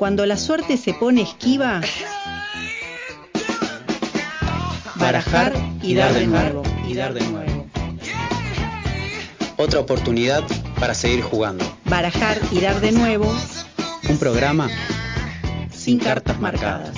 Cuando 0.00 0.24
la 0.24 0.38
suerte 0.38 0.78
se 0.78 0.94
pone 0.94 1.20
esquiva, 1.20 1.82
barajar 4.94 5.52
y 5.82 5.94
dar 5.94 6.14
de 6.14 6.26
nuevo, 6.26 6.62
y 6.88 6.94
dar 6.94 7.12
de 7.12 7.20
nuevo. 7.20 7.66
Otra 9.58 9.78
oportunidad 9.78 10.42
para 10.78 10.94
seguir 10.94 11.20
jugando. 11.20 11.70
Barajar 11.84 12.38
y 12.50 12.60
dar 12.60 12.80
de 12.80 12.92
nuevo, 12.92 13.30
Un 14.08 14.16
programa 14.16 14.70
sin 15.70 15.98
cartas 15.98 16.40
marcadas. 16.40 16.96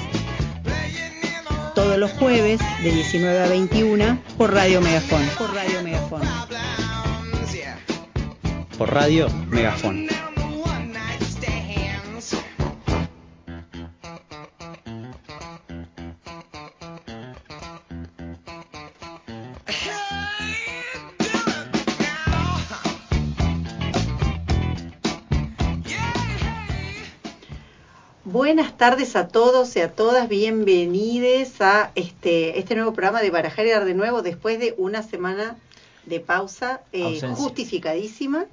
Todos 1.75 1.99
los 1.99 2.13
jueves 2.13 2.61
de 2.85 2.93
19 2.93 3.43
a 3.43 3.49
21 3.49 4.23
por 4.39 4.55
Radio 4.55 4.81
Megafón. 4.81 5.29
Por 5.37 5.53
Radio 5.53 5.83
Megafón. 5.83 6.23
por 8.79 8.95
Radio 8.95 9.29
Megafón. 9.49 10.22
Tardes 28.83 29.15
a 29.15 29.29
todos 29.29 29.77
y 29.77 29.81
a 29.81 29.93
todas, 29.93 30.29
bienvenidos 30.29 31.61
a 31.61 31.93
este, 31.95 32.59
este 32.59 32.75
nuevo 32.75 32.93
programa 32.93 33.23
de 33.23 33.31
Barajar 33.31 33.65
y 33.65 33.71
Dar 33.71 33.85
de 33.85 33.95
Nuevo 33.95 34.23
después 34.23 34.59
de 34.59 34.75
una 34.77 35.05
semana 35.05 35.57
de 36.05 36.19
pausa 36.19 36.81
eh, 36.93 37.21
justificadísima. 37.37 38.47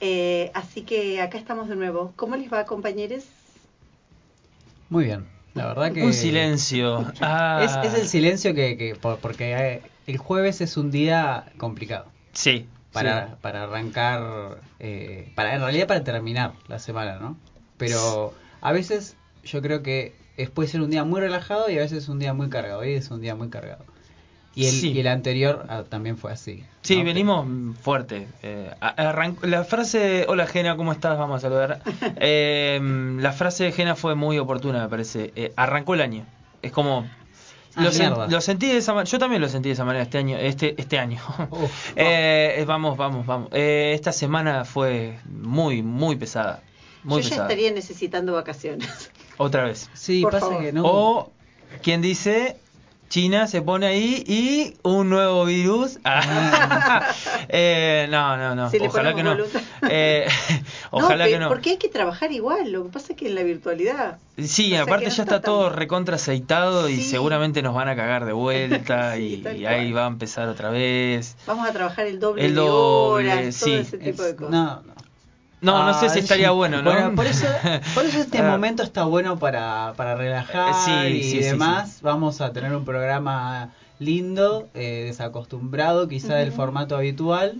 Eh, 0.00 0.50
así 0.54 0.82
que 0.82 1.20
acá 1.20 1.38
estamos 1.38 1.68
de 1.68 1.76
nuevo. 1.76 2.12
¿Cómo 2.16 2.34
les 2.34 2.52
va, 2.52 2.64
compañeros? 2.64 3.22
Muy 4.88 5.04
bien, 5.04 5.28
la 5.54 5.68
verdad 5.68 5.92
que... 5.92 6.02
Un 6.02 6.14
silencio. 6.14 7.06
Ah. 7.20 7.60
Es, 7.62 7.92
es 7.92 7.96
el 8.00 8.08
silencio 8.08 8.52
que, 8.56 8.76
que 8.76 8.96
por- 8.96 9.18
porque 9.18 9.52
eh, 9.52 9.82
el 10.08 10.16
jueves 10.18 10.60
es 10.62 10.76
un 10.76 10.90
día 10.90 11.52
complicado 11.58 12.06
Sí. 12.32 12.66
para, 12.92 13.28
sí. 13.28 13.32
para 13.40 13.62
arrancar, 13.62 14.58
eh, 14.80 15.30
para 15.36 15.54
en 15.54 15.60
realidad 15.60 15.86
para 15.86 16.02
terminar 16.02 16.54
la 16.66 16.80
semana, 16.80 17.20
¿no? 17.20 17.36
Pero 17.76 18.34
a 18.62 18.72
veces 18.72 19.14
yo 19.44 19.62
creo 19.62 19.82
que 19.82 20.14
es, 20.36 20.50
puede 20.50 20.68
ser 20.68 20.80
un 20.80 20.90
día 20.90 21.04
muy 21.04 21.20
relajado 21.20 21.70
y 21.70 21.78
a 21.78 21.80
veces 21.82 22.08
un 22.08 22.18
día 22.18 22.32
muy 22.34 22.48
cargado. 22.48 22.80
Hoy 22.80 22.94
es 22.94 23.10
un 23.10 23.20
día 23.20 23.34
muy 23.34 23.48
cargado. 23.48 23.84
Y 24.54 24.66
el, 24.66 24.72
Sí. 24.72 24.90
y 24.92 24.98
el 25.00 25.06
anterior 25.06 25.64
ah, 25.68 25.84
también 25.88 26.18
fue 26.18 26.32
así. 26.32 26.64
Sí, 26.82 26.98
¿no? 26.98 27.04
venimos 27.04 27.46
fuerte. 27.82 28.26
Eh, 28.42 28.70
la 29.42 29.64
frase, 29.64 30.24
hola 30.28 30.46
Gena, 30.46 30.76
¿cómo 30.76 30.90
estás? 30.92 31.16
Vamos 31.18 31.36
a 31.36 31.40
saludar. 31.40 31.82
Eh, 32.16 32.80
la 33.20 33.32
frase 33.32 33.64
de 33.64 33.72
Gena 33.72 33.94
fue 33.94 34.14
muy 34.16 34.38
oportuna, 34.38 34.82
me 34.82 34.88
parece. 34.88 35.32
Eh, 35.36 35.52
arrancó 35.56 35.94
el 35.94 36.00
año. 36.00 36.26
Es 36.62 36.72
como... 36.72 37.08
Ah, 37.76 37.84
Lo, 37.84 37.90
sen- 37.90 37.98
mierda. 38.08 38.26
lo 38.26 38.40
sentí 38.40 38.66
de 38.66 38.78
esa 38.78 38.92
manera. 38.92 39.08
Yo 39.08 39.18
también 39.20 39.40
lo 39.40 39.48
sentí 39.48 39.68
de 39.68 39.74
esa 39.74 39.84
manera 39.84 40.02
este 40.02 40.18
año. 40.18 40.36
Este, 40.36 40.74
este 40.76 40.98
año. 40.98 41.20
Uf. 41.50 41.92
Eh, 41.96 42.64
vamos, 42.66 42.96
vamos, 42.96 43.24
vamos. 43.26 43.48
Eh, 43.52 43.92
esta 43.94 44.10
semana 44.10 44.64
fue 44.64 45.20
muy, 45.26 45.80
muy 45.82 46.16
pesada. 46.16 46.62
Muy 47.04 47.22
Yo 47.22 47.28
ya 47.30 47.36
estaría 47.42 47.70
necesitando 47.70 48.32
vacaciones. 48.32 49.12
Otra 49.40 49.64
vez. 49.64 49.88
Sí, 49.94 50.22
Por 50.22 50.32
pasa 50.32 50.46
favor. 50.46 50.62
que 50.62 50.72
no... 50.72 50.82
O 50.84 51.32
quien 51.82 52.02
dice 52.02 52.56
China 53.08 53.46
se 53.48 53.60
pone 53.62 53.86
ahí 53.86 54.22
y 54.26 54.74
un 54.82 55.08
nuevo 55.10 55.44
virus. 55.44 55.98
Ah. 56.04 57.06
Eh, 57.52 58.06
no, 58.10 58.36
no, 58.36 58.54
no. 58.54 58.70
Ojalá 58.86 59.14
que 59.14 59.22
no. 59.24 59.36
Eh, 59.88 60.28
ojalá 60.92 61.24
pe- 61.24 61.30
que 61.32 61.38
no. 61.40 61.48
Porque 61.48 61.70
hay 61.70 61.76
que 61.78 61.88
trabajar 61.88 62.30
igual. 62.30 62.70
Lo 62.70 62.84
que 62.84 62.90
pasa 62.90 63.12
es 63.12 63.18
que 63.18 63.26
en 63.26 63.34
la 63.34 63.42
virtualidad. 63.42 64.18
Sí, 64.38 64.76
aparte 64.76 65.06
no 65.06 65.10
ya 65.10 65.22
está 65.22 65.36
está 65.36 65.40
todo 65.40 65.68
tan- 65.68 65.76
recontra 65.78 66.14
aceitado 66.16 66.88
y 66.88 66.96
Sí. 66.98 67.02
seguramente 67.10 67.62
nos 67.62 67.74
van 67.74 67.88
a 67.88 67.96
cagar 67.96 68.24
de 68.24 68.32
vuelta 68.32 69.14
Sí, 69.16 69.42
y, 69.56 69.64
ahí 69.66 69.90
va 69.90 70.04
a 70.04 70.08
empezar 70.08 70.48
otra 70.48 70.70
vez. 70.70 71.36
Vamos 71.46 71.68
a 71.68 71.72
trabajar 71.72 72.06
el 72.06 72.20
doble 72.20 72.44
El 72.46 72.54
de 72.54 72.60
horas, 72.60 73.54
sí. 73.56 73.64
todo 73.70 73.80
ese 73.80 73.96
Es- 73.96 74.02
tipo 74.04 74.22
de 74.22 74.36
cosas. 74.36 74.52
no, 74.52 74.82
no. 74.82 74.94
No, 75.60 75.84
no 75.84 75.94
sé 75.94 76.08
si 76.08 76.18
estaría 76.20 76.48
sí. 76.48 76.54
bueno, 76.54 76.82
¿no? 76.82 77.14
por 77.14 77.26
eso, 77.26 77.46
por 77.94 78.04
eso 78.06 78.18
este 78.20 78.38
Ah. 78.38 78.50
momento 78.50 78.82
está 78.82 79.04
bueno 79.04 79.38
para, 79.38 79.92
para 79.96 80.14
relajar 80.14 80.72
sí, 80.74 80.90
y 81.18 81.22
sí, 81.22 81.30
sí, 81.30 81.38
demás. 81.40 82.00
Vamos 82.02 82.40
a 82.40 82.52
tener 82.52 82.74
un 82.74 82.84
programa 82.84 83.70
lindo, 83.98 84.68
eh, 84.74 85.04
desacostumbrado 85.06 86.08
quizá 86.08 86.36
del 86.36 86.52
formato 86.52 86.96
habitual, 86.96 87.56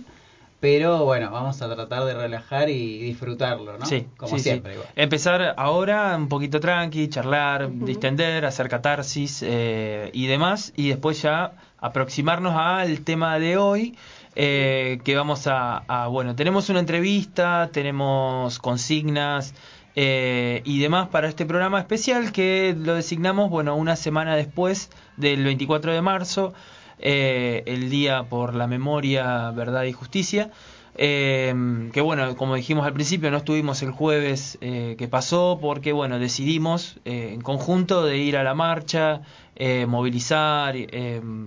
pero 0.59 1.05
bueno, 1.05 1.29
vamos 1.31 1.61
a 1.61 1.73
tratar 1.73 2.03
de 2.05 2.13
relajar 2.13 2.69
y 2.69 2.99
disfrutarlo, 3.01 3.77
¿no? 3.77 3.85
Sí, 3.85 4.07
Como 4.17 4.37
sí, 4.37 4.43
siempre. 4.43 4.73
sí. 4.73 4.79
igual. 4.79 4.93
Empezar 4.95 5.53
ahora 5.57 6.15
un 6.15 6.27
poquito 6.29 6.59
tranqui, 6.59 7.07
charlar, 7.09 7.69
distender, 7.71 8.45
hacer 8.45 8.69
catarsis 8.69 9.43
eh, 9.45 10.09
y 10.13 10.27
demás, 10.27 10.73
y 10.75 10.89
después 10.89 11.21
ya 11.21 11.53
aproximarnos 11.79 12.53
al 12.55 13.01
tema 13.01 13.39
de 13.39 13.57
hoy, 13.57 13.97
eh, 14.35 14.99
que 15.03 15.15
vamos 15.15 15.47
a, 15.47 15.83
a- 15.87 16.07
bueno, 16.07 16.35
tenemos 16.35 16.69
una 16.69 16.79
entrevista, 16.79 17.69
tenemos 17.73 18.59
consignas 18.59 19.53
eh, 19.95 20.61
y 20.65 20.79
demás 20.79 21.09
para 21.09 21.27
este 21.27 21.45
programa 21.45 21.79
especial 21.79 22.31
que 22.31 22.75
lo 22.77 22.95
designamos, 22.95 23.49
bueno, 23.49 23.75
una 23.75 23.95
semana 23.95 24.35
después 24.35 24.89
del 25.17 25.43
24 25.43 25.91
de 25.93 26.01
marzo, 26.01 26.53
eh, 26.99 27.63
el 27.65 27.89
Día 27.89 28.23
por 28.23 28.55
la 28.55 28.67
Memoria, 28.67 29.51
Verdad 29.51 29.83
y 29.83 29.91
Justicia. 29.91 30.51
Eh, 30.95 31.89
que 31.93 32.01
bueno, 32.01 32.35
como 32.35 32.55
dijimos 32.55 32.85
al 32.85 32.93
principio, 32.93 33.31
no 33.31 33.37
estuvimos 33.37 33.81
el 33.81 33.91
jueves 33.91 34.57
eh, 34.61 34.95
que 34.97 35.07
pasó 35.07 35.57
porque 35.61 35.93
bueno, 35.93 36.19
decidimos 36.19 36.99
eh, 37.05 37.31
en 37.33 37.41
conjunto 37.41 38.03
de 38.05 38.17
ir 38.17 38.35
a 38.35 38.43
la 38.43 38.53
marcha, 38.55 39.21
eh, 39.55 39.85
movilizar, 39.87 40.75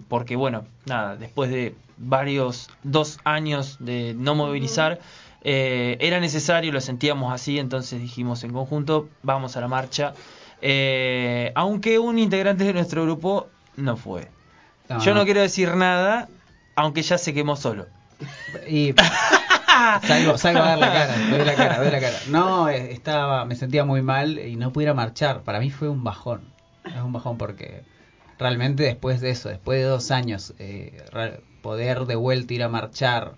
porque 0.09 0.35
bueno, 0.37 0.65
nada, 0.87 1.17
después 1.17 1.51
de 1.51 1.75
varios, 1.97 2.71
dos 2.83 3.19
años 3.25 3.77
de 3.81 4.15
no 4.17 4.35
movilizar, 4.35 5.01
eh, 5.43 5.97
era 6.01 6.21
necesario, 6.21 6.73
lo 6.73 6.81
sentíamos 6.81 7.33
así, 7.33 7.59
entonces 7.59 8.01
dijimos 8.01 8.45
en 8.45 8.53
conjunto, 8.53 9.09
vamos 9.23 9.57
a 9.57 9.61
la 9.61 9.69
marcha, 9.69 10.15
eh, 10.63 11.53
aunque 11.55 11.99
un 11.99 12.19
integrante 12.19 12.65
de 12.65 12.73
nuestro 12.73 13.05
grupo 13.05 13.49
no 13.77 13.97
fue. 13.97 14.29
No, 14.89 15.01
Yo 15.01 15.15
no 15.15 15.25
quiero 15.25 15.41
decir 15.41 15.75
nada, 15.77 16.29
aunque 16.77 17.03
ya 17.03 17.19
se 17.19 17.35
quemó 17.35 17.57
solo. 17.57 17.87
Y 18.67 18.95
salgo, 20.03 20.39
salgo 20.39 20.61
a 20.61 20.69
dar 20.69 20.79
la 20.79 20.93
cara, 20.93 21.15
doy 21.31 21.45
la 21.45 21.55
cara, 21.55 21.79
doy 21.79 21.91
la 21.91 22.01
cara. 22.01 22.17
No, 22.29 22.69
eh, 22.69 22.93
estaba, 22.93 23.45
me 23.45 23.57
sentía 23.57 23.85
muy 23.85 24.03
mal 24.03 24.39
y 24.39 24.57
no 24.57 24.73
pudiera 24.73 24.95
marchar. 24.95 25.43
Para 25.43 25.61
mí 25.61 25.71
fue 25.71 25.89
un 25.89 26.05
bajón. 26.05 26.43
Es 26.85 27.03
un 27.03 27.13
bajón 27.13 27.39
porque 27.39 27.83
realmente 28.39 28.83
después 28.83 29.21
de 29.21 29.31
eso, 29.31 29.49
después 29.49 29.79
de 29.79 29.85
dos 29.85 30.11
años, 30.11 30.55
eh, 30.59 31.03
poder 31.63 32.07
de 32.07 32.17
vuelta 32.17 32.55
ir 32.55 32.63
a 32.63 32.69
marchar. 32.69 33.35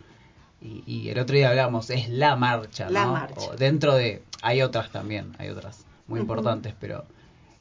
Y, 0.60 0.82
y 0.86 1.10
el 1.10 1.18
otro 1.18 1.36
día 1.36 1.50
hablamos, 1.50 1.90
es 1.90 2.08
la 2.08 2.34
marcha, 2.36 2.88
La 2.90 3.04
¿no? 3.06 3.12
marcha. 3.12 3.40
O 3.40 3.56
dentro 3.56 3.94
de, 3.94 4.22
hay 4.42 4.62
otras 4.62 4.90
también, 4.90 5.32
hay 5.38 5.48
otras 5.50 5.84
muy 6.06 6.20
importantes, 6.20 6.74
pero 6.80 7.04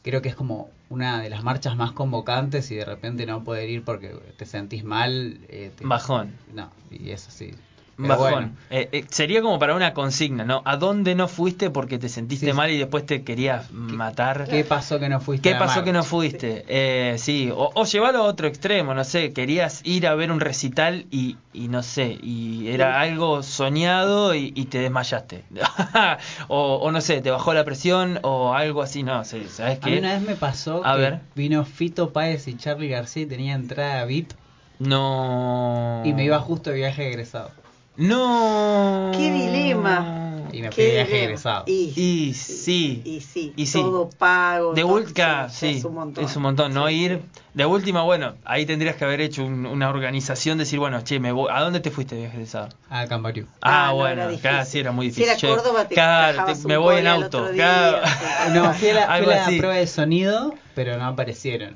creo 0.01 0.21
que 0.21 0.29
es 0.29 0.35
como 0.35 0.69
una 0.89 1.21
de 1.21 1.29
las 1.29 1.43
marchas 1.43 1.75
más 1.75 1.91
convocantes 1.91 2.71
y 2.71 2.75
de 2.75 2.85
repente 2.85 3.25
no 3.25 3.43
poder 3.43 3.69
ir 3.69 3.83
porque 3.83 4.09
te 4.37 4.45
sentís 4.45 4.83
mal. 4.83 5.39
eh, 5.49 5.71
te- 5.75 5.85
Bajón. 5.85 6.33
no, 6.53 6.69
y 6.89 7.09
eso 7.11 7.31
sí. 7.31 7.51
Bajón. 7.97 8.17
bueno, 8.31 8.51
Eh, 8.69 8.89
eh, 8.91 9.05
sería 9.09 9.41
como 9.41 9.57
para 9.57 9.73
una 9.73 9.93
consigna, 9.93 10.43
¿no? 10.43 10.61
¿A 10.65 10.75
dónde 10.75 11.15
no 11.15 11.27
fuiste 11.29 11.69
porque 11.69 11.97
te 11.97 12.09
sentiste 12.09 12.47
Sí. 12.47 12.53
mal 12.53 12.69
y 12.69 12.77
después 12.77 13.05
te 13.05 13.23
querías 13.23 13.71
matar? 13.71 14.47
¿qué 14.49 14.65
pasó 14.65 14.99
que 14.99 15.07
no 15.07 15.21
fuiste? 15.21 15.49
¿Qué 15.49 15.55
pasó 15.55 15.83
que 15.83 15.93
no 15.93 16.03
fuiste? 16.03 16.65
Eh, 16.67 17.15
sí, 17.17 17.49
o, 17.55 17.71
o 17.73 17.85
llevarlo 17.85 18.19
a 18.19 18.23
otro 18.23 18.47
extremo, 18.47 18.93
no 18.93 19.03
sé, 19.05 19.31
querías 19.31 19.79
ir 19.85 20.07
a 20.07 20.15
ver 20.15 20.29
un 20.31 20.41
recital 20.41 21.05
y, 21.09 21.37
y 21.53 21.69
no 21.69 21.83
sé, 21.83 22.17
y 22.21 22.67
era 22.67 22.99
algo 22.99 23.43
soñado 23.43 24.35
y, 24.35 24.51
y 24.55 24.65
te 24.65 24.79
desmayaste. 24.79 25.45
o, 26.49 26.75
o 26.75 26.91
no 26.91 26.99
sé, 26.99 27.21
te 27.21 27.31
bajó 27.31 27.53
la 27.53 27.63
presión 27.63 28.19
o 28.23 28.53
algo 28.53 28.81
así, 28.81 29.03
no 29.03 29.23
sé, 29.23 29.47
¿sabes 29.47 29.79
A 29.81 29.85
mí 29.87 29.93
qué? 29.93 29.99
una 29.99 30.13
vez 30.13 30.21
me 30.21 30.35
pasó 30.35 30.85
A 30.85 30.95
que 30.95 31.01
ver. 31.01 31.19
vino 31.35 31.63
Fito 31.63 32.11
Páez 32.11 32.47
y 32.49 32.57
Charlie 32.57 32.89
García 32.89 33.23
y 33.23 33.25
tenía 33.27 33.53
entrada 33.55 34.03
VIP 34.03 34.33
No. 34.79 36.01
y 36.03 36.13
me 36.13 36.25
iba 36.25 36.39
justo 36.39 36.69
de 36.71 36.75
viaje 36.77 37.07
egresado. 37.07 37.51
No. 37.97 39.11
¡Qué 39.15 39.31
dilema! 39.31 40.21
Y 40.51 40.61
me 40.61 40.69
de 40.69 40.91
viaje 40.91 41.23
egresado. 41.25 41.63
Y, 41.67 41.91
Y 41.95 42.33
sí. 42.33 43.01
y 43.03 43.19
sí, 43.19 43.53
Y 43.57 43.65
sí. 43.65 43.81
todo 43.81 44.09
pago. 44.09 44.73
De 44.73 44.83
última, 44.85 45.49
sí, 45.49 45.73
sí, 45.73 45.77
es 45.79 45.83
un 45.85 45.95
montón. 45.95 46.23
es 46.23 46.35
un 46.37 46.43
montón, 46.43 46.73
no 46.73 46.87
Sí, 46.87 46.93
ir. 46.93 47.21
sí. 47.33 47.41
De 47.53 47.65
última, 47.65 48.03
bueno, 48.03 48.35
ahí 48.45 48.65
tendrías 48.65 48.95
que 48.95 49.03
haber 49.03 49.19
hecho 49.21 49.43
un- 49.43 49.65
una 49.65 49.89
organización, 49.89 50.57
decir, 50.57 50.79
bueno, 50.79 51.01
che, 51.03 51.19
me 51.19 51.31
voy, 51.33 51.49
¿a 51.51 51.61
dónde 51.61 51.81
te 51.81 51.91
fuiste 51.91 52.15
de 52.15 52.21
viaje 52.21 52.45
sábado? 52.45 52.73
A 52.89 53.05
Camboriú. 53.07 53.47
Ah, 53.61 53.85
Ah, 53.85 53.87
no, 53.89 53.95
bueno, 53.95 54.29
era 54.29 54.63
sí, 54.65 54.79
era 54.79 54.91
muy 54.93 55.07
Si 55.11 55.21
difícil. 55.21 55.29
era 55.31 55.37
Che, 55.39 55.47
Córdoba, 55.47 55.87
te 55.87 55.95
claro, 55.95 56.45
me 56.67 56.77
voy 56.77 56.97
en 56.97 57.07
auto. 57.07 57.51
día. 57.51 58.01
No, 58.53 58.73
fui 58.73 58.89
a 58.89 58.93
la, 58.93 59.17
fui 59.17 59.25
la 59.25 59.45
así. 59.45 59.57
prueba 59.57 59.75
de 59.75 59.87
sonido, 59.87 60.53
pero 60.73 60.97
no 60.97 61.05
aparecieron. 61.05 61.75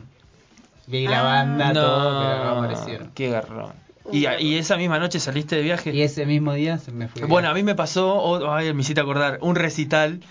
Vi 0.87 1.05
la 1.07 1.19
Ah. 1.19 1.23
banda, 1.23 1.73
No, 1.73 1.81
todo, 1.81 2.19
pero 2.21 2.43
no 2.45 2.49
aparecieron. 2.61 3.11
qué 3.13 3.29
garrón. 3.29 3.73
Y, 4.11 4.27
y 4.27 4.55
esa 4.57 4.77
misma 4.77 4.99
noche 4.99 5.19
saliste 5.19 5.55
de 5.55 5.61
viaje. 5.61 5.93
Y 5.93 6.01
ese 6.01 6.25
mismo 6.25 6.53
día 6.53 6.77
se 6.77 6.91
me 6.91 7.07
fui. 7.07 7.21
Bueno, 7.23 7.49
a 7.49 7.53
mí 7.53 7.63
me 7.63 7.75
pasó, 7.75 8.51
ay, 8.51 8.73
me 8.73 8.81
hiciste 8.81 9.01
acordar, 9.01 9.39
un 9.41 9.55
recital 9.55 10.21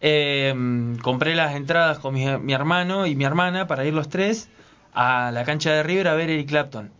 eh, 0.00 0.54
compré 1.02 1.34
las 1.34 1.54
entradas 1.56 1.98
con 1.98 2.14
mi, 2.14 2.26
mi 2.38 2.52
hermano 2.52 3.06
y 3.06 3.16
mi 3.16 3.24
hermana 3.24 3.66
para 3.66 3.84
ir 3.84 3.94
los 3.94 4.08
tres 4.08 4.48
a 4.92 5.30
la 5.32 5.44
cancha 5.44 5.72
de 5.72 5.82
River 5.82 6.08
a 6.08 6.14
ver 6.14 6.30
Eric 6.30 6.48
Clapton. 6.48 6.90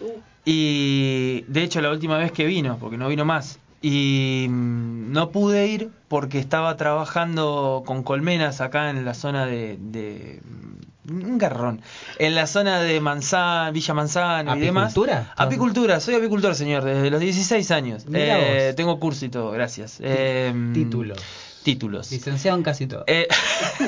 Uh, 0.00 0.20
Y 0.44 1.44
de 1.48 1.62
hecho 1.62 1.80
la 1.80 1.90
última 1.90 2.18
vez 2.18 2.30
que 2.32 2.46
vino, 2.46 2.78
porque 2.78 2.96
no 2.96 3.08
vino 3.08 3.24
más, 3.24 3.58
y 3.82 4.46
mm, 4.48 5.12
no 5.12 5.30
pude 5.30 5.66
ir 5.66 5.90
porque 6.08 6.38
estaba 6.38 6.76
trabajando 6.76 7.82
con 7.84 8.02
colmenas 8.02 8.60
acá 8.60 8.90
en 8.90 9.04
la 9.04 9.14
zona 9.14 9.46
de... 9.46 9.76
de 9.80 10.40
un 11.10 11.38
garrón. 11.38 11.80
En 12.18 12.34
la 12.34 12.46
zona 12.46 12.80
de 12.80 13.00
Manzana, 13.00 13.70
Villa 13.70 13.94
Manzana 13.94 14.56
y 14.56 14.60
demás. 14.60 14.92
¿Apicultura? 14.92 15.32
Apicultura, 15.36 16.00
soy 16.00 16.14
apicultor, 16.14 16.54
señor, 16.54 16.84
desde 16.84 17.10
los 17.10 17.20
16 17.20 17.70
años. 17.70 18.06
Eh, 18.12 18.74
tengo 18.76 18.98
curso 18.98 19.24
y 19.24 19.28
todo, 19.28 19.50
gracias. 19.50 19.98
Eh, 20.00 20.52
Títulos. 20.72 21.18
Títulos. 21.66 22.12
Licenciado 22.12 22.56
en 22.56 22.62
casi 22.62 22.86
todo. 22.86 23.02
Eh, 23.08 23.26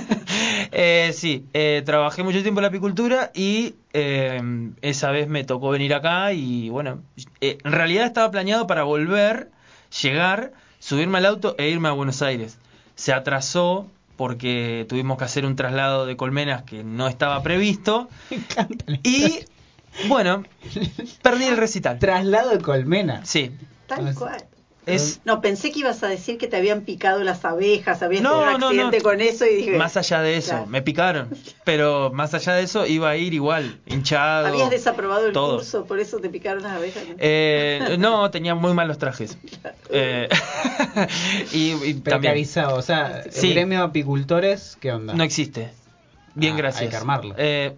eh, 0.73 1.12
sí, 1.15 1.47
trabajé 1.85 2.25
mucho 2.25 2.43
tiempo 2.43 2.59
en 2.59 2.62
la 2.62 2.69
apicultura 2.70 3.31
y 3.35 3.76
eh, 3.93 4.41
esa 4.82 5.12
vez 5.12 5.29
me 5.29 5.44
tocó 5.44 5.70
venir 5.70 5.94
acá 5.94 6.32
y 6.32 6.70
bueno, 6.70 7.03
en 7.41 7.73
realidad 7.73 8.06
estaba 8.06 8.32
planeado 8.32 8.67
para 8.67 8.82
volver, 8.82 9.50
llegar, 10.03 10.53
subirme 10.81 11.19
al 11.19 11.26
auto 11.26 11.55
e 11.56 11.69
irme 11.69 11.87
a 11.87 11.93
Buenos 11.93 12.20
Aires. 12.20 12.59
Se 12.97 13.12
atrasó 13.12 13.87
porque 14.19 14.85
tuvimos 14.87 15.17
que 15.17 15.25
hacer 15.25 15.47
un 15.47 15.56
traslado 15.56 16.05
de 16.05 16.17
colmenas 16.19 16.65
que 16.65 16.85
no 16.85 17.09
estaba 17.09 17.43
previsto 17.43 18.11
Me 18.31 18.37
encanta 18.37 18.85
la 18.87 18.99
y 19.03 19.44
bueno, 20.09 20.44
perdí 21.23 21.44
el 21.47 21.56
recital. 21.56 21.99
Traslado 21.99 22.50
de 22.50 22.59
colmena. 22.61 23.25
Sí, 23.25 23.50
tal 23.87 24.00
Pues- 24.03 24.17
cual. 24.19 24.44
Es 24.94 25.20
No, 25.25 25.40
pensé 25.40 25.70
que 25.73 25.81
ibas 25.81 26.02
a 26.02 26.08
decir 26.08 26.38
que 26.38 26.46
te 26.49 26.56
habían 26.56 26.82
picado 26.82 27.23
las 27.25 27.44
abejas, 27.44 28.02
habías 28.02 28.23
No, 28.23 28.31
tenido 28.40 28.55
un 28.55 28.61
no, 28.61 28.67
accidente 28.69 28.99
no. 28.99 29.02
con 29.05 29.20
eso 29.20 29.46
y 29.46 29.55
dije... 29.56 29.76
más 29.76 29.96
allá 29.96 30.20
de 30.23 30.37
eso, 30.37 30.50
Claro. 30.50 30.67
me 30.67 30.82
picaron, 30.82 31.29
pero 31.64 32.11
más 32.12 32.35
allá 32.35 32.55
de 32.55 32.62
eso 32.62 32.87
iba 32.87 33.11
a 33.11 33.17
ir 33.17 33.35
igual, 33.35 33.81
hinchado. 33.87 34.46
Habías 34.49 34.70
desaprobado 34.70 35.26
el 35.26 35.32
todo. 35.32 35.56
curso, 35.56 35.85
por 35.87 36.00
eso 36.00 36.19
te 36.19 36.29
picaron 36.29 36.62
las 36.62 36.73
abejas. 36.73 37.02
¿no? 37.08 37.14
Eh, 37.19 37.96
no, 37.99 38.31
tenía 38.31 38.55
muy 38.55 38.75
malos 38.75 38.99
trajes. 38.99 39.37
Eh, 39.90 40.29
y, 41.52 41.73
y 41.84 41.94
también. 41.94 42.46
O 42.73 42.82
sea, 42.82 43.23
el 43.25 43.32
Sí. 43.32 43.52
gremio 43.52 43.79
de 43.79 43.84
apicultores, 43.87 44.76
¿qué 44.81 44.93
onda? 44.93 45.14
no 45.14 45.25
existe. 45.25 45.70
Bien, 46.34 46.55
Ah, 46.55 46.58
gracias. 46.58 46.82
hay 46.82 46.88
que 46.88 46.96
armarlo. 46.96 47.34
Eh, 47.38 47.75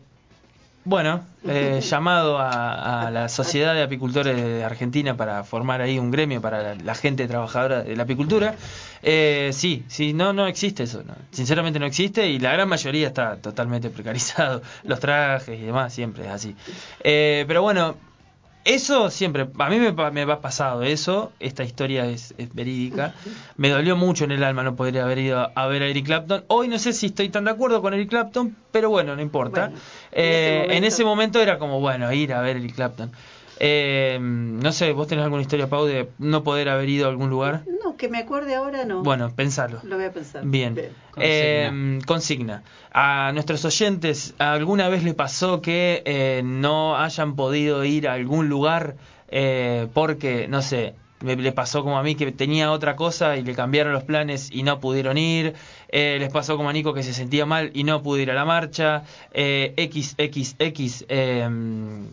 bueno, 0.91 1.25
eh, 1.47 1.81
llamado 1.89 2.39
a, 2.39 3.07
a 3.07 3.11
la 3.11 3.29
Sociedad 3.29 3.75
de 3.75 3.83
Apicultores 3.83 4.37
de 4.37 4.65
Argentina 4.65 5.17
para 5.17 5.45
formar 5.45 5.81
ahí 5.81 5.99
un 5.99 6.11
gremio 6.11 6.43
para 6.43 6.63
la, 6.63 6.75
la 6.75 6.95
gente 6.95 7.27
trabajadora 7.29 7.83
de 7.85 7.97
la 7.97 8.03
apicultura. 8.03 8.57
Eh, 9.03 9.51
sí, 9.53 9.85
sí, 9.87 10.13
no, 10.13 10.33
no 10.33 10.47
existe 10.49 10.83
eso. 10.83 11.03
no. 11.05 11.15
Sinceramente 11.31 11.79
no 11.79 11.87
existe 11.87 12.27
y 12.27 12.41
la 12.41 12.53
gran 12.53 12.69
mayoría 12.69 13.07
está 13.07 13.37
totalmente 13.37 13.89
precarizado. 13.89 14.63
Los 14.83 14.99
trajes 15.01 15.59
y 15.59 15.63
demás, 15.63 15.95
siempre 15.95 16.25
es 16.25 16.31
así. 16.31 16.57
Eh, 17.05 17.45
pero 17.47 17.63
bueno, 17.63 17.97
eso 18.65 19.11
siempre, 19.11 19.49
a 19.59 19.69
mí 19.71 19.79
me, 19.79 19.93
me 19.93 20.23
ha 20.33 20.41
pasado 20.41 20.83
eso, 20.83 21.33
esta 21.41 21.65
historia 21.65 22.07
es, 22.07 22.35
es 22.39 22.53
verídica. 22.55 23.15
Me 23.57 23.69
dolió 23.71 23.97
mucho 23.97 24.25
en 24.25 24.33
el 24.33 24.45
alma 24.45 24.62
no 24.62 24.77
poder 24.77 24.99
haber 25.01 25.19
ido 25.19 25.51
a 25.55 25.67
ver 25.67 25.83
a 25.83 25.87
Eric 25.87 26.07
Clapton. 26.07 26.45
Hoy 26.49 26.69
no 26.69 26.79
sé 26.79 26.93
si 26.93 27.07
estoy 27.07 27.29
tan 27.31 27.45
de 27.45 27.51
acuerdo 27.53 27.81
con 27.83 27.95
Eric 27.95 28.11
Clapton, 28.11 28.57
pero 28.71 28.91
bueno, 28.91 29.17
no 29.17 29.23
importa. 29.23 29.67
Bueno, 29.69 29.81
Eh, 30.12 30.62
en 30.65 30.71
ese 30.71 30.77
en 30.77 30.85
ese 30.85 31.05
momento- 31.05 31.39
momento 31.39 31.41
era 31.43 31.59
como, 31.59 31.81
bueno, 31.81 32.12
ir 32.12 32.33
a 32.35 32.41
ver 32.43 32.57
Eric 32.59 32.75
Clapton. 32.75 33.11
Eh, 33.62 34.19
no 34.21 34.73
sé, 34.73 34.93
¿vos 34.93 35.07
tenés 35.07 35.23
alguna 35.23 35.43
historia, 35.43 35.69
Pau, 35.69 35.85
de 35.85 36.09
no 36.19 36.43
poder 36.43 36.71
haber 36.71 36.89
ido 36.89 37.07
a 37.07 37.11
algún 37.11 37.29
lugar? 37.29 37.65
No, 37.85 37.95
que 37.97 38.09
me 38.09 38.17
acuerde 38.17 38.55
ahora 38.55 38.87
no. 38.87 39.03
Bueno, 39.03 39.31
pensalo. 39.37 39.81
Lo 39.83 39.97
voy 39.97 40.07
a 40.07 40.12
pensar. 40.12 40.43
Bien. 40.47 40.75
Consigna. 41.11 41.19
Eh, 41.19 41.99
consigna. 42.07 42.62
A 42.91 43.33
nuestros 43.35 43.62
oyentes, 43.67 44.35
¿alguna 44.39 44.89
vez 44.89 45.05
le 45.05 45.12
pasó 45.12 45.61
que 45.61 46.03
eh, 46.07 46.41
no 46.43 46.97
hayan 46.97 47.37
podido 47.37 47.85
ir 47.85 48.09
a 48.09 48.15
algún 48.15 48.49
lugar 48.49 48.97
eh, 49.29 49.89
porque, 49.93 50.49
no 50.49 50.63
sé, 50.63 50.95
le 51.20 51.52
pasó 51.52 51.82
como 51.82 51.99
a 51.99 52.02
mí 52.02 52.14
que 52.14 52.32
tenía 52.32 52.70
otra 52.72 52.96
cosa 52.96 53.37
y 53.37 53.43
le 53.43 53.55
cambiaron 53.55 53.93
los 53.93 54.05
planes 54.05 54.50
y 54.50 54.62
no 54.62 54.81
pudieron 54.81 55.19
ir? 55.19 55.55
Eh, 55.88 56.17
les 56.20 56.31
pasó 56.31 56.56
como 56.56 56.69
a 56.69 56.72
Nico 56.72 56.94
que 56.94 57.02
se 57.02 57.12
sentía 57.12 57.46
mal 57.46 57.70
y 57.75 57.84
no 57.84 58.02
pudo 58.02 58.20
ir 58.20 58.31
a 58.31 58.34
la 58.34 58.44
marcha. 58.44 59.02
Eh, 59.32 59.75
XXX 59.76 61.05
eh, 61.08 61.49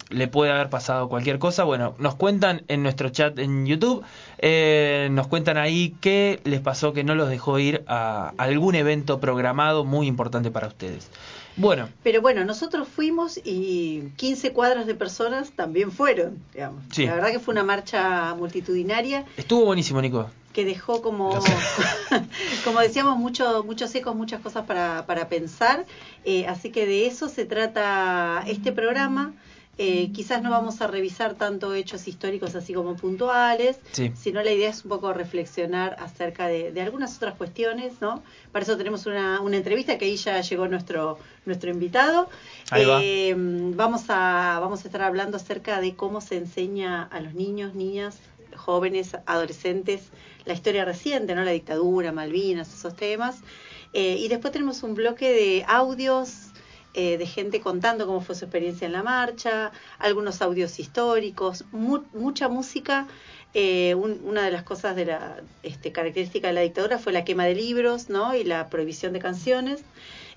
le 0.09 0.27
puede 0.27 0.51
haber 0.51 0.69
pasado 0.69 1.09
cualquier 1.09 1.39
cosa. 1.39 1.63
Bueno, 1.63 1.95
nos 1.99 2.15
cuentan 2.15 2.63
en 2.67 2.83
nuestro 2.83 3.09
chat 3.09 3.37
en 3.39 3.65
YouTube, 3.65 4.03
eh, 4.39 5.09
nos 5.11 5.27
cuentan 5.27 5.57
ahí 5.57 5.95
qué 6.01 6.39
les 6.43 6.61
pasó 6.61 6.93
que 6.93 7.03
no 7.03 7.15
los 7.15 7.29
dejó 7.29 7.59
ir 7.59 7.83
a 7.87 8.33
algún 8.37 8.75
evento 8.75 9.19
programado 9.19 9.85
muy 9.85 10.07
importante 10.07 10.51
para 10.51 10.67
ustedes. 10.67 11.09
Bueno, 11.57 11.89
Pero 12.03 12.21
bueno, 12.21 12.45
nosotros 12.45 12.87
fuimos 12.87 13.39
y 13.43 14.11
15 14.15 14.53
cuadras 14.53 14.85
de 14.85 14.93
personas 14.93 15.51
también 15.51 15.91
fueron, 15.91 16.37
digamos. 16.53 16.83
Sí. 16.91 17.05
La 17.07 17.15
verdad 17.15 17.31
que 17.31 17.39
fue 17.39 17.51
una 17.51 17.63
marcha 17.63 18.35
multitudinaria 18.35 19.25
estuvo 19.37 19.65
buenísimo, 19.65 19.99
Nico. 20.01 20.29
que 20.53 20.65
dejó 20.65 21.01
como, 21.01 21.31
como 22.63 22.79
decíamos, 22.79 23.17
mucho, 23.17 23.63
muchos 23.63 23.93
ecos, 23.95 24.15
muchas 24.15 24.39
cosas 24.41 24.65
para, 24.65 25.05
para 25.07 25.29
pensar. 25.29 25.85
Eh, 26.25 26.45
así 26.47 26.69
que 26.69 26.85
de 26.85 27.07
eso 27.07 27.27
se 27.27 27.45
trata 27.45 28.43
este 28.47 28.71
programa. 28.71 29.33
Eh, 29.79 30.11
quizás 30.11 30.41
no 30.41 30.49
vamos 30.49 30.81
a 30.81 30.87
revisar 30.87 31.35
tanto 31.35 31.73
hechos 31.75 32.07
históricos 32.07 32.55
así 32.55 32.73
como 32.73 32.95
puntuales, 32.95 33.77
Sí. 33.91 34.11
sino 34.15 34.41
la 34.41 34.51
idea 34.51 34.69
es 34.71 34.83
un 34.83 34.89
poco 34.89 35.13
reflexionar 35.13 35.95
acerca 35.99 36.47
de, 36.47 36.71
de 36.71 36.81
algunas 36.81 37.15
otras 37.17 37.35
cuestiones, 37.35 37.93
¿no? 38.01 38.23
Para 38.51 38.63
eso 38.63 38.75
tenemos 38.75 39.05
una, 39.05 39.39
una 39.41 39.57
entrevista 39.57 39.97
que 39.99 40.05
ahí 40.05 40.15
ya 40.15 40.41
llegó 40.41 40.67
nuestro, 40.67 41.19
nuestro 41.45 41.69
invitado. 41.69 42.27
Ahí 42.71 42.85
va. 42.85 42.99
Eh, 43.03 43.35
vamos, 43.37 44.05
a, 44.09 44.57
vamos 44.59 44.83
a 44.83 44.87
estar 44.87 45.03
hablando 45.03 45.37
acerca 45.37 45.79
de 45.79 45.95
cómo 45.95 46.21
se 46.21 46.37
enseña 46.37 47.03
a 47.03 47.19
los 47.19 47.35
niños, 47.35 47.75
niñas, 47.75 48.17
jóvenes, 48.55 49.15
adolescentes, 49.27 50.01
la 50.45 50.53
historia 50.53 50.85
reciente, 50.85 51.35
¿no? 51.35 51.43
La 51.43 51.51
dictadura, 51.51 52.11
Malvinas, 52.11 52.73
esos 52.73 52.95
temas. 52.95 53.41
Eh, 53.93 54.17
y 54.19 54.27
después 54.27 54.51
tenemos 54.51 54.83
un 54.83 54.95
bloque 54.95 55.31
de 55.31 55.65
audios 55.67 56.46
eh, 56.99 57.17
de 57.17 57.25
gente 57.27 57.61
contando 57.61 58.05
cómo 58.07 58.21
fue 58.21 58.35
su 58.35 58.45
experiencia 58.45 58.85
en 58.87 58.91
la 58.93 59.03
marcha, 59.03 59.71
algunos 59.99 60.41
audios 60.41 60.79
históricos, 60.79 61.63
mu- 61.71 62.05
mucha 62.13 62.49
música. 62.49 63.07
Eh, 63.53 63.95
un- 63.95 64.19
una 64.23 64.41
de 64.43 64.51
las 64.51 64.63
cosas 64.63 64.95
de 64.95 65.05
la 65.05 65.37
este, 65.63 65.91
característica 65.91 66.47
de 66.49 66.53
la 66.55 66.61
dictadura 66.61 66.97
fue 66.99 67.13
la 67.13 67.23
quema 67.23 67.45
de 67.45 67.55
libros 67.55 68.09
¿no? 68.09 68.35
y 68.35 68.43
la 68.43 68.69
prohibición 68.69 69.13
de 69.13 69.19
canciones. 69.19 69.83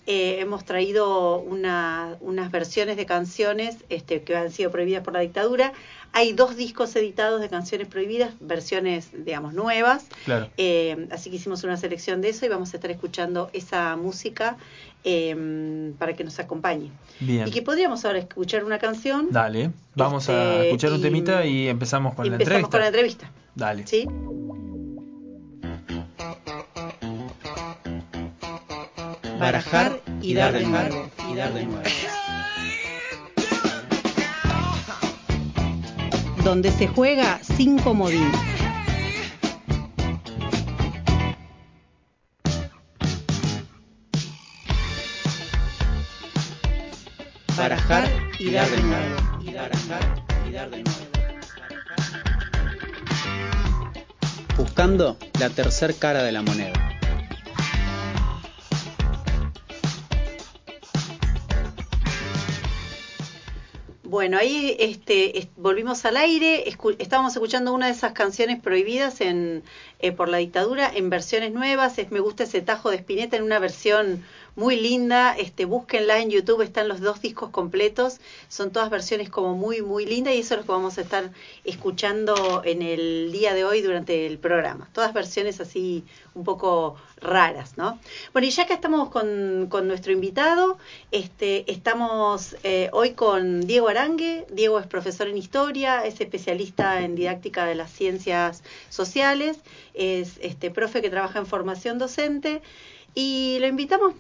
Eh, 0.07 0.39
hemos 0.41 0.65
traído 0.65 1.39
una- 1.41 2.17
unas 2.21 2.51
versiones 2.51 2.97
de 2.97 3.05
canciones 3.07 3.77
este, 3.91 4.23
que 4.23 4.35
han 4.37 4.51
sido 4.51 4.71
prohibidas 4.71 5.03
por 5.05 5.13
la 5.15 5.21
dictadura. 5.21 5.73
Hay 6.13 6.33
dos 6.33 6.57
discos 6.57 6.95
editados 6.97 7.41
de 7.41 7.49
canciones 7.49 7.87
prohibidas, 7.87 8.33
versiones, 8.41 9.11
digamos, 9.25 9.55
nuevas. 9.55 10.07
Claro. 10.25 10.49
Eh, 10.57 11.07
así 11.13 11.31
que 11.31 11.37
hicimos 11.37 11.63
una 11.63 11.77
selección 11.77 12.21
de 12.21 12.31
eso 12.31 12.47
y 12.47 12.49
vamos 12.49 12.73
a 12.75 12.77
estar 12.79 12.91
escuchando 12.91 13.49
esa 13.53 13.95
música 13.97 14.57
eh, 15.05 15.93
para 15.99 16.15
que 16.17 16.25
nos 16.25 16.39
acompañe. 16.41 16.91
Bien. 17.21 17.47
Y 17.47 17.51
que 17.53 17.63
podríamos 17.63 18.05
ahora 18.05 18.19
escuchar 18.19 18.65
una 18.65 18.79
canción. 18.79 19.29
Dale, 19.31 19.71
vamos 19.95 20.29
a 20.29 20.33
Este, 20.55 20.67
escuchar 20.67 20.93
un 20.93 21.03
temita 21.03 21.45
y 21.47 21.69
empezamos 21.69 22.15
con 22.15 22.27
y 22.27 22.31
la 22.31 22.37
empezamos 22.37 22.65
entrevista. 22.65 22.71
con 22.71 22.81
la 22.81 22.87
entrevista. 22.89 23.31
Dale. 23.55 23.87
¿Sí? 23.87 24.07
Barajar 29.39 30.01
y 30.21 30.35
dar 30.35 30.53
de 30.53 30.67
nuevo. 30.67 31.11
Y 31.33 31.35
dar 31.37 31.53
de 31.55 31.65
nuevo. 31.65 31.83
Donde 36.45 36.73
se 36.73 36.89
juega 36.89 37.39
sin 37.43 37.79
comodín. 37.79 38.31
Barajar 47.57 48.09
y 48.39 48.51
dar 48.51 48.69
de 48.71 48.83
nuevo. 48.83 49.17
Y 49.43 49.53
barajar 49.53 50.25
y 50.49 50.53
dar 50.53 50.71
de 50.71 50.83
nuevo. 50.83 51.01
Buscando 54.57 55.19
la 55.39 55.51
tercer 55.51 55.95
cara 55.97 56.23
de 56.23 56.33
la 56.33 56.43
moneda. 56.43 56.90
Bueno, 64.21 64.37
ahí 64.37 64.77
este, 64.79 65.39
es- 65.39 65.49
volvimos 65.57 66.05
al 66.05 66.19
aire, 66.19 66.67
escu- 66.67 66.95
estábamos 66.99 67.33
escuchando 67.33 67.73
una 67.73 67.87
de 67.87 67.93
esas 67.93 68.13
canciones 68.13 68.61
prohibidas 68.61 69.23
en, 69.23 69.63
eh, 69.99 70.13
por 70.13 70.29
la 70.29 70.37
dictadura 70.37 70.91
en 70.95 71.09
versiones 71.09 71.53
nuevas, 71.53 71.97
es 71.99 72.11
Me 72.11 72.21
gusta 72.21 72.45
ese 72.45 72.61
tajo 72.61 72.91
de 72.91 72.97
Spinetta 72.99 73.39
en 73.39 73.45
una 73.45 73.59
versión 73.59 74.23
muy 74.57 74.77
linda. 74.77 75.37
Este, 75.37 75.65
búsquenla 75.65 76.19
en 76.19 76.31
YouTube, 76.31 76.63
están 76.63 76.89
los 76.89 77.01
dos 77.01 77.21
discos 77.21 77.51
completos. 77.51 78.21
Son 78.49 78.71
todas 78.71 78.91
versiones 78.91 79.31
como 79.31 79.55
muy, 79.55 79.83
muy 79.83 80.07
lindas 80.07 80.35
y 80.35 80.39
eso 80.39 80.55
es 80.55 80.61
lo 80.61 80.67
que 80.67 80.73
vamos 80.73 80.99
a 80.99 81.03
estar 81.03 81.31
escuchando 81.65 82.63
en 82.65 82.83
el 82.83 83.33
día 83.33 83.55
de 83.55 83.65
hoy 83.65 83.83
durante 83.83 84.27
el 84.27 84.39
programa. 84.39 84.89
Todas 84.93 85.13
versiones 85.13 85.61
así 85.61 86.05
un 86.35 86.45
poco 86.45 86.97
raras, 87.21 87.77
¿no? 87.77 87.99
Bueno, 88.33 88.49
y 88.49 88.51
ya 88.51 88.67
que 88.67 88.73
estamos 88.73 89.11
con, 89.11 89.67
con 89.69 89.87
nuestro 89.87 90.13
invitado, 90.13 90.79
este, 91.11 91.71
estamos 91.71 92.57
eh, 92.63 92.89
hoy 92.93 93.13
con 93.13 93.61
Diego 93.63 93.89
Arangue. 93.89 94.47
Diego 94.51 94.79
es 94.79 94.87
profesor 94.87 95.29
en 95.29 95.37
historia, 95.37 96.05
es 96.05 96.21
especialista 96.21 97.03
en 97.03 97.15
didáctica 97.15 97.67
de 97.67 97.75
las 97.75 97.91
ciencias 97.91 98.63
sociales, 98.89 99.59
es 99.95 100.39
este 100.41 100.71
profe 100.71 101.03
que 101.03 101.11
trabaja 101.11 101.39
en 101.39 101.47
formación 101.47 101.99
docente 101.99 102.63
y 103.15 103.59
lo 103.61 103.67
invitamos 103.67 104.15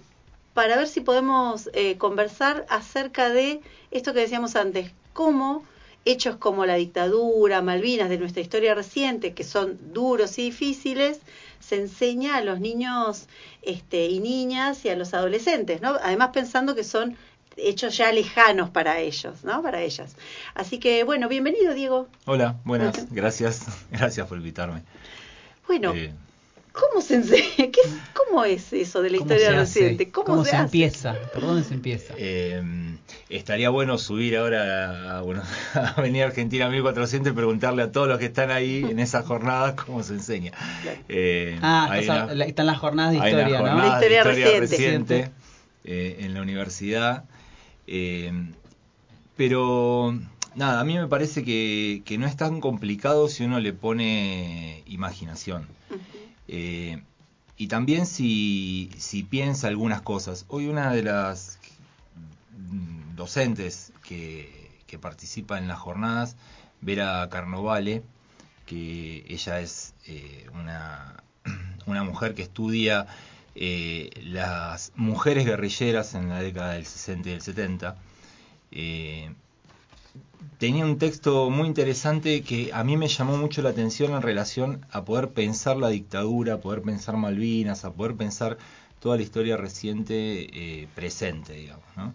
para 0.55 0.77
ver 0.77 0.89
si 0.89 1.01
podemos 1.01 1.71
eh, 1.73 1.97
conversar 1.97 2.67
acerca 2.69 3.31
de 3.31 3.61
esto 3.91 4.13
que 4.13 4.21
decíamos 4.21 4.57
antes, 4.57 4.91
cómo 5.13 5.65
hechos 6.05 6.37
como 6.37 6.67
la 6.67 6.75
dictadura, 6.75 7.63
Malvinas 7.63 8.09
de 8.09 8.19
nuestra 8.19 8.41
historia 8.41 8.75
reciente, 8.75 9.35
que 9.35 9.45
son 9.45 9.79
duros 9.93 10.39
y 10.39 10.45
difíciles, 10.45 11.21
se 11.59 11.77
enseña 11.77 12.37
a 12.37 12.41
los 12.41 12.59
niños 12.61 13.27
este, 13.63 14.07
y 14.07 14.21
niñas 14.21 14.85
y 14.85 14.89
a 14.89 14.97
los 14.97 15.13
adolescentes, 15.15 15.83
¿no? 15.83 15.97
Además 16.03 16.31
pensando 16.33 16.75
que 16.75 16.85
son 16.85 17.17
hechos 17.57 17.97
ya 17.97 18.11
lejanos 18.13 18.71
para 18.71 18.99
ellos, 18.99 19.45
¿no? 19.45 19.63
Para 19.63 19.83
ellas. 19.83 20.17
Así 20.55 20.79
que, 20.79 21.05
bueno, 21.05 21.29
bienvenido, 21.29 21.75
Diego. 21.75 22.09
Hola, 22.25 22.57
buenas, 22.65 23.13
gracias, 23.13 23.67
gracias 23.91 24.27
por 24.29 24.39
invitarme. 24.39 24.83
Bueno, 25.67 25.93
eh, 25.95 26.13
¿cómo 26.73 27.01
se 27.01 27.17
enseña? 27.17 27.43
¿Qué, 27.57 27.81
¿Cómo 28.15 28.45
es 28.45 28.73
eso 28.73 29.03
de 29.03 29.11
la 29.11 29.17
historia 29.19 29.53
reciente? 29.53 30.11
¿Cómo, 30.11 30.45
se, 30.45 30.57
empieza? 30.57 31.17
¿Por 31.33 31.43
dónde 31.43 31.65
se 31.65 31.75
empieza? 31.75 32.15
Eh, 32.17 32.63
estaría 33.29 33.71
bueno 33.71 33.97
subir 33.99 34.37
ahora 34.37 35.19
a, 35.19 35.23
bueno, 35.23 35.43
a 35.75 35.95
Avenida 35.97 36.27
Argentina 36.27 36.69
1400 36.69 37.33
y 37.33 37.35
preguntarle 37.35 37.83
a 37.83 37.93
todos 37.93 38.09
los 38.09 38.19
que 38.19 38.27
están 38.27 38.51
ahí 38.51 38.85
en 38.89 38.99
esas 39.01 39.25
jornadas 39.25 39.75
cómo 39.75 40.03
se 40.03 40.15
enseña. 40.15 40.53
Eh, 41.09 41.59
ah, 41.63 41.99
están 41.99 42.67
las 42.67 42.79
jornadas 42.79 43.13
de 43.13 43.19
historia, 43.19 43.61
¿no? 43.61 43.79
La 43.79 43.95
historia, 43.95 44.25
reciente, 44.25 45.31
eh, 45.85 46.17
en 46.21 46.35
la 46.35 46.43
universidad. 46.43 47.25
Eh, 47.87 48.33
pero 49.37 50.17
nada, 50.55 50.81
a 50.81 50.85
mí 50.85 50.99
me 50.99 51.07
parece 51.07 51.45
que, 51.45 52.17
no 52.19 52.27
es 52.27 52.37
tan 52.37 52.61
complicado 52.61 53.29
si 53.29 53.45
uno 53.45 53.61
le 53.61 53.73
pone 53.73 54.83
imaginación. 54.87 55.67
Y 57.61 57.67
también 57.69 58.07
si, 58.07 58.91
piensa 59.29 59.69
algunas 59.69 60.01
cosas. 60.01 60.47
Hoy 60.49 60.67
una 60.67 60.93
de 60.93 61.03
las 61.03 61.59
docentes 63.15 63.93
que, 64.03 64.59
participan 65.01 65.65
en 65.65 65.69
las 65.69 65.79
jornadas, 65.79 66.37
Vera 66.81 67.29
Carnovale, 67.31 68.03
que 68.67 69.25
ella 69.29 69.61
es 69.61 69.95
eh, 70.07 70.49
una, 70.55 71.23
una, 71.87 72.03
mujer 72.03 72.35
que 72.35 72.43
estudia 72.43 73.07
eh, 73.55 74.11
las 74.25 74.93
mujeres 74.97 75.45
guerrilleras 75.45 76.15
en 76.15 76.31
la 76.31 76.41
década 76.41 76.73
del 76.73 76.87
60 76.87 77.29
y 77.29 77.33
del 77.33 77.43
70. 77.43 77.97
Eh, 80.41 80.45
tenía 80.59 80.85
un 80.85 80.99
texto 80.99 81.51
muy 81.51 81.69
interesante 81.69 82.43
que 82.43 82.71
a 82.73 82.85
mí 82.85 82.97
me 82.97 83.09
llamó 83.09 83.37
mucho 83.37 83.63
la 83.63 83.71
atención 83.71 84.13
en 84.13 84.23
relación 84.23 84.87
a 84.91 85.05
poder 85.05 85.31
pensar 85.31 85.77
la 85.77 85.89
dictadura, 85.89 86.55
a 86.55 86.61
poder 86.61 86.83
pensar 86.83 87.17
Malvinas, 87.17 87.85
a 87.85 87.93
poder 87.93 88.15
pensar 88.17 88.59
toda 89.01 89.17
la 89.17 89.23
historia 89.23 89.57
reciente 89.57 90.89
presente, 90.95 91.55
digamos. 91.55 91.87
¿no? 91.97 92.13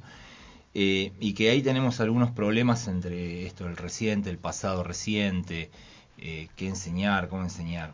Eh, 0.78 1.14
y 1.22 1.34
que 1.34 1.50
ahí 1.50 1.62
tenemos 1.62 2.02
algunos 2.02 2.32
problemas 2.32 2.90
entre 2.90 3.46
esto, 3.46 3.66
el 3.66 3.78
reciente, 3.78 4.30
el 4.30 4.38
pasado 4.38 4.84
reciente, 4.84 5.72
eh, 6.18 6.50
qué 6.58 6.68
enseñar, 6.68 7.30
cómo 7.30 7.44
enseñar, 7.44 7.94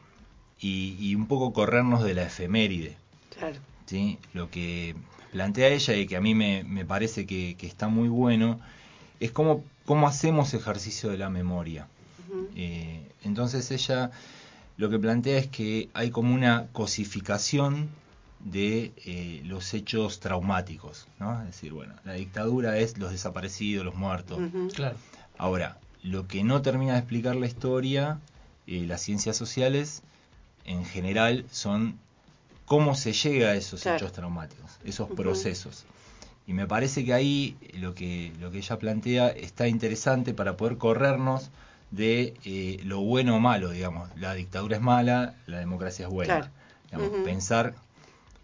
y, 0.59 1.13
un 1.13 1.27
poco 1.27 1.53
corrernos 1.53 2.03
de 2.03 2.15
la 2.15 2.23
efeméride. 2.23 2.97
Claro. 3.38 3.59
¿sí? 3.85 4.17
Lo 4.33 4.50
que 4.50 4.95
plantea 5.31 5.67
ella 5.67 5.95
y 5.95 6.07
que 6.07 6.15
a 6.17 6.21
mí 6.21 6.33
me, 6.33 6.83
parece 6.85 7.27
que, 7.27 7.55
está 7.61 7.88
muy 7.88 8.09
bueno 8.09 8.59
es 9.19 9.31
cómo, 9.31 9.63
cómo 9.85 10.07
hacemos 10.07 10.53
ejercicio 10.53 11.09
de 11.09 11.17
la 11.17 11.29
memoria. 11.29 11.88
Eh, 12.55 13.11
entonces 13.23 13.71
ella 13.71 14.11
lo 14.77 14.89
que 14.89 14.97
plantea 14.97 15.38
es 15.38 15.47
que 15.47 15.89
hay 15.93 16.11
como 16.11 16.33
una 16.33 16.67
cosificación 16.71 17.89
de 18.39 18.93
eh, 19.05 19.41
los 19.45 19.73
hechos 19.73 20.19
traumáticos, 20.19 21.07
¿no? 21.19 21.39
Es 21.41 21.47
decir, 21.47 21.73
bueno, 21.73 21.93
la 22.03 22.13
dictadura 22.13 22.77
es 22.77 22.97
los 22.97 23.11
desaparecidos, 23.11 23.85
los 23.85 23.95
muertos. 23.95 24.39
Claro. 24.73 24.97
Ahora, 25.38 25.77
lo 26.01 26.27
que 26.27 26.43
no 26.43 26.61
termina 26.61 26.93
de 26.93 27.00
explicar 27.00 27.35
la 27.35 27.45
historia, 27.45 28.19
eh, 28.65 28.85
las 28.88 29.01
ciencias 29.01 29.38
sociales, 29.38 30.01
en 30.65 30.85
general, 30.85 31.45
son 31.51 32.00
cómo 32.65 32.95
se 32.95 33.13
llega 33.13 33.50
a 33.50 33.55
esos 33.55 33.85
hechos 33.85 34.11
traumáticos, 34.13 34.79
esos 34.83 35.09
procesos. 35.09 35.85
Y 36.48 36.53
me 36.53 36.67
parece 36.67 37.05
que 37.05 37.13
ahí 37.13 37.57
lo 37.79 37.93
que, 37.93 38.33
lo 38.39 38.51
que 38.51 38.57
ella 38.57 38.79
plantea 38.79 39.29
está 39.29 39.67
interesante 39.67 40.33
para 40.33 40.57
poder 40.57 40.77
corrernos 40.77 41.51
de 41.91 42.33
eh, 42.45 42.79
lo 42.83 43.01
bueno 43.01 43.36
o 43.36 43.39
malo, 43.39 43.69
digamos. 43.69 44.10
La 44.15 44.33
dictadura 44.33 44.77
es 44.77 44.81
mala, 44.81 45.36
la 45.45 45.60
democracia 45.60 46.07
es 46.07 46.12
buena. 46.12 46.51
Pensar 47.24 47.75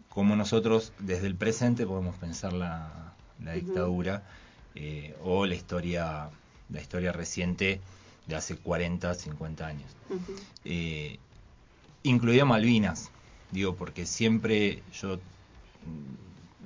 cómo 0.10 0.36
nosotros 0.36 0.94
desde 1.00 1.28
el 1.28 1.36
presente 1.36 1.86
podemos 1.86 2.16
pensar 2.16 2.54
la, 2.54 3.14
dictadura 3.40 4.24
eh, 4.76 5.16
o 5.24 5.46
la 5.46 5.56
historia, 5.56 6.30
la 6.70 6.82
historia 6.82 7.12
reciente 7.12 7.82
de 8.28 8.36
hace 8.36 8.58
40, 8.58 9.14
50 9.14 9.68
años. 9.68 9.96
Uh 10.10 10.18
Malvinas, 12.46 13.12
digo, 13.52 13.76
porque 13.76 14.06
siempre 14.06 14.82
yo 14.94 15.20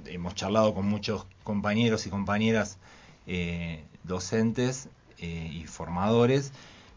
hemos 0.05 0.35
charlado 0.35 0.73
con 0.73 0.87
muchos 0.87 1.25
compañeros 1.43 2.05
y 2.07 2.09
compañeras 2.09 2.77
eh, 3.27 3.83
docentes 4.03 4.89
y 5.19 5.65
formadores 5.65 6.51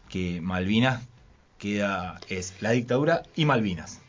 que 0.09 0.41
Malvinas 0.41 1.03
queda 1.59 2.19
es 2.27 2.55
la 2.59 2.71
dictadura 2.71 3.21
y 3.35 3.45
Malvinas. 3.45 3.99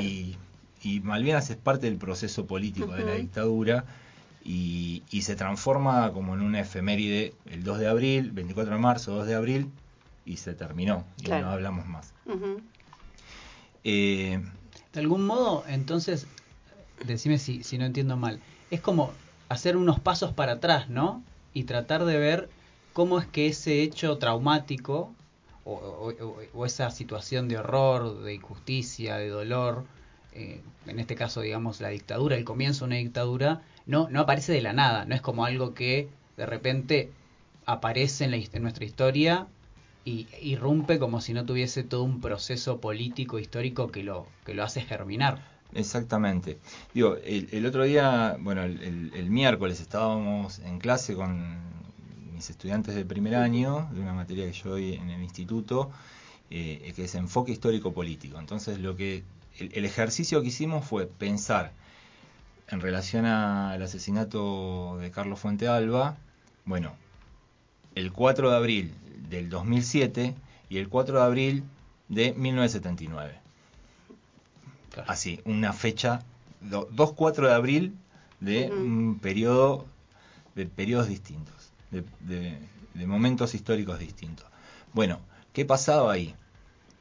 Y 0.00 0.36
y 0.82 1.00
Malvinas 1.00 1.50
es 1.50 1.56
parte 1.56 1.86
del 1.86 1.98
proceso 1.98 2.46
político 2.46 2.92
de 2.92 3.04
la 3.04 3.14
dictadura 3.14 3.84
y, 4.44 5.02
se 5.22 5.36
transforma 5.36 6.12
como 6.12 6.34
en 6.34 6.40
una 6.40 6.60
efeméride 6.60 7.34
el 7.46 7.64
2 7.64 7.78
de 7.78 7.88
abril, 7.88 8.30
24 8.30 8.74
de 8.74 8.80
marzo, 8.80 9.14
2 9.14 9.26
de 9.26 9.34
abril, 9.34 9.70
y 10.24 10.36
se 10.36 10.54
terminó, 10.54 11.04
y 11.22 11.28
no 11.28 11.50
hablamos 11.50 11.86
más. 11.86 12.14
Eh, 13.84 14.40
de 14.92 15.00
algún 15.00 15.26
modo, 15.26 15.64
entonces, 15.68 16.26
decime 17.04 17.38
si, 17.38 17.62
si 17.62 17.78
no 17.78 17.84
entiendo 17.84 18.16
mal, 18.16 18.40
es 18.70 18.80
como 18.80 19.12
hacer 19.48 19.76
unos 19.76 20.00
pasos 20.00 20.32
para 20.32 20.52
atrás, 20.52 20.88
¿no? 20.88 21.22
Y 21.54 21.64
tratar 21.64 22.04
de 22.04 22.18
ver 22.18 22.50
cómo 22.92 23.18
es 23.18 23.26
que 23.26 23.46
ese 23.46 23.82
hecho 23.82 24.18
traumático 24.18 25.14
o, 25.64 26.12
o, 26.54 26.66
esa 26.66 26.90
situación 26.90 27.48
de 27.48 27.58
horror, 27.58 28.22
de 28.22 28.34
injusticia, 28.34 29.16
de 29.16 29.28
dolor, 29.28 29.84
eh, 30.32 30.62
en 30.86 30.98
este 30.98 31.14
caso, 31.14 31.40
digamos, 31.42 31.80
la 31.80 31.88
dictadura, 31.88 32.36
el 32.36 32.44
comienzo 32.44 32.84
de 32.84 32.86
una 32.86 32.96
dictadura, 32.96 33.62
no, 33.86 34.08
no 34.08 34.20
aparece 34.20 34.52
de 34.52 34.62
la 34.62 34.72
nada, 34.72 35.04
no 35.04 35.14
es 35.14 35.20
como 35.20 35.44
algo 35.44 35.74
que 35.74 36.08
de 36.36 36.46
repente 36.46 37.12
aparece 37.66 38.24
en, 38.24 38.30
la, 38.30 38.38
nuestra 38.60 38.84
historia 38.84 39.46
y 40.04 40.26
irrumpe 40.40 40.98
como 40.98 41.20
si 41.20 41.34
no 41.34 41.44
tuviese 41.44 41.82
todo 41.84 42.02
un 42.02 42.20
proceso 42.20 42.80
político, 42.80 43.38
histórico 43.38 43.90
que 43.90 44.02
lo, 44.02 44.26
que 44.46 44.54
lo 44.54 44.64
hace 44.64 44.80
germinar. 44.80 45.57
Exactamente. 45.74 46.58
Digo, 46.94 47.16
el, 47.24 47.66
otro 47.66 47.84
día, 47.84 48.36
bueno, 48.40 48.62
el, 48.62 49.30
miércoles 49.30 49.80
estábamos 49.80 50.60
en 50.60 50.78
clase 50.78 51.14
con 51.14 51.58
mis 52.34 52.48
estudiantes 52.50 52.94
de 52.94 53.04
primer 53.04 53.34
año, 53.34 53.88
de 53.92 54.00
una 54.00 54.12
materia 54.12 54.46
que 54.46 54.52
yo 54.52 54.70
doy 54.70 54.94
en 54.94 55.10
el 55.10 55.22
instituto, 55.22 55.90
eh, 56.50 56.92
que 56.96 57.04
es 57.04 57.14
enfoque 57.14 57.52
histórico 57.52 57.92
político. 57.92 58.38
Entonces, 58.38 58.78
lo 58.78 58.96
que 58.96 59.24
el, 59.58 59.84
ejercicio 59.84 60.40
que 60.40 60.48
hicimos 60.48 60.86
fue 60.86 61.06
pensar 61.06 61.72
en 62.68 62.80
relación 62.80 63.24
al 63.26 63.82
asesinato 63.82 64.98
de 64.98 65.10
Carlos 65.10 65.40
Fuente 65.40 65.68
Alba, 65.68 66.16
bueno, 66.64 66.94
el 67.94 68.12
4 68.12 68.50
de 68.50 68.56
abril 68.56 68.94
del 69.28 69.48
2007 69.50 70.34
y 70.70 70.78
el 70.78 70.88
4 70.88 71.18
de 71.18 71.24
abril 71.24 71.64
de 72.08 72.32
1979. 72.34 73.47
Así, 75.06 75.40
una 75.44 75.72
fecha, 75.72 76.22
dos 76.60 77.12
4 77.12 77.48
de 77.48 77.54
abril 77.54 77.94
de 78.40 78.70
un 78.70 79.18
periodo, 79.20 79.86
de 80.54 80.66
periodos 80.66 81.08
distintos, 81.08 81.72
de, 81.90 82.58
de 82.94 83.06
momentos 83.06 83.54
históricos 83.54 83.98
distintos. 83.98 84.46
Bueno, 84.92 85.20
¿qué 85.52 85.64
pasaba 85.64 86.12
ahí? 86.12 86.34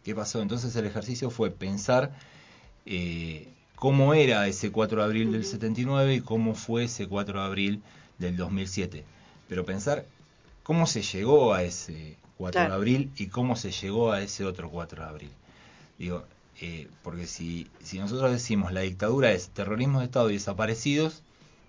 ¿Qué 0.03 0.13
pasó? 0.15 0.41
Entonces 0.41 0.75
el 0.75 0.85
ejercicio 0.85 1.29
fue 1.29 1.49
pensar 1.51 2.13
eh, 2.85 3.49
cómo 3.75 4.13
era 4.13 4.47
ese 4.47 4.71
4 4.71 4.99
de 4.99 5.03
abril 5.05 5.31
del 5.31 5.43
79 5.45 6.15
y 6.15 6.21
cómo 6.21 6.55
fue 6.55 6.85
ese 6.85 7.07
4 7.07 7.39
de 7.39 7.45
abril 7.45 7.83
del 8.17 8.37
2007. 8.37 9.03
Pero 9.49 9.65
pensar 9.65 10.05
cómo 10.63 10.85
se 10.87 11.01
llegó 11.01 11.53
a 11.53 11.63
ese 11.63 12.15
4 12.37 12.51
Claro. 12.59 12.69
de 12.69 12.75
abril 12.75 13.11
y 13.17 13.27
cómo 13.27 13.55
se 13.55 13.71
llegó 13.71 14.11
a 14.11 14.21
ese 14.21 14.45
otro 14.45 14.69
4 14.69 15.03
de 15.03 15.09
abril. 15.09 15.31
Digo, 15.97 16.23
eh, 16.59 16.89
porque 17.03 17.27
si, 17.27 17.67
si 17.81 17.99
nosotros 17.99 18.31
decimos 18.31 18.71
la 18.71 18.81
dictadura 18.81 19.31
es 19.31 19.49
terrorismo 19.49 19.99
de 19.99 20.05
Estado 20.05 20.29
y 20.29 20.33
desaparecidos, 20.33 21.23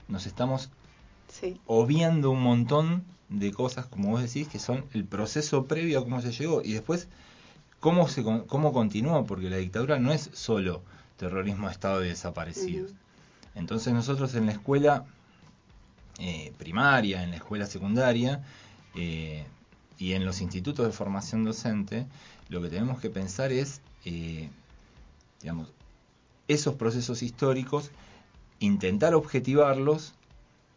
nos 0.08 0.26
estamos 0.26 0.70
Sí, 1.28 1.60
obviando 1.66 2.30
un 2.30 2.42
montón 2.42 3.04
de 3.28 3.52
cosas, 3.52 3.86
como 3.86 4.10
vos 4.10 4.22
decís, 4.22 4.48
que 4.48 4.58
son 4.58 4.84
el 4.94 5.04
proceso 5.04 5.66
previo 5.66 5.98
a 5.98 6.04
cómo 6.04 6.22
se 6.22 6.32
llegó. 6.32 6.62
Y 6.62 6.72
después 6.72 7.08
cómo, 7.80 8.08
se, 8.08 8.22
cómo 8.22 8.72
continuó, 8.72 9.24
porque 9.26 9.50
la 9.50 9.58
dictadura 9.58 9.98
no 9.98 10.12
es 10.12 10.30
solo 10.32 10.82
terrorismo 11.16 11.66
de 11.66 11.72
Estado 11.72 12.04
y 12.04 12.08
desaparecidos. 12.08 12.92
Entonces 13.54 13.92
nosotros 13.92 14.34
en 14.34 14.46
la 14.46 14.52
escuela 14.52 15.04
eh, 16.18 16.52
primaria, 16.58 17.22
en 17.22 17.30
la 17.30 17.36
escuela 17.36 17.66
secundaria 17.66 18.42
eh, 18.94 19.44
y 19.98 20.12
en 20.12 20.24
los 20.24 20.40
institutos 20.40 20.86
de 20.86 20.92
formación 20.92 21.44
docente, 21.44 22.06
lo 22.48 22.62
que 22.62 22.70
tenemos 22.70 23.00
que 23.00 23.10
pensar 23.10 23.52
es, 23.52 23.80
digamos, 25.40 25.72
esos 26.48 26.74
procesos 26.74 27.22
históricos, 27.22 27.90
intentar 28.58 29.14
objetivarlos 29.14 30.14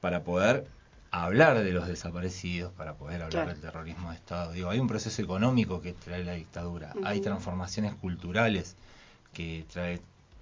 para 0.02 0.24
poder 0.24 0.68
hablar 1.12 1.64
de 1.64 1.72
los 1.74 1.88
desaparecidos, 1.88 2.72
para 2.74 2.94
poder 2.96 3.16
hablar 3.24 3.30
Claro. 3.32 3.52
del 3.52 3.62
terrorismo 3.62 4.10
de 4.12 4.16
Estado. 4.16 4.52
Digo, 4.54 4.70
hay 4.70 4.80
un 4.80 4.88
proceso 4.88 5.22
económico 5.22 5.82
que 5.82 5.94
trae 5.94 6.24
la 6.24 6.34
dictadura, 6.34 6.94
hay 7.04 7.20
transformaciones 7.22 7.94
culturales 7.96 8.76
que 9.34 9.66
trae, 9.72 10.00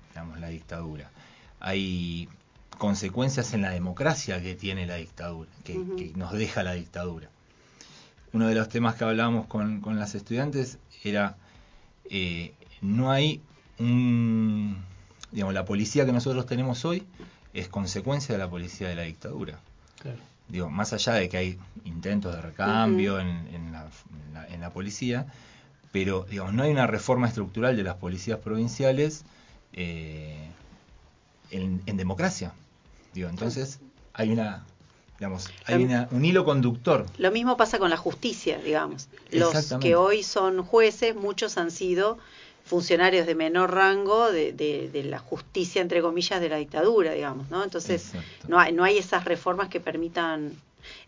digamos, 0.10 0.40
la 0.40 0.50
dictadura, 0.50 1.10
hay 1.60 2.28
consecuencias 2.78 3.54
en 3.54 3.62
la 3.62 3.72
democracia 3.72 4.42
que 4.42 4.56
tiene 4.56 4.86
la 4.86 4.96
dictadura, 4.96 5.50
que 5.64 6.12
nos 6.16 6.32
deja 6.34 6.64
la 6.64 6.74
dictadura. 6.74 7.30
Uno 8.32 8.48
de 8.48 8.56
los 8.56 8.70
temas 8.70 8.96
que 8.96 9.04
hablábamos 9.06 9.48
con, 9.48 9.82
con 9.82 9.98
las 10.00 10.14
estudiantes 10.16 10.78
era, 11.04 11.36
eh, 12.10 12.54
no 12.82 13.12
hay 13.12 13.42
un, 13.79 14.77
digamos, 15.31 15.53
la 15.53 15.65
policía 15.65 16.05
que 16.05 16.12
nosotros 16.12 16.45
tenemos 16.45 16.86
hoy 16.86 17.03
es 17.53 17.67
consecuencia 17.67 18.33
de 18.33 18.39
la 18.39 18.50
policía 18.50 18.88
de 18.89 18.95
la 18.95 19.03
dictadura. 19.03 19.59
Claro. 20.00 20.17
Digo, 20.48 20.69
más 20.69 20.93
allá 20.93 21.13
de 21.13 21.29
que 21.29 21.38
hay 21.38 21.57
intentos 21.86 22.36
de 22.36 22.41
recambio 22.41 23.19
en, 23.19 23.27
en 23.53 23.71
la, 23.71 23.83
en 24.27 24.33
la- 24.33 24.48
en 24.48 24.62
la 24.62 24.69
policía, 24.71 25.27
pero 25.91 26.25
digamos, 26.29 26.53
no 26.53 26.63
hay 26.63 26.71
una 26.71 26.88
reforma 26.88 27.27
estructural 27.27 27.75
de 27.77 27.83
las 27.83 27.95
policías 27.95 28.39
provinciales 28.39 29.24
eh, 29.74 30.48
en, 31.51 31.81
en 31.86 31.98
democracia. 31.98 32.53
Digo, 33.13 33.29
entonces 33.29 33.79
hay 34.13 34.29
una, 34.31 34.65
digamos, 35.17 35.51
hay 35.65 35.75
Em- 35.75 35.83
una, 35.86 36.07
un 36.12 36.25
hilo 36.25 36.45
conductor. 36.45 37.05
Lo 37.17 37.31
mismo 37.31 37.57
pasa 37.57 37.79
con 37.79 37.89
la 37.89 37.98
justicia, 37.98 38.57
digamos. 38.59 39.07
Los 39.31 39.74
que 39.79 39.95
hoy 39.95 40.24
son 40.24 40.63
jueces, 40.63 41.15
muchos 41.15 41.57
han 41.57 41.71
sido 41.71 42.17
funcionarios 42.70 43.26
de 43.28 43.36
menor 43.36 43.74
rango 43.74 44.32
de, 44.32 44.54
de- 44.54 44.90
de 44.90 45.04
la 45.04 45.20
justicia, 45.20 45.82
entre 45.82 46.02
comillas, 46.02 46.40
de 46.42 46.50
la 46.50 46.58
dictadura, 46.58 47.14
digamos, 47.14 47.50
¿no? 47.50 47.64
Entonces, 47.64 48.14
Exacto. 48.16 48.48
no 48.50 48.60
hay, 48.60 48.72
no 48.74 48.84
hay 48.84 48.98
esas 49.00 49.26
reformas 49.26 49.70
que 49.70 49.80
permitan 49.82 50.54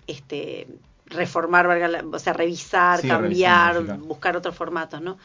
este 0.08 0.68
reformar, 1.06 1.68
valga 1.68 1.88
la- 1.88 2.06
o 2.12 2.20
sea, 2.20 2.34
revisar, 2.34 3.01
Sí, 3.01 3.08
cambiar, 3.08 3.75
revisar, 3.75 3.98
buscar 4.00 4.38
otros 4.38 4.56
formatos, 4.56 5.01
¿no? 5.01 5.18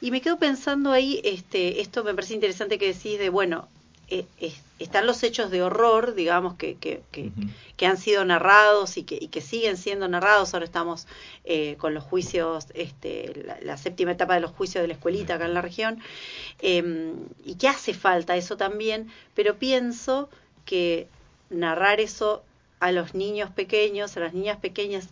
Y 0.00 0.10
me 0.10 0.20
quedo 0.20 0.38
pensando 0.38 0.92
ahí, 0.92 1.20
este, 1.24 1.80
esto 1.80 2.04
me 2.04 2.14
parece 2.14 2.34
interesante 2.34 2.78
que 2.78 2.92
decís 2.94 3.18
de, 3.18 3.30
bueno, 3.30 3.68
eh, 4.08 4.26
es- 4.38 4.62
están 4.78 5.06
los 5.06 5.22
hechos 5.22 5.50
de 5.50 5.62
horror, 5.62 6.14
digamos, 6.14 6.54
que, 6.54 6.76
que, 6.76 7.02
que, 7.76 7.86
han 7.86 7.96
sido 7.96 8.24
narrados 8.24 8.96
y 8.96 9.04
que, 9.04 9.18
y 9.20 9.28
que 9.28 9.40
siguen 9.40 9.76
siendo 9.76 10.08
narrados. 10.08 10.54
Ahora 10.54 10.64
estamos 10.66 11.06
eh, 11.44 11.76
con 11.78 11.94
los 11.94 12.04
juicios, 12.04 12.66
este, 12.74 13.32
la, 13.46 13.58
la 13.62 13.76
séptima 13.76 14.12
etapa 14.12 14.34
de 14.34 14.40
los 14.40 14.52
juicios 14.52 14.82
de 14.82 14.88
la 14.88 14.94
escuelita 14.94 15.34
acá 15.34 15.46
en 15.46 15.54
la 15.54 15.62
región, 15.62 16.00
eh, 16.60 17.14
y 17.44 17.56
que 17.56 17.68
hace 17.68 17.94
falta 17.94 18.36
eso 18.36 18.56
también, 18.56 19.10
pero 19.34 19.58
pienso 19.58 20.28
que 20.64 21.08
narrar 21.50 22.00
eso 22.00 22.42
a 22.80 22.92
los 22.92 23.14
niños 23.14 23.50
pequeños, 23.50 24.16
a 24.16 24.20
las 24.20 24.34
niñas 24.34 24.58
pequeñas, 24.58 25.08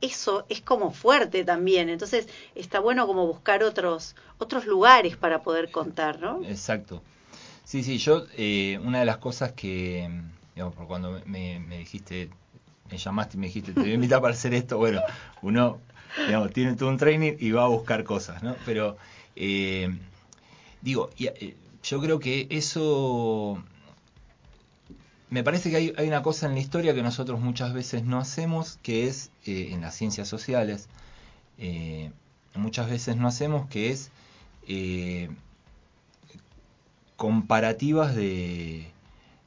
eso 0.00 0.44
es 0.48 0.60
como 0.60 0.92
fuerte 0.92 1.44
también. 1.44 1.88
Entonces 1.88 2.28
está 2.54 2.80
bueno 2.80 3.06
como 3.06 3.26
buscar 3.26 3.62
otros, 3.62 4.14
otros 4.38 4.66
lugares 4.66 5.16
para 5.16 5.42
poder 5.42 5.70
contar, 5.70 6.20
¿no? 6.20 6.42
Exacto. 6.44 7.02
Sí, 7.68 7.82
sí, 7.82 7.98
yo, 7.98 8.24
eh, 8.38 8.80
una 8.82 9.00
de 9.00 9.04
las 9.04 9.18
cosas 9.18 9.52
que, 9.52 10.08
digamos, 10.54 10.74
por 10.74 10.86
cuando 10.86 11.20
me, 11.26 11.60
dijiste, 11.76 12.30
me 12.90 12.96
llamaste 12.96 13.36
y 13.36 13.40
me 13.40 13.48
dijiste, 13.48 13.74
te 13.74 13.80
voy 13.80 13.90
a 13.90 13.94
invitar 13.94 14.22
para 14.22 14.32
hacer 14.32 14.54
esto, 14.54 14.78
bueno, 14.78 15.02
uno, 15.42 15.78
digamos, 16.24 16.50
tiene 16.54 16.76
todo 16.76 16.88
un 16.88 16.96
training 16.96 17.34
y 17.38 17.50
va 17.50 17.64
a 17.64 17.68
buscar 17.68 18.04
cosas, 18.04 18.42
¿no? 18.42 18.56
Pero, 18.64 18.96
eh, 19.36 19.94
digo, 20.80 21.10
eh, 21.18 21.56
yo 21.82 22.00
creo 22.00 22.18
que 22.18 22.46
eso, 22.48 23.62
me 25.28 25.44
parece 25.44 25.68
que 25.68 25.76
hay, 25.76 26.08
una 26.08 26.22
cosa 26.22 26.46
en 26.46 26.54
la 26.54 26.60
historia 26.60 26.94
que 26.94 27.02
nosotros 27.02 27.38
muchas 27.38 27.74
veces 27.74 28.02
no 28.02 28.16
hacemos, 28.18 28.78
que 28.82 29.08
es, 29.08 29.30
eh, 29.44 29.72
en 29.72 29.82
las 29.82 29.94
ciencias 29.94 30.26
sociales, 30.26 30.88
muchas 32.54 32.88
veces 32.88 33.18
no 33.18 33.28
hacemos, 33.28 33.68
que 33.68 33.90
es... 33.90 34.10
comparativas 37.18 38.16
de, 38.16 38.86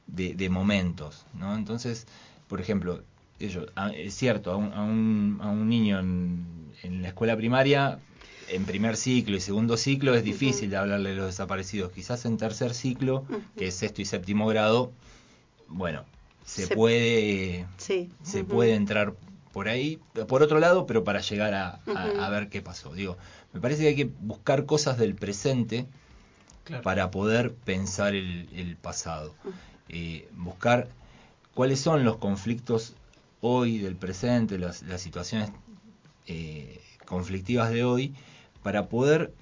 de, 0.06 0.34
de 0.34 0.48
momentos, 0.50 1.24
¿no? 1.34 1.56
Entonces, 1.56 2.06
por 2.46 2.60
ejemplo, 2.60 3.02
ellos, 3.40 3.66
a- 3.74 3.90
es 3.90 4.14
cierto, 4.14 4.52
a 4.52 4.56
un, 4.56 4.72
a 4.74 4.82
un, 4.84 5.38
a 5.42 5.48
un 5.50 5.68
niño 5.68 5.98
en, 5.98 6.44
en 6.84 7.02
la 7.02 7.08
escuela 7.08 7.36
primaria, 7.36 7.98
en 8.50 8.66
primer 8.66 8.96
ciclo 8.96 9.36
y 9.36 9.40
segundo 9.40 9.76
ciclo, 9.76 10.14
es 10.14 10.22
difícil 10.22 10.70
de 10.70 10.76
hablarle 10.76 11.10
de 11.10 11.16
los 11.16 11.26
desaparecidos. 11.26 11.90
Quizás 11.92 12.24
en 12.26 12.36
tercer 12.36 12.74
ciclo, 12.74 13.24
que 13.56 13.68
es 13.68 13.74
sexto 13.74 14.02
y 14.02 14.04
séptimo 14.04 14.46
grado, 14.46 14.92
bueno, 15.68 16.04
se, 16.44 16.66
Se- 16.66 16.74
puede 16.74 17.66
Sí. 17.78 18.10
se 18.22 18.44
puede 18.44 18.74
entrar 18.74 19.14
por 19.52 19.68
ahí, 19.68 19.98
por 20.28 20.42
otro 20.42 20.60
lado, 20.60 20.86
pero 20.86 21.04
para 21.04 21.20
llegar 21.20 21.54
a, 21.54 21.80
a 21.94 22.28
ver 22.30 22.48
qué 22.50 22.60
pasó. 22.62 22.92
Digo, 22.94 23.16
me 23.54 23.60
parece 23.60 23.82
que 23.82 23.88
hay 23.88 23.96
que 23.96 24.10
buscar 24.20 24.66
cosas 24.66 24.98
del 24.98 25.14
presente 25.14 25.86
Claro. 26.64 26.82
para 26.82 27.10
poder 27.10 27.52
pensar 27.52 28.14
el, 28.14 28.48
el 28.54 28.76
pasado. 28.76 29.34
Eh, 29.88 30.28
buscar 30.36 30.88
cuáles 31.54 31.80
son 31.80 32.04
los 32.04 32.18
conflictos 32.18 32.94
hoy 33.40 33.78
del 33.78 33.96
presente, 33.96 34.58
las, 34.58 34.82
las 34.82 35.00
situaciones 35.00 35.50
eh, 36.28 36.80
conflictivas 37.04 37.70
de 37.70 37.84
hoy, 37.84 38.14
para 38.62 38.88
poder 38.88 39.32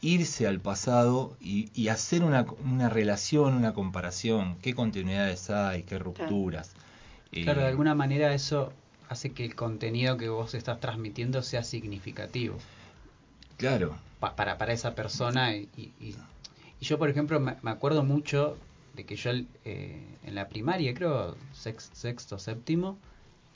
irse 0.00 0.46
al 0.46 0.60
pasado 0.60 1.36
y, 1.40 1.70
y 1.74 1.88
hacer 1.88 2.22
una, 2.22 2.46
una 2.64 2.88
relación, 2.88 3.54
una 3.54 3.72
comparación, 3.74 4.56
qué 4.62 4.74
continuidades 4.74 5.50
hay, 5.50 5.82
qué 5.82 5.98
rupturas. 5.98 6.72
Eh, 7.32 7.42
Claro, 7.42 7.62
de 7.62 7.68
alguna 7.68 7.94
manera 7.94 8.32
eso 8.34 8.72
hace 9.08 9.32
que 9.32 9.44
el 9.44 9.54
contenido 9.54 10.16
que 10.16 10.28
vos 10.28 10.54
estás 10.54 10.78
transmitiendo 10.80 11.42
sea 11.42 11.64
significativo 11.64 12.56
Claro, 13.56 13.96
pa- 14.20 14.34
para, 14.36 14.58
para 14.58 14.72
esa 14.72 14.94
persona. 14.94 15.54
Y, 15.56 15.68
y- 15.76 15.92
y- 16.00 16.16
y 16.80 16.84
yo, 16.84 16.98
por 16.98 17.08
ejemplo, 17.10 17.40
me, 17.40 17.56
me 17.62 17.70
acuerdo 17.70 18.02
mucho 18.04 18.56
de 18.94 19.04
que 19.04 19.16
yo 19.16 19.30
eh, 19.64 20.18
en 20.22 20.34
la 20.34 20.48
primaria, 20.48 20.94
creo, 20.94 21.36
sex- 21.52 21.90
sexto, 21.92 22.38
séptimo, 22.38 22.98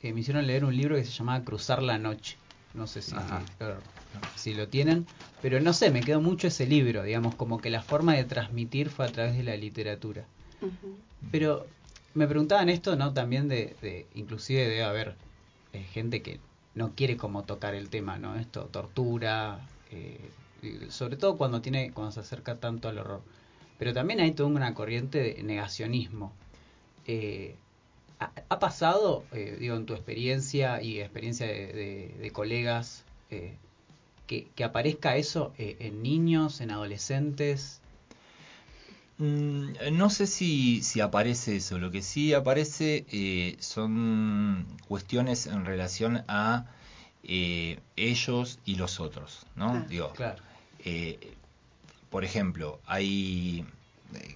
eh, 0.03 0.13
me 0.13 0.21
hicieron 0.21 0.47
leer 0.47 0.65
un 0.65 0.77
libro 0.77 0.97
que 0.97 1.05
se 1.05 1.13
llamaba 1.13 1.45
Cruzar 1.45 1.83
la 1.83 1.99
Noche. 1.99 2.37
No 2.75 2.87
sé 2.87 3.03
si, 3.03 3.15
claro, 3.59 3.83
si 4.37 4.55
lo 4.55 4.69
tienen, 4.69 5.07
pero 5.43 5.61
no 5.61 5.73
sé, 5.73 5.91
me 5.91 6.05
quedó 6.05 6.21
mucho 6.21 6.47
ese 6.49 6.67
libro, 6.67 7.03
digamos, 7.03 7.35
como 7.35 7.61
que 7.61 7.71
la 7.71 7.83
forma 7.83 8.15
de 8.15 8.25
transmitir 8.25 8.91
fue 8.91 9.07
a 9.07 9.13
través 9.13 9.37
de 9.37 9.43
la 9.43 9.57
literatura. 9.57 10.25
Pero 11.31 11.67
me 12.15 12.27
preguntaban 12.27 12.69
esto, 12.69 12.97
¿no? 12.97 13.13
También 13.13 13.49
de, 13.49 13.77
de 13.81 14.07
inclusive 14.15 14.63
debe 14.63 14.85
haber 14.85 15.15
eh, 15.73 15.83
gente 15.83 16.23
que 16.23 16.41
no 16.75 16.93
quiere 16.95 17.17
como 17.17 17.45
tocar 17.45 17.75
el 17.75 17.89
tema, 17.91 18.19
¿no? 18.19 18.37
Esto, 18.37 18.67
tortura, 18.67 19.61
eh, 19.91 20.31
sobre 20.91 21.17
todo 21.17 21.37
cuando 21.37 21.61
tiene, 21.61 21.93
se 22.11 22.21
acerca 22.21 22.57
tanto 22.57 22.89
al 22.89 22.99
horror. 22.99 23.23
Pero 23.79 23.93
también 23.93 24.21
hay 24.21 24.33
toda 24.33 24.49
una 24.49 24.75
corriente 24.75 25.19
de 25.19 25.43
negacionismo. 25.43 26.33
Eh, 27.07 27.55
¿ha, 28.19 28.59
pasado, 28.59 29.25
eh, 29.33 29.57
digo, 29.59 29.77
en 29.77 29.87
tu 29.87 29.95
experiencia 29.95 30.83
y 30.83 31.01
experiencia 31.01 31.47
de, 31.47 32.31
colegas, 32.33 33.05
que, 34.27 34.65
aparezca 34.65 35.17
eso 35.17 35.55
en 35.59 36.03
niños, 36.03 36.61
en 36.61 36.73
adolescentes? 36.73 37.81
Mm, 39.19 39.73
No 39.93 40.11
sé 40.11 40.27
si, 40.27 40.83
si 40.83 41.01
aparece 41.01 41.57
eso. 41.57 41.79
Lo 41.79 41.93
que 41.93 42.03
sí 42.03 42.35
aparece 42.35 43.57
son 43.61 44.67
cuestiones 44.89 45.47
en 45.47 45.65
relación 45.65 46.25
a 46.27 46.67
eh, 47.29 47.79
ellos 47.97 48.59
y 48.65 48.77
los 48.77 48.99
otros, 49.01 49.47
¿no? 49.55 49.71
Ah, 49.73 49.87
Digo, 49.89 50.13
Claro. 50.15 50.43
eh, 50.85 51.19
por 52.11 52.25
ejemplo, 52.25 52.81
hay 52.87 53.65
eh, 54.15 54.35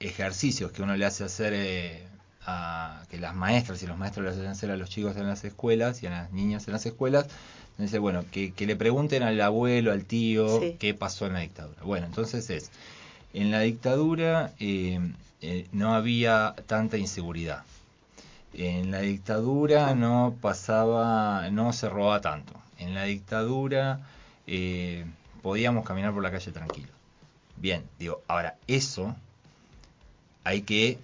ejercicios 0.00 0.70
que 0.72 0.82
uno 0.82 0.96
le 0.96 1.04
hace 1.06 1.24
hacer 1.24 1.52
eh, 1.54 2.06
a, 2.46 3.02
que 3.10 3.18
las 3.18 3.34
maestras 3.34 3.82
y 3.82 3.86
los 3.86 3.96
maestros 3.98 4.24
le 4.26 4.30
hacen 4.32 4.46
hacer 4.46 4.70
a 4.70 4.76
los 4.76 4.90
chicos 4.90 5.16
en 5.16 5.26
las 5.26 5.44
escuelas 5.44 6.02
y 6.02 6.06
a 6.06 6.10
las 6.10 6.32
niñas 6.32 6.66
en 6.68 6.74
las 6.74 6.84
escuelas, 6.86 7.26
dice, 7.78 7.98
bueno, 7.98 8.24
que, 8.30 8.52
que 8.52 8.66
le 8.66 8.76
pregunten 8.76 9.22
al 9.22 9.40
abuelo, 9.40 9.92
al 9.92 10.04
tío, 10.04 10.60
Sí. 10.60 10.76
qué 10.78 10.94
pasó 10.94 11.26
en 11.26 11.32
la 11.34 11.40
dictadura. 11.40 11.82
Bueno, 11.82 12.06
entonces 12.06 12.48
es, 12.50 12.70
en 13.34 13.50
la 13.50 13.60
dictadura 13.60 14.52
eh, 14.60 15.00
eh, 15.40 15.66
no 15.72 15.94
había 15.94 16.54
tanta 16.66 16.96
inseguridad. 16.98 17.64
En 18.58 18.90
la 18.90 19.00
dictadura 19.00 19.94
no 19.94 20.34
pasaba, 20.40 21.50
no 21.50 21.74
se 21.74 21.90
robaba 21.90 22.22
tanto. 22.22 22.54
En 22.78 22.94
la 22.94 23.04
dictadura 23.04 24.00
eh, 24.46 25.04
podíamos 25.42 25.84
caminar 25.84 26.14
por 26.14 26.22
la 26.22 26.30
calle 26.30 26.52
tranquilo. 26.52 26.88
Bien, 27.56 27.84
digo, 27.98 28.22
ahora 28.28 28.56
eso 28.66 29.14
hay 30.42 30.62
que 30.62 30.98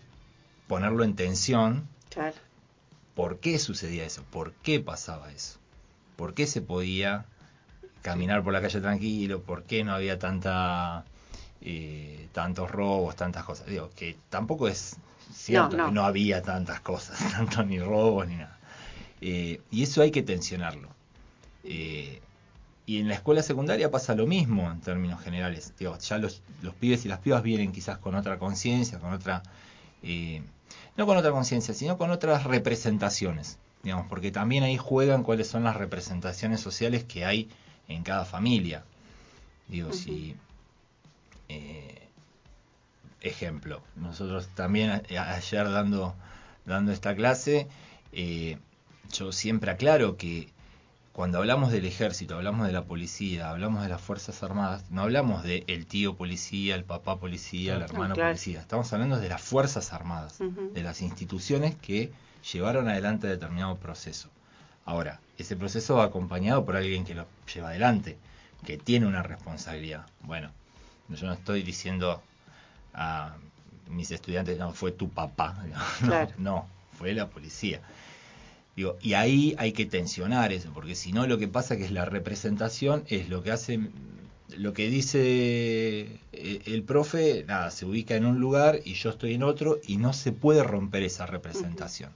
ponerlo 0.67 1.05
en 1.05 1.15
tensión. 1.15 1.87
Claro. 2.09 2.37
¿Por 3.15 3.39
qué 3.39 3.59
sucedía 3.59 4.07
eso? 4.07 4.25
¿Por 4.31 4.53
qué 4.55 4.81
pasaba 4.81 5.31
eso? 5.31 5.59
¿Por 6.17 6.33
qué 6.33 6.47
se 6.47 6.63
podía 6.63 7.27
caminar 8.01 8.43
por 8.43 8.55
la 8.55 8.63
calle 8.63 8.81
tranquilo? 8.81 9.43
¿Por 9.43 9.65
qué 9.65 9.85
no 9.85 9.93
había 9.93 10.19
tanta 10.19 11.05
eh, 11.61 12.29
tantos 12.33 12.71
robos, 12.71 13.15
tantas 13.15 13.45
cosas? 13.45 13.67
Digo, 13.67 13.91
que 13.95 14.17
tampoco 14.31 14.69
es 14.69 14.97
cierto 15.33 15.77
No, 15.77 15.85
no. 15.85 15.89
que 15.89 15.95
no 15.95 16.05
había 16.05 16.43
tantas 16.43 16.81
cosas, 16.81 17.19
tanto 17.33 17.63
ni 17.65 17.79
robos 17.79 18.27
ni 18.29 18.37
nada. 18.37 18.59
Eh, 19.21 19.61
y 19.71 19.83
eso 19.85 20.03
hay 20.03 20.11
que 20.11 20.23
tensionarlo. 20.23 20.89
Eh, 21.65 22.21
y 22.87 22.99
en 22.99 23.09
la 23.09 23.15
escuela 23.15 23.43
secundaria 23.43 23.91
pasa 23.91 24.15
lo 24.15 24.27
mismo 24.27 24.71
en 24.71 24.81
términos 24.81 25.23
generales. 25.23 25.73
Digo, 25.79 25.97
ya 25.99 26.19
los, 26.19 26.43
los 26.63 26.75
pibes 26.75 27.05
y 27.05 27.09
las 27.09 27.21
pibas 27.21 27.43
vienen 27.43 27.73
quizás 27.73 27.99
con 27.99 28.15
otra 28.17 28.39
conciencia, 28.39 28.99
con 28.99 29.13
otra... 29.13 29.43
eh, 30.03 30.43
no 30.97 31.07
con 31.07 31.17
otra 31.17 31.31
conciencia, 31.31 31.75
sino 31.75 31.97
con 31.97 32.11
otras 32.11 32.45
representaciones. 32.45 33.59
Digamos, 33.85 34.07
porque 34.09 34.31
también 34.33 34.65
ahí 34.65 34.77
juegan 34.77 35.23
cuáles 35.23 35.49
son 35.49 35.65
las 35.65 35.77
representaciones 35.77 36.61
sociales 36.61 37.05
que 37.05 37.25
hay 37.25 37.49
en 37.89 38.03
cada 38.03 38.25
familia. 38.25 38.85
Digo, 39.69 39.93
si... 39.93 40.35
eh, 41.49 42.09
ejemplo, 43.23 43.83
nosotros 43.97 44.49
también 44.55 44.91
a- 44.91 45.35
ayer 45.35 45.71
dando, 45.71 46.15
dando 46.67 46.93
esta 46.93 47.15
clase, 47.15 47.69
eh, 48.13 48.59
yo 49.13 49.33
siempre 49.33 49.71
aclaro 49.71 50.17
que 50.17 50.49
cuando 51.13 51.39
hablamos 51.39 51.71
del 51.73 51.85
ejército, 51.85 52.37
hablamos 52.37 52.67
de 52.67 52.73
la 52.73 52.85
policía, 52.85 53.51
hablamos 53.51 53.83
de 53.83 53.91
las 53.91 54.01
Fuerzas 54.01 54.43
Armadas, 54.43 54.91
no 54.91 55.03
hablamos 55.03 55.43
de 55.43 55.63
el 55.67 55.87
tío 55.87 56.15
policía, 56.17 56.75
el 56.75 56.85
papá 56.85 57.19
policía, 57.21 57.75
el 57.75 57.81
No, 57.81 57.85
hermano 57.85 58.15
claro. 58.15 58.31
policía, 58.31 58.61
estamos 58.61 58.91
hablando 58.95 59.19
de 59.19 59.29
las 59.29 59.43
Fuerzas 59.43 59.93
Armadas, 59.93 60.39
de 60.39 60.83
las 60.83 61.03
instituciones 61.03 61.75
que 61.77 62.11
llevaron 62.51 62.89
adelante 62.89 63.27
determinado 63.27 63.77
proceso. 63.77 64.31
Ahora, 64.87 65.21
ese 65.37 65.55
proceso 65.55 65.97
va 65.97 66.05
acompañado 66.05 66.65
por 66.65 66.77
alguien 66.77 67.05
que 67.05 67.15
lo 67.15 67.27
lleva 67.53 67.69
adelante, 67.69 68.17
que 68.65 68.79
tiene 68.79 69.07
una 69.07 69.23
responsabilidad. 69.23 70.07
Bueno, 70.23 70.51
yo 71.11 71.27
no 71.27 71.35
estoy 71.35 71.63
diciendo 71.63 72.23
a 72.95 73.37
mis 73.89 74.11
estudiantes, 74.11 74.59
no, 74.59 74.73
fue 74.73 74.93
tu 74.93 75.09
papá, 75.11 75.65
no, 76.01 76.07
Claro. 76.09 76.33
no, 76.39 76.67
fue 76.99 77.13
la 77.15 77.29
policía. 77.29 77.81
Digo, 78.77 78.97
y 79.03 79.13
ahí 79.15 79.55
hay 79.59 79.73
que 79.73 79.85
tensionar 79.85 80.53
eso, 80.53 80.71
porque 80.73 80.95
si 80.95 81.13
no 81.13 81.27
lo 81.27 81.39
que 81.39 81.47
pasa 81.49 81.77
que 81.77 81.85
es 81.85 81.91
la 81.91 82.05
representación, 82.07 83.05
es 83.09 83.29
lo 83.29 83.43
que 83.43 83.53
hace, 83.53 83.81
lo 84.57 84.73
que 84.73 84.89
dice 84.89 86.21
eh, 86.33 86.63
el 86.65 86.83
profe, 86.83 87.45
nada, 87.47 87.71
se 87.71 87.85
ubica 87.85 88.15
en 88.17 88.25
un 88.25 88.41
lugar 88.41 88.81
y 88.85 88.95
yo 88.95 89.11
estoy 89.11 89.35
en 89.35 89.43
otro 89.43 89.79
y 89.87 89.99
no 89.99 90.13
se 90.15 90.33
puede 90.33 90.63
romper 90.63 91.03
esa 91.03 91.27
representación. 91.27 92.11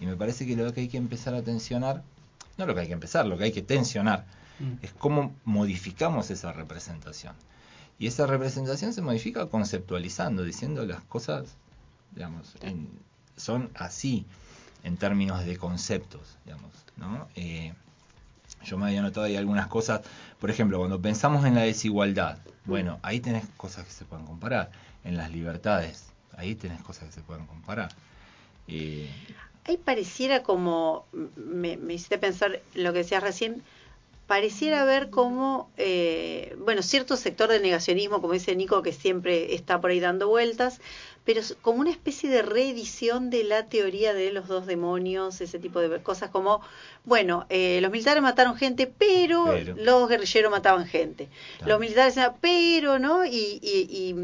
Y 0.00 0.06
me 0.06 0.16
parece 0.16 0.46
que 0.46 0.56
lo 0.56 0.72
que 0.72 0.80
hay 0.80 0.88
que 0.88 0.96
empezar 0.96 1.34
a 1.34 1.42
tensionar, 1.42 2.02
no 2.56 2.64
lo 2.64 2.74
que 2.74 2.80
hay 2.80 2.86
que 2.86 2.94
empezar, 2.94 3.26
lo 3.26 3.36
que 3.36 3.44
hay 3.44 3.52
que 3.52 3.62
tensionar, 3.62 4.24
Mm. 4.58 4.84
es 4.84 4.92
cómo 4.92 5.34
modificamos 5.46 6.30
esa 6.30 6.52
representación. 6.52 7.34
Y 8.00 8.06
esa 8.08 8.26
representación 8.26 8.92
se 8.94 9.02
modifica 9.02 9.46
conceptualizando, 9.46 10.42
diciendo 10.42 10.84
las 10.86 11.02
cosas, 11.02 11.54
digamos, 12.14 12.54
en- 12.62 12.88
son 13.36 13.70
así 13.74 14.24
en 14.82 14.96
términos 14.96 15.44
de 15.44 15.56
conceptos, 15.58 16.36
digamos, 16.46 16.72
¿no? 16.96 17.28
Eh, 17.36 17.74
yo 18.64 18.78
me 18.78 18.86
había 18.86 19.02
notado 19.02 19.26
ahí 19.26 19.36
algunas 19.36 19.66
cosas, 19.68 20.00
por 20.40 20.50
ejemplo, 20.50 20.78
cuando 20.78 21.00
pensamos 21.00 21.44
en 21.44 21.54
la 21.54 21.62
desigualdad, 21.62 22.38
bueno, 22.64 22.98
ahí 23.02 23.20
tenés 23.20 23.44
cosas 23.58 23.84
que 23.84 23.92
se 23.92 24.04
pueden 24.06 24.24
comparar, 24.26 24.70
en 25.04 25.16
las 25.16 25.30
libertades, 25.30 26.06
ahí 26.36 26.54
tenés 26.54 26.80
cosas 26.82 27.04
que 27.08 27.12
se 27.12 27.20
pueden 27.20 27.46
comparar. 27.46 27.90
Eh, 28.66 29.10
Ahí 29.66 29.76
pareciera 29.76 30.42
como, 30.42 31.04
me, 31.36 31.76
me 31.76 31.94
hiciste 31.94 32.16
pensar 32.18 32.60
lo 32.74 32.92
que 32.92 33.00
decías 33.00 33.22
recién, 33.22 33.62
pareciera 34.30 34.82
haber 34.82 35.10
como, 35.10 35.72
eh, 35.76 36.54
bueno, 36.60 36.82
cierto 36.82 37.16
sector 37.16 37.48
de 37.50 37.58
negacionismo, 37.58 38.20
como 38.20 38.32
dice 38.32 38.54
Nico, 38.54 38.80
que 38.80 38.92
siempre 38.92 39.56
está 39.56 39.80
por 39.80 39.90
ahí 39.90 39.98
dando 39.98 40.28
vueltas, 40.28 40.80
pero 41.24 41.40
como 41.62 41.80
una 41.80 41.90
especie 41.90 42.30
de 42.30 42.42
reedición 42.42 43.28
de 43.30 43.42
la 43.42 43.66
teoría 43.66 44.14
de 44.14 44.30
los 44.32 44.46
dos 44.46 44.66
demonios, 44.66 45.40
ese 45.40 45.58
tipo 45.58 45.80
de 45.80 46.00
cosas 46.04 46.30
como, 46.30 46.60
bueno, 47.04 47.44
eh, 47.48 47.80
los 47.82 47.90
militares 47.90 48.22
mataron 48.22 48.54
gente, 48.54 48.86
pero, 48.86 49.46
Pero. 49.46 49.74
los 49.76 50.08
guerrilleros 50.08 50.52
mataban 50.52 50.86
gente. 50.86 51.28
Los 51.66 51.80
militares, 51.80 52.14
decían, 52.14 52.36
pero, 52.40 53.00
¿no? 53.00 53.26
Y, 53.26 53.58
y, 53.60 54.14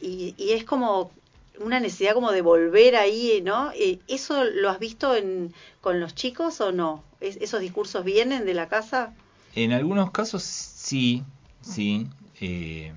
y, 0.00 0.34
y- 0.38 0.52
es 0.52 0.62
como 0.64 1.10
una 1.58 1.80
necesidad 1.80 2.14
como 2.14 2.30
de 2.30 2.40
volver 2.42 2.94
ahí, 2.94 3.40
¿no? 3.42 3.72
Eh, 3.72 3.98
¿Eso 4.06 4.44
lo 4.44 4.70
has 4.70 4.78
visto 4.78 5.16
en, 5.16 5.52
con 5.80 5.98
los 5.98 6.14
chicos 6.14 6.60
o 6.60 6.70
no? 6.70 7.02
¿Es- 7.20 7.38
¿Esos 7.40 7.60
discursos 7.60 8.04
vienen 8.04 8.44
de 8.46 8.54
la 8.54 8.68
casa? 8.68 9.12
En 9.54 9.72
algunos 9.72 10.10
casos 10.10 10.42
sí, 10.42 11.24
sí. 11.60 12.08
eh, 12.40 12.92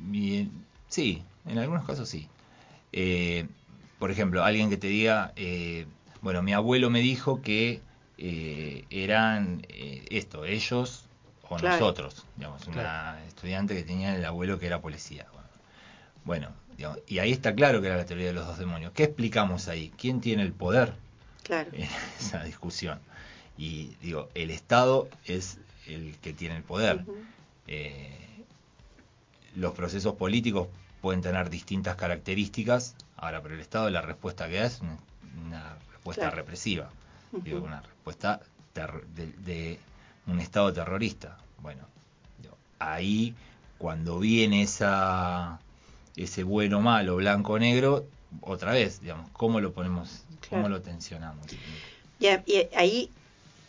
bien, 0.00 0.50
sí, 0.88 1.22
en 1.46 1.58
algunos 1.58 1.84
casos 1.86 2.08
sí. 2.08 2.28
Eh, 2.92 3.46
por 3.98 4.10
ejemplo, 4.10 4.44
alguien 4.44 4.70
que 4.70 4.76
te 4.76 4.88
diga, 4.88 5.32
eh, 5.36 5.86
bueno, 6.22 6.42
mi 6.42 6.52
abuelo 6.52 6.90
me 6.90 7.00
dijo 7.00 7.42
que 7.42 7.82
eh, 8.18 8.84
eran 8.90 9.62
eh, 9.68 10.06
esto, 10.10 10.44
ellos 10.44 11.04
o 11.42 11.56
Claro. 11.56 11.80
nosotros. 11.80 12.26
Digamos, 12.36 12.66
una 12.66 12.74
Claro. 12.74 13.26
estudiante 13.26 13.74
que 13.74 13.82
tenía 13.82 14.14
el 14.14 14.24
abuelo 14.24 14.58
que 14.58 14.66
era 14.66 14.80
policía. 14.80 15.26
Bueno, 16.24 16.48
digamos, 16.76 16.98
y 17.06 17.18
ahí 17.20 17.32
está 17.32 17.54
claro 17.54 17.80
que 17.80 17.86
era 17.88 17.96
la 17.96 18.04
teoría 18.04 18.26
de 18.26 18.32
los 18.34 18.46
dos 18.46 18.58
demonios. 18.58 18.92
¿Qué 18.92 19.04
explicamos 19.04 19.68
ahí? 19.68 19.92
¿Quién 19.96 20.20
tiene 20.20 20.42
el 20.42 20.52
poder? 20.52 20.94
Claro. 21.42 21.70
en 21.72 21.88
esa 22.20 22.44
discusión. 22.44 23.00
Y 23.58 23.96
digo, 24.00 24.28
el 24.34 24.50
Estado 24.50 25.08
es 25.26 25.58
el 25.86 26.16
que 26.18 26.32
tiene 26.32 26.56
el 26.56 26.62
poder. 26.62 27.04
Eh, 27.66 28.16
los 29.56 29.74
procesos 29.74 30.14
políticos 30.14 30.68
pueden 31.02 31.20
tener 31.20 31.50
distintas 31.50 31.96
características, 31.96 32.94
ahora, 33.16 33.42
pero 33.42 33.54
el 33.54 33.60
Estado 33.60 33.90
la 33.90 34.00
respuesta 34.00 34.48
que 34.48 34.56
da 34.56 34.66
es 34.66 34.80
una, 34.80 35.76
respuesta 35.92 36.22
Claro. 36.22 36.36
represiva, 36.36 36.90
digo, 37.44 37.60
una 37.60 37.82
respuesta 37.82 38.40
de, 38.74 39.26
de 39.44 39.78
un 40.26 40.40
Estado 40.40 40.72
terrorista. 40.72 41.36
Bueno, 41.58 41.82
digo, 42.40 42.56
ahí 42.78 43.34
cuando 43.76 44.18
viene 44.18 44.62
esa 44.62 45.60
ese 46.16 46.42
bueno, 46.42 46.80
malo, 46.80 47.16
blanco, 47.16 47.58
negro, 47.58 48.06
otra 48.40 48.72
vez, 48.72 49.00
digamos, 49.00 49.30
¿cómo 49.32 49.60
lo 49.60 49.72
ponemos, 49.72 50.24
cómo 50.50 50.68
lo 50.68 50.82
tensionamos? 50.82 51.46
Y 52.18 52.26
ahí, 52.74 53.10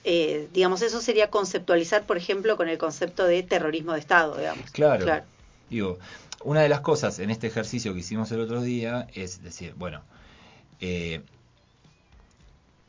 eh, 0.03 0.47
digamos, 0.53 0.81
eso 0.81 1.01
sería 1.01 1.29
conceptualizar, 1.29 2.05
por 2.05 2.17
ejemplo, 2.17 2.55
con 2.57 2.69
el 2.69 2.77
concepto 2.77 3.25
de 3.25 3.43
terrorismo 3.43 3.93
de 3.93 3.99
Estado, 3.99 4.37
digamos. 4.37 4.69
Claro. 4.71 5.03
Claro. 5.05 5.25
Digo, 5.69 5.99
una 6.43 6.61
de 6.61 6.69
las 6.69 6.79
cosas 6.81 7.19
en 7.19 7.29
este 7.29 7.47
ejercicio 7.47 7.93
que 7.93 7.99
hicimos 7.99 8.31
el 8.31 8.39
otro 8.41 8.61
día 8.61 9.07
es 9.13 9.43
decir, 9.43 9.73
bueno, 9.75 10.01
eh, 10.81 11.21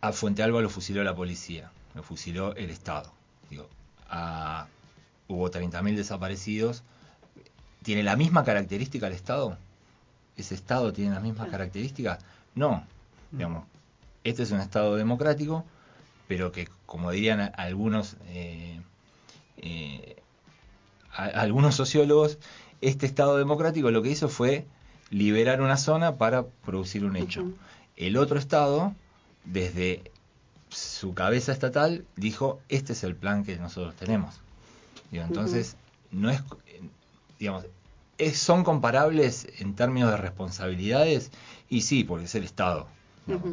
a 0.00 0.12
Fuente 0.12 0.42
Alba 0.42 0.60
lo 0.60 0.70
fusiló 0.70 1.02
la 1.04 1.14
policía, 1.14 1.70
lo 1.94 2.02
fusiló 2.02 2.54
el 2.56 2.70
Estado. 2.70 3.12
Digo, 3.50 3.68
a- 4.08 4.66
hubo 5.28 5.50
30.000 5.50 5.96
desaparecidos. 5.96 6.82
¿Tiene 7.82 8.02
la 8.02 8.16
misma 8.16 8.44
característica 8.44 9.06
el 9.06 9.12
Estado? 9.14 9.56
¿Ese 10.36 10.54
Estado 10.54 10.92
tiene 10.92 11.10
las 11.14 11.22
mismas 11.22 11.46
Claro. 11.48 11.52
características? 11.52 12.18
No. 12.54 12.84
Digamos, 13.30 13.64
este 14.24 14.42
es 14.42 14.50
un 14.50 14.60
Estado 14.60 14.96
democrático, 14.96 15.64
pero 16.30 16.52
que, 16.52 16.68
como 16.86 17.10
dirían 17.10 17.50
algunos 17.56 18.16
eh, 18.28 18.80
eh, 19.56 20.14
a- 21.12 21.24
algunos 21.24 21.74
sociólogos, 21.74 22.38
este 22.80 23.04
Estado 23.06 23.36
democrático 23.36 23.90
lo 23.90 24.00
que 24.00 24.10
hizo 24.10 24.28
fue 24.28 24.64
liberar 25.10 25.60
una 25.60 25.76
zona 25.76 26.18
para 26.18 26.46
producir 26.46 27.04
un 27.04 27.16
hecho. 27.16 27.42
El 27.96 28.16
otro 28.16 28.38
Estado, 28.38 28.94
desde 29.44 30.04
su 30.68 31.14
cabeza 31.14 31.50
estatal, 31.50 32.04
dijo, 32.14 32.60
este 32.68 32.92
es 32.92 33.02
el 33.02 33.16
plan 33.16 33.42
que 33.42 33.56
nosotros 33.56 33.96
tenemos. 33.96 34.40
Digo, 35.10 35.24
entonces, 35.24 35.76
no 36.12 36.30
es, 36.30 36.40
digamos, 37.40 37.64
es- 38.18 38.38
son 38.38 38.62
comparables 38.62 39.48
en 39.58 39.74
términos 39.74 40.12
de 40.12 40.16
responsabilidades 40.16 41.32
y 41.68 41.80
sí, 41.80 42.04
porque 42.04 42.26
es 42.26 42.34
el 42.36 42.44
Estado. 42.44 42.86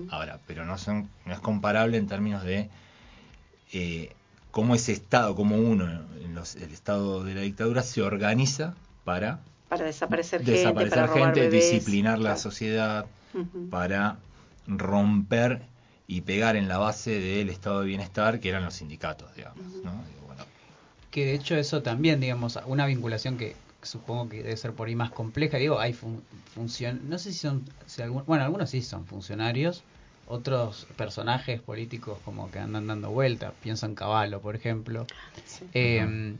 Ahora, 0.10 0.40
pero 0.48 0.66
no 0.66 0.78
son 0.78 1.10
no 1.26 1.34
es 1.34 1.40
comparable 1.40 1.98
en 1.98 2.08
términos 2.08 2.44
de 2.44 2.70
eh, 3.74 4.14
cómo 4.52 4.76
ese 4.76 4.94
Estado, 4.94 5.36
cómo 5.36 5.58
uno, 5.58 5.86
en 6.24 6.34
los- 6.36 6.56
el 6.56 6.72
Estado 6.72 7.24
de 7.24 7.36
la 7.36 7.42
dictadura, 7.42 7.84
se 7.84 8.02
organiza 8.02 8.74
para 9.04 9.40
Para 9.70 9.86
desaparecer, 9.86 10.44
gente, 10.46 10.74
para 10.90 11.06
robar 11.08 11.26
gente, 11.36 11.42
bebés. 11.42 11.72
disciplinar 11.72 12.20
la 12.20 12.38
sociedad, 12.38 13.06
para 13.70 14.18
romper 14.66 15.62
y 16.08 16.22
pegar 16.22 16.56
en 16.56 16.68
la 16.70 16.78
base 16.78 17.12
del 17.20 17.50
estado 17.50 17.82
de 17.82 17.88
bienestar 17.88 18.40
que 18.40 18.50
eran 18.50 18.64
los 18.64 18.76
sindicatos, 18.76 19.34
digamos. 19.36 19.64
¿no? 19.84 19.92
Digo, 19.92 20.22
bueno, 20.28 20.44
Que 21.12 21.26
de 21.26 21.34
hecho 21.34 21.56
eso 21.56 21.82
también, 21.84 22.20
digamos, 22.22 22.58
una 22.66 22.86
vinculación 22.86 23.38
que 23.38 23.56
supongo 23.88 24.30
que 24.30 24.38
debe 24.44 24.58
ser 24.58 24.74
por 24.74 24.88
ahí 24.88 24.96
más 24.96 25.12
compleja. 25.12 25.58
Digo, 25.58 25.80
hay 25.80 25.94
fun 25.94 26.24
función, 26.54 27.02
no 27.10 27.18
sé 27.18 27.32
si 27.34 27.40
son, 27.40 27.66
si 27.86 28.02
algún- 28.02 28.26
bueno, 28.26 28.44
algunos 28.44 28.70
sí 28.70 28.82
son 28.82 29.06
funcionarios, 29.06 29.84
otros 30.26 30.88
personajes 30.98 31.62
políticos 31.62 32.20
como 32.26 32.52
que 32.52 32.60
andan 32.60 32.88
dando 32.88 33.12
vueltas, 33.12 33.54
pienso 33.62 33.86
en 33.86 33.96
Caballo, 33.96 34.42
por 34.42 34.56
ejemplo. 34.56 35.06
Sí. 35.46 35.66
Eh, 35.74 36.38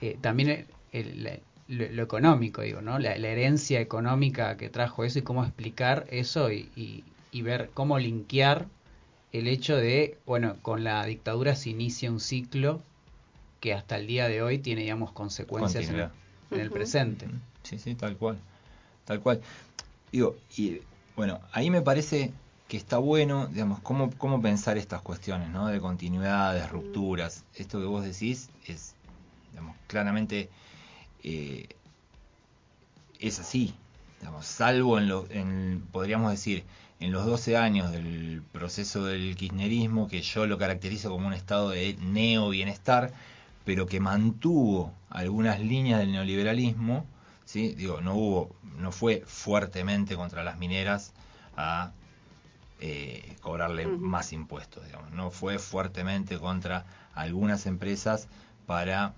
eh, 0.00 0.18
también 0.20 0.48
el- 0.50 0.66
el- 0.92 1.24
la- 1.24 1.38
lo, 1.68 1.88
lo 1.92 2.02
económico, 2.02 2.62
digo, 2.62 2.80
¿no? 2.80 2.98
La, 2.98 3.16
la 3.16 3.28
herencia 3.28 3.80
económica 3.80 4.56
que 4.56 4.68
trajo 4.68 5.04
eso 5.04 5.18
y 5.20 5.22
cómo 5.22 5.44
explicar 5.44 6.06
eso 6.10 6.50
y, 6.50 6.72
y- 6.74 7.04
y 7.30 7.42
ver 7.42 7.70
cómo 7.74 7.98
linkear 7.98 8.66
el 9.32 9.46
hecho 9.46 9.76
de, 9.76 10.18
bueno, 10.26 10.56
con 10.62 10.82
la 10.82 11.04
dictadura 11.06 11.54
se 11.54 11.70
inicia 11.70 12.10
un 12.10 12.18
ciclo 12.20 12.82
que 13.60 13.74
hasta 13.74 13.96
el 13.96 14.06
día 14.06 14.26
de 14.28 14.42
hoy 14.42 14.58
tiene, 14.58 14.82
digamos, 14.82 15.12
consecuencias 15.12 15.84
en, 15.90 16.10
En 16.50 16.60
el 16.60 16.70
presente. 16.70 17.28
Sí, 17.62 17.78
sí, 17.78 17.94
tal 17.94 18.16
cual. 18.16 18.38
Tal 19.04 19.20
cual. 19.20 19.40
Digo, 20.12 20.36
y 20.56 20.80
bueno, 21.16 21.40
ahí 21.52 21.70
me 21.70 21.82
parece 21.82 22.32
que 22.68 22.76
está 22.76 22.98
bueno, 22.98 23.48
digamos, 23.48 23.80
cómo, 23.80 24.10
cómo 24.16 24.40
pensar 24.40 24.78
estas 24.78 25.02
cuestiones, 25.02 25.50
¿no? 25.50 25.66
De 25.66 25.80
continuidades, 25.80 26.70
rupturas. 26.70 27.44
Esto 27.56 27.80
que 27.80 27.86
vos 27.86 28.04
decís 28.04 28.48
es, 28.66 28.94
digamos, 29.50 29.76
claramente 29.88 30.48
eh, 31.24 31.68
es 33.18 33.40
así. 33.40 33.74
Digamos, 34.20 34.46
salvo 34.46 34.98
en 34.98 35.08
lo, 35.08 35.26
en, 35.30 35.82
podríamos 35.90 36.30
decir, 36.30 36.64
en 37.00 37.12
los 37.12 37.24
12 37.24 37.56
años 37.56 37.90
del 37.90 38.42
proceso 38.52 39.04
del 39.04 39.34
kirchnerismo, 39.34 40.06
que 40.06 40.22
yo 40.22 40.46
lo 40.46 40.58
caracterizo 40.58 41.10
como 41.10 41.26
un 41.26 41.32
estado 41.32 41.70
de 41.70 41.96
neo-bienestar, 42.00 43.12
pero 43.70 43.86
que 43.86 44.00
mantuvo 44.00 44.92
algunas 45.10 45.60
líneas 45.60 46.00
del 46.00 46.10
neoliberalismo, 46.10 47.06
¿sí? 47.44 47.72
Digo, 47.76 48.00
no 48.00 48.16
hubo, 48.16 48.56
no 48.78 48.90
fue 48.90 49.22
fuertemente 49.24 50.16
contra 50.16 50.42
las 50.42 50.58
mineras 50.58 51.12
a 51.56 51.92
eh, 52.80 53.36
cobrarle 53.40 53.86
más 53.86 54.32
impuestos, 54.32 54.84
digamos. 54.84 55.12
No 55.12 55.30
fue 55.30 55.60
fuertemente 55.60 56.36
contra 56.36 56.84
algunas 57.14 57.66
empresas 57.66 58.26
para 58.66 59.14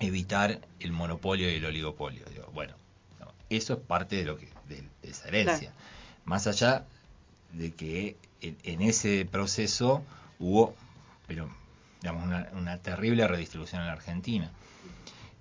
evitar 0.00 0.60
el 0.80 0.90
monopolio 0.90 1.48
y 1.48 1.54
el 1.54 1.64
oligopolio. 1.64 2.24
Digo, 2.30 2.50
bueno, 2.52 2.74
no, 3.20 3.28
eso 3.50 3.74
es 3.74 3.78
parte 3.78 4.16
de 4.16 4.24
lo 4.24 4.36
que 4.36 4.48
de, 4.68 4.82
de 5.00 5.10
esa 5.10 5.28
herencia. 5.28 5.72
Más 6.24 6.48
allá 6.48 6.86
de 7.52 7.72
que 7.72 8.16
en, 8.40 8.58
en 8.64 8.82
ese 8.82 9.24
proceso 9.30 10.02
hubo, 10.40 10.74
pero 11.28 11.48
digamos, 12.04 12.24
una, 12.24 12.48
una 12.52 12.76
terrible 12.76 13.26
redistribución 13.26 13.80
en 13.80 13.86
la 13.86 13.94
Argentina. 13.94 14.50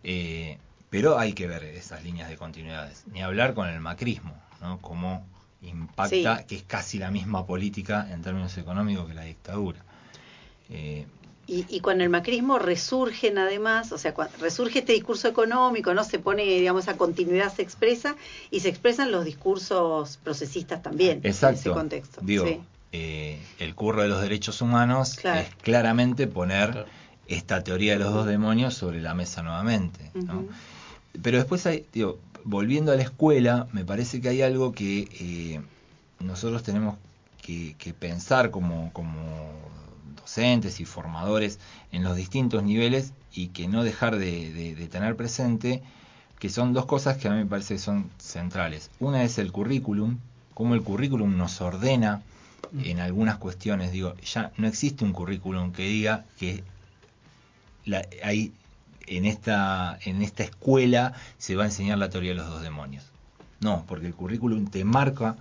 Eh, 0.04 0.58
pero 0.90 1.20
hay 1.20 1.34
que 1.34 1.46
ver 1.46 1.64
esas 1.66 2.04
líneas 2.06 2.30
de 2.30 2.38
continuidades. 2.38 3.04
Ni 3.12 3.22
hablar 3.22 3.54
con 3.54 3.68
el 3.68 3.82
macrismo, 3.82 4.34
¿no? 4.62 4.80
Cómo 4.80 5.26
impacta, 5.62 6.38
Sí. 6.40 6.44
que 6.48 6.56
es 6.56 6.64
casi 6.64 7.00
la 7.00 7.12
misma 7.12 7.46
política 7.46 8.08
en 8.12 8.22
términos 8.22 8.58
económicos 8.58 9.08
que 9.10 9.14
la 9.14 9.24
dictadura. 9.24 9.80
Eh, 10.70 11.06
Y, 11.46 11.66
y 11.68 11.82
cuando 11.82 12.06
el 12.06 12.10
macrismo 12.10 12.58
resurgen 12.58 13.38
además, 13.38 13.92
o 13.92 13.98
sea, 13.98 14.14
resurge 14.40 14.80
este 14.80 14.94
discurso 14.94 15.28
económico, 15.28 15.94
¿no? 15.94 16.06
Se 16.06 16.18
pone, 16.18 16.44
digamos, 16.46 16.84
esa 16.84 16.96
continuidad 16.96 17.54
se 17.54 17.62
expresa 17.62 18.16
y 18.52 18.62
se 18.62 18.70
expresan 18.70 19.12
los 19.12 19.26
discursos 19.26 20.16
procesistas 20.24 20.82
también 20.82 21.18
en 21.22 21.30
ese 21.32 21.46
Exacto. 21.48 21.74
contexto. 21.74 22.22
Digo, 22.24 22.46
Sí. 22.48 22.62
Eh, 22.94 23.40
el 23.60 23.76
curro 23.76 24.04
de 24.04 24.08
los 24.08 24.22
derechos 24.22 24.62
humanos 24.62 25.16
Claro. 25.16 25.42
es 25.42 25.50
claramente 25.62 26.28
poner 26.28 26.72
Claro. 26.72 26.88
esta 27.28 27.64
teoría 27.64 27.94
de 27.94 28.00
los 28.00 28.14
dos 28.14 28.26
demonios 28.28 28.74
sobre 28.76 29.02
la 29.02 29.14
mesa 29.14 29.42
nuevamente. 29.44 30.12
¿no? 30.14 30.46
Pero 31.22 31.38
después, 31.38 31.66
hay, 31.66 31.86
digo, 31.94 32.20
volviendo 32.44 32.92
a 32.92 32.96
la 32.96 33.04
escuela, 33.04 33.68
me 33.72 33.84
parece 33.84 34.22
que 34.22 34.30
hay 34.30 34.42
algo 34.42 34.72
que 34.72 35.08
eh, 35.20 35.62
nosotros 36.20 36.64
tenemos 36.64 36.96
que, 37.42 37.76
que 37.78 37.94
pensar 37.94 38.52
como, 38.52 38.92
como 38.94 39.22
docentes 40.16 40.80
y 40.80 40.86
formadores 40.86 41.60
en 41.92 42.04
los 42.04 42.16
distintos 42.16 42.64
niveles 42.64 43.12
y 43.34 43.48
que 43.48 43.68
no 43.68 43.84
dejar 43.84 44.18
de, 44.18 44.52
de- 44.54 44.76
de 44.76 44.88
tener 44.88 45.16
presente 45.16 45.82
que 46.40 46.50
son 46.50 46.74
dos 46.74 46.86
cosas 46.86 47.18
que 47.18 47.28
a 47.28 47.32
mí 47.32 47.38
me 47.38 47.46
parece 47.46 47.76
que 47.76 47.80
son 47.80 48.10
centrales. 48.18 48.90
Una 49.00 49.24
es 49.24 49.38
el 49.38 49.52
currículum, 49.52 50.18
cómo 50.54 50.74
el 50.76 50.82
currículum 50.84 51.38
nos 51.38 51.62
ordena 51.62 52.22
en 52.80 53.00
algunas 53.00 53.38
cuestiones. 53.38 53.92
Digo, 53.92 54.16
ya 54.18 54.52
no 54.58 54.68
existe 54.68 55.04
un 55.06 55.14
currículum 55.14 55.72
que 55.72 55.84
diga 55.88 56.26
que 56.40 56.64
la- 57.86 58.06
hay 58.24 58.54
en 59.08 59.26
esta 59.26 60.00
en 60.06 60.22
esta 60.22 60.44
escuela 60.44 61.14
se 61.38 61.56
va 61.56 61.64
a 61.64 61.68
enseñar 61.68 61.98
la 61.98 62.10
teoría 62.10 62.32
de 62.32 62.38
los 62.38 62.48
dos 62.48 62.62
demonios. 62.62 63.04
No, 63.60 63.86
porque 63.88 64.08
el 64.08 64.16
currículum 64.16 64.68
te 64.68 64.84
marca 64.86 65.36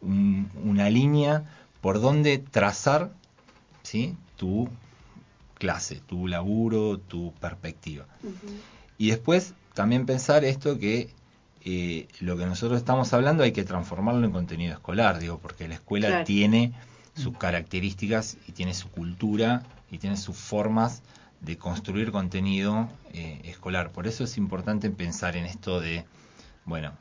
un- 0.00 0.50
una 0.64 0.90
línea 0.90 1.44
por 1.80 2.00
donde 2.00 2.38
trazar 2.38 3.12
¿sí? 3.82 4.16
tu 4.36 4.68
clase, 5.58 6.00
tu 6.06 6.26
laburo, 6.28 6.98
tu 6.98 7.32
perspectiva. 7.40 8.06
Y 8.98 9.08
después 9.08 9.54
también 9.74 10.04
pensar 10.06 10.44
esto 10.44 10.78
que 10.78 11.14
eh, 11.68 12.06
lo 12.20 12.36
que 12.36 12.46
nosotros 12.46 12.78
estamos 12.78 13.12
hablando 13.12 13.42
hay 13.42 13.52
que 13.52 13.64
transformarlo 13.64 14.24
en 14.24 14.32
contenido 14.32 14.72
escolar, 14.72 15.18
digo, 15.18 15.38
porque 15.38 15.66
la 15.68 15.74
escuela 15.74 16.08
Claro. 16.08 16.24
tiene 16.24 16.72
sus 17.14 17.36
características 17.36 18.36
y 18.46 18.52
tiene 18.52 18.72
su 18.72 18.88
cultura 18.90 19.62
y 19.90 19.98
tiene 19.98 20.16
sus 20.16 20.36
formas 20.36 21.02
de 21.40 21.56
construir 21.56 22.12
contenido 22.12 22.88
eh, 23.12 23.40
escolar. 23.44 23.90
Por 23.90 24.06
eso 24.06 24.24
es 24.24 24.36
importante 24.38 24.90
pensar 24.90 25.36
en 25.36 25.44
esto 25.44 25.80
de, 25.80 26.04
bueno, 26.64 26.92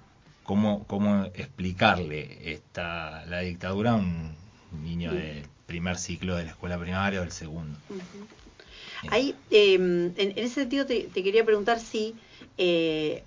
cómo, 0.43 0.83
cómo 0.87 1.25
explicarle 1.35 2.51
esta, 2.53 3.25
la 3.27 3.41
dictadura 3.41 3.91
a 3.91 3.95
un 3.95 4.35
niño 4.83 5.13
del 5.13 5.45
primer 5.67 5.97
ciclo 5.97 6.35
de 6.35 6.45
la 6.45 6.51
escuela 6.51 6.77
primaria 6.79 7.19
o 7.19 7.23
del 7.23 7.31
segundo. 7.31 7.77
Ujú. 7.89 9.09
Ahí, 9.09 9.35
eh, 9.51 9.75
en, 9.75 10.13
en 10.17 10.33
ese 10.37 10.55
sentido 10.55 10.85
te, 10.85 11.03
te 11.13 11.23
quería 11.23 11.43
preguntar 11.45 11.79
si 11.79 12.15
eh, 12.57 13.23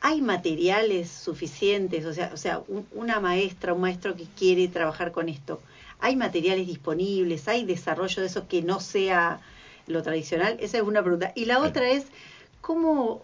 hay 0.00 0.20
materiales 0.20 1.10
suficientes, 1.10 2.04
o 2.04 2.12
sea, 2.12 2.30
o 2.32 2.36
sea 2.36 2.62
un- 2.68 2.86
una 2.92 3.18
maestra, 3.20 3.72
un 3.74 3.80
maestro 3.80 4.14
que 4.14 4.24
quiere 4.38 4.68
trabajar 4.68 5.12
con 5.12 5.28
esto, 5.28 5.60
¿hay 6.00 6.16
materiales 6.16 6.66
disponibles? 6.66 7.48
¿Hay 7.48 7.64
desarrollo 7.64 8.20
de 8.22 8.28
eso 8.28 8.46
que 8.48 8.62
no 8.62 8.80
sea 8.80 9.40
lo 9.86 10.02
tradicional? 10.02 10.56
Esa 10.60 10.78
es 10.78 10.82
una 10.82 11.02
pregunta. 11.02 11.32
Y 11.34 11.46
la 11.46 11.60
otra 11.60 11.88
es, 11.90 12.06
¿cómo, 12.60 13.22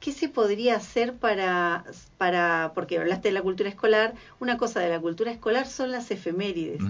qué 0.00 0.12
se 0.12 0.28
podría 0.28 0.76
hacer 0.76 1.14
para, 1.14 1.84
para, 2.18 2.72
porque 2.74 2.98
hablaste 2.98 3.28
de 3.28 3.34
la 3.34 3.42
cultura 3.42 3.68
escolar, 3.68 4.14
una 4.40 4.56
cosa 4.58 4.80
de 4.80 4.88
la 4.88 5.00
cultura 5.00 5.30
escolar 5.30 5.66
son 5.66 5.92
las 5.92 6.10
efemérides. 6.10 6.80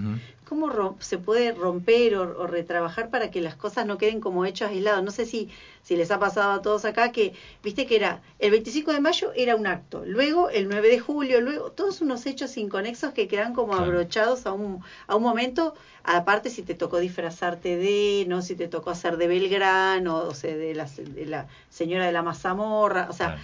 ¿Cómo 0.53 0.95
se 0.99 1.17
puede 1.17 1.51
romper 1.51 2.15
o, 2.15 2.21
o 2.43 2.45
retrabajar 2.45 3.09
para 3.09 3.31
que 3.31 3.41
las 3.41 3.55
cosas 3.55 3.87
no 3.87 3.97
queden 3.97 4.19
como 4.19 4.45
hechos 4.45 4.69
aislados? 4.69 5.03
No 5.03 5.09
sé 5.09 5.25
si, 5.25 5.49
si 5.81 5.95
les 5.95 6.11
ha 6.11 6.19
pasado 6.19 6.51
a 6.51 6.61
todos 6.61 6.85
acá 6.85 7.11
que, 7.11 7.33
viste 7.63 7.87
que 7.87 7.95
era, 7.95 8.21
el 8.37 8.51
25 8.51 8.91
de 8.93 8.99
mayo 8.99 9.31
era 9.35 9.55
un 9.55 9.65
acto, 9.65 10.03
luego 10.05 10.51
el 10.51 10.69
9 10.69 10.89
de 10.89 10.99
julio, 10.99 11.41
luego 11.41 11.71
todos 11.71 12.01
unos 12.01 12.27
hechos 12.27 12.55
inconexos 12.57 13.13
que 13.13 13.27
quedan 13.27 13.55
como 13.55 13.73
Claro. 13.73 13.87
abrochados 13.87 14.45
a 14.45 14.53
un, 14.53 14.83
a 15.07 15.15
un 15.15 15.23
momento, 15.23 15.73
aparte 16.03 16.51
si 16.51 16.61
te 16.61 16.75
tocó 16.75 16.99
disfrazarte 16.99 17.75
de, 17.75 18.25
no 18.27 18.43
si 18.43 18.55
te 18.55 18.67
tocó 18.67 18.91
hacer 18.91 19.17
de 19.17 19.25
Belgrano, 19.27 20.17
o 20.17 20.35
sea, 20.35 20.55
de 20.55 20.75
la, 20.75 20.85
de 20.85 21.25
la 21.25 21.47
señora 21.71 22.05
de 22.05 22.11
la 22.11 22.21
mazamorra, 22.21 23.07
o 23.09 23.13
sea, 23.13 23.29
Claro. 23.29 23.41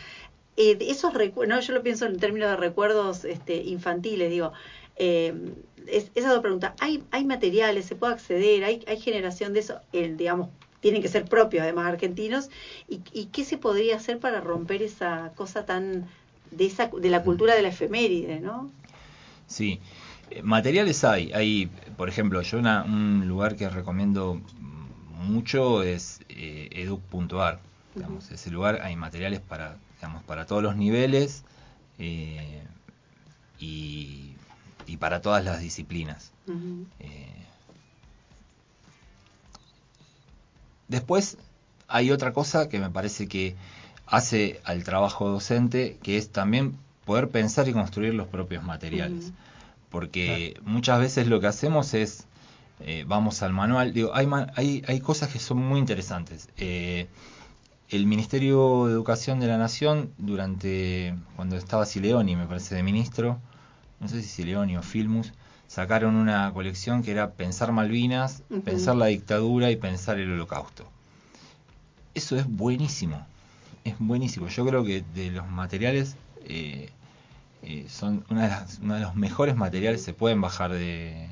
eh, 0.58 0.78
esos 0.82 1.13
recuerdos, 1.13 1.56
no, 1.56 1.62
yo 1.62 1.74
lo 1.74 1.82
pienso 1.82 2.06
en 2.06 2.19
términos 2.19 2.50
de 2.52 2.58
recuerdos 2.58 3.26
este, 3.26 3.56
infantiles, 3.56 4.30
digo, 4.30 4.52
eh, 4.99 5.33
es, 5.88 6.12
esa 6.13 6.31
dos 6.31 6.41
preguntas, 6.41 6.73
¿hay, 6.79 7.03
hay 7.12 7.25
materiales, 7.25 7.85
se 7.85 7.95
puede 7.95 8.13
acceder, 8.13 8.63
hay, 8.63 8.83
hay 8.88 8.99
generación 8.99 9.53
de 9.53 9.62
eso, 9.62 9.79
el, 9.91 10.17
digamos, 10.17 10.49
tienen 10.81 11.01
que 11.01 11.07
ser 11.07 11.25
propios 11.25 11.63
además 11.63 11.88
argentinos, 11.88 12.49
y, 12.88 13.01
y 13.12 13.25
qué 13.27 13.43
se 13.43 13.57
podría 13.57 13.95
hacer 13.97 14.19
para 14.19 14.39
romper 14.41 14.81
esa 14.83 15.31
cosa 15.35 15.65
tan 15.65 16.07
de 16.51 16.65
esa 16.65 16.88
de 16.88 17.09
la 17.09 17.23
cultura 17.23 17.55
de 17.55 17.62
la 17.62 17.69
efeméride, 17.69 18.39
¿no? 18.39 18.71
Sí, 19.47 19.79
Eh, 20.31 20.43
materiales 20.43 21.03
hay. 21.03 21.31
Hay, 21.33 21.71
por 21.97 22.07
ejemplo, 22.07 22.39
yo 22.43 22.59
una- 22.59 22.83
un 22.83 23.27
lugar 23.27 23.55
que 23.55 23.67
recomiendo 23.67 24.39
mucho 25.27 25.81
es 25.81 26.19
eh, 26.29 26.69
educ.ar. 26.71 27.59
Digamos, 27.95 28.29
ese 28.31 28.51
lugar 28.51 28.81
hay 28.83 28.95
materiales 28.95 29.39
para, 29.41 29.77
digamos, 29.95 30.23
para 30.23 30.45
todos 30.45 30.62
los 30.62 30.75
niveles 30.75 31.43
eh, 31.97 32.62
y, 33.59 34.35
y 34.89 34.97
para 34.97 35.21
todas 35.21 35.43
las 35.45 35.60
disciplinas. 35.62 36.32
Eh, 36.99 37.28
después 40.88 41.38
hay 41.88 42.12
otra 42.12 42.34
cosa 42.34 42.69
que 42.69 42.80
me 42.80 42.89
parece 42.89 43.28
que 43.28 43.56
hace 44.08 44.60
al 44.63 44.84
trabajo 44.84 45.30
docente, 45.30 45.97
que 46.02 46.17
es 46.17 46.30
también 46.30 46.78
poder 47.06 47.30
pensar 47.30 47.67
y 47.67 47.73
construir 47.73 48.13
los 48.13 48.28
propios 48.28 48.63
materiales. 48.63 49.32
Porque 49.89 50.60
muchas 50.63 50.99
veces 50.99 51.28
lo 51.28 51.39
que 51.39 51.47
hacemos 51.47 51.93
es, 51.95 52.25
eh, 52.80 53.06
vamos 53.08 53.41
al 53.41 53.54
manual, 53.54 53.93
digo, 53.93 54.12
hay, 54.13 54.28
ma- 54.28 54.52
hay, 54.56 54.84
hay 54.88 54.99
cosas 54.99 55.30
que 55.32 55.39
son 55.39 55.58
muy 55.58 55.80
interesantes. 55.80 56.49
Eh, 56.58 57.08
el 57.89 58.06
Ministerio 58.06 58.86
de 58.86 58.91
Educación 58.93 59.39
de 59.39 59.47
la 59.47 59.58
Nación, 59.58 60.12
durante, 60.19 61.15
cuando 61.36 61.56
estaba 61.58 61.88
Sileoni, 61.88 62.36
me 62.36 62.45
parece, 62.45 62.75
de 62.75 62.84
ministro, 62.84 63.39
no 63.99 64.07
sé 64.07 64.21
si 64.21 64.27
Sileoni 64.29 64.77
o 64.77 64.81
Filmus, 64.81 65.33
sacaron 65.67 66.15
una 66.15 66.51
colección 66.53 67.03
que 67.03 67.12
era 67.12 67.31
Pensar 67.31 67.71
Malvinas. 67.71 68.43
Pensar 68.63 68.95
la 68.95 69.07
dictadura 69.07 69.71
y 69.71 69.75
Pensar 69.75 70.19
el 70.19 70.31
Holocausto. 70.31 70.85
Eso 72.15 72.35
es 72.38 72.45
buenísimo, 72.47 73.25
es 73.83 73.95
buenísimo. 73.99 74.47
Yo 74.47 74.65
creo 74.65 74.83
que 74.83 75.03
de 75.13 75.31
los 75.31 75.47
materiales 75.47 76.15
eh, 76.45 76.89
eh, 77.63 77.85
son 77.89 78.25
una 78.29 78.43
de 78.43 78.49
las- 78.49 78.79
uno 78.81 78.95
de 78.95 79.01
los 79.01 79.15
mejores 79.15 79.55
materiales, 79.55 80.01
se 80.03 80.13
pueden 80.13 80.41
bajar 80.41 80.71
de, 80.73 81.27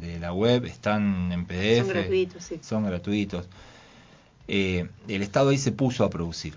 de 0.00 0.18
la 0.20 0.32
web, 0.32 0.64
están 0.64 1.32
en 1.32 1.44
PDF, 1.46 1.78
Son 1.86 1.88
gratuitos, 1.94 2.44
sí. 2.44 2.60
son 2.62 2.84
gratuitos. 2.84 3.48
Eh, 4.48 4.88
el 5.08 5.22
Estado 5.22 5.50
ahí 5.50 5.58
se 5.58 5.72
puso 5.72 6.04
a 6.04 6.10
producir. 6.10 6.54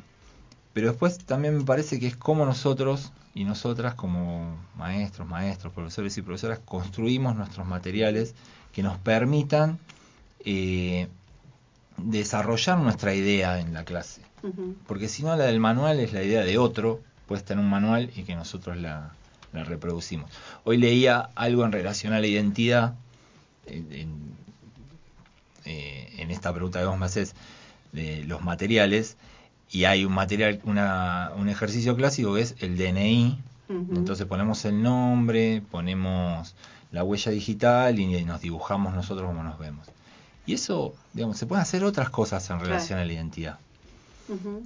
Pero 0.74 0.90
después 0.90 1.18
también 1.20 1.58
me 1.58 1.64
parece 1.64 2.00
que 2.00 2.08
es 2.08 2.16
como 2.18 2.46
nosotros 2.46 3.12
y 3.36 3.44
nosotras 3.44 3.94
como 3.94 4.58
maestros, 4.78 5.28
maestros, 5.28 5.72
profesores 5.74 6.18
y 6.18 6.22
profesoras 6.24 6.60
construimos 6.66 7.36
nuestros 7.36 7.68
materiales 7.68 8.34
que 8.72 8.82
nos 8.82 8.98
permitan 8.98 9.78
eh, 10.40 11.08
desarrollar 11.98 12.78
nuestra 12.80 13.14
idea 13.14 13.60
en 13.60 13.74
la 13.74 13.84
clase. 13.86 14.22
Porque 14.88 15.08
si 15.10 15.22
no, 15.24 15.36
la 15.36 15.46
del 15.46 15.60
manual 15.60 16.00
es 16.00 16.14
la 16.14 16.24
idea 16.24 16.44
de 16.44 16.58
otro, 16.58 17.02
puesta 17.28 17.54
en 17.54 17.60
un 17.60 17.70
manual 17.70 18.12
y 18.16 18.24
que 18.24 18.36
nosotros 18.36 18.78
la, 18.78 19.12
la 19.54 19.64
reproducimos. 19.64 20.32
Hoy 20.64 20.78
leía 20.78 21.30
algo 21.36 21.66
en 21.66 21.72
relación 21.72 22.14
a 22.14 22.20
la 22.20 22.28
identidad, 22.28 22.96
en, 23.66 23.92
en- 23.92 24.36
eh, 25.66 26.14
en 26.20 26.30
esta 26.32 26.54
pregunta 26.54 26.80
que 26.80 26.86
vos 26.86 26.98
me 27.00 27.08
haces, 27.08 27.34
de 27.92 28.24
los 28.26 28.42
materiales, 28.44 29.18
y 29.72 29.86
hay 29.86 30.06
un 30.06 30.14
material, 30.14 30.62
una, 30.64 31.32
un 31.38 31.50
ejercicio 31.50 31.96
clásico 31.96 32.36
que 32.36 32.42
es 32.42 32.56
el 32.60 32.78
DNI, 32.78 33.38
entonces 33.68 34.28
ponemos 34.28 34.64
el 34.66 34.82
nombre, 34.82 35.64
ponemos 35.72 36.56
la 36.92 37.04
huella 37.04 37.32
digital 37.32 38.00
y 38.00 38.24
nos 38.24 38.42
dibujamos 38.42 38.94
nosotros 38.94 39.28
como 39.28 39.44
nos 39.44 39.58
vemos. 39.58 39.88
Y 40.46 40.54
eso, 40.54 40.94
digamos, 41.14 41.38
se 41.38 41.48
pueden 41.48 41.64
hacer 41.64 41.84
otras 41.84 42.10
cosas 42.10 42.48
en 42.50 42.60
relación 42.60 43.00
a 43.00 43.06
la 43.06 43.12
identidad. 43.12 43.60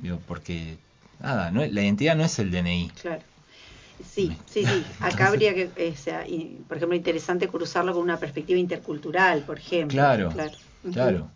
Digo, 0.01 0.19
porque, 0.27 0.77
nada, 1.19 1.51
no, 1.51 1.65
la 1.65 1.81
identidad 1.81 2.15
no 2.15 2.23
es 2.23 2.37
el 2.39 2.51
DNI. 2.51 2.91
Claro. 3.01 3.21
Sí, 4.05 4.37
sí, 4.45 4.65
sí. 4.65 4.85
Acá 5.01 5.27
habría 5.27 5.53
que, 5.53 5.71
eh, 5.75 5.95
sea, 5.95 6.27
y, 6.27 6.61
por 6.67 6.77
ejemplo, 6.77 6.95
interesante 6.95 7.47
cruzarlo 7.47 7.93
con 7.93 8.01
una 8.01 8.17
perspectiva 8.17 8.59
intercultural, 8.59 9.43
por 9.43 9.57
ejemplo. 9.57 9.95
Claro, 9.95 10.33
claro. 10.91 11.29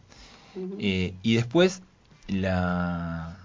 Ujú. 0.56 0.78
Eh, 0.80 1.14
y 1.24 1.36
después, 1.36 1.82
la, 2.28 3.38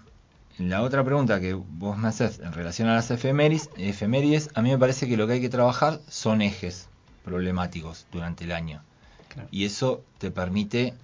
la 0.59 0.83
otra 0.83 1.05
pregunta 1.05 1.41
que 1.41 1.55
vos 1.55 1.97
me 1.97 2.09
haces 2.09 2.41
en 2.41 2.53
relación 2.53 2.89
a 2.89 2.95
las 2.95 3.11
efemérides, 3.11 3.71
efemérides, 3.77 4.51
a 4.55 4.63
mí 4.63 4.71
me 4.71 4.79
parece 4.79 5.09
que 5.09 5.17
lo 5.17 5.27
que 5.27 5.35
hay 5.35 5.41
que 5.41 5.49
trabajar 5.49 6.01
son 6.09 6.43
ejes 6.43 6.89
problemáticos 7.25 8.07
durante 8.11 8.45
el 8.45 8.53
año. 8.53 8.83
Claro. 9.29 9.49
Y 9.53 9.65
eso 9.65 10.03
te 10.19 10.31
permite 10.31 10.95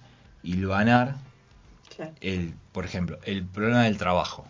hilvanar 0.43 1.15
Claro. 1.95 2.11
el, 2.21 2.53
por 2.73 2.83
ejemplo, 2.85 3.17
el 3.23 3.45
problema 3.45 3.83
del 3.83 3.97
trabajo. 3.97 4.45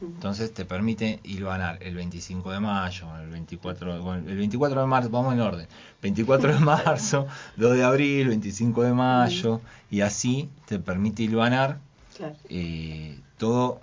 Entonces 0.00 0.52
te 0.52 0.64
permite 0.64 1.20
hilvanar 1.22 1.78
el 1.80 1.94
25 1.94 2.50
de 2.50 2.58
mayo, 2.58 3.06
el 3.22 3.28
24, 3.28 4.02
bueno, 4.02 4.28
el 4.28 4.36
24 4.36 4.80
de 4.80 4.86
marzo, 4.86 5.10
vamos 5.10 5.32
en 5.34 5.40
orden, 5.40 5.68
24 6.02 6.52
de 6.54 6.58
marzo, 6.60 7.26
2 7.56 7.76
de 7.76 7.84
abril, 7.84 8.26
25 8.28 8.82
de 8.82 8.92
mayo, 8.92 9.60
y 9.90 10.00
así 10.00 10.48
te 10.66 10.78
permite 10.80 11.22
hilvanar 11.22 11.78
Claro. 12.16 12.34
eh, 12.48 13.16
todo, 13.38 13.80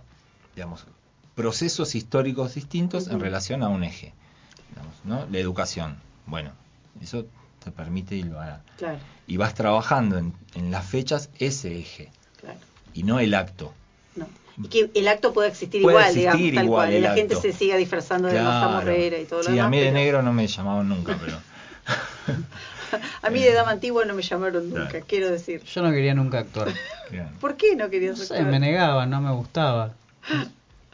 digamos, 0.55 0.85
procesos 1.35 1.95
históricos 1.95 2.55
distintos 2.55 3.07
en 3.07 3.19
relación 3.19 3.63
a 3.63 3.69
un 3.69 3.83
eje. 3.83 4.13
digamos, 4.69 4.93
¿no? 5.03 5.25
La 5.31 5.39
educación, 5.39 5.97
bueno, 6.25 6.51
eso 7.01 7.25
te 7.63 7.71
permite. 7.71 8.21
Claro. 8.77 8.99
Y 9.27 9.37
vas 9.37 9.53
trabajando 9.53 10.17
en, 10.17 10.33
en 10.55 10.69
las 10.71 10.85
fechas 10.85 11.29
ese 11.39 11.77
eje, 11.79 12.11
Claro. 12.39 12.59
y 12.93 13.03
no 13.03 13.19
el 13.19 13.33
acto. 13.33 13.73
No. 14.15 14.27
Y 14.63 14.67
que 14.67 14.91
el 14.93 15.07
acto 15.07 15.33
pueda 15.33 15.47
existir 15.47 15.81
Puede 15.81 15.95
igual, 15.95 16.05
existir 16.09 16.35
digamos, 16.35 16.55
tal 16.55 16.65
igual 16.65 16.87
cual. 16.89 16.93
y 16.93 17.01
la 17.01 17.13
gente 17.15 17.35
se 17.35 17.53
siga 17.53 17.75
disfrazando 17.77 18.27
de 18.27 18.35
Massa 18.41 18.59
Claro. 18.67 18.71
Morrera 18.73 19.17
y 19.19 19.25
todo 19.25 19.39
lo 19.39 19.45
sí, 19.45 19.51
demás. 19.53 19.65
a 19.65 19.69
mí 19.69 19.77
de 19.77 19.83
pero 19.85 19.93
negro 19.95 20.21
no 20.21 20.33
me 20.33 20.45
llamaban 20.47 20.87
nunca, 20.89 21.17
pero... 21.19 21.37
a 23.23 23.29
mí 23.31 23.39
de 23.41 23.53
dama 23.53 23.71
antigua 23.71 24.05
no 24.05 24.13
me 24.13 24.21
llamaron 24.21 24.69
nunca, 24.69 24.89
Claro. 24.89 25.05
quiero 25.07 25.31
decir. 25.31 25.63
Yo 25.63 25.81
no 25.81 25.91
quería 25.91 26.13
nunca 26.13 26.39
actuar. 26.39 26.69
¿Por 27.39 27.57
qué 27.57 27.75
no 27.75 27.85
No 27.85 27.89
querías 27.89 28.19
sé, 28.19 28.33
actuar? 28.35 28.51
me 28.51 28.59
negaba, 28.59 29.05
no 29.05 29.21
me 29.21 29.31
gustaba. 29.31 29.93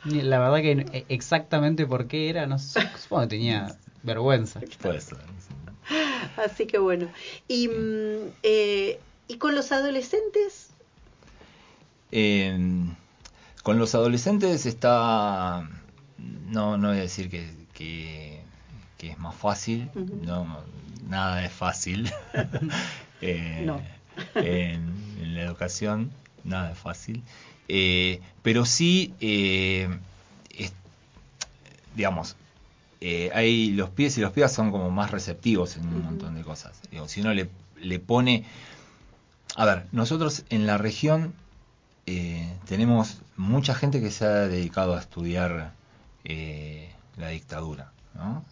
La 0.06 0.40
verdad 0.40 0.62
que 0.62 0.72
eh, 0.98 1.06
exactamente 1.10 1.86
por 1.86 2.08
qué 2.08 2.30
era, 2.30 2.46
no 2.48 2.58
sé, 2.58 2.82
supongo 2.98 3.24
que 3.24 3.28
tenía 3.30 3.76
vergüenza. 4.04 4.62
Puede 4.82 5.02
ser. 5.02 5.18
sí. 5.18 5.54
Así 6.38 6.68
que 6.68 6.78
bueno. 6.78 7.10
Y, 7.48 7.68
mm, 7.68 8.32
eh, 8.44 9.00
¿y 9.28 9.38
con 9.38 9.56
los 9.56 9.72
adolescentes? 9.72 10.70
Eh, 12.12 12.58
con 13.64 13.78
los 13.78 13.94
adolescentes 13.96 14.66
está... 14.66 15.68
No, 16.18 16.78
no 16.78 16.90
voy 16.90 16.98
a 16.98 17.02
decir 17.02 17.30
que, 17.30 17.50
que, 17.74 18.42
que 18.98 19.12
es 19.12 19.18
más 19.20 19.36
fácil, 19.36 19.90
no, 20.24 20.64
nada 21.08 21.44
es 21.46 21.52
fácil. 21.52 22.12
Eh, 23.22 23.64
No. 23.66 23.82
en, 24.36 24.94
en 25.22 25.36
la 25.36 25.42
educación 25.42 26.10
nada 26.46 26.72
es 26.72 26.78
fácil. 26.80 27.22
Eh, 27.70 28.20
pero 28.42 28.66
sí, 28.66 29.14
eh, 29.20 29.88
es- 30.58 30.74
digamos, 31.96 32.36
eh, 33.02 33.30
hay 33.34 33.72
los 33.72 33.90
pies 33.92 34.18
y 34.18 34.22
los 34.22 34.32
pies 34.34 34.52
son 34.52 34.72
como 34.72 34.90
más 34.92 35.12
receptivos 35.12 35.78
en 35.78 35.88
un 35.88 36.02
montón 36.04 36.36
de 36.36 36.42
cosas. 36.42 36.80
Digo, 36.92 37.08
si 37.08 37.22
uno 37.22 37.34
le, 37.34 37.50
le 37.80 38.00
pone... 38.00 38.44
A 39.56 39.66
ver, 39.66 39.86
nosotros 39.92 40.44
en 40.50 40.66
la 40.68 40.78
región 40.78 41.34
eh, 42.06 42.52
tenemos 42.68 43.18
mucha 43.38 43.74
gente 43.76 44.02
que 44.02 44.12
se 44.12 44.26
ha 44.26 44.48
dedicado 44.48 44.96
a 44.96 45.00
estudiar 45.00 45.74
eh, 46.24 46.92
la 47.18 47.30
dictadura. 47.30 47.92
¿no? 48.16 48.44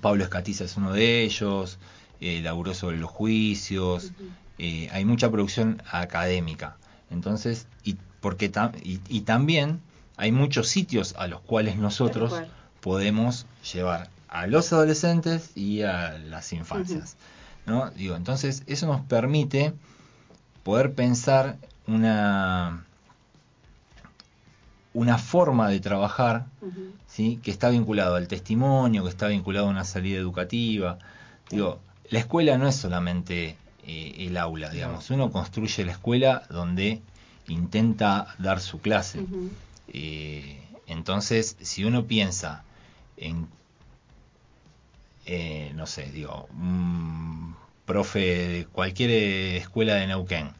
Pablo 0.00 0.24
Escatiza 0.24 0.64
es 0.64 0.76
uno 0.76 0.92
de 0.92 1.22
ellos, 1.22 1.78
laburó 2.20 2.74
sobre 2.74 2.96
los 2.98 3.10
juicios, 3.10 4.12
hay 4.58 5.04
mucha 5.04 5.30
producción 5.30 5.82
académica. 5.90 6.76
Entonces, 7.12 7.66
y, 7.84 7.96
porque 8.20 8.50
tam- 8.50 8.76
y, 8.82 9.00
y 9.08 9.20
también 9.22 9.80
hay 10.16 10.32
muchos 10.32 10.68
sitios 10.68 11.14
a 11.18 11.26
los 11.26 11.40
cuales 11.40 11.76
nosotros 11.76 12.30
cual. 12.30 12.48
podemos 12.80 13.46
llevar 13.72 14.08
a 14.28 14.46
los 14.46 14.72
adolescentes 14.72 15.50
y 15.56 15.82
a 15.82 16.18
las 16.18 16.52
infancias. 16.52 17.16
¿no? 17.66 17.90
Digo, 17.90 18.16
entonces, 18.16 18.62
eso 18.66 18.86
nos 18.86 19.02
permite 19.02 19.72
poder 20.64 20.94
pensar 20.94 21.58
una, 21.86 22.84
una 24.94 25.18
forma 25.18 25.68
de 25.68 25.80
trabajar 25.80 26.46
que 27.42 27.50
está 27.50 27.68
vinculado 27.70 28.14
al 28.16 28.28
testimonio, 28.28 29.02
que 29.04 29.10
está 29.10 29.28
vinculado 29.28 29.66
a 29.66 29.70
una 29.70 29.84
salida 29.84 30.18
educativa. 30.18 30.98
Digo, 31.50 31.80
la 32.10 32.18
escuela 32.18 32.56
no 32.58 32.66
es 32.68 32.76
solamente 32.76 33.56
eh, 33.86 34.14
el 34.18 34.36
aula, 34.36 34.70
digamos. 34.70 35.10
Uno 35.10 35.30
construye 35.30 35.84
la 35.84 35.92
escuela 35.92 36.42
donde 36.50 37.00
intenta 37.48 38.34
dar 38.38 38.60
su 38.60 38.80
clase. 38.80 39.24
Eh, 39.88 40.62
entonces, 40.86 41.56
si 41.60 41.84
uno 41.84 42.04
piensa 42.04 42.64
en, 43.16 43.48
eh, 45.26 45.72
no 45.74 45.86
sé, 45.86 46.10
digo, 46.12 46.48
un 46.52 47.56
profe 47.84 48.20
de 48.20 48.66
cualquier 48.66 49.10
escuela 49.56 49.94
de 49.94 50.06
Neuquén, 50.06 50.50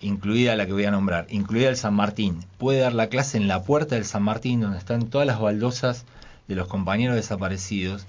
incluida 0.00 0.56
la 0.56 0.66
que 0.66 0.72
voy 0.72 0.84
a 0.84 0.90
nombrar, 0.90 1.26
incluida 1.30 1.68
el 1.68 1.76
San 1.76 1.94
Martín, 1.94 2.44
puede 2.58 2.80
dar 2.80 2.92
la 2.92 3.08
clase 3.08 3.38
en 3.38 3.48
la 3.48 3.62
puerta 3.62 3.94
del 3.94 4.04
San 4.04 4.22
Martín, 4.22 4.60
donde 4.60 4.78
están 4.78 5.08
todas 5.08 5.26
las 5.26 5.40
baldosas 5.40 6.04
de 6.48 6.56
los 6.56 6.68
compañeros 6.68 7.16
desaparecidos. 7.16 8.06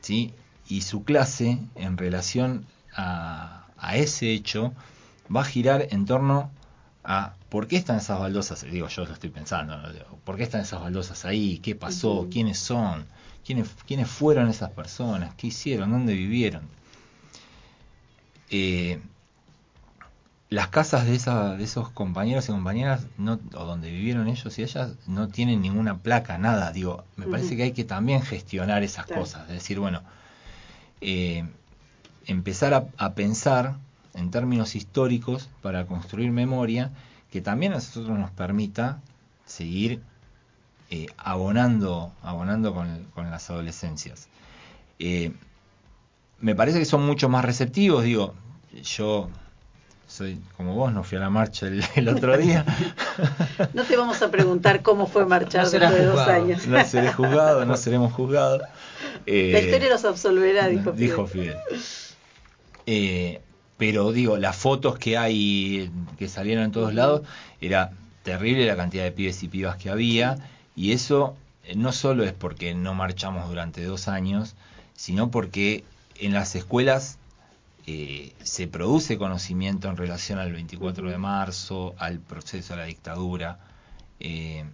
¿sí? 0.00 0.32
y 0.68 0.82
su 0.82 1.04
clase 1.04 1.58
en 1.74 1.96
relación 1.96 2.66
a, 2.94 3.65
a 3.78 3.96
ese 3.96 4.32
hecho 4.32 4.72
va 5.34 5.42
a 5.42 5.44
girar 5.44 5.88
en 5.90 6.06
torno 6.06 6.50
a 7.04 7.34
por 7.48 7.68
qué 7.68 7.76
están 7.76 7.98
esas 7.98 8.18
baldosas, 8.18 8.62
digo 8.62 8.88
yo 8.88 9.04
lo 9.04 9.12
estoy 9.12 9.30
pensando, 9.30 9.76
¿no? 9.76 9.88
¿por 10.24 10.36
qué 10.36 10.42
están 10.42 10.62
esas 10.62 10.80
baldosas 10.80 11.24
ahí? 11.24 11.58
¿Qué 11.58 11.74
pasó? 11.74 12.28
¿Quiénes 12.30 12.58
son? 12.58 13.06
¿Quiénes, 13.44 13.68
¿Quiénes 13.86 14.08
fueron 14.08 14.48
esas 14.48 14.70
personas? 14.70 15.34
¿Qué 15.36 15.48
hicieron? 15.48 15.92
¿Dónde 15.92 16.14
vivieron? 16.14 16.62
Eh, 18.50 19.00
las 20.48 20.68
casas 20.68 21.06
de, 21.06 21.14
esa, 21.14 21.56
de 21.56 21.64
esos 21.64 21.90
compañeros 21.90 22.48
y 22.48 22.52
compañeras 22.52 23.06
no, 23.18 23.40
o 23.54 23.64
donde 23.64 23.90
vivieron 23.90 24.28
ellos 24.28 24.58
y 24.58 24.62
ellas 24.62 24.92
no 25.06 25.28
tienen 25.28 25.60
ninguna 25.60 25.98
placa, 25.98 26.38
nada. 26.38 26.72
Digo, 26.72 27.04
me 27.16 27.26
parece 27.26 27.56
que 27.56 27.64
hay 27.64 27.72
que 27.72 27.84
también 27.84 28.22
gestionar 28.22 28.82
esas 28.82 29.06
cosas. 29.06 29.42
Es 29.42 29.54
decir, 29.54 29.80
bueno, 29.80 30.02
eh, 31.00 31.44
empezar 32.26 32.74
a, 32.74 32.86
a, 32.96 33.14
pensar 33.14 33.76
en 34.14 34.30
términos 34.30 34.74
históricos 34.74 35.48
para 35.62 35.86
construir 35.86 36.30
memoria 36.30 36.90
que 37.30 37.40
también 37.40 37.72
a 37.72 37.76
nosotros 37.76 38.18
nos 38.18 38.30
permita 38.30 39.00
seguir 39.46 40.00
eh, 40.90 41.06
abonando, 41.16 42.12
abonando 42.22 42.72
con, 42.72 43.06
con 43.14 43.30
las 43.30 43.50
adolescencias. 43.50 44.28
Eh, 44.98 45.32
me 46.40 46.54
parece 46.54 46.78
que 46.78 46.84
son 46.84 47.04
mucho 47.04 47.28
más 47.28 47.44
receptivos, 47.44 48.04
digo, 48.04 48.34
yo 48.82 49.28
soy 50.06 50.40
como 50.56 50.74
vos, 50.74 50.92
no 50.92 51.02
fui 51.02 51.18
a 51.18 51.20
la 51.20 51.30
marcha 51.30 51.66
el, 51.66 51.82
el 51.96 52.08
otro 52.08 52.36
día. 52.38 52.64
no 53.74 53.82
te 53.82 53.96
vamos 53.96 54.22
a 54.22 54.30
preguntar 54.30 54.82
cómo 54.82 55.06
fue 55.06 55.26
marchar 55.26 55.64
No 55.64 55.70
después 55.70 55.94
de 55.94 56.04
dos 56.04 56.28
años. 56.28 56.66
No 56.66 56.84
seré 56.84 57.12
juzgado, 57.12 57.64
no 57.64 57.76
seremos 57.76 58.12
juzgados. 58.12 58.62
Eh, 59.26 59.50
La 59.52 59.60
historia 59.60 59.90
los 59.90 60.04
absolverá, 60.04 60.68
dijo 60.68 60.92
Fidel. 60.92 60.96
dijo 60.96 61.26
Fidel. 61.26 61.56
Eh, 62.86 63.40
pero 63.76 64.12
digo, 64.12 64.38
las 64.38 64.56
fotos 64.56 64.98
que 64.98 65.18
hay, 65.18 65.90
que 66.18 66.28
salieron 66.28 66.64
en 66.64 66.72
todos 66.72 66.94
lados, 66.94 67.22
era 67.60 67.92
terrible 68.22 68.66
la 68.66 68.76
cantidad 68.76 69.04
de 69.04 69.12
pibes 69.12 69.42
y 69.42 69.48
pibas 69.48 69.76
que 69.76 69.90
había, 69.90 70.38
y 70.74 70.92
eso 70.92 71.36
eh, 71.64 71.74
no 71.76 71.92
solo 71.92 72.24
es 72.24 72.32
porque 72.32 72.74
no 72.74 72.94
marchamos 72.94 73.48
durante 73.48 73.84
dos 73.84 74.08
años, 74.08 74.56
sino 74.94 75.30
porque 75.30 75.84
en 76.16 76.32
las 76.32 76.54
escuelas 76.54 77.18
eh, 77.86 78.32
se 78.42 78.66
produce 78.66 79.18
conocimiento 79.18 79.88
en 79.88 79.96
relación 79.96 80.38
al 80.38 80.52
24 80.52 81.10
de 81.10 81.18
marzo, 81.18 81.94
al 81.98 82.18
proceso 82.18 82.74
de 82.74 82.80
la 82.80 82.86
dictadura, 82.86 83.58
eh, 84.20 84.64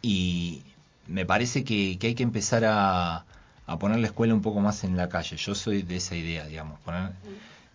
y 0.00 0.62
me 1.08 1.26
parece 1.26 1.64
que, 1.64 1.98
que 1.98 2.08
hay 2.08 2.14
que 2.14 2.22
empezar 2.22 2.64
a, 2.64 3.24
a, 3.66 3.78
poner 3.78 3.98
la 3.98 4.08
escuela 4.08 4.34
un 4.34 4.42
poco 4.42 4.60
más 4.60 4.84
en 4.84 4.96
la 4.96 5.08
calle. 5.08 5.36
Yo 5.36 5.54
soy 5.54 5.82
de 5.82 5.96
esa 5.96 6.16
idea, 6.16 6.46
digamos. 6.46 6.80
Poner, 6.80 7.12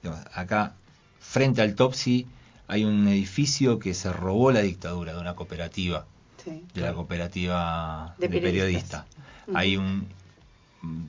digamos 0.01 0.25
acá, 0.33 0.73
frente 1.19 1.61
al 1.61 1.75
Topsy, 1.75 2.27
hay 2.67 2.83
un 2.85 3.07
edificio 3.07 3.79
que 3.79 3.93
se 3.93 4.11
robó 4.13 4.51
la 4.51 4.61
dictadura 4.61 5.13
de 5.13 5.19
una 5.19 5.35
cooperativa, 5.35 6.05
Sí. 6.43 6.63
de 6.73 6.81
la 6.81 6.93
cooperativa 6.93 8.15
De 8.17 8.29
de, 8.29 8.39
periodistas. 8.39 9.05
Hay 9.53 9.75
un 9.75 10.07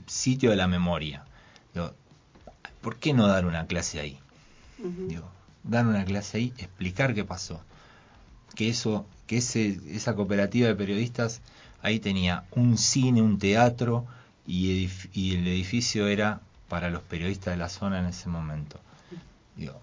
sitio 0.06 0.50
de 0.50 0.56
la 0.56 0.66
memoria. 0.66 1.24
Digo, 1.72 1.92
¿Por 2.80 2.96
qué 2.96 3.12
no 3.12 3.26
dar 3.26 3.44
una 3.46 3.66
clase 3.66 4.00
ahí? 4.00 4.18
Digo, 4.78 5.28
dar 5.62 5.86
una 5.86 6.04
clase 6.04 6.38
ahí, 6.38 6.54
explicar 6.56 7.14
qué 7.14 7.24
pasó. 7.24 7.60
Que 8.54 8.70
eso, 8.70 9.06
que 9.26 9.38
ese, 9.38 9.78
esa 9.88 10.14
cooperativa 10.14 10.68
de 10.68 10.74
periodistas 10.74 11.42
ahí 11.82 12.00
tenía 12.00 12.44
un 12.52 12.78
cine, 12.78 13.20
un 13.20 13.38
teatro 13.38 14.06
y, 14.50 14.86
edif- 14.86 15.08
y 15.12 15.34
el 15.36 15.46
edificio 15.46 16.08
era 16.08 16.40
para 16.68 16.90
los 16.90 17.02
periodistas 17.02 17.52
de 17.54 17.58
la 17.58 17.68
zona 17.68 18.00
en 18.00 18.06
ese 18.06 18.28
momento. 18.28 18.80
Digo, 19.56 19.80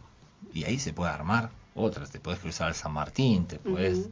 y 0.53 0.63
ahí 0.65 0.79
se 0.79 0.93
puede 0.93 1.11
armar 1.11 1.49
otras, 1.75 2.09
te 2.11 2.19
puedes 2.19 2.39
cruzar 2.39 2.67
al 2.67 2.75
San 2.75 2.91
Martín, 2.91 3.45
te 3.45 3.59
puedes 3.59 4.09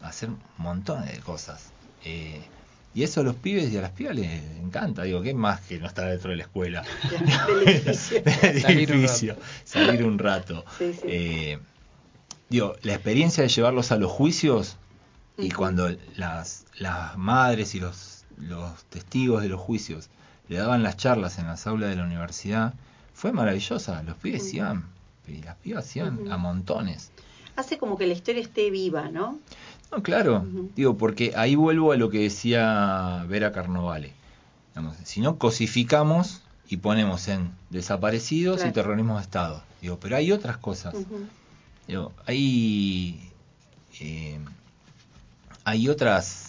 hacer 0.00 0.30
un 0.30 0.38
montón 0.58 1.04
de 1.06 1.18
cosas. 1.20 1.72
Eh, 2.04 2.42
y 2.94 3.02
eso 3.02 3.20
a 3.20 3.24
los 3.24 3.36
pibes 3.36 3.70
y 3.72 3.76
a 3.78 3.82
las 3.82 3.90
pibas 3.92 4.14
les 4.16 4.42
encanta. 4.58 5.02
Digo, 5.02 5.22
¿qué 5.22 5.34
más 5.34 5.60
que 5.62 5.78
no 5.78 5.86
estar 5.86 6.08
dentro 6.10 6.30
de 6.30 6.36
la 6.36 6.42
escuela? 6.44 6.82
Del 7.48 7.68
edificio. 7.68 8.22
Del 8.24 8.60
Salir 8.62 8.92
un 8.92 8.98
edificio, 8.98 9.36
salir 9.64 10.04
un 10.04 10.18
rato. 10.18 10.64
Sí, 10.78 10.92
sí. 10.94 11.00
Eh, 11.04 11.58
digo, 12.48 12.74
la 12.82 12.94
experiencia 12.94 13.42
de 13.42 13.48
llevarlos 13.50 13.92
a 13.92 13.96
los 13.96 14.10
juicios 14.10 14.76
y 15.38 15.50
cuando 15.50 15.94
las, 16.16 16.64
las 16.78 17.16
madres 17.18 17.74
y 17.74 17.80
los, 17.80 18.15
los 18.38 18.84
testigos 18.84 19.42
de 19.42 19.48
los 19.48 19.60
juicios 19.60 20.08
le 20.48 20.56
daban 20.58 20.82
las 20.82 20.96
charlas 20.96 21.38
en 21.38 21.46
las 21.46 21.66
aulas 21.66 21.90
de 21.90 21.96
la 21.96 22.04
universidad, 22.04 22.74
fue 23.14 23.32
maravillosa. 23.32 24.02
Los 24.04 24.16
pibes 24.16 24.52
iban, 24.54 24.84
y 25.26 25.42
las 25.42 25.56
pibas 25.56 25.94
iban 25.96 26.30
a 26.30 26.36
montones. 26.36 27.10
Hace 27.56 27.78
como 27.78 27.96
que 27.98 28.06
la 28.06 28.12
historia 28.12 28.42
esté 28.42 28.70
viva, 28.70 29.08
¿no? 29.08 29.38
No, 29.90 30.02
claro, 30.02 30.44
digo, 30.74 30.96
porque 30.98 31.32
ahí 31.36 31.54
vuelvo 31.54 31.92
a 31.92 31.96
lo 31.96 32.10
que 32.10 32.20
decía 32.20 33.24
Vera 33.28 33.52
Carnovale. 33.52 34.12
Digamos, 34.74 34.96
si 35.04 35.20
no 35.20 35.38
cosificamos 35.38 36.42
y 36.68 36.76
ponemos 36.78 37.28
en 37.28 37.50
desaparecidos 37.70 38.56
Claro. 38.56 38.70
y 38.70 38.72
terrorismo 38.74 39.16
de 39.16 39.22
Estado. 39.22 39.62
Digo, 39.80 39.98
pero 40.00 40.16
hay 40.16 40.32
otras 40.32 40.58
cosas. 40.58 40.94
Digo, 41.88 42.12
hay, 42.26 43.30
eh, 44.00 44.38
hay 45.64 45.88
otras 45.88 46.45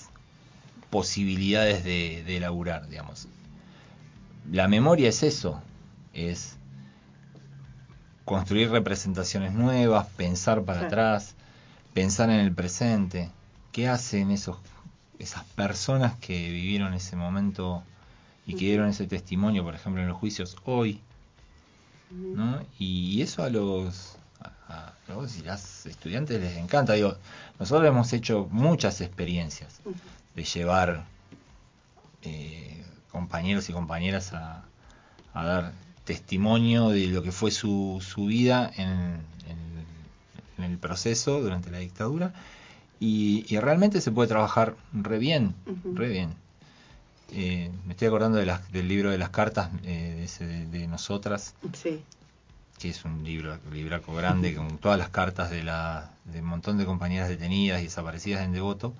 posibilidades 0.89 1.83
de, 1.83 2.23
de 2.25 2.37
elaborar, 2.37 2.87
digamos. 2.87 3.27
La 4.51 4.67
memoria 4.67 5.09
es 5.09 5.23
eso, 5.23 5.61
es 6.13 6.57
construir 8.25 8.69
representaciones 8.69 9.53
nuevas, 9.53 10.07
pensar 10.17 10.63
para 10.63 10.87
atrás, 10.87 11.35
pensar 11.93 12.29
en 12.29 12.39
el 12.39 12.53
presente. 12.53 13.31
¿Qué 13.71 13.87
hacen 13.87 14.31
esos, 14.31 14.57
esas 15.19 15.43
personas 15.43 16.15
que 16.19 16.49
vivieron 16.49 16.93
ese 16.93 17.15
momento 17.15 17.83
y 18.45 18.53
que 18.55 18.65
dieron 18.65 18.89
ese 18.89 19.07
testimonio, 19.07 19.63
por 19.63 19.75
ejemplo, 19.75 20.01
en 20.01 20.07
los 20.07 20.17
juicios 20.17 20.55
hoy? 20.65 21.01
¿no? 22.11 22.61
Y 22.79 23.21
eso 23.21 23.43
a 23.43 23.49
los 23.49 24.15
a, 24.39 24.93
a 25.07 25.13
los 25.13 25.37
y 25.37 25.43
las 25.43 25.85
estudiantes 25.85 26.39
les 26.39 26.57
encanta. 26.57 26.93
Digo, 26.93 27.15
nosotros 27.59 27.87
hemos 27.87 28.11
hecho 28.13 28.47
muchas 28.51 29.01
experiencias. 29.01 29.81
De 30.37 30.43
llevar 30.43 31.03
eh, 32.21 32.85
compañeros 33.11 33.69
y 33.69 33.73
compañeras 33.73 34.33
a, 34.33 34.63
a 35.33 35.43
dar 35.45 35.73
testimonio 36.05 36.89
de 36.89 37.07
lo 37.07 37.21
que 37.23 37.31
fue 37.31 37.51
su, 37.51 38.01
su 38.07 38.27
vida 38.27 38.71
en, 38.77 38.87
en- 39.49 39.85
en 40.57 40.63
el 40.63 40.77
proceso 40.77 41.41
durante 41.41 41.69
la 41.69 41.79
dictadura 41.79 42.33
y, 42.99 43.45
y 43.53 43.59
realmente 43.59 43.99
se 44.01 44.11
puede 44.11 44.27
trabajar 44.29 44.75
re 44.93 45.19
bien, 45.19 45.53
Ujú. 45.67 45.95
re 45.95 46.09
bien. 46.09 46.29
Eh, 47.31 47.69
me 47.85 47.91
estoy 47.93 48.07
acordando 48.07 48.37
de 48.37 48.45
las- 48.45 48.71
del 48.71 48.87
libro 48.87 49.11
de 49.11 49.17
las 49.17 49.29
cartas 49.29 49.69
eh, 49.83 50.13
de, 50.17 50.23
ese 50.23 50.45
de- 50.47 50.65
de 50.67 50.87
nosotras 50.87 51.53
Sí. 51.73 52.01
que 52.79 52.89
es 52.89 53.03
un 53.05 53.23
libro, 53.23 53.57
libraco 53.71 54.13
grande 54.15 54.55
con 54.55 54.77
todas 54.77 54.97
las 54.97 55.09
cartas 55.09 55.49
de, 55.49 55.63
la, 55.63 56.11
de 56.25 56.41
un 56.41 56.47
montón 56.47 56.77
de 56.77 56.85
compañeras 56.85 57.27
detenidas 57.27 57.81
y 57.81 57.85
desaparecidas 57.85 58.43
en 58.45 58.53
Devoto, 58.53 58.93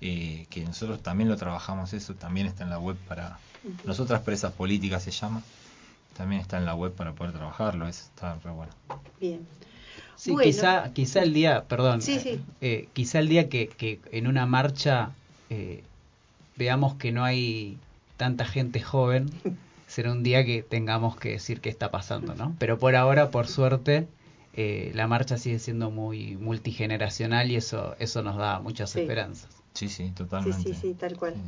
eh, 0.00 0.46
que 0.50 0.64
nosotros 0.64 1.02
también 1.02 1.28
lo 1.28 1.36
trabajamos 1.36 1.92
eso, 1.92 2.14
también 2.14 2.46
está 2.46 2.64
en 2.64 2.70
la 2.70 2.78
web 2.78 2.96
para, 3.08 3.38
nosotras 3.84 4.20
presas 4.22 4.52
políticas 4.52 5.02
se 5.02 5.10
llama, 5.10 5.42
también 6.16 6.40
está 6.40 6.56
en 6.58 6.64
la 6.64 6.74
web 6.74 6.92
para 6.94 7.12
poder 7.12 7.32
trabajarlo, 7.32 7.86
eso 7.88 8.04
está 8.04 8.34
re 8.44 8.50
bueno. 8.50 8.72
Bien. 9.20 9.46
Sí, 10.16 10.32
Bueno. 10.32 10.44
quizá, 10.44 10.92
quizá 10.92 11.22
el 11.22 11.32
día, 11.32 11.64
perdón, 11.68 12.02
Sí, 12.02 12.18
sí. 12.18 12.40
eh, 12.60 12.88
quizá 12.92 13.18
el 13.20 13.28
día 13.28 13.48
que, 13.48 13.68
que 13.68 14.00
en 14.10 14.26
una 14.26 14.46
marcha 14.46 15.10
eh, 15.50 15.84
veamos 16.56 16.94
que 16.94 17.12
no 17.12 17.24
hay 17.24 17.78
tanta 18.16 18.44
gente 18.44 18.80
joven, 18.80 19.26
será 19.86 20.10
un 20.12 20.22
día 20.22 20.44
que 20.44 20.62
tengamos 20.62 21.16
que 21.16 21.30
decir 21.30 21.60
qué 21.60 21.68
está 21.70 21.90
pasando, 21.90 22.34
¿no? 22.34 22.54
Pero 22.58 22.78
por 22.78 22.96
ahora, 22.96 23.30
por 23.30 23.46
suerte, 23.46 24.08
eh, 24.54 24.90
la 24.94 25.06
marcha 25.06 25.38
sigue 25.38 25.58
siendo 25.60 25.90
muy 25.90 26.36
multigeneracional 26.36 27.50
y 27.50 27.56
eso, 27.56 27.94
eso 28.00 28.22
nos 28.22 28.36
da 28.36 28.58
muchas 28.58 28.90
Sí. 28.90 29.00
esperanzas. 29.00 29.57
Sí, 29.78 29.88
sí, 29.88 30.10
Sí, 30.10 30.14
totalmente. 30.14 30.74
sí, 30.74 30.80
sí, 30.80 30.94
tal 30.94 31.16
cual. 31.16 31.34
Sí. 31.34 31.40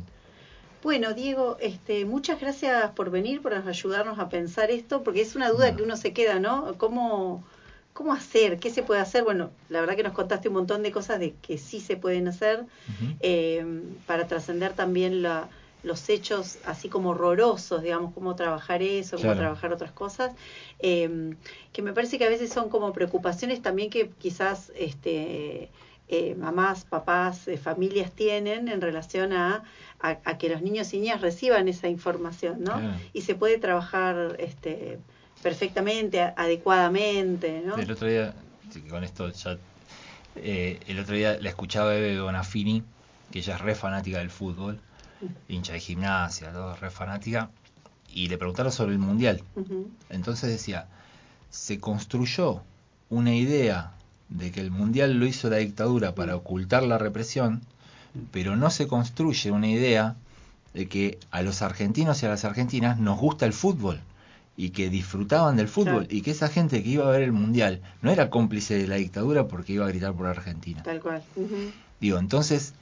Bueno, 0.83 1.13
Diego, 1.13 1.57
este, 1.59 2.05
muchas 2.05 2.39
gracias 2.39 2.91
por 2.91 3.11
venir, 3.11 3.41
por 3.41 3.53
ayudarnos 3.53 4.17
a 4.19 4.29
pensar 4.29 4.71
esto, 4.71 5.03
porque 5.03 5.21
es 5.21 5.35
una 5.35 5.49
duda 5.49 5.69
No. 5.71 5.77
que 5.77 5.83
uno 5.83 5.95
se 5.95 6.13
queda, 6.13 6.39
¿no? 6.39 6.77
¿Cómo, 6.77 7.45
¿Cómo 7.93 8.13
hacer? 8.13 8.59
¿Qué 8.59 8.69
se 8.71 8.83
puede 8.83 8.99
hacer? 9.01 9.23
Bueno, 9.23 9.51
la 9.69 9.79
verdad 9.81 9.95
que 9.95 10.03
nos 10.03 10.13
contaste 10.13 10.47
un 10.47 10.55
montón 10.55 10.81
de 10.81 10.91
cosas 10.91 11.19
de 11.19 11.35
que 11.35 11.57
sí 11.57 11.79
se 11.81 11.97
pueden 11.97 12.27
hacer 12.27 12.65
eh, 13.19 13.63
para 14.07 14.27
trascender 14.27 14.73
también 14.73 15.21
la, 15.21 15.49
los 15.83 16.09
hechos 16.09 16.59
así 16.63 16.89
como 16.89 17.09
horrorosos, 17.11 17.81
digamos, 17.83 18.13
cómo 18.13 18.35
trabajar 18.35 18.81
eso, 18.81 19.17
cómo 19.17 19.35
Claro. 19.35 19.39
trabajar 19.39 19.73
otras 19.73 19.91
cosas, 19.91 20.33
eh, 20.79 21.35
que 21.73 21.81
me 21.81 21.93
parece 21.93 22.17
que 22.17 22.25
a 22.25 22.29
veces 22.29 22.51
son 22.51 22.69
como 22.69 22.93
preocupaciones 22.93 23.61
también 23.61 23.89
que 23.89 24.09
quizás 24.09 24.71
este, 24.75 25.71
eh, 26.11 26.35
mamás, 26.35 26.85
papás, 26.85 27.47
eh, 27.47 27.57
familias 27.57 28.11
tienen 28.11 28.67
en 28.67 28.81
relación 28.81 29.33
a, 29.33 29.63
a, 29.99 30.09
a 30.23 30.37
que 30.37 30.49
los 30.49 30.61
niños 30.61 30.93
y 30.93 30.99
niñas 30.99 31.21
reciban 31.21 31.67
esa 31.67 31.87
información, 31.87 32.63
¿no? 32.63 32.73
Claro. 32.73 32.93
Y 33.13 33.21
se 33.21 33.33
puede 33.35 33.57
trabajar 33.57 34.35
este, 34.39 34.99
perfectamente, 35.41 36.21
a- 36.21 36.33
adecuadamente, 36.37 37.61
¿no? 37.65 37.77
El 37.77 37.89
otro 37.91 38.07
día, 38.07 38.33
con 38.89 39.03
esto 39.03 39.29
ya 39.31 39.57
Eh, 40.35 40.79
el 40.87 40.97
otro 40.99 41.13
día 41.15 41.37
la 41.41 41.49
escuchaba 41.49 41.93
Eve 41.93 42.21
Bonafini, 42.21 42.83
que 43.31 43.39
ella 43.39 43.55
es 43.55 43.61
re 43.61 43.75
fanática 43.75 44.19
del 44.19 44.29
fútbol, 44.29 44.79
hincha 45.49 45.73
de 45.73 45.79
gimnasia, 45.79 46.53
todo 46.53 46.73
re 46.77 46.89
fanática, 46.89 47.49
y 48.13 48.29
le 48.29 48.37
preguntaron 48.37 48.71
sobre 48.71 48.93
el 48.93 48.99
mundial. 48.99 49.43
Entonces 50.09 50.49
decía, 50.49 50.87
se 51.49 51.79
construyó 51.81 52.61
una 53.09 53.35
idea 53.35 53.91
de 54.31 54.51
que 54.51 54.61
el 54.61 54.71
mundial 54.71 55.13
lo 55.13 55.25
hizo 55.25 55.49
la 55.49 55.57
dictadura 55.57 56.15
para 56.15 56.35
ocultar 56.35 56.83
la 56.83 56.97
represión, 56.97 57.61
pero 58.31 58.55
no 58.55 58.69
se 58.69 58.87
construye 58.87 59.51
una 59.51 59.67
idea 59.67 60.15
de 60.73 60.87
que 60.87 61.19
a 61.31 61.41
los 61.41 61.61
argentinos 61.61 62.23
y 62.23 62.25
a 62.25 62.29
las 62.29 62.45
argentinas 62.45 62.97
nos 62.97 63.19
gusta 63.19 63.45
el 63.45 63.53
fútbol 63.53 63.99
y 64.57 64.69
que 64.69 64.89
disfrutaban 64.89 65.55
del 65.57 65.67
fútbol 65.67 66.05
Claro. 66.05 66.15
y 66.15 66.21
que 66.21 66.31
esa 66.31 66.47
gente 66.47 66.81
que 66.83 66.89
iba 66.89 67.05
a 67.07 67.11
ver 67.11 67.23
el 67.23 67.31
mundial 67.31 67.81
no 68.01 68.11
era 68.11 68.29
cómplice 68.29 68.77
de 68.77 68.87
la 68.87 68.95
dictadura 68.95 69.47
porque 69.47 69.73
iba 69.73 69.85
a 69.85 69.89
gritar 69.89 70.13
por 70.13 70.27
Argentina. 70.27 70.81
Tal 70.83 70.99
cual. 71.01 71.21
Digo, 71.99 72.17
entonces 72.17 72.73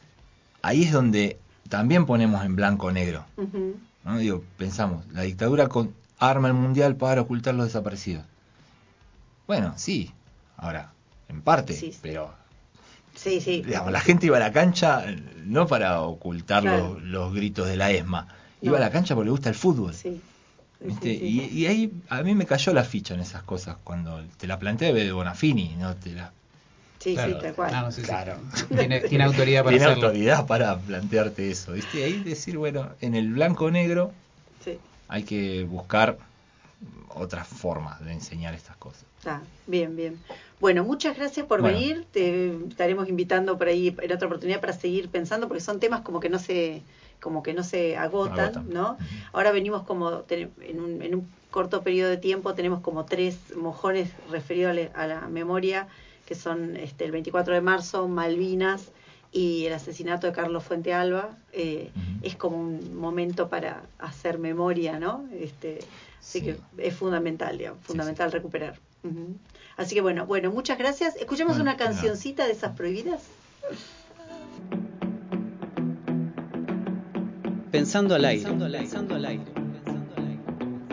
ahí 0.61 0.83
es 0.83 0.91
donde 0.91 1.37
también 1.67 2.05
ponemos 2.05 2.43
en 2.45 2.55
blanco 2.55 2.91
negro. 2.91 3.25
¿no? 4.05 4.17
Digo, 4.17 4.43
pensamos, 4.57 5.05
la 5.13 5.23
dictadura 5.23 5.67
con, 5.67 5.93
arma 6.17 6.47
el 6.47 6.53
mundial 6.53 6.95
para 6.95 7.21
ocultar 7.21 7.55
los 7.55 7.65
desaparecidos. 7.65 8.23
Bueno, 9.47 9.73
sí, 9.77 10.11
ahora, 10.57 10.91
en 11.29 11.41
parte, 11.41 11.73
Sí, 11.73 11.91
sí. 11.93 11.99
pero 12.01 12.33
Sí, 13.15 13.41
sí. 13.41 13.61
digamos, 13.63 13.91
la 13.91 13.99
gente 14.01 14.25
iba 14.27 14.37
a 14.37 14.39
la 14.39 14.51
cancha 14.51 15.03
eh, 15.09 15.17
no 15.45 15.67
para 15.67 16.01
ocultar 16.01 16.61
Claro. 16.63 16.93
los, 16.95 17.03
los 17.03 17.33
gritos 17.33 17.67
de 17.67 17.75
la 17.77 17.91
ESMA, 17.91 18.27
iba 18.61 18.71
No. 18.71 18.77
a 18.77 18.79
la 18.87 18.91
cancha 18.91 19.15
porque 19.15 19.25
le 19.25 19.31
gusta 19.31 19.49
el 19.49 19.55
fútbol. 19.55 19.93
Sí. 19.93 20.21
Sí, 20.81 20.85
¿viste? 20.85 21.13
sí, 21.13 21.19
sí. 21.19 21.25
Y, 21.53 21.59
y 21.63 21.67
ahí 21.67 21.91
a 22.09 22.21
mí 22.23 22.35
me 22.35 22.45
cayó 22.45 22.71
la 22.73 22.83
ficha 22.85 23.13
en 23.13 23.19
esas 23.19 23.43
cosas 23.43 23.75
cuando 23.83 24.23
te 24.37 24.47
la 24.47 24.57
planteé 24.59 24.93
de 24.93 25.11
Bonafini, 25.11 25.75
no 25.77 25.95
te 25.95 26.11
la 26.13 26.31
Sí, 26.99 27.13
Claro. 27.13 27.35
sí, 27.35 27.41
tal 27.41 27.53
cual. 27.53 27.71
Ah, 27.73 27.81
no, 27.83 27.91
sí, 27.93 28.01
sí. 28.01 28.07
Claro. 28.07 28.35
Tiene, 28.69 28.99
tiene 29.01 29.23
autoridad 29.23 29.63
para 29.63 29.71
tiene 29.77 29.85
hacerlo. 29.91 30.07
autoridad 30.07 30.45
para 30.47 30.77
plantearte 30.77 31.49
eso, 31.49 31.71
¿viste? 31.73 32.03
Ahí 32.03 32.19
decir, 32.19 32.57
bueno, 32.57 32.89
en 33.01 33.15
el 33.15 33.31
blanco 33.33 33.71
negro 33.71 34.11
Sí. 34.63 34.77
hay 35.07 35.23
que 35.23 35.63
buscar 35.63 36.17
otras 37.09 37.47
formas 37.47 38.03
de 38.03 38.13
enseñar 38.13 38.53
estas 38.53 38.75
cosas. 38.77 39.03
Está, 39.17 39.41
bien, 39.67 39.95
bien. 39.95 40.17
Bueno, 40.59 40.83
muchas 40.83 41.15
gracias 41.17 41.45
por 41.45 41.61
Bueno. 41.61 41.77
venir. 41.77 42.05
Te 42.11 42.53
estaremos 42.67 43.07
invitando 43.07 43.57
por 43.57 43.67
ahí 43.67 43.95
en 44.01 44.11
otra 44.11 44.27
oportunidad 44.27 44.59
para 44.59 44.73
seguir 44.73 45.09
pensando, 45.09 45.47
porque 45.47 45.61
son 45.61 45.79
temas 45.79 46.01
como 46.01 46.19
que 46.19 46.29
no 46.29 46.37
se, 46.39 46.81
como 47.21 47.43
que 47.43 47.53
no 47.53 47.63
se 47.63 47.95
agotan, 47.97 48.39
Agotan. 48.39 48.69
¿no? 48.69 48.97
Ahora 49.31 49.51
venimos 49.51 49.83
como 49.83 50.19
ten- 50.19 50.51
en 50.61 50.79
un, 50.81 51.01
en 51.01 51.15
un 51.15 51.27
corto 51.49 51.81
periodo 51.81 52.09
de 52.09 52.17
tiempo 52.17 52.53
tenemos 52.53 52.81
como 52.81 53.05
tres 53.05 53.37
mojones 53.55 54.11
referidos 54.29 54.77
a 54.93 55.07
la- 55.07 55.27
memoria, 55.29 55.87
que 56.25 56.35
son 56.35 56.75
este, 56.75 57.05
el 57.05 57.11
24 57.11 57.53
de 57.53 57.61
marzo, 57.61 58.07
Malvinas 58.07 58.91
y 59.31 59.65
el 59.65 59.73
asesinato 59.73 60.27
de 60.27 60.33
Carlos 60.33 60.63
Fuente 60.63 60.93
Alba. 60.93 61.37
Eh. 61.53 61.89
Es 62.21 62.35
como 62.35 62.57
un 62.59 62.95
momento 62.97 63.47
para 63.47 63.83
hacer 63.97 64.37
memoria, 64.39 64.99
¿no? 64.99 65.25
Este, 65.39 65.79
así 66.19 66.39
Sí. 66.39 66.41
que 66.45 66.57
es 66.77 66.93
fundamental, 66.95 67.57
digamos, 67.57 67.79
Sí, 67.81 67.87
fundamental 67.87 68.31
recuperar. 68.31 68.77
Así 69.77 69.95
que 69.95 70.01
bueno, 70.01 70.25
bueno, 70.25 70.51
muchas 70.51 70.77
gracias. 70.77 71.15
Escuchamos 71.15 71.57
Bueno, 71.57 71.71
una 71.71 71.77
cancioncita 71.77 72.45
de 72.45 72.51
esas 72.51 72.75
prohibidas. 72.75 73.23
Pensando 78.79 79.15
al 79.15 79.25
aire. 79.25 79.43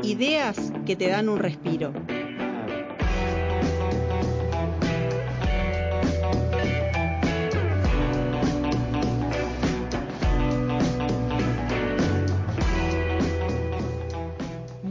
Ideas 0.03 0.73
que 0.85 0.95
te 0.95 1.09
dan 1.09 1.29
un 1.29 1.39
respiro. 1.39 1.93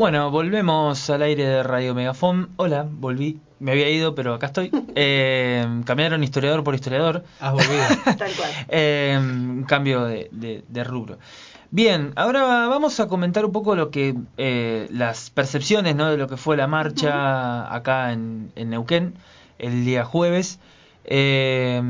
Bueno, 0.06 0.30
volvemos 0.30 1.10
al 1.10 1.24
aire 1.24 1.47
de 1.47 1.64
Radio 1.64 1.95
Megafon. 1.95 2.49
Hola, 2.58 2.86
volví. 2.88 3.39
Me 3.58 3.72
había 3.72 3.89
ido, 3.89 4.14
pero 4.14 4.36
acá 4.36 4.45
estoy. 4.45 4.70
Eh, 4.95 5.66
cambiaron 5.84 6.24
historiador 6.24 6.64
por 6.64 6.76
historiador. 6.76 7.24
Has 7.39 7.53
volvido. 7.53 7.82
Tal 8.06 8.32
cual. 8.38 8.51
Eh, 8.70 9.18
un 9.20 9.64
cambio 9.68 10.06
de, 10.06 10.30
de- 10.32 10.64
de 10.68 10.84
rubro. 10.84 11.18
Bien, 11.72 12.12
ahora 12.18 12.43
vamos 12.68 12.99
a 12.99 13.08
comentar 13.08 13.45
un 13.45 13.51
poco 13.51 13.76
lo 13.76 13.89
que 13.89 14.14
eh, 14.38 14.88
las 14.91 15.32
percepciones 15.32 15.95
¿no? 15.95 16.08
de 16.12 16.18
lo 16.18 16.28
que 16.28 16.38
fue 16.38 16.56
la 16.56 16.68
marcha 16.68 17.74
acá 17.74 18.12
en, 18.14 18.51
en 18.56 18.70
Neuquén 18.70 19.16
el 19.58 19.86
día 19.86 20.06
jueves. 20.06 20.60
Eh, 21.03 21.82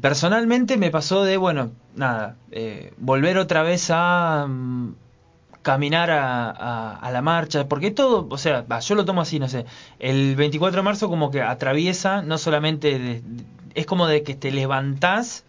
personalmente 0.00 0.76
me 0.76 0.92
pasó 0.92 1.24
de, 1.24 1.36
bueno, 1.38 1.72
nada, 1.96 2.36
eh, 2.52 2.92
volver 2.98 3.36
otra 3.36 3.62
vez 3.64 3.88
a 3.90 4.46
mm, 4.48 4.94
caminar 5.64 6.10
a, 6.12 6.50
a- 6.50 6.96
a 6.96 7.10
la 7.12 7.22
marcha, 7.22 7.68
porque 7.68 7.90
todo, 7.90 8.28
o 8.30 8.38
sea, 8.38 8.64
yo 8.80 8.94
lo 8.94 9.04
tomo 9.04 9.22
así, 9.22 9.38
no 9.40 9.48
sé, 9.48 9.64
el 9.98 10.36
24 10.36 10.78
de 10.78 10.84
marzo 10.84 11.08
como 11.08 11.30
que 11.32 11.42
atraviesa, 11.42 12.22
no 12.22 12.38
solamente, 12.38 13.22
es 13.74 13.86
como 13.86 14.06
de 14.06 14.22
que 14.22 14.34
te 14.36 14.52
levantás 14.52 15.44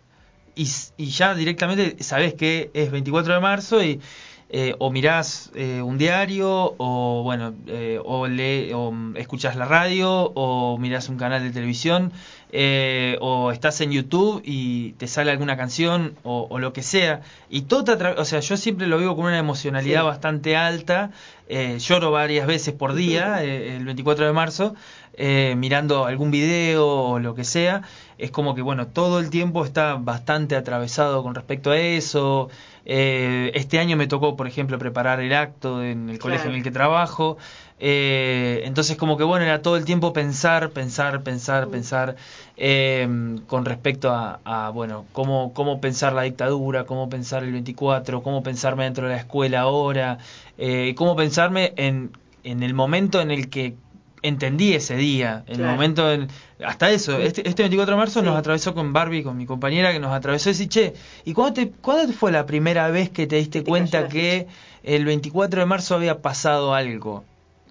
y, 0.56 0.68
y 0.98 1.08
ya 1.08 1.36
directamente 1.36 2.02
sabes 2.04 2.34
que 2.34 2.72
es 2.74 2.92
24 2.92 3.34
de 3.34 3.40
marzo 3.40 3.84
y 3.84 4.02
eh, 4.50 4.76
o 4.80 4.92
mirás 4.92 5.52
eh, 5.56 5.82
un 5.82 5.98
diario 5.98 6.76
o 6.78 7.24
bueno 7.24 7.54
eh, 7.68 8.00
o 8.06 8.28
le 8.28 8.74
o 8.76 8.94
escuchás 9.16 9.56
la 9.56 9.66
radio 9.66 10.12
o 10.36 10.78
mirás 10.78 11.10
un 11.10 11.18
canal 11.18 11.42
de 11.44 11.50
televisión 11.52 12.14
eh, 12.58 13.18
o 13.20 13.52
estás 13.52 13.82
en 13.82 13.92
YouTube 13.92 14.42
y 14.46 14.94
te 14.94 15.08
sale 15.08 15.30
alguna 15.30 15.58
canción 15.58 16.16
o, 16.24 16.48
o 16.50 16.58
lo 16.58 16.72
que 16.72 16.82
sea 16.84 17.22
y 17.50 17.64
todo 17.64 17.98
o 18.18 18.24
sea 18.26 18.40
yo 18.40 18.56
siempre 18.56 18.88
lo 18.88 18.98
vivo 18.98 19.16
con 19.16 19.26
una 19.26 19.38
emocionalidad 19.38 20.02
Sí. 20.02 20.08
bastante 20.08 20.56
alta 20.56 21.12
eh, 21.50 21.78
lloro 21.80 22.12
varias 22.12 22.48
veces 22.48 22.74
por 22.74 22.94
día 22.94 23.44
eh, 23.44 23.76
el 23.76 23.84
24 23.86 24.26
de 24.26 24.32
marzo 24.32 24.74
eh, 25.18 25.56
mirando 25.58 26.06
algún 26.06 26.32
video 26.32 26.86
o 26.88 27.20
lo 27.20 27.36
que 27.36 27.46
sea, 27.46 27.84
es 28.18 28.32
como 28.32 28.54
que, 28.54 28.62
bueno, 28.62 28.88
todo 28.88 29.22
el 29.22 29.30
tiempo 29.30 29.64
está 29.64 29.96
bastante 29.96 30.58
atravesado 30.58 31.24
con 31.24 31.34
respecto 31.36 31.72
a 31.72 31.78
eso. 31.78 32.50
Eh, 32.86 33.50
este 33.54 33.80
año 33.80 33.96
me 33.96 34.08
tocó, 34.08 34.36
por 34.36 34.46
ejemplo, 34.46 34.78
preparar 34.78 35.22
el 35.22 35.34
acto 35.34 35.82
en 35.82 36.10
el 36.10 36.20
colegio 36.20 36.50
en 36.50 36.58
el 36.58 36.64
que 36.64 36.72
trabajo. 36.72 37.38
Eh, 37.80 38.62
entonces, 38.64 38.96
como 38.96 39.18
que, 39.18 39.24
bueno, 39.26 39.44
era 39.46 39.62
todo 39.62 39.76
el 39.76 39.84
tiempo 39.86 40.14
pensar, 40.14 40.72
pensar, 40.72 41.24
pensar, 41.24 41.68
Mm. 41.68 41.72
pensar 41.72 42.16
eh, 42.58 43.36
con 43.48 43.66
respecto 43.66 44.12
a, 44.12 44.40
a, 44.46 44.70
bueno, 44.70 45.06
cómo, 45.12 45.54
cómo 45.54 45.82
pensar 45.82 46.14
la 46.14 46.22
dictadura, 46.22 46.86
cómo 46.86 47.10
pensar 47.10 47.44
el 47.44 47.52
24, 47.52 48.24
cómo 48.24 48.44
pensarme 48.44 48.86
dentro 48.86 49.08
de 49.08 49.16
la 49.16 49.20
escuela 49.20 49.62
ahora, 49.62 50.20
eh, 50.58 50.96
cómo 50.96 51.16
pensarme 51.18 51.74
en, 51.76 52.12
en 52.44 52.64
el 52.64 52.74
momento 52.74 53.20
en 53.20 53.32
el 53.32 53.50
que 53.50 53.76
entendí 54.22 54.74
ese 54.74 54.96
día, 54.96 55.44
el 55.48 55.58
Claro. 55.58 55.74
momento 55.74 56.12
en, 56.12 56.28
hasta 56.66 56.90
eso, 56.90 57.20
este, 57.20 57.48
este 57.48 57.62
24 57.64 57.94
de 57.96 57.98
marzo 58.00 58.22
Sí. 58.22 58.26
nos 58.26 58.38
atravesó 58.38 58.74
con 58.74 58.94
Barbie, 58.94 59.22
con 59.22 59.36
mi 59.38 59.46
compañera, 59.46 59.92
que 59.92 60.00
nos 60.00 60.14
atravesó 60.14 60.50
y 60.50 60.54
decir, 60.54 60.70
che, 60.70 60.94
¿y 61.26 61.34
cuándo, 61.34 61.54
te, 61.56 61.72
cuándo 61.82 62.12
fue 62.14 62.32
la 62.32 62.46
primera 62.46 62.90
vez 62.90 63.10
que 63.10 63.28
te 63.28 63.36
diste 63.36 63.64
cuenta 63.64 64.08
que 64.08 64.48
el 64.82 65.04
24 65.06 65.60
de 65.60 65.66
marzo 65.66 65.94
había 65.96 66.22
pasado 66.22 66.74
algo? 66.74 67.26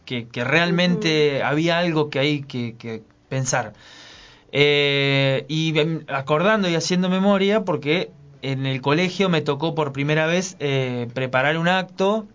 Que, 0.05 0.27
que 0.29 0.45
realmente 0.45 1.43
había 1.43 1.79
algo 1.79 2.11
que 2.11 2.19
hay 2.19 2.43
que, 2.43 2.77
que 2.77 3.03
pensar. 3.29 3.73
Eh, 4.53 5.45
y 5.49 5.77
em, 5.79 6.05
acordando 6.09 6.69
y 6.69 6.75
haciendo 6.77 7.09
memoria, 7.09 7.65
porque 7.65 8.11
en 8.43 8.67
el 8.67 8.81
colegio 8.81 9.29
me 9.29 9.41
tocó 9.41 9.75
por 9.75 9.93
primera 9.93 10.27
vez 10.27 10.57
eh, 10.61 11.09
preparar 11.15 11.57
un 11.59 11.69
acto 11.69 12.27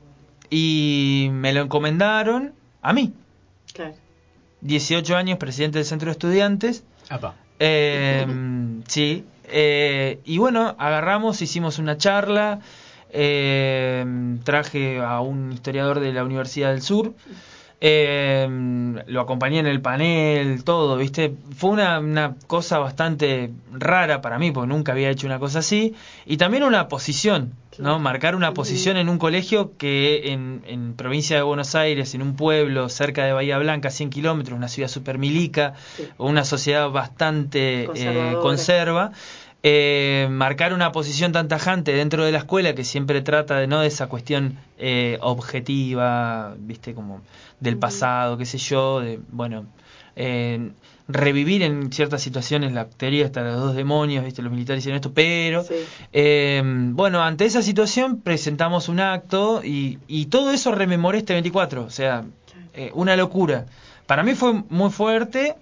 y 0.49 1.29
me 1.31 1.53
lo 1.53 1.61
encomendaron 1.61 2.53
a 2.81 2.93
mí. 2.93 3.13
Claro. 3.73 3.95
18 4.61 5.15
años, 5.15 5.37
presidente 5.37 5.77
del 5.79 5.85
centro 5.85 6.07
de 6.07 6.11
estudiantes. 6.13 6.83
Apa. 7.09 7.35
Eh, 7.59 8.25
sí. 8.87 9.25
eh, 9.45 10.19
y 10.25 10.37
bueno, 10.37 10.75
agarramos, 10.79 11.41
hicimos 11.41 11.77
una 11.79 11.97
charla. 11.97 12.59
eh, 13.11 14.05
traje 14.43 14.99
a 14.99 15.19
un 15.21 15.51
historiador 15.53 15.99
de 15.99 16.13
la 16.13 16.23
Universidad 16.23 16.71
del 16.71 16.81
Sur. 16.81 17.13
Eh, 17.81 18.47
lo 19.07 19.21
acompañé 19.21 19.59
en 19.59 19.67
el 19.67 19.81
panel, 19.81 20.63
todo, 20.63 20.97
¿viste? 20.97 21.33
Fue 21.55 21.69
una, 21.69 21.99
una 21.99 22.35
cosa 22.47 22.77
bastante 22.79 23.51
rara 23.71 24.21
para 24.21 24.37
mí, 24.39 24.51
porque 24.51 24.67
nunca 24.67 24.91
había 24.91 25.09
hecho 25.09 25.27
una 25.27 25.39
cosa 25.39 25.59
así. 25.59 25.95
Y 26.25 26.37
también 26.37 26.63
una 26.63 26.87
posición, 26.89 27.53
¿no? 27.77 27.97
Marcar 27.99 28.35
una 28.35 28.53
posición 28.53 28.97
en 28.97 29.07
un 29.09 29.17
colegio 29.17 29.77
que 29.77 30.31
en, 30.33 30.61
en 30.67 30.93
provincia 30.93 31.37
de 31.37 31.41
Buenos 31.43 31.73
Aires, 31.75 32.13
en 32.13 32.21
un 32.21 32.35
pueblo 32.35 32.89
cerca 32.89 33.23
de 33.25 33.31
Bahía 33.31 33.57
Blanca, 33.57 33.89
100 33.89 34.09
kilómetros, 34.09 34.57
una 34.57 34.67
ciudad 34.67 34.89
supermilica, 34.89 35.73
Sí. 35.95 36.03
una 36.17 36.43
sociedad 36.43 36.89
bastante 36.89 37.87
eh, 37.95 38.35
conserva, 38.41 39.11
eh, 39.63 40.27
marcar 40.31 40.73
una 40.73 40.91
posición 40.91 41.31
tan 41.31 41.47
tajante 41.47 41.91
dentro 41.93 42.23
de 42.25 42.31
la 42.31 42.37
escuela 42.39 42.73
que 42.75 42.83
siempre 42.83 43.21
trata 43.21 43.57
de 43.57 43.67
no 43.67 43.81
de 43.81 43.87
esa 43.87 44.07
cuestión 44.07 44.57
eh, 44.77 45.17
objetiva, 45.21 46.55
viste, 46.59 46.93
como 46.93 47.21
del 47.59 47.77
pasado, 47.77 48.37
qué 48.37 48.45
sé 48.45 48.57
yo, 48.57 49.01
de, 49.01 49.19
bueno, 49.31 49.65
eh, 50.15 50.71
revivir 51.07 51.63
en 51.63 51.91
ciertas 51.91 52.21
situaciones 52.21 52.71
la 52.71 52.85
teoría 52.85 53.25
hasta 53.25 53.41
los 53.41 53.55
dos 53.59 53.75
demonios, 53.75 54.23
¿viste? 54.23 54.41
los 54.41 54.51
militares 54.51 54.81
hicieron 54.83 54.97
esto, 54.97 55.11
pero 55.13 55.63
Sí. 55.63 55.73
eh, 56.13 56.61
bueno, 56.65 57.21
ante 57.21 57.45
esa 57.45 57.61
situación 57.61 58.21
presentamos 58.21 58.89
un 58.89 58.99
acto 58.99 59.61
y, 59.63 59.97
y 60.07 60.27
todo 60.27 60.51
eso 60.51 60.71
rememoré 60.71 61.17
este 61.19 61.33
24, 61.33 61.83
o 61.83 61.89
sea, 61.89 62.23
eh, 62.73 62.91
una 62.93 63.15
locura. 63.17 63.65
Para 64.05 64.23
mí 64.23 64.35
fue 64.35 64.53
muy 64.69 64.89
fuerte 64.91 65.55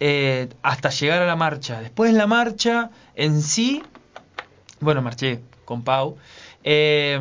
eh, 0.00 0.48
hasta 0.62 0.90
llegar 0.90 1.22
a 1.22 1.26
la 1.26 1.36
marcha. 1.36 1.80
Después 1.80 2.12
la 2.12 2.26
marcha 2.26 2.90
en 3.14 3.42
sí, 3.42 3.82
bueno, 4.80 5.02
marché 5.02 5.40
con 5.64 5.82
Pau. 5.82 6.16
Eh, 6.64 7.18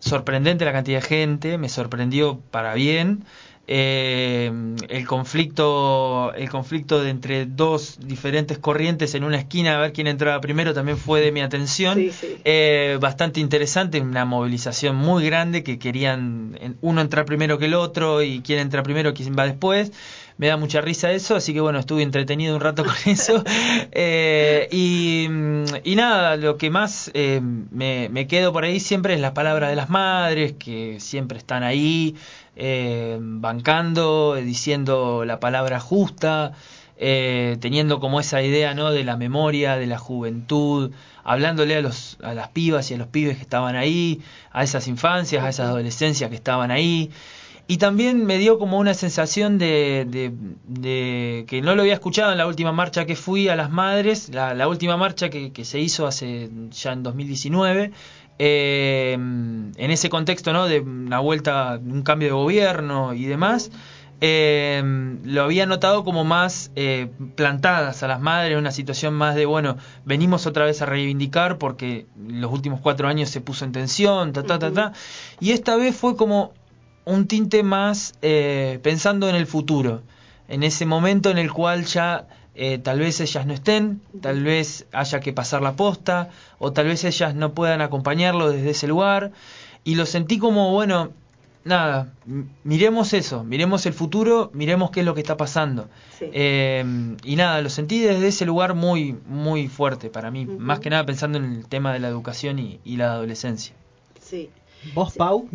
sorprendente 0.00 0.64
la 0.64 0.72
cantidad 0.72 1.00
de 1.00 1.06
gente, 1.06 1.58
me 1.58 1.68
sorprendió 1.68 2.40
para 2.50 2.74
bien. 2.74 3.24
Eh, 3.72 4.50
el 4.88 5.06
conflicto 5.06 6.32
el 6.34 6.50
conflicto 6.50 7.04
de 7.04 7.10
entre 7.10 7.46
dos 7.46 7.98
diferentes 8.00 8.58
corrientes 8.58 9.14
en 9.14 9.22
una 9.22 9.36
esquina 9.36 9.76
a 9.76 9.80
ver 9.80 9.92
quién 9.92 10.08
entraba 10.08 10.40
primero 10.40 10.74
también 10.74 10.98
fue 10.98 11.20
de 11.20 11.30
mi 11.30 11.40
atención 11.40 11.94
Sí, 11.94 12.10
sí. 12.10 12.38
Eh, 12.44 12.98
bastante 13.00 13.38
interesante 13.38 14.00
una 14.00 14.24
movilización 14.24 14.96
muy 14.96 15.24
grande 15.24 15.62
que 15.62 15.78
querían 15.78 16.58
uno 16.80 17.00
entrar 17.00 17.26
primero 17.26 17.58
que 17.58 17.66
el 17.66 17.74
otro 17.74 18.22
y 18.22 18.40
quién 18.40 18.58
entra 18.58 18.82
primero 18.82 19.14
quién 19.14 19.36
va 19.38 19.44
después 19.44 19.92
me 20.40 20.46
da 20.46 20.56
mucha 20.56 20.80
risa 20.80 21.12
eso, 21.12 21.36
así 21.36 21.52
que 21.52 21.60
bueno, 21.60 21.78
estuve 21.78 22.02
entretenido 22.02 22.54
un 22.54 22.62
rato 22.62 22.82
con 22.86 22.94
eso. 23.04 23.44
Eh, 23.92 24.68
y, 24.72 25.28
y 25.84 25.96
nada, 25.96 26.36
lo 26.36 26.56
que 26.56 26.70
más 26.70 27.10
eh, 27.12 27.42
me, 27.42 28.08
me 28.08 28.26
quedo 28.26 28.50
por 28.50 28.64
ahí 28.64 28.80
siempre 28.80 29.12
es 29.12 29.20
la 29.20 29.34
palabra 29.34 29.68
de 29.68 29.76
las 29.76 29.90
madres, 29.90 30.54
que 30.58 30.98
siempre 30.98 31.36
están 31.36 31.62
ahí, 31.62 32.16
eh, 32.56 33.18
bancando, 33.20 34.34
diciendo 34.36 35.26
la 35.26 35.40
palabra 35.40 35.78
justa, 35.78 36.52
eh, 36.96 37.58
teniendo 37.60 38.00
como 38.00 38.18
esa 38.18 38.40
idea 38.40 38.72
¿no? 38.72 38.92
de 38.92 39.04
la 39.04 39.18
memoria, 39.18 39.76
de 39.76 39.86
la 39.86 39.98
juventud, 39.98 40.90
hablándole 41.22 41.76
a, 41.76 41.82
los, 41.82 42.16
a 42.22 42.32
las 42.32 42.48
pibas 42.48 42.90
y 42.90 42.94
a 42.94 42.96
los 42.96 43.08
pibes 43.08 43.36
que 43.36 43.42
estaban 43.42 43.76
ahí, 43.76 44.22
a 44.52 44.62
esas 44.62 44.88
infancias, 44.88 45.44
a 45.44 45.50
esas 45.50 45.68
adolescencias 45.68 46.30
que 46.30 46.36
estaban 46.36 46.70
ahí. 46.70 47.10
Y 47.72 47.78
también 47.78 48.24
me 48.26 48.36
dio 48.38 48.58
como 48.58 48.78
una 48.78 48.94
sensación 48.94 49.56
de, 49.58 50.04
de- 50.08 50.32
de 50.66 51.44
que 51.48 51.62
no 51.62 51.74
lo 51.76 51.82
había 51.82 51.94
escuchado 51.94 52.32
en 52.32 52.38
la 52.38 52.46
última 52.48 52.72
marcha 52.72 53.06
que 53.06 53.14
fui 53.14 53.48
a 53.48 53.54
las 53.54 53.70
madres, 53.70 54.28
la, 54.30 54.54
la 54.54 54.66
última 54.66 54.96
marcha 54.96 55.30
que, 55.30 55.52
que 55.52 55.64
se 55.64 55.78
hizo 55.78 56.06
hace 56.08 56.50
ya 56.72 56.92
en 56.92 57.02
2019, 57.04 57.92
eh, 58.40 59.12
en 59.12 59.90
ese 59.90 60.08
contexto 60.10 60.52
¿no? 60.52 60.66
de 60.66 60.80
una 60.80 61.20
vuelta, 61.20 61.78
un 61.80 62.02
cambio 62.02 62.28
de 62.28 62.32
gobierno 62.34 63.14
y 63.14 63.26
demás. 63.26 63.70
eh, 64.20 64.82
lo 65.24 65.42
había 65.44 65.64
notado 65.66 66.02
como 66.04 66.24
más 66.24 66.72
eh, 66.76 67.08
plantadas 67.36 68.02
a 68.02 68.08
las 68.08 68.20
madres, 68.20 68.58
una 68.58 68.72
situación 68.72 69.14
más 69.14 69.34
de, 69.36 69.46
bueno, 69.46 69.76
venimos 70.04 70.46
otra 70.46 70.64
vez 70.66 70.82
a 70.82 70.86
reivindicar 70.86 71.56
porque 71.58 72.06
los 72.28 72.52
últimos 72.52 72.80
cuatro 72.80 73.08
años 73.08 73.30
se 73.30 73.40
puso 73.40 73.64
en 73.64 73.72
tensión, 73.72 74.32
ta, 74.32 74.42
ta, 74.42 74.58
ta, 74.58 74.72
ta. 74.72 74.92
Y 75.38 75.52
esta 75.52 75.76
vez 75.76 75.96
fue 75.96 76.16
como 76.16 76.52
un 77.04 77.26
tinte 77.26 77.62
más 77.62 78.14
eh, 78.22 78.78
pensando 78.82 79.28
en 79.28 79.34
el 79.34 79.46
futuro, 79.46 80.02
en 80.48 80.62
ese 80.62 80.86
momento 80.86 81.30
en 81.30 81.38
el 81.38 81.52
cual 81.52 81.84
ya 81.84 82.26
eh, 82.54 82.78
tal 82.78 82.98
vez 82.98 83.20
ellas 83.20 83.46
no 83.46 83.54
estén, 83.54 84.00
tal 84.20 84.42
vez 84.42 84.86
haya 84.92 85.20
que 85.20 85.32
pasar 85.32 85.62
la 85.62 85.76
posta, 85.76 86.30
o 86.58 86.72
tal 86.72 86.86
vez 86.86 87.04
ellas 87.04 87.34
no 87.34 87.52
puedan 87.52 87.80
acompañarlo 87.80 88.50
desde 88.50 88.70
ese 88.70 88.86
lugar, 88.86 89.32
y 89.84 89.94
lo 89.94 90.06
sentí 90.06 90.38
como, 90.38 90.72
bueno, 90.72 91.10
nada, 91.64 92.12
miremos 92.64 93.12
eso, 93.12 93.44
miremos 93.44 93.86
el 93.86 93.92
futuro, 93.92 94.50
miremos 94.52 94.90
qué 94.90 95.00
es 95.00 95.06
lo 95.06 95.14
que 95.14 95.20
está 95.20 95.36
pasando. 95.36 95.88
Sí. 96.18 96.26
Eh, 96.32 96.84
y 97.24 97.36
nada, 97.36 97.60
lo 97.62 97.70
sentí 97.70 98.00
desde 98.00 98.28
ese 98.28 98.44
lugar 98.44 98.74
muy, 98.74 99.16
muy 99.26 99.68
fuerte 99.68 100.10
para 100.10 100.30
mí, 100.30 100.46
más 100.46 100.80
que 100.80 100.90
nada 100.90 101.06
pensando 101.06 101.38
en 101.38 101.44
el 101.44 101.66
tema 101.66 101.92
de 101.92 102.00
la 102.00 102.08
educación 102.08 102.58
y, 102.58 102.80
y 102.84 102.96
la 102.96 103.12
adolescencia. 103.12 103.74
Sí. 104.20 104.50
¿Vos, 104.94 105.14
Pau? 105.14 105.48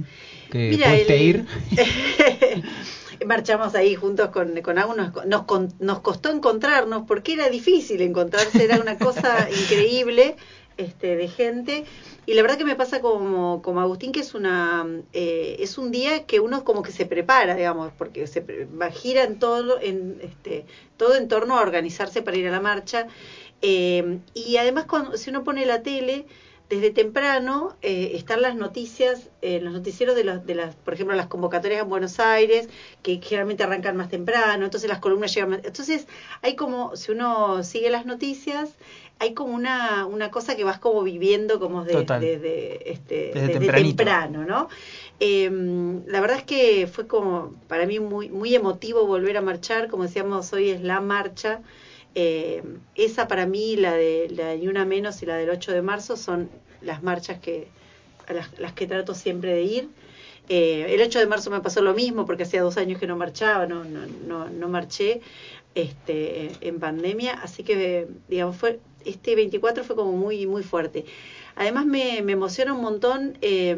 Que 0.52 0.70
Mira, 0.70 0.89
pudiste 0.91 1.16
el- 1.16 1.22
ir. 1.22 1.46
Marchamos 3.26 3.76
ahí 3.76 3.96
juntos 3.96 4.30
con, 4.30 4.62
con 4.62 4.78
Agus, 4.78 4.96
nos, 5.26 5.43
con- 5.43 5.74
nos 5.80 6.00
costó 6.02 6.30
encontrarnos 6.32 7.04
porque 7.08 7.34
era 7.34 7.50
difícil 7.50 8.02
encontrarse, 8.02 8.64
era 8.64 8.78
una 8.80 8.98
cosa 8.98 9.48
increíble 9.64 10.36
este, 10.78 11.16
de 11.16 11.28
gente. 11.30 11.86
Y 12.26 12.34
la 12.34 12.41
verdad 12.41 12.58
que 12.58 12.66
me 12.66 12.76
pasa 12.76 13.00
como, 13.02 13.62
como 13.62 13.80
Agustín, 13.80 14.12
que 14.12 14.20
es 14.20 14.34
una 14.36 14.86
eh, 15.14 15.56
es 15.60 15.78
un 15.78 15.91
día 15.91 16.26
que 16.26 16.39
uno 16.41 16.64
como 16.66 16.84
que 16.84 16.91
se 16.91 17.06
prepara, 17.06 17.56
digamos, 17.56 17.91
porque 17.98 18.28
se 18.28 18.41
va, 18.41 18.91
gira 18.91 19.24
en 19.24 19.39
todo, 19.39 19.80
en, 19.82 20.20
este, 20.22 20.66
todo 20.98 21.16
en 21.16 21.28
torno 21.30 21.58
a 21.58 21.62
organizarse 21.62 22.22
para 22.22 22.38
ir 22.38 22.48
a 22.48 22.52
la 22.52 22.60
marcha. 22.60 23.08
Eh, 23.62 24.20
y 24.34 24.58
además, 24.58 24.86
cuando, 24.86 25.16
si 25.18 25.30
uno 25.30 25.43
pone 25.43 25.66
la 25.66 25.82
tele, 25.82 26.26
desde 26.70 26.89
temprano 26.91 27.76
eh, 27.82 28.11
están 28.16 28.41
las 28.41 28.55
noticias, 28.55 29.30
eh, 29.41 29.59
los 29.61 29.74
noticieros 29.74 30.16
de, 30.16 30.24
los, 30.24 30.45
de 30.45 30.55
las, 30.55 30.76
por 30.76 30.93
ejemplo, 30.95 31.16
las 31.16 31.28
convocatorias 31.28 31.84
en 31.84 31.89
Buenos 31.89 32.20
Aires, 32.20 32.70
que 33.03 33.20
generalmente 33.22 33.63
arrancan 33.63 33.95
más 33.95 34.09
temprano, 34.09 34.66
entonces 34.66 34.89
las 34.89 34.99
columnas 34.99 35.34
llegan 35.34 35.51
más. 35.51 35.59
Entonces, 35.63 36.07
hay 36.41 36.55
como, 36.55 36.95
si 36.95 37.11
uno 37.11 37.63
sigue 37.63 37.89
las 37.91 38.05
noticias, 38.05 38.72
hay 39.20 39.34
como 39.34 39.53
una, 39.53 40.05
una 40.07 40.32
cosa 40.32 40.55
que 40.55 40.63
vas 40.63 40.80
como 40.80 41.03
viviendo 41.03 41.59
como 41.59 41.86
de- 41.86 41.93
desde, 42.20 42.91
este, 42.91 43.32
Desde 43.59 43.59
temprano, 43.97 44.45
¿no? 44.45 44.68
Eh, 45.20 45.49
la 46.07 46.20
verdad 46.20 46.38
es 46.38 46.43
que 46.43 46.88
fue 46.91 47.07
como 47.07 47.53
para 47.68 47.86
mí 47.86 47.99
muy, 47.99 48.30
muy 48.30 48.53
emotivo 48.55 49.05
volver 49.05 49.38
a 49.38 49.41
marchar, 49.41 49.88
como 49.89 50.03
decíamos, 50.03 50.51
hoy 50.53 50.70
es 50.72 50.82
la 50.82 50.99
marcha. 50.99 51.61
Eh, 52.16 52.63
esa 52.95 53.28
para 53.28 53.45
mí, 53.45 53.76
la 53.76 53.93
de 53.93 54.30
la 54.32 54.47
de 54.55 54.70
Una 54.70 54.86
Menos 54.86 55.22
y 55.22 55.26
la 55.26 55.36
del 55.36 55.49
8 55.49 55.74
de 55.74 55.82
marzo, 55.82 56.16
son 56.16 56.49
las 56.82 57.03
marchas 57.03 57.39
que 57.39 57.68
a 58.28 58.34
las, 58.34 58.57
las 58.59 58.74
que 58.74 58.88
trato 58.88 59.13
siempre 59.13 59.53
de 59.53 59.63
ir. 59.63 59.89
Eh, 60.47 60.86
el 60.89 61.01
8 61.01 61.20
de 61.20 61.28
marzo 61.28 61.49
me 61.49 61.59
pasó 61.61 61.82
lo 61.82 61.93
mismo 61.93 62.26
porque 62.26 62.43
hacía 62.43 62.61
dos 62.61 62.78
años 62.78 62.99
que 62.99 63.07
no 63.07 63.18
marchaba, 63.18 63.66
no, 63.66 63.84
no, 63.84 64.05
no, 64.28 64.49
no 64.49 64.70
marché 64.70 65.22
este, 65.74 66.51
en 66.61 66.80
pandemia, 66.80 67.34
así 67.34 67.63
que 67.63 68.07
digamos 68.28 68.55
fue 68.55 68.80
este 69.05 69.36
24 69.36 69.84
fue 69.84 69.95
como 69.95 70.13
muy 70.13 70.47
muy 70.47 70.63
fuerte. 70.63 71.05
Además 71.55 71.86
me, 71.86 72.22
me 72.22 72.34
emociona 72.34 72.74
un 72.74 72.82
montón 72.82 73.38
eh, 73.41 73.76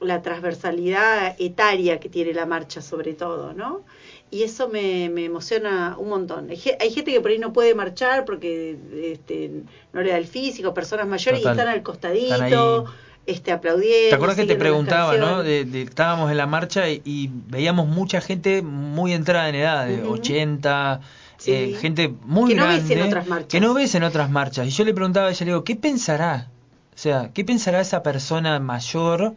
la 0.00 0.22
transversalidad 0.22 1.36
etaria 1.38 2.00
que 2.00 2.08
tiene 2.08 2.34
la 2.34 2.46
marcha 2.46 2.82
sobre 2.82 3.14
todo, 3.14 3.54
¿no? 3.54 3.84
Y 4.32 4.42
eso 4.44 4.68
me, 4.68 5.08
me 5.10 5.26
emociona 5.26 5.94
un 5.98 6.08
montón. 6.08 6.48
Hay, 6.50 6.56
ge- 6.56 6.76
hay 6.80 6.90
gente 6.90 7.12
que 7.12 7.20
por 7.20 7.30
ahí 7.30 7.38
no 7.38 7.52
puede 7.52 7.74
marchar 7.74 8.24
porque 8.24 8.76
este, 9.12 9.50
no 9.92 10.00
le 10.02 10.10
da 10.10 10.16
el 10.16 10.26
físico, 10.26 10.72
personas 10.74 11.06
mayores 11.06 11.42
Total. 11.42 11.54
y 11.54 11.58
están 11.60 11.72
al 11.74 11.82
costadito, 11.82 12.34
Están 12.34 12.84
este, 13.26 13.52
aplaudiendo. 13.52 14.08
¿Te 14.08 14.14
acuerdas 14.14 14.36
que 14.38 14.46
te 14.46 14.56
preguntaba, 14.56 15.16
no? 15.18 15.42
De, 15.42 15.64
de- 15.66 15.82
estábamos 15.82 16.30
en 16.30 16.38
la 16.38 16.46
marcha 16.46 16.88
y, 16.88 17.02
y 17.04 17.30
veíamos 17.48 17.86
mucha 17.86 18.22
gente 18.22 18.62
muy 18.62 19.12
entrada 19.12 19.48
en 19.50 19.54
edad, 19.54 19.86
de 19.86 20.02
Ujú. 20.02 20.14
80, 20.14 21.00
Sí. 21.36 21.52
eh, 21.52 21.76
gente 21.78 22.14
muy 22.24 22.50
Que 22.50 22.54
no 22.56 22.66
ves 22.68 22.76
grande. 22.88 22.94
en 22.94 23.02
otras 23.08 23.26
marchas. 23.26 23.48
Que 23.48 23.60
no 23.60 23.74
ves 23.74 23.94
en 23.96 24.02
otras 24.04 24.30
marchas. 24.30 24.66
Y 24.66 24.70
yo 24.70 24.84
le 24.84 24.94
preguntaba 24.94 25.26
a 25.26 25.30
ella, 25.30 25.44
le 25.44 25.50
digo, 25.52 25.62
¿qué 25.64 25.76
pensará? 25.76 26.48
O 26.94 26.98
sea, 26.98 27.30
¿qué 27.34 27.44
pensará 27.44 27.80
esa 27.82 28.02
persona 28.02 28.58
mayor 28.60 29.34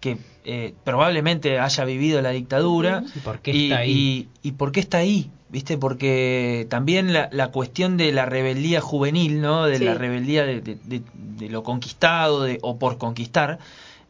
que 0.00 0.16
eh, 0.50 0.72
probablemente 0.82 1.58
haya 1.60 1.84
vivido 1.84 2.22
la 2.22 2.30
dictadura? 2.30 3.02
¿Y 3.14 3.18
por 3.20 3.40
qué 3.40 3.50
y, 3.52 3.64
está 3.64 3.78
ahí? 3.80 4.28
y- 4.42 4.48
y 4.48 4.52
por 4.52 4.72
qué 4.72 4.80
está 4.80 4.98
ahí? 4.98 5.30
¿Viste? 5.50 5.76
Porque 5.78 6.66
también 6.68 7.12
la, 7.12 7.28
la 7.32 7.48
cuestión 7.48 7.96
de 7.96 8.12
la 8.12 8.24
rebeldía 8.26 8.80
juvenil, 8.80 9.40
¿no? 9.40 9.64
De 9.66 9.78
Sí. 9.78 9.84
la 9.84 9.94
rebeldía 9.94 10.44
de, 10.44 10.60
de- 10.60 10.76
de- 10.84 11.02
de 11.14 11.48
lo 11.48 11.62
conquistado 11.62 12.42
de, 12.42 12.58
o 12.62 12.78
por 12.78 12.98
conquistar, 12.98 13.58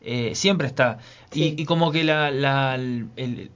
eh, 0.03 0.33
siempre 0.35 0.67
está. 0.69 0.99
Sí. 1.33 1.55
Y, 1.57 1.63
y 1.63 1.65
como 1.65 1.91
que 1.93 2.03
la, 2.05 2.31
la- 2.31 2.75
el, 2.77 3.51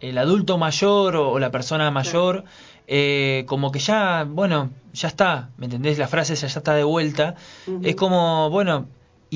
el 0.00 0.18
adulto 0.18 0.58
mayor 0.58 1.16
o, 1.16 1.30
o 1.30 1.38
la 1.38 1.50
persona 1.50 1.90
mayor, 1.90 2.44
eh, 2.86 3.44
como 3.46 3.70
que 3.72 3.78
ya, 3.78 4.24
bueno, 4.28 4.70
ya 4.92 5.08
está, 5.08 5.48
¿me 5.56 5.64
entendés? 5.66 5.96
La 5.98 6.08
frase 6.08 6.34
esa 6.34 6.46
ya 6.46 6.58
está 6.58 6.74
de 6.74 6.84
vuelta. 6.84 7.36
Es 7.82 7.96
como, 7.96 8.50
bueno, 8.50 8.86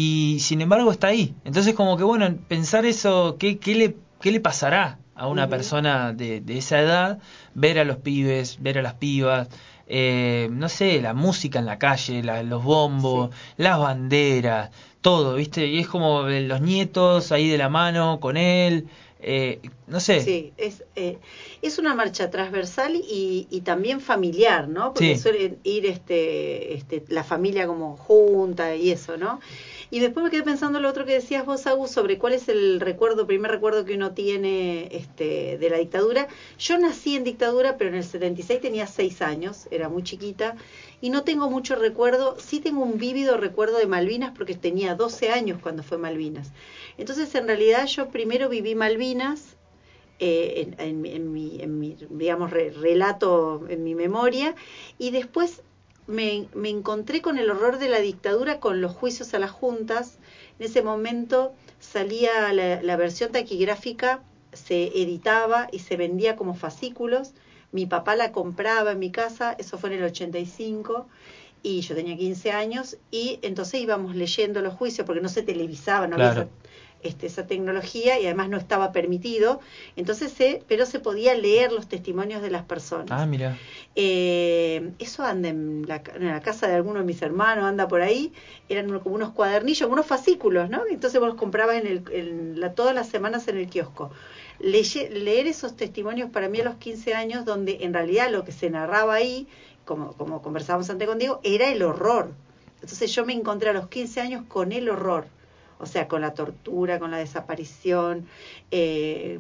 y 0.03 0.39
sin 0.41 0.61
embargo 0.61 0.93
está 0.93 1.09
ahí. 1.09 1.35
Entonces 1.45 1.75
como 1.75 1.97
que, 1.97 2.05
bueno, 2.05 2.27
pensar 2.47 2.85
eso, 2.87 3.37
¿qué, 3.39 3.59
qué, 3.59 3.75
le, 3.75 3.97
qué 4.21 4.31
le 4.31 4.41
pasará 4.41 4.99
a 5.17 5.27
una 5.27 5.49
persona 5.49 6.13
de, 6.13 6.41
de 6.41 6.59
esa 6.59 6.81
edad? 6.81 7.19
Ver 7.55 7.79
a 7.81 7.85
los 7.85 7.97
pibes, 7.97 8.59
ver 8.63 8.79
a 8.79 8.83
las 8.83 8.95
pibas. 8.95 9.49
eh, 9.91 10.49
no 10.53 10.69
sé, 10.69 11.01
la 11.01 11.15
música 11.15 11.59
en 11.59 11.65
la 11.67 11.79
calle, 11.79 12.23
la- 12.23 12.43
los 12.43 12.63
bombos, 12.63 13.31
las 13.57 13.79
banderas, 13.79 14.71
todo, 15.01 15.35
¿viste? 15.35 15.67
Y 15.67 15.79
es 15.81 15.89
como 15.89 16.29
eh, 16.29 16.43
los 16.43 16.61
nietos 16.61 17.33
ahí 17.33 17.49
de 17.49 17.57
la 17.59 17.69
mano 17.71 18.21
con 18.21 18.37
él, 18.37 18.87
eh, 19.21 19.61
no 19.87 19.99
sé. 19.99 20.21
Sí, 20.21 20.53
es, 20.59 20.85
eh, 20.95 21.19
es 21.63 21.79
una 21.79 21.95
marcha 21.95 22.29
transversal 22.31 22.95
y, 22.97 23.49
y 23.51 23.63
también 23.63 24.01
familiar, 24.01 24.69
¿no? 24.69 24.93
Porque 24.93 25.17
Sí. 25.17 25.23
suelen 25.23 25.59
ir 25.65 25.87
este, 25.87 26.75
este, 26.75 27.05
la 27.09 27.25
familia 27.25 27.67
como 27.67 27.97
junta 27.97 28.77
y 28.77 28.91
eso, 28.91 29.17
¿no? 29.17 29.41
Y 29.91 30.01
después 30.01 30.23
me 30.25 30.31
quedé 30.31 30.43
pensando 30.43 30.81
lo 30.81 30.89
otro 30.89 31.07
que 31.07 31.15
decías 31.15 31.47
vos, 31.47 31.67
Agus, 31.67 31.91
sobre 31.91 32.19
cuál 32.19 32.35
es 32.35 32.49
el 32.49 32.79
recuerdo, 32.81 33.27
primer 33.27 33.51
recuerdo 33.51 33.85
que 33.87 33.95
uno 33.95 34.13
tiene 34.13 34.89
este, 34.93 35.57
de 35.57 35.71
la 35.71 35.79
dictadura. 35.79 36.29
Yo 36.59 36.79
nací 36.79 37.17
en 37.17 37.25
dictadura, 37.25 37.79
pero 37.79 37.91
en 37.91 37.97
el 37.97 38.05
76 38.05 38.61
tenía 38.61 38.87
6 38.87 39.23
años, 39.23 39.67
era 39.71 39.89
muy 39.89 40.03
chiquita, 40.03 40.57
y 41.01 41.09
no 41.09 41.25
tengo 41.25 41.49
mucho 41.49 41.75
recuerdo, 41.75 42.37
sí 42.39 42.61
tengo 42.61 42.83
un 42.83 42.99
vívido 42.99 43.39
recuerdo 43.39 43.79
de 43.79 43.87
Malvinas 43.87 44.33
porque 44.37 44.55
tenía 44.55 44.95
12 44.95 45.31
años 45.31 45.59
cuando 45.63 45.83
fue 45.83 45.97
Malvinas. 45.97 46.53
Entonces, 46.99 47.35
en 47.35 47.47
realidad 47.47 47.87
yo 47.87 48.09
primero 48.11 48.49
viví 48.51 48.75
Malvinas, 48.75 49.57
eh, 50.21 50.75
en, 50.79 51.07
en, 51.07 51.33
mi, 51.33 51.63
en, 51.63 51.79
mi, 51.79 51.97
digamos, 52.11 52.51
relato, 52.51 53.65
en 53.69 53.85
mi 53.85 53.95
memoria, 53.95 54.55
y 54.99 55.13
después 55.13 55.63
me, 56.09 56.49
me, 56.55 56.71
encontré 56.71 57.23
con 57.23 57.39
el 57.39 57.51
horror 57.51 57.79
de 57.79 57.89
la 57.89 58.01
dictadura, 58.01 58.59
con 58.59 58.81
los 58.81 58.93
juicios 58.93 59.35
a 59.35 59.39
las 59.39 59.53
juntas. 59.53 60.19
En 60.59 60.67
ese 60.67 60.83
momento 60.83 61.53
salía 61.79 62.53
la, 62.53 62.83
la 62.83 62.97
versión 62.97 63.31
taquigráfica, 63.31 64.23
se 64.53 64.87
editaba 65.01 65.69
y 65.71 65.81
se 65.81 65.97
vendía 65.97 66.35
como 66.35 66.55
fascículos. 66.55 67.35
Mi 67.71 67.87
papá 67.87 68.17
la 68.17 68.33
compraba 68.33 68.93
en 68.93 68.99
mi 68.99 69.11
casa, 69.11 69.55
eso 69.59 69.79
fue 69.79 69.91
en 69.91 69.99
el 69.99 70.05
85 70.05 71.07
y 71.63 71.81
yo 71.81 71.95
tenía 71.95 72.17
15 72.17 72.53
años 72.53 72.97
y 73.11 73.39
entonces 73.43 73.81
íbamos 73.81 74.15
leyendo 74.15 74.63
los 74.63 74.75
juicios 74.75 75.07
porque 75.07 75.21
no 75.21 75.29
se 75.29 75.43
televisaba, 75.43 76.07
no 76.07 76.17
había 76.17 76.49
este, 77.03 77.27
esa 77.27 77.47
tecnología 77.47 78.19
y 78.21 78.27
además 78.27 78.49
no 78.49 78.57
estaba 78.57 78.93
permitido, 78.93 79.61
entonces 79.97 80.33
se, 80.33 80.63
pero 80.69 80.85
se 80.87 81.01
podía 81.01 81.35
leer 81.35 81.73
los 81.73 81.89
testimonios 81.89 82.43
de 82.43 82.51
las 82.51 82.65
personas. 82.65 83.09
Ah, 83.11 83.27
mira. 83.27 83.57
Eh, 83.95 84.93
eso 84.99 85.25
anda 85.25 85.49
en 85.49 85.85
la, 85.87 86.03
en 86.15 86.27
la 86.29 86.41
casa 86.41 86.67
de 86.69 86.75
alguno 86.75 87.01
de 87.01 87.05
mis 87.05 87.21
hermanos, 87.23 87.65
anda 87.65 87.89
por 87.89 88.01
ahí, 88.01 88.33
eran 88.69 88.99
como 89.01 89.15
unos 89.15 89.31
cuadernillos, 89.31 89.89
unos 89.91 90.07
fascículos, 90.07 90.71
¿no? 90.71 90.83
Entonces 90.89 91.19
vos 91.21 91.29
los 91.29 91.39
comprabas 91.39 91.77
en 91.77 91.87
el, 91.87 92.03
en 92.13 92.61
la, 92.61 92.73
todas 92.75 92.95
las 92.95 93.09
semanas 93.09 93.49
en 93.49 93.59
el 93.59 93.69
kiosco. 93.69 94.11
Leye- 94.61 95.09
leer 95.11 95.47
esos 95.47 95.77
testimonios 95.77 96.31
para 96.31 96.49
mí 96.49 96.61
a 96.61 96.65
los 96.65 96.77
15 96.77 97.15
años, 97.15 97.45
donde 97.45 97.79
en 97.83 97.95
realidad 97.95 98.31
lo 98.31 98.45
que 98.45 98.53
se 98.53 98.71
narraba 98.71 99.15
ahí, 99.15 99.47
como, 99.85 100.13
como 100.13 100.43
conversábamos 100.43 100.91
antes 100.91 101.09
con 101.09 101.19
Diego, 101.19 101.41
era 101.43 101.71
el 101.71 101.83
horror. 101.83 102.33
Entonces 102.81 103.13
yo 103.15 103.25
me 103.25 103.33
encontré 103.33 103.71
a 103.71 103.73
los 103.73 103.89
15 103.89 104.21
años 104.21 104.45
con 104.49 104.73
el 104.73 104.89
horror. 104.89 105.27
O 105.81 105.87
sea, 105.87 106.09
con 106.09 106.21
la 106.21 106.35
tortura, 106.35 106.99
con 106.99 107.11
la 107.11 107.19
desaparición, 107.19 108.27
eh, 108.71 109.39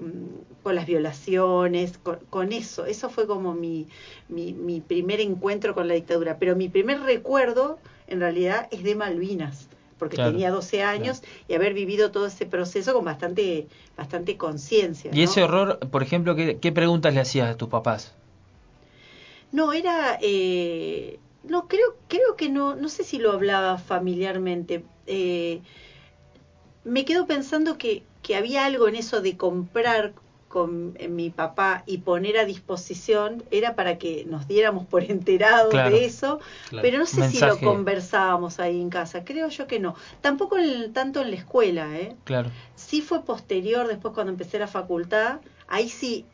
con 0.62 0.74
las 0.74 0.86
violaciones, 0.86 1.98
con, 1.98 2.18
con 2.30 2.52
eso. 2.52 2.86
Eso 2.86 3.10
fue 3.10 3.26
como 3.26 3.54
mi, 3.54 3.88
mi, 4.28 4.52
mi 4.52 4.80
primer 4.80 5.20
encuentro 5.20 5.74
con 5.74 5.88
la 5.88 5.94
dictadura. 5.94 6.38
Pero 6.38 6.54
mi 6.54 6.68
primer 6.68 7.00
recuerdo, 7.00 7.78
en 8.06 8.20
realidad, 8.20 8.68
es 8.70 8.84
de 8.84 8.94
Malvinas, 8.94 9.68
porque 9.98 10.14
Claro, 10.14 10.30
tenía 10.30 10.50
12 10.50 10.82
años 10.82 11.22
y 11.48 11.54
haber 11.54 11.74
vivido 11.74 12.12
todo 12.12 12.26
ese 12.26 12.46
proceso 12.46 12.94
con 12.94 13.04
bastante, 13.04 13.66
bastante 13.96 14.36
conciencia. 14.36 15.10
Y 15.12 15.16
¿no? 15.18 15.24
ese 15.24 15.42
horror, 15.42 15.78
por 15.90 16.02
ejemplo, 16.02 16.36
¿qué, 16.36 16.58
qué 16.58 16.70
preguntas 16.70 17.12
le 17.14 17.20
hacías 17.20 17.50
a 17.50 17.56
tus 17.56 17.68
papás? 17.68 18.14
No, 19.50 19.72
era, 19.72 20.18
eh, 20.20 21.18
no 21.42 21.68
creo, 21.68 21.96
creo 22.06 22.36
que 22.36 22.48
no, 22.48 22.76
no 22.76 22.88
sé 22.88 23.02
si 23.02 23.18
lo 23.18 23.32
hablaba 23.32 23.78
familiarmente. 23.78 24.84
Eh, 25.06 25.60
me 26.88 27.04
quedo 27.04 27.26
pensando 27.26 27.78
que, 27.78 28.02
que 28.22 28.36
había 28.36 28.64
algo 28.64 28.88
en 28.88 28.96
eso 28.96 29.20
de 29.20 29.36
comprar 29.36 30.12
con 30.48 30.96
mi 31.10 31.28
papá 31.28 31.82
y 31.84 31.98
poner 31.98 32.38
a 32.38 32.46
disposición, 32.46 33.42
era 33.50 33.74
para 33.76 33.98
que 33.98 34.24
nos 34.26 34.48
diéramos 34.48 34.86
por 34.86 35.02
enterados 35.04 35.68
Claro. 35.70 35.94
de 35.94 36.06
eso, 36.06 36.40
Claro. 36.70 36.82
pero 36.82 36.98
no 36.98 37.04
sé 37.04 37.28
si 37.30 37.38
lo 37.40 37.58
conversábamos 37.60 38.58
ahí 38.58 38.80
en 38.80 38.88
casa, 38.88 39.24
creo 39.26 39.48
yo 39.50 39.66
que 39.66 39.78
no. 39.78 39.94
Tampoco 40.22 40.56
en- 40.56 40.94
tanto 40.94 41.20
en 41.20 41.30
la 41.30 41.36
escuela, 41.36 41.94
¿eh? 41.98 42.16
Claro. 42.24 42.50
sí 42.76 43.02
fue 43.02 43.24
posterior, 43.24 43.88
después 43.88 44.14
cuando 44.14 44.32
empecé 44.32 44.58
la 44.58 44.68
facultad, 44.68 45.40
ahí 45.68 45.90
sí 45.90 46.24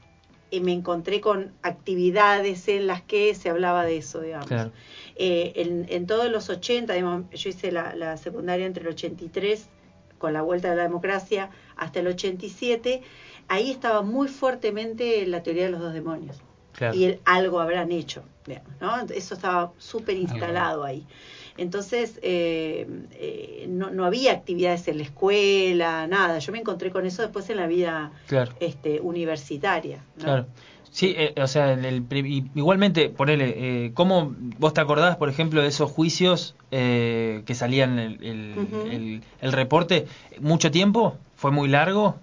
eh, 0.52 0.60
me 0.60 0.72
encontré 0.72 1.20
con 1.20 1.52
actividades 1.62 2.68
en 2.68 2.86
las 2.86 3.02
que 3.02 3.34
se 3.34 3.50
hablaba 3.50 3.84
de 3.84 3.96
eso, 3.96 4.20
digamos. 4.20 4.46
Claro. 4.46 4.70
Eh, 5.16 5.52
en, 5.56 5.86
en 5.88 6.06
todos 6.06 6.30
los 6.30 6.48
80, 6.50 6.92
digamos, 6.94 7.28
yo 7.32 7.50
hice 7.50 7.72
la, 7.72 7.96
la 7.96 8.16
secundaria 8.16 8.64
entre 8.64 8.82
el 8.84 8.90
83, 8.90 9.68
con 10.18 10.32
la 10.32 10.42
vuelta 10.42 10.70
de 10.70 10.76
la 10.76 10.82
democracia, 10.82 11.50
hasta 11.76 12.00
el 12.00 12.06
87, 12.08 13.02
ahí 13.48 13.70
estaba 13.70 14.02
muy 14.02 14.28
fuertemente 14.28 15.26
la 15.26 15.42
teoría 15.42 15.64
de 15.64 15.70
los 15.70 15.80
dos 15.80 15.92
demonios. 15.92 16.36
Claro. 16.72 16.94
Y 16.94 17.04
el, 17.04 17.20
algo 17.24 17.60
habrán 17.60 17.92
hecho. 17.92 18.24
Eso 19.14 19.34
estaba 19.34 19.72
súper 19.78 20.16
instalado 20.16 20.84
ahí. 20.84 21.06
Entonces, 21.56 22.18
eh, 22.22 22.86
eh, 23.12 23.66
no, 23.68 23.90
no 23.90 24.04
había 24.04 24.32
actividades 24.32 24.88
en 24.88 24.98
la 24.98 25.04
escuela, 25.04 26.06
nada. 26.06 26.40
Yo 26.40 26.52
me 26.52 26.58
encontré 26.58 26.90
con 26.90 27.06
eso 27.06 27.22
después 27.22 27.48
en 27.50 27.58
la 27.58 27.66
vida 27.66 28.12
Claro. 28.26 28.52
este, 28.60 29.00
universitaria. 29.00 30.04
¿no? 30.16 30.24
Claro. 30.24 30.46
Sí, 30.94 31.12
eh, 31.16 31.34
o 31.42 31.48
sea, 31.48 31.72
el, 31.72 32.06
i- 32.12 32.44
igualmente, 32.54 33.08
ponele, 33.08 33.54
eh, 33.86 33.90
¿cómo 33.94 34.32
vos 34.60 34.74
te 34.74 34.80
acordás, 34.80 35.16
por 35.16 35.28
ejemplo, 35.28 35.60
de 35.60 35.66
esos 35.66 35.90
juicios 35.90 36.54
eh, 36.70 37.42
que 37.46 37.54
salían 37.56 37.98
el, 37.98 38.22
el, 38.22 38.54
el- 38.92 39.24
el 39.40 39.52
reporte? 39.52 40.06
¿Mucho 40.40 40.70
tiempo? 40.70 41.18
¿Fue 41.34 41.50
muy 41.50 41.66
largo? 41.68 42.20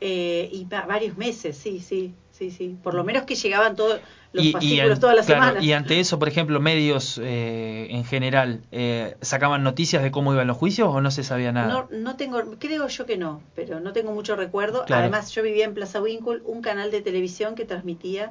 Eh, 0.00 0.48
y 0.52 0.64
va- 0.64 0.84
varios 0.86 1.16
meses, 1.16 1.56
sí, 1.56 1.78
sí, 1.78 2.12
sí, 2.32 2.50
sí. 2.50 2.76
Por 2.82 2.94
lo 2.94 3.04
menos 3.04 3.22
que 3.22 3.36
llegaban 3.36 3.76
todos 3.76 4.00
los 4.36 4.44
y, 4.44 4.52
fascículos 4.52 5.00
todas 5.00 5.16
las 5.16 5.26
claro, 5.26 5.42
semanas. 5.44 5.64
y 5.64 5.72
ante 5.72 5.98
eso, 5.98 6.18
por 6.18 6.28
ejemplo, 6.28 6.60
medios 6.60 7.18
eh, 7.22 7.88
en 7.90 8.04
general, 8.04 8.60
eh, 8.70 9.16
¿sacaban 9.22 9.64
noticias 9.64 10.02
de 10.02 10.10
cómo 10.10 10.32
iban 10.32 10.46
los 10.46 10.56
juicios 10.56 10.88
o 10.90 11.00
no 11.00 11.10
se 11.10 11.24
sabía 11.24 11.52
nada? 11.52 11.68
No, 11.68 11.88
no 11.90 12.16
tengo, 12.16 12.38
creo 12.58 12.86
yo 12.88 13.06
que 13.06 13.16
no, 13.16 13.42
pero 13.54 13.80
no 13.80 13.92
tengo 13.92 14.12
mucho 14.12 14.36
recuerdo. 14.36 14.84
Claro. 14.84 15.00
Además, 15.02 15.30
yo 15.32 15.42
vivía 15.42 15.64
en 15.64 15.74
Plaza 15.74 16.00
Winkle, 16.00 16.40
un 16.44 16.60
canal 16.60 16.90
de 16.90 17.00
televisión 17.00 17.54
que 17.54 17.64
transmitía, 17.64 18.30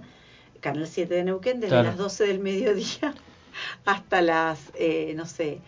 Canal 0.61 0.87
7 0.87 1.15
de 1.15 1.23
Neuquén, 1.23 1.59
desde 1.59 1.69
Claro. 1.73 1.89
las 1.89 1.97
12 1.97 2.25
del 2.25 2.39
mediodía 2.39 3.13
hasta 3.85 4.21
las, 4.21 4.59
eh, 4.75 5.13
no 5.15 5.25
sé, 5.25 5.59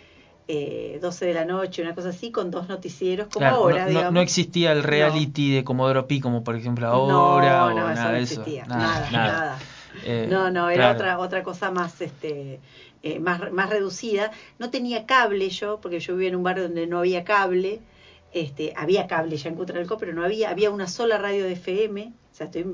eh, 0.48 1.00
12 1.02 1.26
de 1.26 1.34
la 1.34 1.46
noche, 1.46 1.82
una 1.82 1.94
cosa 1.96 2.10
así, 2.10 2.32
con 2.32 2.52
dos 2.52 2.70
noticieros, 2.70 3.28
como 3.28 3.40
Claro, 3.40 3.56
ahora, 3.58 3.80
no, 3.80 3.86
no- 3.86 3.90
digamos. 3.90 4.14
no 4.14 4.22
existía 4.22 4.72
el 4.72 4.84
reality 4.84 5.52
de 5.54 5.64
Comodoro 5.64 6.08
Pi 6.08 6.20
como 6.22 6.44
por 6.44 6.56
ejemplo 6.56 6.88
ahora 6.88 7.66
no, 7.66 7.66
o 7.76 7.80
eso 7.80 7.94
nada 7.96 8.18
eso. 8.20 8.42
existía, 8.42 8.66
nada, 8.66 9.10
nada. 9.12 9.60
Eh, 10.04 10.28
No, 10.30 10.50
no, 10.52 10.70
era 10.70 10.96
claro. 10.96 10.96
otra 10.96 11.20
otra 11.20 11.44
cosa 11.44 11.72
más 11.72 12.02
este 12.02 12.60
eh, 13.04 13.20
más 13.20 13.52
más 13.52 13.70
reducida. 13.70 14.32
No 14.60 14.70
tenía 14.70 15.06
cable 15.06 15.50
yo, 15.50 15.80
porque 15.82 16.00
yo 16.00 16.14
vivía 16.16 16.30
en 16.30 16.36
un 16.36 16.44
barrio 16.44 16.64
donde 16.64 16.88
no 16.88 17.00
había 17.00 17.24
cable. 17.24 17.80
Este, 18.34 18.74
había 18.76 19.08
cable 19.08 19.38
ya 19.38 19.50
en 19.50 19.56
Cutralcó, 19.56 19.98
pero 19.98 20.14
no 20.14 20.24
había 20.24 20.50
había 20.50 20.70
una 20.72 20.88
sola 20.88 21.18
radio 21.18 21.44
de 21.46 21.54
FM. 21.54 22.12
O 22.32 22.36
sea, 22.36 22.46
estoy 22.48 22.66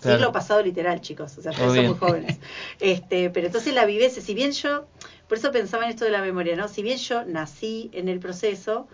Claro. 0.00 0.16
siglo 0.18 0.32
pasado 0.32 0.62
literal, 0.64 1.00
chicos, 1.00 1.38
o 1.38 1.42
sea, 1.42 1.52
ustedes 1.52 1.74
son 1.76 1.86
muy 1.86 1.94
jóvenes. 1.94 2.40
Este, 2.80 3.30
pero 3.30 3.46
entonces 3.46 3.72
la 3.72 3.84
vivencia, 3.86 4.20
si 4.20 4.34
bien 4.34 4.50
yo, 4.50 4.86
por 5.28 5.38
eso 5.38 5.52
pensaba 5.52 5.84
en 5.84 5.90
esto 5.90 6.04
de 6.04 6.10
la 6.10 6.20
memoria, 6.22 6.56
¿no? 6.56 6.66
Si 6.66 6.82
bien 6.82 6.98
yo 6.98 7.24
nací 7.24 7.88
en 7.92 8.08
el 8.08 8.18
proceso, 8.18 8.88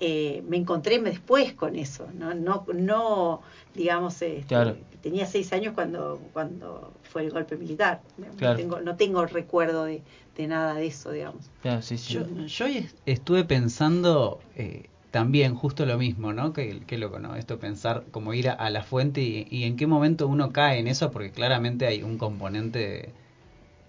eh, 0.00 0.42
me 0.48 0.56
encontré 0.56 0.98
después 1.00 1.52
con 1.54 1.76
eso, 1.76 2.08
no, 2.14 2.34
no, 2.34 2.66
no 2.74 3.42
digamos, 3.74 4.20
este, 4.22 4.44
Claro. 4.46 4.76
tenía 5.02 5.26
seis 5.26 5.52
años 5.52 5.74
cuando, 5.74 6.20
cuando 6.32 6.92
fue 7.02 7.22
el 7.24 7.30
golpe 7.30 7.56
militar. 7.56 8.02
No, 8.16 8.56
tengo, 8.56 8.80
no 8.80 8.96
tengo 8.96 9.26
recuerdo 9.26 9.84
de, 9.84 10.02
de 10.36 10.46
nada 10.46 10.74
de 10.74 10.86
eso, 10.86 11.10
digamos. 11.12 11.50
Claro, 11.62 11.82
sí, 11.82 11.98
sí. 11.98 12.14
Yo, 12.14 12.22
yo 12.46 12.66
estuve 13.06 13.44
pensando 13.44 14.40
eh, 14.56 14.88
también 15.10 15.54
justo 15.54 15.86
lo 15.86 15.98
mismo, 15.98 16.32
¿no? 16.32 16.52
Que, 16.52 16.80
que 16.86 16.98
loco, 16.98 17.18
¿no? 17.18 17.36
Esto 17.36 17.58
pensar 17.58 18.04
como 18.10 18.32
ir 18.34 18.48
a, 18.48 18.52
a 18.54 18.70
la 18.70 18.82
fuente 18.82 19.20
y, 19.22 19.46
y 19.50 19.64
en 19.64 19.76
qué 19.76 19.86
momento 19.86 20.26
uno 20.26 20.52
cae 20.52 20.78
en 20.78 20.88
eso, 20.88 21.10
porque 21.10 21.30
claramente 21.30 21.86
hay 21.86 22.02
un 22.02 22.16
componente, 22.18 22.78
de- 22.78 23.12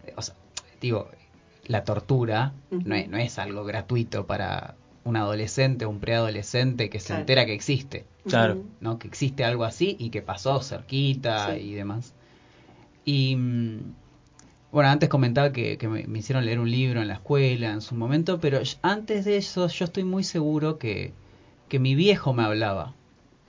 de- 0.06 0.14
o 0.16 0.22
sea, 0.22 0.36
digo, 0.80 1.10
la 1.68 1.84
tortura 1.84 2.54
no, 2.72 2.96
es, 2.96 3.08
no 3.10 3.18
es 3.18 3.38
algo 3.40 3.64
gratuito 3.64 4.26
para 4.26 4.76
un 5.04 5.18
adolescente 5.18 5.86
o 5.86 5.90
un 5.90 6.00
preadolescente 6.00 6.90
que 6.90 7.00
se 7.00 7.08
Claro. 7.08 7.22
entera 7.22 7.46
que 7.46 7.54
existe, 7.54 8.06
Claro. 8.28 8.58
¿no? 8.82 9.00
Que 9.00 9.08
existe 9.08 9.44
algo 9.44 9.64
así 9.64 9.96
y 10.00 10.10
que 10.10 10.22
pasó 10.22 10.62
cerquita 10.62 11.56
Sí. 11.56 11.62
y 11.62 11.74
demás. 11.74 12.14
Y 13.06 13.36
mm, 13.36 13.80
bueno, 14.72 14.90
antes 14.90 15.10
comentaba 15.10 15.52
que, 15.52 15.78
que 15.78 15.88
me, 15.88 16.06
me 16.08 16.20
hicieron 16.20 16.46
leer 16.46 16.60
un 16.60 16.70
libro 16.72 17.02
en 17.02 17.08
la 17.08 17.16
escuela 17.16 17.72
en 17.72 17.82
su 17.82 17.96
momento, 17.96 18.40
pero 18.40 18.60
antes 18.84 19.26
de 19.26 19.38
eso 19.38 19.68
yo 19.68 19.86
estoy 19.86 20.04
muy 20.04 20.24
seguro 20.24 20.78
que, 20.78 21.14
que 21.68 21.80
mi 21.80 21.96
viejo 21.96 22.34
me 22.34 22.44
hablaba. 22.44 22.94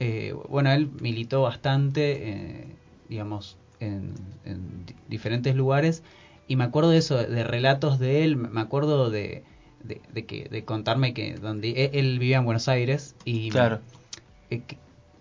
Eh, 0.00 0.34
bueno, 0.48 0.72
él 0.72 0.90
militó 1.00 1.42
bastante, 1.42 2.28
eh, 2.30 2.66
digamos, 3.08 3.56
en, 3.78 4.14
en 4.44 4.86
di- 4.86 4.94
diferentes 5.08 5.54
lugares 5.54 6.02
y 6.48 6.56
me 6.56 6.64
acuerdo 6.64 6.90
de 6.90 6.98
eso, 6.98 7.16
de 7.18 7.44
relatos 7.44 7.98
de 8.00 8.24
él, 8.24 8.36
me 8.36 8.60
acuerdo 8.60 9.10
de, 9.10 9.44
de, 9.84 10.00
de 10.12 10.24
que, 10.26 10.48
de 10.50 10.64
contarme 10.64 11.14
que 11.14 11.34
donde 11.34 11.70
él, 11.84 11.90
él 11.92 12.18
vivía 12.18 12.38
en 12.38 12.44
Buenos 12.44 12.68
Aires 12.68 13.14
y 13.24 13.50
Claro. 13.50 13.80
eh, 14.50 14.62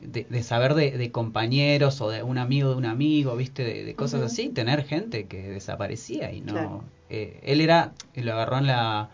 de, 0.02 0.26
de 0.28 0.44
saber 0.44 0.74
de, 0.74 0.98
de 0.98 1.12
compañeros 1.12 2.02
o 2.02 2.10
de 2.10 2.24
un 2.24 2.38
amigo 2.40 2.72
de 2.72 2.76
un 2.76 2.86
amigo, 2.86 3.36
viste, 3.36 3.64
de, 3.64 3.84
de 3.86 3.94
cosas 3.96 4.22
así, 4.24 4.50
tener 4.50 4.84
gente 4.84 5.26
que 5.28 5.44
desaparecía 5.50 6.32
y 6.32 6.42
no. 6.42 6.54
Claro. 6.54 6.84
eh, 7.10 7.40
él 7.44 7.62
era, 7.62 7.94
lo 8.16 8.34
agarró 8.34 8.58
en 8.58 8.68
la 8.68 9.10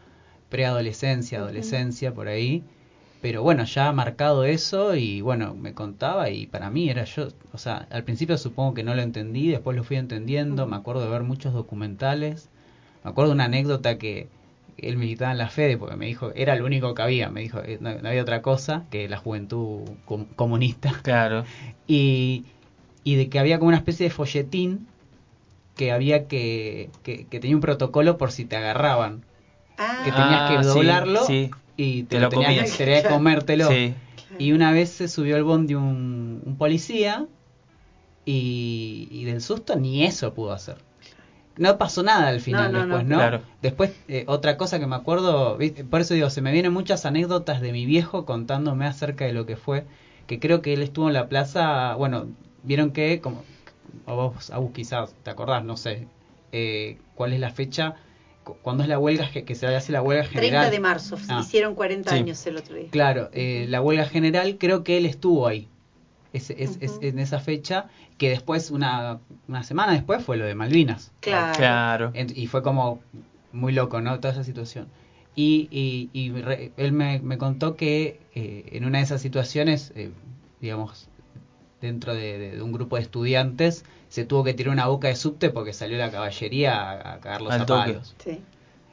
preadolescencia, 0.50 1.40
adolescencia, 1.40 2.14
por 2.14 2.28
ahí. 2.28 2.64
Pero 3.22 3.42
bueno, 3.44 3.66
ya 3.66 3.90
ha 3.90 3.92
marcado 3.94 4.46
eso 4.46 4.96
y 4.96 5.22
bueno, 5.22 5.56
me 5.56 5.74
contaba 5.74 6.30
y 6.30 6.46
para 6.46 6.70
mí 6.70 6.88
era 6.90 7.04
yo, 7.04 7.30
o 7.52 7.58
sea, 7.58 7.88
al 7.90 8.04
principio 8.04 8.38
supongo 8.38 8.76
que 8.76 8.84
no 8.84 8.94
lo 8.94 9.02
entendí, 9.02 9.50
después 9.50 9.76
lo 9.76 9.84
fui 9.84 9.98
entendiendo, 9.98 10.68
me 10.68 10.76
acuerdo 10.76 11.02
de 11.04 11.10
ver 11.10 11.24
muchos 11.24 11.52
documentales, 11.54 12.48
me 13.04 13.10
acuerdo 13.10 13.32
de 13.32 13.36
una 13.36 13.46
anécdota 13.46 13.98
que 13.98 14.28
él 14.78 14.98
militaba 14.98 15.32
en 15.32 15.38
la 15.40 15.50
FEDE 15.50 15.78
porque 15.78 15.96
me 15.96 16.06
dijo, 16.06 16.32
era 16.36 16.56
lo 16.56 16.66
único 16.66 16.94
que 16.94 17.02
había, 17.02 17.30
me 17.30 17.42
dijo, 17.42 17.60
eh, 17.64 17.78
no, 17.82 17.94
no 17.96 18.10
había 18.10 18.22
otra 18.22 18.42
cosa 18.42 18.86
que 18.92 19.08
la 19.10 19.18
juventud 19.18 19.82
com- 20.06 20.26
comunista. 20.36 20.94
Claro. 21.04 21.46
Y, 21.88 22.44
y 23.06 23.16
de 23.16 23.30
que 23.30 23.40
había 23.40 23.60
como 23.60 23.70
una 23.70 23.78
especie 23.78 24.06
de 24.06 24.10
folletín 24.10 24.88
que 25.76 25.92
había 25.92 26.28
que, 26.28 26.90
que, 27.04 27.26
que 27.28 27.40
tenía 27.40 27.56
un 27.56 27.62
protocolo 27.62 28.18
por 28.18 28.32
si 28.32 28.46
te 28.46 28.58
agarraban, 28.58 29.22
Ah, 29.78 30.02
que 30.04 30.12
tenías 30.12 30.42
Ah, 30.42 30.48
que 30.58 30.64
sí, 30.64 30.68
doblarlo 30.70 31.26
sí. 31.26 31.52
y 31.78 32.04
te, 32.04 32.10
Te 32.10 32.16
lo 32.16 32.22
lo 32.24 32.30
tenías, 32.30 32.50
comías. 32.50 32.78
tenías 32.78 33.04
que 33.04 33.10
comértelo. 33.10 33.70
Sí. 33.70 33.94
Y 34.40 34.52
una 34.52 34.72
vez 34.72 34.90
se 34.90 35.08
subió 35.08 35.36
al 35.36 35.44
bondi 35.44 35.76
un, 35.76 36.42
un 36.46 36.58
policía 36.58 37.26
y, 38.26 39.08
y 39.12 39.24
del 39.26 39.42
susto 39.42 39.76
ni 39.76 40.04
eso 40.04 40.34
pudo 40.34 40.52
hacer. 40.52 40.78
No 41.58 41.78
pasó 41.78 42.04
nada 42.04 42.28
al 42.28 42.40
final 42.42 42.72
No, 42.72 42.80
no, 42.80 42.86
después, 42.86 43.04
no. 43.06 43.10
¿no? 43.10 43.16
Claro. 43.22 43.42
Después, 43.62 43.92
eh, 44.08 44.24
otra 44.28 44.58
cosa 44.58 44.80
que 44.80 44.88
me 44.88 44.96
acuerdo, 44.96 45.58
¿viste? 45.58 45.84
por 45.84 46.02
eso 46.02 46.14
digo, 46.14 46.30
se 46.30 46.42
me 46.42 46.52
vienen 46.52 46.72
muchas 46.74 47.06
anécdotas 47.06 47.62
de 47.62 47.72
mi 47.72 47.86
viejo 47.86 48.26
contándome 48.26 48.86
acerca 48.86 49.26
de 49.26 49.34
lo 49.34 49.46
que 49.46 49.56
fue, 49.58 49.86
que 50.28 50.40
creo 50.40 50.62
que 50.62 50.74
él 50.74 50.82
estuvo 50.82 51.08
en 51.08 51.14
la 51.14 51.28
plaza, 51.30 51.96
bueno, 51.96 52.28
vieron 52.64 52.92
que, 52.92 53.22
como 53.22 53.44
a 54.06 54.14
vos, 54.14 54.50
Agus, 54.52 54.72
quizás 54.74 55.14
te 55.24 55.30
acordás, 55.32 55.64
no 55.64 55.78
sé, 55.78 56.08
eh, 56.52 56.98
cuál 57.16 57.34
es 57.34 57.40
la 57.40 57.50
fecha, 57.50 57.96
cu- 58.44 58.56
cuándo 58.62 58.84
es 58.84 58.90
la 58.90 59.00
huelga, 59.00 59.30
que, 59.32 59.44
que 59.44 59.56
se 59.56 59.68
hace 59.68 59.92
la 59.92 60.02
huelga 60.02 60.24
30 60.24 60.42
general. 60.42 60.72
de 60.72 60.80
marzo, 60.80 61.18
Ah. 61.30 61.40
hicieron 61.42 61.76
40 61.76 62.12
Sí. 62.12 62.18
años 62.18 62.46
el 62.46 62.58
otro 62.58 62.76
día. 62.76 62.88
Claro, 62.92 63.30
eh, 63.34 63.66
la 63.70 63.82
huelga 63.82 64.06
general, 64.06 64.58
creo 64.60 64.84
que 64.84 64.98
él 64.98 65.06
estuvo 65.06 65.48
ahí. 65.48 65.68
Es, 66.34 66.50
es- 66.50 66.78
es 66.82 66.92
Ujú. 66.92 67.06
en 67.06 67.20
esa 67.20 67.40
fecha, 67.40 67.88
que 68.18 68.30
después, 68.30 68.70
una, 68.72 69.20
una 69.48 69.64
semana 69.64 69.94
después, 69.94 70.24
fue 70.24 70.38
lo 70.38 70.46
de 70.46 70.56
Malvinas. 70.56 71.12
Claro. 71.22 71.58
Claro. 71.58 72.12
En- 72.14 72.34
y 72.36 72.48
fue 72.48 72.62
como 72.62 73.00
muy 73.54 73.72
loco, 73.74 74.02
¿no? 74.02 74.20
Toda 74.20 74.34
esa 74.34 74.44
situación. 74.44 74.88
Y, 75.36 75.68
y, 75.72 76.10
y 76.14 76.32
re- 76.42 76.72
él 76.78 76.92
me, 76.92 77.20
me 77.20 77.38
contó 77.38 77.76
que 77.76 78.20
eh, 78.36 78.66
en 78.72 78.86
una 78.86 78.98
de 78.98 79.04
esas 79.06 79.22
situaciones, 79.22 79.94
eh, 79.96 80.12
digamos, 80.62 81.08
dentro 81.82 82.14
de, 82.16 82.38
de- 82.40 82.56
de 82.58 82.62
un 82.62 82.72
grupo 82.72 82.96
de 82.98 83.04
estudiantes, 83.04 83.86
se 84.10 84.26
tuvo 84.26 84.44
que 84.44 84.54
tirar 84.54 84.74
una 84.74 84.88
boca 84.88 85.08
de 85.10 85.16
subte 85.16 85.50
porque 85.50 85.74
salió 85.74 85.98
la 85.98 86.10
caballería 86.12 86.82
a, 86.92 87.14
a 87.14 87.20
cagar 87.20 87.42
los 87.42 87.54
Al 87.54 87.60
zapatos. 87.62 88.16
Sí. 88.24 88.42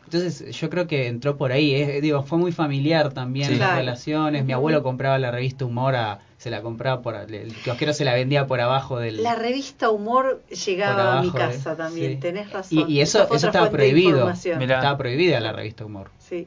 Entonces 0.04 0.54
yo 0.54 0.68
creo 0.68 0.86
que 0.86 1.06
entró 1.06 1.36
por 1.38 1.50
ahí, 1.50 1.74
eh, 1.74 2.00
digo, 2.02 2.22
fue 2.24 2.36
muy 2.38 2.52
familiar 2.52 3.12
también 3.14 3.46
Sí. 3.46 3.52
las 3.54 3.60
Claro. 3.68 3.76
relaciones. 3.78 4.44
Mi 4.44 4.52
abuelo 4.52 4.82
compraba 4.82 5.18
la 5.18 5.30
revista 5.30 5.64
Humor, 5.64 5.96
a- 5.96 6.20
se 6.44 6.50
la 6.50 6.60
compraba 6.60 7.00
por, 7.00 7.14
el 7.14 7.54
kiosquero 7.54 7.94
se 7.94 8.04
la 8.04 8.12
vendía 8.12 8.46
por 8.46 8.60
abajo 8.60 8.98
del... 8.98 9.22
La 9.22 9.34
revista 9.34 9.88
Humor 9.88 10.42
llegaba 10.66 11.18
a 11.18 11.22
mi 11.22 11.30
casa 11.30 11.72
eh, 11.72 11.76
también, 11.76 12.12
sí. 12.12 12.18
tenés 12.18 12.52
razón. 12.52 12.78
Y, 12.86 12.92
y 12.92 13.00
eso, 13.00 13.26
estaba 13.34 13.70
prohibido. 13.70 14.28
Estaba 14.28 14.98
prohibida 14.98 15.40
la 15.40 15.52
revista 15.52 15.86
Humor. 15.86 16.10
Sí. 16.18 16.46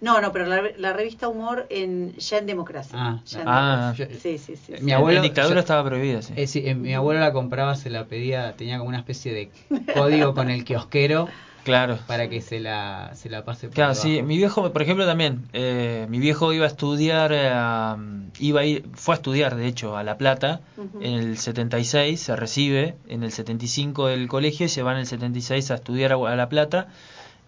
No, 0.00 0.20
no, 0.20 0.32
pero 0.32 0.46
la, 0.46 0.62
la 0.76 0.92
revista 0.92 1.28
Humor 1.28 1.68
en, 1.70 2.16
ya 2.16 2.38
en 2.38 2.46
democracia. 2.46 2.98
Ah, 2.98 3.20
Ya 3.24 3.42
en 3.42 3.48
ah. 3.48 3.94
democracia. 3.94 4.20
sí, 4.20 4.38
sí, 4.38 4.56
sí. 4.56 4.72
Mi 4.80 4.90
sí. 4.90 4.90
abuelo- 4.90 5.18
en 5.18 5.22
dictadura 5.22 5.54
yo- 5.54 5.60
estaba 5.60 5.84
prohibida, 5.84 6.20
sí. 6.22 6.32
Eh, 6.34 6.48
sí, 6.48 6.64
eh, 6.66 6.74
mi 6.74 6.92
abuelo 6.92 7.20
la 7.20 7.32
compraba, 7.32 7.76
se 7.76 7.90
la 7.90 8.06
pedía, 8.06 8.54
tenía 8.56 8.78
como 8.78 8.88
una 8.88 8.98
especie 8.98 9.32
de 9.32 9.50
código 9.94 10.34
con 10.34 10.50
el 10.50 10.64
kiosquero 10.64 11.28
Claro. 11.64 11.98
para 12.06 12.28
que 12.28 12.40
se 12.40 12.58
la, 12.60 13.12
se 13.14 13.28
la 13.30 13.44
pase 13.44 13.68
por 13.68 13.74
Claro, 13.74 13.92
debajo. 13.94 14.08
sí, 14.08 14.22
mi 14.22 14.36
viejo, 14.36 14.72
por 14.72 14.82
ejemplo, 14.82 15.06
también, 15.06 15.46
eh, 15.52 16.06
mi 16.10 16.18
viejo 16.18 16.52
iba 16.52 16.64
a 16.64 16.68
estudiar, 16.68 17.32
eh, 17.32 17.48
a- 17.52 17.96
iba 18.40 18.60
a 18.60 18.64
ir, 18.64 18.84
fue 18.94 19.14
a 19.14 19.16
estudiar, 19.16 19.54
de 19.56 19.66
hecho, 19.66 19.96
a 19.96 20.02
La 20.02 20.18
Plata, 20.18 20.60
Ujú. 20.76 21.00
en 21.00 21.14
el 21.14 21.38
76, 21.38 22.20
se 22.20 22.34
recibe, 22.36 22.96
en 23.08 23.22
el 23.22 23.30
75 23.32 24.08
del 24.08 24.26
colegio, 24.28 24.66
y 24.66 24.68
se 24.68 24.82
va 24.82 24.92
en 24.92 24.98
el 24.98 25.06
76 25.06 25.70
a 25.70 25.74
estudiar 25.76 26.12
a, 26.12 26.16
a 26.16 26.36
La 26.36 26.48
Plata, 26.48 26.88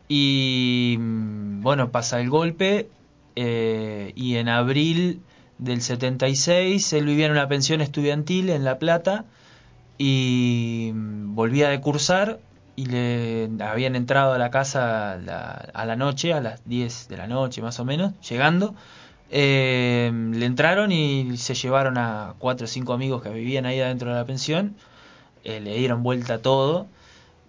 y 0.09 0.97
mm, 0.99 1.63
bueno, 1.63 1.91
pasa 1.91 2.21
el 2.21 2.31
golpe, 2.31 2.89
eh, 3.37 4.13
y 4.15 4.37
en 4.37 4.49
abril 4.49 5.21
del 5.59 5.81
76 5.83 6.93
él 6.93 7.07
vivía 7.07 7.27
en 7.27 7.33
una 7.33 7.49
pensión 7.49 7.81
estudiantil 7.81 8.51
en 8.51 8.65
La 8.65 8.79
Plata, 8.79 9.25
y 9.99 10.91
mm, 10.95 11.35
volvía 11.35 11.69
de 11.69 11.81
cursar 11.81 12.39
y 12.77 12.87
le 12.87 13.49
habían 13.61 13.95
entrado 13.97 14.33
a 14.33 14.39
la 14.39 14.51
casa 14.51 15.13
a 15.13 15.85
la, 15.87 15.97
noche, 15.97 16.33
a 16.33 16.41
las 16.41 16.67
10 16.69 17.09
de 17.09 17.17
la 17.17 17.27
noche 17.27 17.63
más 17.63 17.79
o 17.81 17.85
menos, 17.85 18.13
llegando. 18.29 18.75
eh, 19.31 20.11
le 20.33 20.47
entraron 20.47 20.93
y 20.93 21.37
se 21.37 21.55
llevaron 21.55 21.99
a 21.99 22.35
cuatro 22.39 22.65
o 22.67 22.69
cinco 22.69 22.93
amigos 22.93 23.23
que 23.23 23.31
vivían 23.31 23.67
ahí 23.67 23.81
adentro 23.81 24.11
de 24.11 24.17
la 24.17 24.25
pensión, 24.27 24.77
eh, 25.45 25.61
le 25.61 25.77
dieron 25.77 26.03
vuelta 26.03 26.41
todo. 26.43 26.87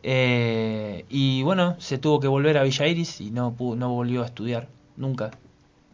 eh, 0.04 1.06
y 1.10 1.44
bueno, 1.44 1.76
se 1.80 1.98
tuvo 1.98 2.20
que 2.20 2.28
volver 2.28 2.58
a 2.58 2.64
Villa 2.64 2.88
Iris 2.88 3.22
y 3.22 3.32
no, 3.32 3.56
no 3.60 3.90
volvió 3.90 4.24
a 4.24 4.26
estudiar, 4.28 4.68
nunca. 4.98 5.32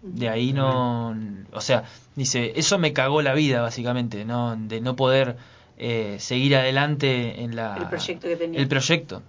De 0.04 0.30
ahí 0.30 0.52
no, 0.54 1.16
o 1.54 1.62
sea, 1.62 1.84
dice, 2.16 2.54
eso 2.56 2.80
me 2.80 2.92
cagó 2.94 3.22
la 3.22 3.34
vida 3.36 3.62
básicamente, 3.62 4.26
no, 4.26 4.56
de 4.58 4.82
no 4.82 4.96
poder 4.96 5.38
eh, 5.84 6.18
seguir 6.20 6.56
adelante 6.56 7.42
en 7.44 7.56
la 7.56 7.76
El 7.78 7.88
proyecto 7.88 8.28
que 8.28 8.36
tenía. 8.38 8.60
el 8.62 8.68
proyecto. 8.68 9.24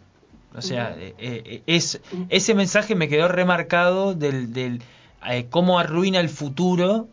O 0.54 0.60
sea, 0.60 0.94
eh, 0.98 1.14
eh, 1.18 1.62
es 1.66 2.00
ese 2.28 2.54
mensaje 2.54 2.94
me 2.94 3.08
quedó 3.08 3.26
remarcado 3.28 4.14
del, 4.14 4.52
del 4.52 4.82
eh, 5.26 5.46
cómo 5.50 5.78
arruina 5.78 6.20
el 6.20 6.28
futuro 6.28 7.08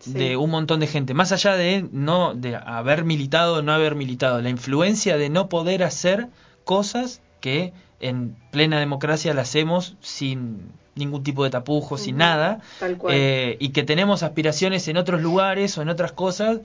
Sí. 0.00 0.12
de 0.12 0.36
un 0.36 0.50
montón 0.50 0.78
de 0.78 0.86
gente, 0.86 1.12
más 1.12 1.32
allá 1.32 1.56
de 1.56 1.84
no 1.90 2.32
de 2.32 2.54
haber 2.54 3.04
militado 3.04 3.56
o 3.56 3.62
no 3.62 3.72
haber 3.72 3.96
militado, 3.96 4.40
la 4.40 4.48
influencia 4.48 5.16
de 5.16 5.28
no 5.28 5.48
poder 5.48 5.82
hacer 5.82 6.28
cosas 6.62 7.20
que 7.40 7.72
en 7.98 8.36
plena 8.52 8.78
democracia 8.78 9.34
la 9.34 9.42
hacemos 9.42 9.96
sin 10.00 10.70
ningún 10.94 11.24
tipo 11.24 11.42
de 11.42 11.50
tapujo, 11.50 11.98
sin 11.98 12.16
nada, 12.18 12.60
Tal 12.78 12.96
cual. 12.96 13.12
eh, 13.16 13.56
y 13.58 13.70
que 13.70 13.82
tenemos 13.82 14.22
aspiraciones 14.22 14.86
en 14.86 14.98
otros 14.98 15.20
lugares 15.20 15.76
o 15.78 15.82
en 15.82 15.88
otras 15.88 16.12
cosas 16.12 16.60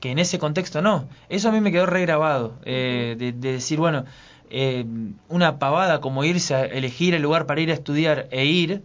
que 0.00 0.10
en 0.10 0.18
ese 0.18 0.38
contexto 0.38 0.82
no. 0.82 1.08
Eso 1.28 1.48
a 1.48 1.52
mí 1.52 1.60
me 1.60 1.72
quedó 1.72 1.86
regrabado, 1.86 2.58
eh, 2.64 3.16
de, 3.18 3.32
de 3.32 3.52
decir, 3.52 3.78
bueno, 3.78 4.04
eh, 4.50 4.84
una 5.28 5.58
pavada 5.58 6.00
como 6.00 6.22
irse 6.24 6.54
a 6.54 6.64
elegir 6.64 7.14
el 7.14 7.22
lugar 7.22 7.46
para 7.46 7.60
ir 7.60 7.70
a 7.70 7.74
estudiar 7.74 8.28
e 8.30 8.44
ir 8.44 8.82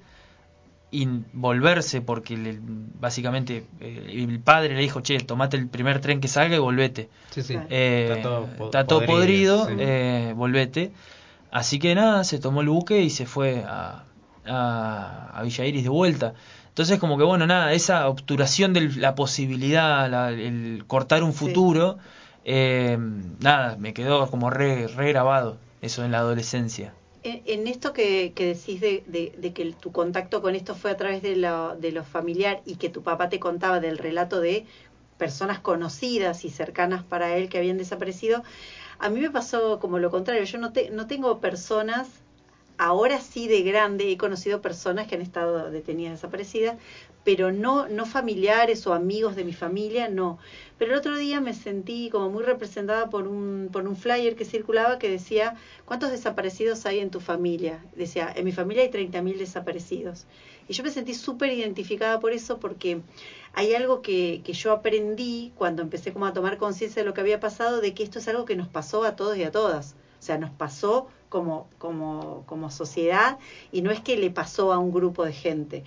y 0.94 1.08
volverse 1.34 2.02
porque 2.02 2.36
le- 2.38 2.60
básicamente 2.62 3.66
eh, 3.80 4.26
el 4.30 4.40
padre 4.42 4.76
le 4.76 4.82
dijo, 4.82 5.02
che, 5.02 5.20
tomate 5.20 5.56
el 5.58 5.68
primer 5.70 6.02
tren 6.02 6.20
que 6.20 6.28
salga 6.28 6.56
y 6.56 6.60
volvete. 6.60 7.10
Sí, 7.32 7.44
sí. 7.44 7.56
Eh, 7.70 8.08
Está 8.10 8.22
todo 8.22 8.48
po- 8.58 8.66
está 8.66 8.84
todo 8.86 9.06
podrido, 9.06 9.66
podrido, 9.66 9.66
sí. 9.68 9.76
eh, 9.80 10.34
volvete. 10.36 10.92
Así 11.52 11.80
que 11.80 11.96
nada, 11.96 12.24
se 12.24 12.40
tomó 12.40 12.62
el 12.62 12.70
buque 12.70 13.02
y 13.02 13.10
se 13.10 13.26
fue 13.26 13.64
a, 13.66 14.04
a, 14.46 15.32
a 15.34 15.44
Villa 15.44 15.66
Iris 15.66 15.84
de 15.84 15.90
vuelta. 15.90 16.34
Entonces 16.72 17.00
como 17.00 17.18
que 17.18 17.24
bueno, 17.24 17.46
nada, 17.48 17.74
esa 17.74 18.08
obturación 18.08 18.74
de 18.74 18.82
la 18.96 19.14
posibilidad, 19.16 20.10
la- 20.10 20.32
el 20.32 20.84
cortar 20.88 21.24
un 21.24 21.34
Sí. 21.34 21.40
futuro, 21.40 21.98
eh, 22.46 22.98
nada, 23.40 23.76
me 23.78 23.94
quedó 23.94 24.30
como 24.30 24.50
re, 24.50 24.88
re 24.88 25.10
grabado 25.10 25.58
eso 25.82 26.04
en 26.06 26.12
la 26.12 26.20
adolescencia. 26.20 26.94
En, 27.24 27.44
en 27.46 27.68
esto 27.68 27.94
que, 27.94 28.34
que 28.34 28.46
decís 28.48 28.82
de, 28.82 29.04
de- 29.08 29.34
de 29.38 29.54
que 29.54 29.72
tu 29.74 29.92
contacto 29.92 30.42
con 30.42 30.56
esto 30.56 30.74
fue 30.74 30.92
a 30.92 30.98
través 30.98 31.22
de 31.22 31.36
lo, 31.36 31.76
de 31.76 31.92
lo 31.92 32.04
familiar 32.04 32.62
y 32.66 32.76
que 32.78 32.90
tu 32.90 33.04
papá 33.04 33.30
te 33.30 33.40
contaba 33.40 33.80
del 33.80 33.98
relato 33.98 34.40
de 34.42 34.66
personas 35.18 35.60
conocidas 35.60 36.46
y 36.46 36.50
cercanas 36.50 37.04
para 37.04 37.36
él 37.36 37.48
que 37.50 37.60
habían 37.60 37.78
desaparecido, 37.78 38.44
a 38.98 39.10
mí 39.10 39.20
me 39.20 39.30
pasó 39.30 39.80
como 39.80 40.00
lo 40.00 40.10
contrario. 40.10 40.44
Yo 40.46 40.58
no, 40.58 40.72
te- 40.74 40.90
no 40.90 41.06
tengo 41.06 41.40
personas, 41.40 42.08
ahora 42.82 43.22
sí 43.22 43.48
de 43.48 43.62
grande 43.62 44.12
he 44.12 44.18
conocido 44.18 44.60
personas 44.60 45.08
que 45.08 45.14
han 45.14 45.22
estado 45.22 45.70
detenidas 45.70 46.14
desaparecidas, 46.14 46.80
pero 47.24 47.52
no, 47.52 47.88
no 47.88 48.08
familiares 48.08 48.88
o 48.88 48.96
amigos 48.96 49.36
de 49.36 49.44
mi 49.44 49.54
familia, 49.54 50.10
no. 50.10 50.40
Pero 50.80 50.94
el 50.94 50.98
otro 50.98 51.16
día 51.16 51.42
me 51.42 51.54
sentí 51.54 52.10
como 52.10 52.32
muy 52.32 52.42
representada 52.42 53.12
por 53.12 53.28
un, 53.28 53.70
por 53.72 53.88
un 53.88 53.96
flyer 53.96 54.36
que 54.36 54.46
circulaba 54.46 54.98
que 54.98 55.12
decía, 55.12 55.58
¿cuántos 55.86 56.10
desaparecidos 56.10 56.88
hay 56.88 57.02
en 57.02 57.12
tu 57.12 57.20
familia? 57.20 57.86
Decía, 57.96 58.34
en 58.36 58.46
mi 58.46 58.52
familia 58.52 58.82
hay 58.82 58.90
30.000 58.90 59.38
desaparecidos. 59.38 60.26
Y 60.68 60.74
yo 60.74 60.84
me 60.84 60.90
sentí 60.90 61.14
súper 61.14 61.54
identificada 61.54 62.20
por 62.20 62.34
eso 62.34 62.60
porque 62.60 63.02
hay 63.54 63.76
algo 63.76 64.02
que, 64.02 64.42
que 64.44 64.54
yo 64.54 64.72
aprendí 64.72 65.52
cuando 65.56 65.84
empecé 65.84 66.14
como 66.14 66.26
a 66.26 66.34
tomar 66.34 66.58
conciencia 66.58 67.04
de 67.04 67.08
lo 67.08 67.14
que 67.14 67.22
había 67.22 67.40
pasado, 67.40 67.80
de 67.80 67.94
que 67.94 68.02
esto 68.02 68.18
es 68.18 68.28
algo 68.28 68.46
que 68.46 68.56
nos 68.56 68.70
pasó 68.70 69.04
a 69.04 69.16
todos 69.16 69.38
y 69.38 69.44
a 69.44 69.52
todas. 69.52 69.96
O 70.22 70.24
sea, 70.24 70.38
nos 70.40 70.52
pasó 70.52 71.10
como, 71.30 71.70
como, 71.80 72.46
como 72.48 72.72
sociedad 72.72 73.40
y 73.72 73.82
no 73.82 73.92
es 73.92 74.02
que 74.02 74.18
le 74.18 74.32
pasó 74.32 74.72
a 74.74 74.80
un 74.80 74.94
grupo 74.94 75.26
de 75.26 75.34
gente. 75.34 75.84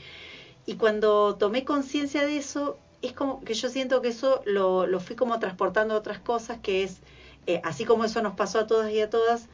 Y 0.66 0.76
cuando 0.76 1.36
tomé 1.36 1.64
conciencia 1.64 2.24
de 2.26 2.38
eso, 2.38 2.78
es 3.02 3.12
como 3.12 3.40
que 3.44 3.54
yo 3.54 3.68
siento 3.68 4.00
que 4.02 4.08
eso 4.08 4.42
lo, 4.46 4.86
lo 4.86 5.00
fui 5.00 5.16
como 5.16 5.38
transportando 5.38 5.94
a 5.94 5.98
otras 5.98 6.20
cosas, 6.20 6.58
que 6.60 6.84
es, 6.84 7.02
eh, 7.46 7.60
así 7.64 7.84
como 7.84 8.04
eso 8.04 8.22
nos 8.22 8.34
pasó 8.34 8.60
a 8.60 8.66
todas 8.66 8.90
y 8.92 9.00
a 9.00 9.10
todas, 9.10 9.48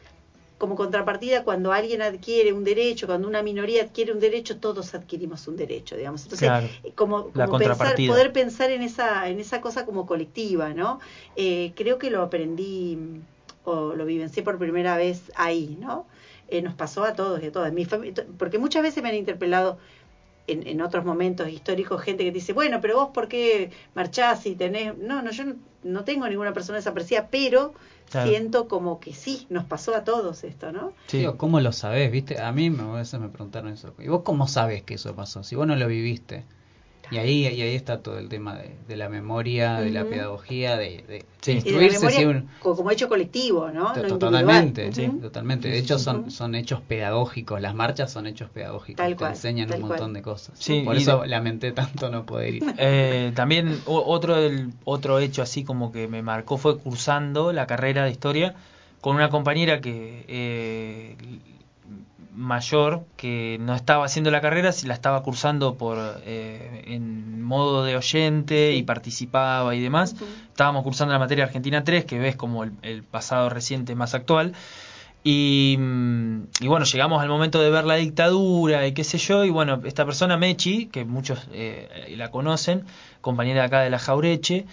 como 0.58 0.76
contrapartida, 0.76 1.44
cuando 1.44 1.72
alguien 1.72 2.02
adquiere 2.02 2.52
un 2.52 2.64
derecho, 2.64 3.06
cuando 3.06 3.26
una 3.28 3.42
minoría 3.42 3.82
adquiere 3.82 4.12
un 4.12 4.20
derecho, 4.20 4.60
todos 4.60 4.94
adquirimos 4.94 5.48
un 5.48 5.56
derecho, 5.56 5.96
digamos. 5.96 6.22
Entonces, 6.24 6.48
Claro. 6.48 6.68
eh, 6.84 6.94
como, 6.94 7.32
como 7.32 7.56
pensar, 7.58 7.96
poder 8.06 8.32
pensar 8.32 8.70
en 8.70 8.82
esa, 8.82 9.28
en 9.28 9.40
esa 9.40 9.60
cosa 9.62 9.86
como 9.86 10.06
colectiva, 10.06 10.74
¿no? 10.74 11.00
Eh, 11.34 11.72
creo 11.76 11.98
que 11.98 12.10
lo 12.10 12.22
aprendí 12.22 12.98
o 13.70 13.96
lo 13.96 14.04
vivencié 14.04 14.42
por 14.42 14.58
primera 14.58 14.96
vez 14.96 15.30
ahí, 15.36 15.76
¿no? 15.80 16.06
Eh, 16.48 16.62
nos 16.62 16.74
pasó 16.74 17.04
a 17.04 17.12
todos 17.14 17.42
y 17.42 17.46
a 17.46 17.52
todas. 17.52 17.72
Mi 17.72 17.86
porque 18.38 18.58
muchas 18.58 18.82
veces 18.82 19.02
me 19.02 19.08
han 19.10 19.14
interpelado 19.14 19.78
en, 20.46 20.66
en 20.66 20.80
otros 20.82 21.04
momentos 21.04 21.48
históricos 21.48 22.02
gente 22.02 22.24
que 22.24 22.32
dice, 22.32 22.52
bueno, 22.52 22.80
pero 22.80 22.96
vos 22.96 23.10
por 23.14 23.28
qué 23.28 23.70
marchás 23.94 24.46
y 24.46 24.56
tenés... 24.56 24.96
No, 24.98 25.22
no, 25.22 25.30
yo 25.30 25.44
no, 25.44 25.54
no 25.84 26.04
tengo 26.04 26.28
ninguna 26.28 26.52
persona 26.52 26.76
desaparecida, 26.78 27.28
pero 27.30 27.72
Claro. 28.10 28.28
siento 28.28 28.66
como 28.66 28.98
que 28.98 29.14
sí, 29.14 29.46
nos 29.50 29.64
pasó 29.66 29.94
a 29.94 30.02
todos 30.02 30.42
esto, 30.42 30.72
¿no? 30.72 30.92
Sí. 31.06 31.18
Digo, 31.18 31.36
¿Cómo 31.38 31.60
lo 31.60 31.70
sabés? 31.70 32.10
¿Viste? 32.10 32.40
A 32.40 32.50
mí 32.50 32.68
me, 32.68 32.82
a 32.82 32.86
veces 32.94 33.20
me 33.20 33.28
preguntaron 33.28 33.72
eso. 33.72 33.94
¿Y 34.00 34.08
vos 34.08 34.22
cómo 34.24 34.48
sabes 34.48 34.82
que 34.82 34.94
eso 34.94 35.14
pasó? 35.14 35.44
Si 35.44 35.54
vos 35.54 35.64
no 35.68 35.76
lo 35.76 35.86
viviste. 35.86 36.44
Y 37.10 37.18
ahí, 37.18 37.46
y 37.48 37.60
ahí 37.62 37.74
está 37.74 37.98
todo 38.02 38.18
el 38.18 38.28
tema 38.28 38.54
de, 38.56 38.76
de 38.86 38.96
la 38.96 39.08
memoria, 39.08 39.80
de 39.80 39.90
la 39.90 40.04
pedagogía, 40.04 40.76
de, 40.76 41.04
de 41.08 41.24
Sí. 41.40 41.52
De 41.52 41.56
instruirse 41.58 41.98
memoria 41.98 42.18
si 42.18 42.24
un- 42.26 42.48
co- 42.60 42.76
como 42.76 42.90
hecho 42.90 43.08
colectivo, 43.08 43.70
¿no? 43.70 43.92
To- 43.94 44.02
No 44.02 44.18
Totalmente, 44.18 44.90
totalmente. 45.22 45.68
De 45.68 45.78
hecho, 45.78 45.98
son, 45.98 46.30
son 46.30 46.54
hechos 46.54 46.82
pedagógicos. 46.82 47.60
Las 47.62 47.74
marchas 47.74 48.12
son 48.12 48.26
hechos 48.26 48.50
pedagógicos. 48.50 48.98
Tal 48.98 49.16
Te 49.16 49.24
enseñan 49.24 49.68
tal 49.68 49.82
un 49.82 49.88
montón 49.88 49.98
cual. 50.08 50.12
de 50.12 50.22
cosas. 50.22 50.58
Sí, 50.58 50.82
Por 50.84 50.96
eso 50.96 51.22
de- 51.22 51.28
lamenté 51.28 51.72
tanto 51.72 52.10
no 52.10 52.26
poder 52.26 52.56
ir. 52.56 52.62
Eh, 52.78 53.32
también 53.34 53.80
o- 53.86 54.04
otro 54.06 54.36
del, 54.36 54.72
otro 54.84 55.18
hecho 55.18 55.40
así 55.42 55.64
como 55.64 55.90
que 55.92 56.06
me 56.08 56.22
marcó 56.22 56.58
fue 56.58 56.78
cursando 56.78 57.52
la 57.52 57.66
carrera 57.66 58.04
de 58.04 58.10
historia 58.10 58.54
con 59.00 59.16
una 59.16 59.30
compañera 59.30 59.80
que 59.80 60.26
eh, 60.28 61.16
mayor 62.34 63.04
que 63.16 63.58
no 63.60 63.74
estaba 63.74 64.04
haciendo 64.04 64.30
la 64.30 64.40
carrera, 64.40 64.72
si 64.72 64.86
la 64.86 64.94
estaba 64.94 65.22
cursando 65.22 65.76
por 65.76 65.98
eh, 66.24 66.84
en 66.86 67.42
modo 67.42 67.84
de 67.84 67.96
oyente 67.96 68.70
Sí. 68.72 68.78
y 68.78 68.82
participaba 68.84 69.74
y 69.74 69.80
demás. 69.80 70.14
Estábamos 70.48 70.82
cursando 70.84 71.12
la 71.12 71.18
materia 71.18 71.44
Argentina 71.44 71.82
3, 71.84 72.04
que 72.04 72.18
ves 72.18 72.36
como 72.36 72.64
el, 72.64 72.72
el 72.82 73.02
pasado 73.02 73.48
reciente 73.48 73.94
más 73.94 74.14
actual. 74.14 74.52
Y, 75.22 75.76
mm, 75.78 76.42
y 76.60 76.66
bueno, 76.68 76.86
llegamos 76.86 77.20
al 77.20 77.28
momento 77.28 77.60
de 77.60 77.68
ver 77.70 77.84
la 77.84 77.96
dictadura 77.96 78.86
y 78.86 78.92
qué 78.92 79.04
sé 79.04 79.18
yo, 79.18 79.44
y 79.44 79.50
bueno, 79.50 79.80
esta 79.84 80.06
persona 80.06 80.38
Mechi, 80.38 80.86
que 80.86 81.04
muchos 81.04 81.46
eh, 81.52 82.14
la 82.16 82.30
conocen, 82.30 82.84
compañera 83.20 83.64
acá 83.64 83.80
de 83.82 83.90
la 83.90 83.98
Jaureche, 83.98 84.64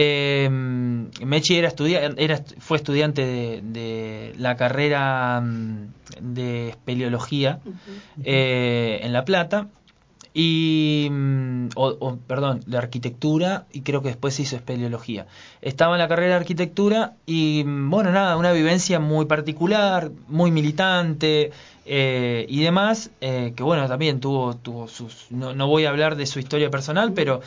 eh, 0.00 0.48
Mechi 0.48 1.56
era 1.56 1.66
estudia 1.66 2.00
era, 2.16 2.40
fue 2.60 2.76
estudiante 2.76 3.26
de, 3.26 3.60
de 3.64 4.32
la 4.38 4.56
carrera 4.56 5.40
mm, 5.40 5.88
de 6.20 6.68
espeleología 6.68 7.58
eh, 8.22 9.00
en 9.02 9.12
La 9.12 9.24
Plata 9.24 9.66
y 10.32 11.08
mm, 11.10 11.70
o, 11.74 11.88
o, 11.98 12.16
perdón 12.16 12.60
de 12.64 12.78
arquitectura 12.78 13.66
y 13.72 13.80
creo 13.80 14.00
que 14.00 14.10
después 14.10 14.34
se 14.34 14.42
hizo 14.42 14.54
espeleología. 14.54 15.26
Estaba 15.62 15.96
en 15.96 15.98
la 15.98 16.06
carrera 16.06 16.34
de 16.34 16.40
arquitectura 16.40 17.14
y 17.26 17.64
mm, 17.64 17.90
bueno 17.90 18.12
nada 18.12 18.36
una 18.36 18.52
vivencia 18.52 19.00
muy 19.00 19.26
particular 19.26 20.12
muy 20.28 20.52
militante 20.52 21.50
eh, 21.86 22.46
y 22.48 22.62
demás 22.62 23.10
eh, 23.20 23.52
que 23.56 23.64
bueno 23.64 23.88
también 23.88 24.20
tuvo 24.20 24.54
tuvo 24.54 24.86
sus 24.86 25.26
no, 25.30 25.54
no 25.54 25.66
voy 25.66 25.86
a 25.86 25.88
hablar 25.88 26.14
de 26.16 26.26
su 26.26 26.38
historia 26.38 26.70
personal 26.70 27.14
pero 27.14 27.40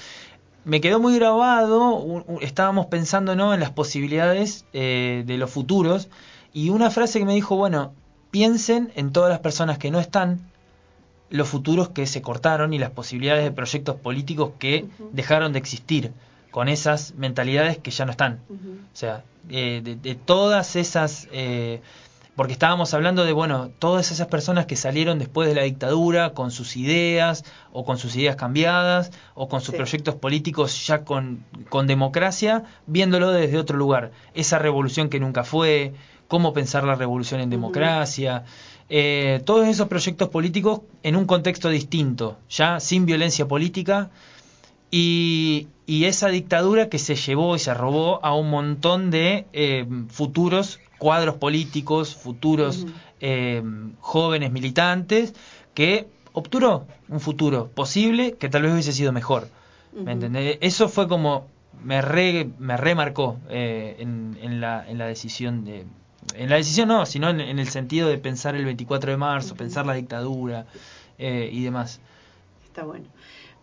me 0.66 0.82
quedó 0.82 1.00
muy 1.00 1.16
grabado, 1.18 1.96
un- 1.96 2.24
un- 2.28 2.42
estábamos 2.44 2.86
pensando 2.88 3.36
¿no? 3.36 3.54
en 3.54 3.60
las 3.60 3.72
posibilidades 3.72 4.66
eh, 4.74 5.24
de 5.26 5.38
los 5.38 5.50
futuros 5.50 6.10
y 6.54 6.70
una 6.70 6.92
frase 6.92 7.20
que 7.20 7.26
me 7.26 7.34
dijo, 7.34 7.56
bueno, 7.56 7.94
piensen 8.30 8.92
en 8.96 9.12
todas 9.12 9.30
las 9.30 9.40
personas 9.40 9.78
que 9.78 9.92
no 9.92 10.00
están, 10.00 10.40
los 11.30 11.48
futuros 11.48 11.90
que 11.90 12.06
se 12.08 12.22
cortaron 12.22 12.74
y 12.74 12.80
las 12.80 12.92
posibilidades 12.92 13.44
de 13.44 13.52
proyectos 13.52 13.96
políticos 13.96 14.52
que 14.60 14.86
dejaron 15.14 15.54
de 15.54 15.60
existir 15.60 16.12
con 16.52 16.68
esas 16.68 17.14
mentalidades 17.16 17.78
que 17.78 17.92
ya 17.92 18.04
no 18.06 18.12
están. 18.12 18.40
O 18.94 18.96
sea, 18.96 19.24
eh, 19.50 19.82
de, 19.84 19.96
de 19.96 20.16
todas 20.16 20.76
esas... 20.76 21.28
eh, 21.32 21.82
porque 22.42 22.54
estábamos 22.54 22.92
hablando 22.96 23.24
de, 23.24 23.34
bueno, 23.34 23.70
todas 23.78 24.10
esas 24.12 24.26
personas 24.26 24.66
que 24.66 24.76
salieron 24.76 25.20
después 25.20 25.48
de 25.48 25.54
la 25.54 25.62
dictadura 25.62 26.32
con 26.34 26.50
sus 26.50 26.76
ideas, 26.76 27.46
o 27.72 27.86
con 27.86 28.00
sus 28.00 28.16
ideas 28.16 28.36
cambiadas, 28.36 29.12
o 29.36 29.48
con 29.48 29.62
sus 29.62 29.74
Sí. 29.74 29.78
proyectos 29.78 30.16
políticos 30.16 30.88
ya 30.88 31.04
con, 31.06 31.46
con 31.70 31.86
democracia, 31.86 32.64
viéndolo 32.88 33.30
desde 33.30 33.60
otro 33.60 33.78
lugar. 33.78 34.10
Esa 34.34 34.58
revolución 34.58 35.08
que 35.10 35.20
nunca 35.20 35.44
fue, 35.44 35.94
cómo 36.28 36.52
pensar 36.52 36.84
la 36.84 36.96
revolución 36.96 37.42
en 37.42 37.52
democracia, 37.52 38.44
eh, 38.90 39.44
todos 39.46 39.68
esos 39.68 39.88
proyectos 39.88 40.30
políticos 40.30 40.82
en 41.04 41.18
un 41.18 41.26
contexto 41.26 41.70
distinto, 41.70 42.40
ya 42.50 42.80
sin 42.80 43.06
violencia 43.06 43.48
política, 43.48 44.10
y, 44.92 45.70
y 45.88 46.06
esa 46.06 46.28
dictadura 46.28 46.90
que 46.90 47.00
se 47.00 47.16
llevó 47.16 47.56
y 47.56 47.60
se 47.60 47.74
robó 47.74 48.24
a 48.24 48.36
un 48.36 48.50
montón 48.50 49.10
de 49.10 49.46
eh, 49.54 49.88
futuros 50.10 50.80
cuadros 50.98 51.36
políticos, 51.36 52.16
futuros 52.16 52.86
eh, 53.22 53.64
jóvenes 54.00 54.52
militantes, 54.52 55.34
que 55.74 56.08
obturó 56.34 56.86
un 57.10 57.20
futuro 57.20 57.70
posible 57.74 58.34
que 58.34 58.50
tal 58.50 58.64
vez 58.64 58.74
hubiese 58.74 58.92
sido 58.92 59.12
mejor. 59.12 59.48
¿Me 59.94 60.14
entendés? 60.14 60.58
Eso 60.62 60.88
fue 60.88 61.08
como 61.08 61.48
me 61.84 62.02
re, 62.02 62.50
me 62.60 62.78
remarcó 62.78 63.40
eh, 63.50 63.96
en, 64.00 64.38
en 64.42 64.62
la, 64.62 64.88
en 64.88 64.98
la 64.98 65.08
decisión 65.08 65.66
de 65.66 65.86
en 66.36 66.50
la 66.50 66.58
decisión 66.58 66.88
no, 66.88 67.06
sino 67.06 67.30
en, 67.30 67.42
en 67.42 67.60
el 67.60 67.68
sentido 67.68 68.08
de 68.08 68.18
pensar 68.18 68.56
el 68.56 68.64
24 68.64 69.12
de 69.12 69.18
marzo, 69.18 69.56
pensar 69.56 69.86
la 69.86 69.94
dictadura 69.94 70.66
eh, 71.18 71.50
y 71.52 71.64
demás. 71.64 72.00
Está 72.64 72.84
bueno. 72.84 73.06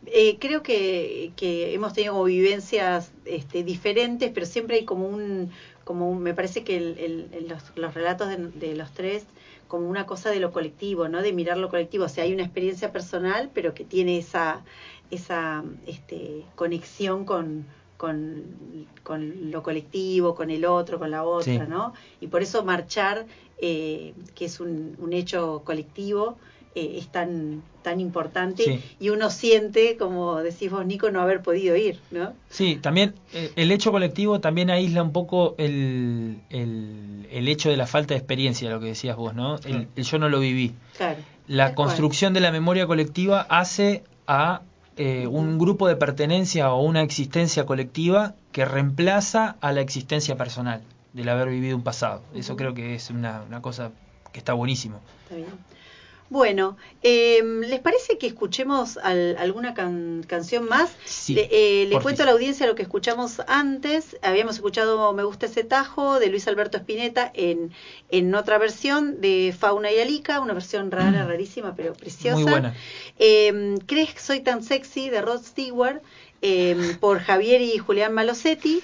Eh, 0.06 0.38
creo 0.38 0.62
que, 0.62 1.32
que 1.36 1.74
hemos 1.74 1.92
tenido 1.92 2.12
como 2.14 2.24
vivencias 2.24 3.12
este, 3.24 3.64
diferentes, 3.64 4.30
pero 4.32 4.46
siempre 4.46 4.76
hay 4.76 4.84
como 4.84 5.08
un, 5.08 5.50
como 5.84 6.10
un- 6.10 6.22
me 6.22 6.34
parece 6.34 6.64
que 6.64 6.76
el- 6.76 7.46
los, 7.48 7.62
los 7.76 7.94
relatos 7.94 8.28
de, 8.28 8.36
de 8.48 8.74
los 8.76 8.92
tres, 8.92 9.26
como 9.66 9.88
una 9.88 10.06
cosa 10.06 10.30
de 10.30 10.40
lo 10.40 10.52
colectivo, 10.52 11.08
¿no? 11.08 11.20
De 11.22 11.32
mirar 11.32 11.58
lo 11.58 11.68
colectivo. 11.68 12.04
O 12.04 12.08
sea, 12.08 12.24
hay 12.24 12.32
una 12.32 12.44
experiencia 12.44 12.92
personal, 12.92 13.50
pero 13.52 13.74
que 13.74 13.84
tiene 13.84 14.18
esa, 14.18 14.64
esa 15.10 15.64
este, 15.86 16.44
conexión 16.54 17.24
con, 17.24 17.66
con, 17.96 18.44
con 19.02 19.50
lo 19.50 19.62
colectivo, 19.62 20.34
con 20.34 20.50
el 20.50 20.64
otro, 20.64 20.98
con 20.98 21.10
la 21.10 21.24
otra, 21.24 21.64
Sí. 21.64 21.70
¿no? 21.70 21.92
Y 22.20 22.28
por 22.28 22.42
eso 22.42 22.64
marchar, 22.64 23.26
eh, 23.60 24.14
que 24.34 24.44
es 24.46 24.60
un, 24.60 24.96
un 25.00 25.12
hecho 25.12 25.62
colectivo, 25.64 26.38
eh, 26.74 26.96
es 26.98 27.08
tan, 27.08 27.62
tan 27.82 28.00
importante 28.00 28.62
Sí. 28.64 28.80
y 29.00 29.08
uno 29.10 29.30
siente, 29.30 29.96
como 29.96 30.36
decís 30.38 30.70
vos, 30.70 30.84
Nico, 30.86 31.10
no 31.10 31.20
haber 31.20 31.42
podido 31.42 31.74
ir, 31.76 32.00
¿no? 32.10 32.34
Sí, 32.50 32.76
también 32.80 33.14
eh, 33.32 33.52
el 33.56 33.70
hecho 33.72 33.90
colectivo 33.92 34.40
también 34.40 34.70
aísla 34.70 35.02
un 35.02 35.12
poco 35.12 35.54
el, 35.58 36.38
el, 36.50 37.26
el 37.30 37.48
hecho 37.48 37.70
de 37.70 37.76
la 37.76 37.86
falta 37.86 38.14
de 38.14 38.18
experiencia, 38.18 38.70
lo 38.70 38.80
que 38.80 38.86
decías 38.86 39.16
vos, 39.16 39.34
¿no? 39.34 39.56
El, 39.64 39.88
el 39.96 40.04
yo 40.04 40.18
no 40.18 40.28
lo 40.28 40.40
viví. 40.40 40.74
Claro. 40.96 41.18
La 41.46 41.74
construcción 41.74 42.34
de 42.34 42.40
la 42.40 42.52
memoria 42.52 42.86
colectiva 42.86 43.46
hace 43.48 44.02
a 44.26 44.60
eh, 44.98 45.26
un 45.26 45.58
grupo 45.58 45.88
de 45.88 45.96
pertenencia 45.96 46.72
o 46.72 46.82
una 46.82 47.02
existencia 47.02 47.64
colectiva 47.64 48.34
que 48.52 48.64
reemplaza 48.64 49.56
a 49.60 49.72
la 49.72 49.80
existencia 49.80 50.36
personal 50.36 50.82
del 51.14 51.28
haber 51.30 51.48
vivido 51.48 51.76
un 51.76 51.82
pasado. 51.82 52.22
Eso 52.34 52.56
creo 52.56 52.74
que 52.74 52.94
es 52.94 53.08
una, 53.10 53.42
una 53.48 53.62
cosa 53.62 53.92
que 54.32 54.38
está 54.40 54.52
buenísimo. 54.52 55.00
Está 55.24 55.36
bien. 55.36 55.48
Bueno, 56.30 56.76
eh, 57.02 57.42
¿les 57.42 57.80
parece 57.80 58.18
que 58.18 58.26
escuchemos 58.26 58.98
al- 58.98 59.36
alguna 59.38 59.72
can- 59.72 60.22
canción 60.26 60.66
más? 60.68 60.90
Sí, 61.06 61.34
le 61.34 61.48
eh, 61.50 61.84
le 61.86 61.90
porfis. 61.92 62.02
cuento 62.02 62.22
a 62.22 62.26
la 62.26 62.32
audiencia 62.32 62.66
lo 62.66 62.74
que 62.74 62.82
escuchamos 62.82 63.40
antes. 63.46 64.16
Habíamos 64.20 64.56
escuchado 64.56 65.12
Me 65.14 65.22
gusta 65.24 65.46
ese 65.46 65.64
tajo 65.64 66.18
de 66.20 66.26
Luis 66.26 66.46
Alberto 66.46 66.76
Spinetta 66.76 67.30
en, 67.34 67.72
en 68.10 68.34
otra 68.34 68.58
versión 68.58 69.20
de 69.22 69.54
Fauna 69.58 69.90
y 69.90 70.00
Alica, 70.00 70.40
una 70.40 70.52
versión 70.52 70.90
rara, 70.90 71.26
rarísima, 71.26 71.74
pero 71.74 71.94
preciosa. 71.94 72.34
Muy 72.38 72.44
buena. 72.50 72.74
Eh, 73.18 73.76
¿Crees 73.86 74.12
que 74.14 74.20
soy 74.20 74.40
tan 74.40 74.62
sexy? 74.62 75.08
de 75.08 75.22
Rod 75.22 75.42
Stewart 75.42 76.02
eh, 76.42 76.76
por 77.00 77.20
Javier 77.20 77.60
y 77.62 77.78
Julián 77.78 78.12
Malosetti. 78.12 78.80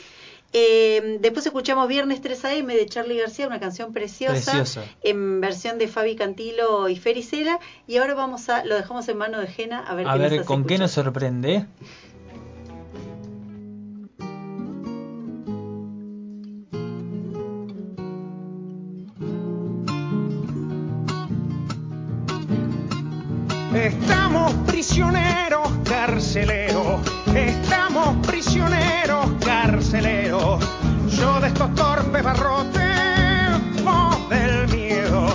Eh, 0.56 1.18
después 1.20 1.44
escuchamos 1.44 1.88
Viernes 1.88 2.20
3 2.20 2.44
AM 2.44 2.68
de 2.68 2.86
Charlie 2.86 3.18
García, 3.18 3.48
una 3.48 3.58
canción 3.58 3.92
preciosa, 3.92 4.52
Preciosa. 4.52 4.84
en 5.02 5.40
versión 5.40 5.78
de 5.78 5.88
Fabi 5.88 6.14
Cantilo 6.14 6.88
y 6.88 6.94
Fericela. 6.94 7.58
Y 7.88 7.96
ahora 7.96 8.14
vamos 8.14 8.48
a, 8.48 8.64
lo 8.64 8.76
dejamos 8.76 9.08
en 9.08 9.18
mano 9.18 9.40
de 9.40 9.48
Jena 9.48 9.80
a 9.80 9.96
ver 9.96 10.06
A 10.06 10.12
qué 10.12 10.18
nos 10.20 10.32
hace 10.32 10.44
¿con 10.44 10.64
qué 10.64 10.78
nos 10.78 10.92
sorprende? 10.92 11.66
Estamos 23.74 24.54
prisioneros 24.68 25.68
carceleros, 25.84 27.00
Estamos 27.34 28.24
prisioneros, 28.26 29.26
carceleros. 29.44 30.64
Yo 31.08 31.40
de 31.40 31.48
estos 31.48 31.74
torpes 31.74 32.22
barrotes, 32.22 33.82
vos 33.82 34.28
del 34.28 34.68
miedo. 34.68 35.34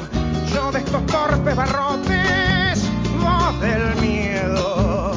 Yo 0.53 0.71
de 0.71 0.79
estos 0.79 1.05
torpes 1.07 1.55
barrotes, 1.57 2.89
vos 3.21 3.61
del 3.61 3.95
miedo. 3.97 5.13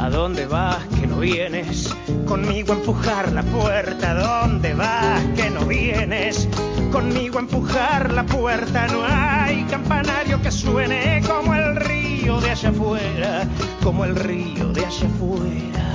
¿A 0.00 0.08
dónde 0.08 0.46
vas 0.46 0.78
que 0.98 1.06
no 1.06 1.18
vienes? 1.18 1.94
Conmigo 2.26 2.72
a 2.72 2.76
empujar 2.76 3.32
la 3.32 3.42
puerta. 3.42 4.12
¿A 4.12 4.14
dónde 4.14 4.72
vas 4.72 5.22
que 5.36 5.50
no 5.50 5.66
vienes? 5.66 6.48
Conmigo 6.90 7.36
a 7.36 7.42
empujar 7.42 8.12
la 8.12 8.24
puerta. 8.24 8.86
No 8.86 9.04
hay 9.06 9.64
campanario 9.64 10.40
que 10.40 10.50
suene 10.50 11.22
como 11.26 11.54
el 11.54 11.73
allá 12.54 12.68
afuera. 12.68 13.48
Como 13.82 14.04
el 14.04 14.16
río 14.16 14.68
de 14.68 14.84
allá 14.86 15.06
afuera. 15.06 15.92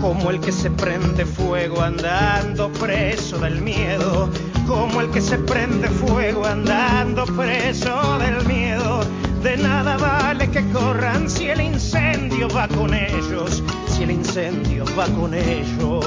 Como 0.00 0.30
el 0.30 0.40
que 0.40 0.52
se 0.52 0.70
prende 0.70 1.24
fuego 1.24 1.82
andando 1.82 2.70
preso 2.72 3.38
del 3.38 3.60
miedo. 3.62 4.30
Como 4.66 5.00
el 5.00 5.10
que 5.10 5.20
se 5.20 5.38
prende 5.38 5.88
fuego 5.88 6.44
andando 6.44 7.24
preso 7.24 8.18
del 8.18 8.46
miedo. 8.46 9.00
De 9.42 9.56
nada 9.56 9.96
vale 9.96 10.50
que 10.50 10.62
corran 10.70 11.30
si 11.30 11.48
el 11.48 11.60
incendio 11.60 12.48
va 12.48 12.66
con 12.68 12.92
ellos, 12.92 13.62
si 13.86 14.02
el 14.02 14.10
incendio 14.10 14.84
va 14.98 15.06
con 15.06 15.32
ellos. 15.32 16.04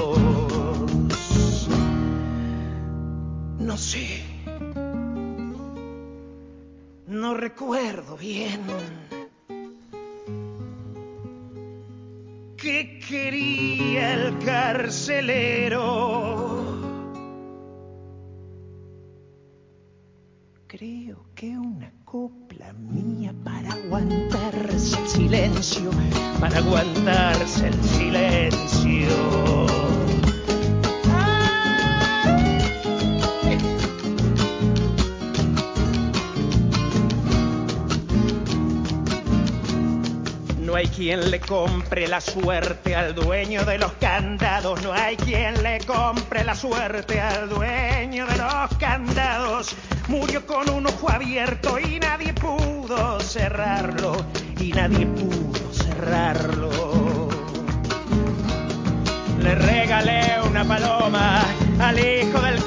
No 3.58 3.78
sé. 3.78 4.31
No 7.22 7.36
recuerdo 7.36 8.18
bien. 8.18 8.62
¿Qué 12.58 13.00
quería 13.08 14.14
el 14.16 14.40
carcelero? 14.40 15.84
Creo 20.66 21.28
que 21.36 21.60
una 21.60 21.94
copla 22.06 22.74
mía 22.74 23.36
para 23.44 23.74
aguantarse 23.74 25.00
el 25.00 25.08
silencio, 25.08 25.92
para 26.40 26.58
aguantarse 26.58 27.68
el 27.68 27.84
silencio. 27.84 29.71
No 40.72 40.78
hay 40.78 40.88
quien 40.88 41.30
le 41.30 41.42
compre 41.42 42.08
la 42.08 42.22
suerte 42.22 42.96
al 42.96 43.14
dueño 43.14 43.66
de 43.66 43.78
los 43.78 43.92
candados. 44.00 44.82
No 44.84 44.94
hay 44.94 45.18
quien 45.18 45.62
le 45.62 45.80
compre 45.80 46.46
la 46.46 46.56
suerte 46.56 47.20
al 47.20 47.50
dueño 47.50 48.26
de 48.26 48.38
los 48.38 48.78
candados. 48.80 49.76
Murió 50.08 50.48
con 50.48 50.70
un 50.70 50.88
ojo 50.88 51.12
abierto 51.12 51.78
y 51.78 52.00
nadie 52.00 52.34
pudo 52.34 53.20
cerrarlo. 53.20 54.16
Y 54.62 54.72
nadie 54.72 55.06
pudo 55.08 55.74
cerrarlo. 55.74 56.70
Le 59.40 59.54
regalé 59.54 60.38
una 60.48 60.64
paloma 60.64 61.42
al 61.82 62.00
hijo 62.00 62.40
del 62.40 62.64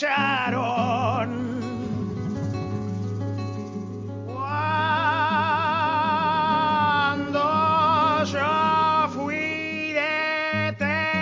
Cuando 0.00 0.16
yo 8.24 9.08
fui 9.12 9.92
detenido. 9.92 11.20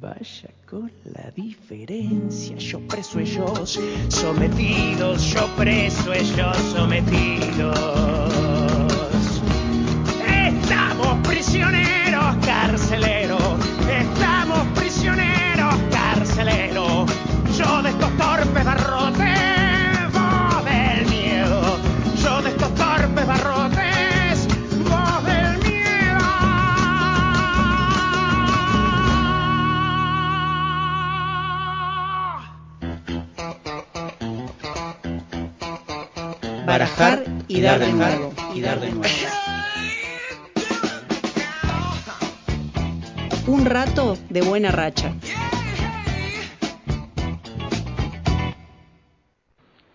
Vaya 0.00 0.50
con 0.68 0.90
la 1.04 1.30
diferencia, 1.30 2.56
yo 2.56 2.80
preso 2.88 3.20
ellos 3.20 3.78
sometidos, 4.08 5.22
yo 5.30 5.46
preso 5.56 6.12
ellos 6.12 6.56
sometidos. 6.74 7.87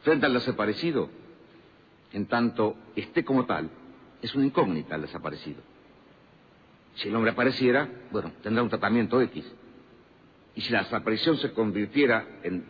Frente 0.02 0.26
al 0.26 0.34
desaparecido, 0.34 1.10
en 2.12 2.26
tanto 2.26 2.76
esté 2.94 3.24
como 3.24 3.46
tal, 3.46 3.70
es 4.22 4.36
una 4.36 4.46
incógnita 4.46 4.96
el 4.96 5.04
desaparecido. 5.04 5.62
Si 6.96 7.08
el 7.08 7.16
hombre 7.16 7.32
apareciera, 7.32 7.88
bueno, 8.12 8.34
tendrá 8.44 8.62
un 8.62 8.68
tratamiento 8.68 9.22
X. 9.22 9.46
Y 10.56 10.62
si 10.62 10.74
la 10.74 10.84
desaparición 10.84 11.38
se 11.38 11.54
convirtiera 11.54 12.28
en 12.44 12.66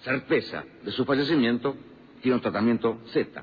certeza 0.00 0.62
de 0.84 0.92
su 0.92 1.06
fallecimiento, 1.06 1.74
tiene 2.20 2.36
un 2.36 2.42
tratamiento 2.42 3.00
Z. 3.06 3.42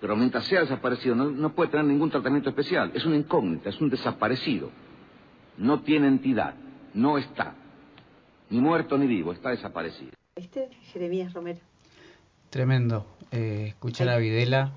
Pero 0.00 0.16
mientras 0.16 0.44
sea 0.46 0.62
desaparecido, 0.62 1.14
no, 1.14 1.30
no 1.30 1.54
puede 1.54 1.70
tener 1.70 1.86
ningún 1.86 2.10
tratamiento 2.10 2.48
especial. 2.48 2.90
Es 2.94 3.06
una 3.06 3.14
incógnita, 3.14 3.68
es 3.68 3.80
un 3.80 3.90
desaparecido. 3.90 4.70
No 5.56 5.82
tiene 5.82 6.08
entidad, 6.08 6.56
no 6.94 7.18
está. 7.18 7.54
Ni 8.50 8.60
muerto 8.60 8.96
ni 8.98 9.06
vivo, 9.06 9.32
está 9.32 9.50
desaparecido. 9.50 10.12
¿Viste? 10.36 10.68
Jeremías 10.92 11.32
Romero. 11.32 11.60
Tremendo. 12.50 13.06
Eh, 13.32 13.66
escuchar 13.68 14.08
a 14.08 14.16
Videla. 14.18 14.72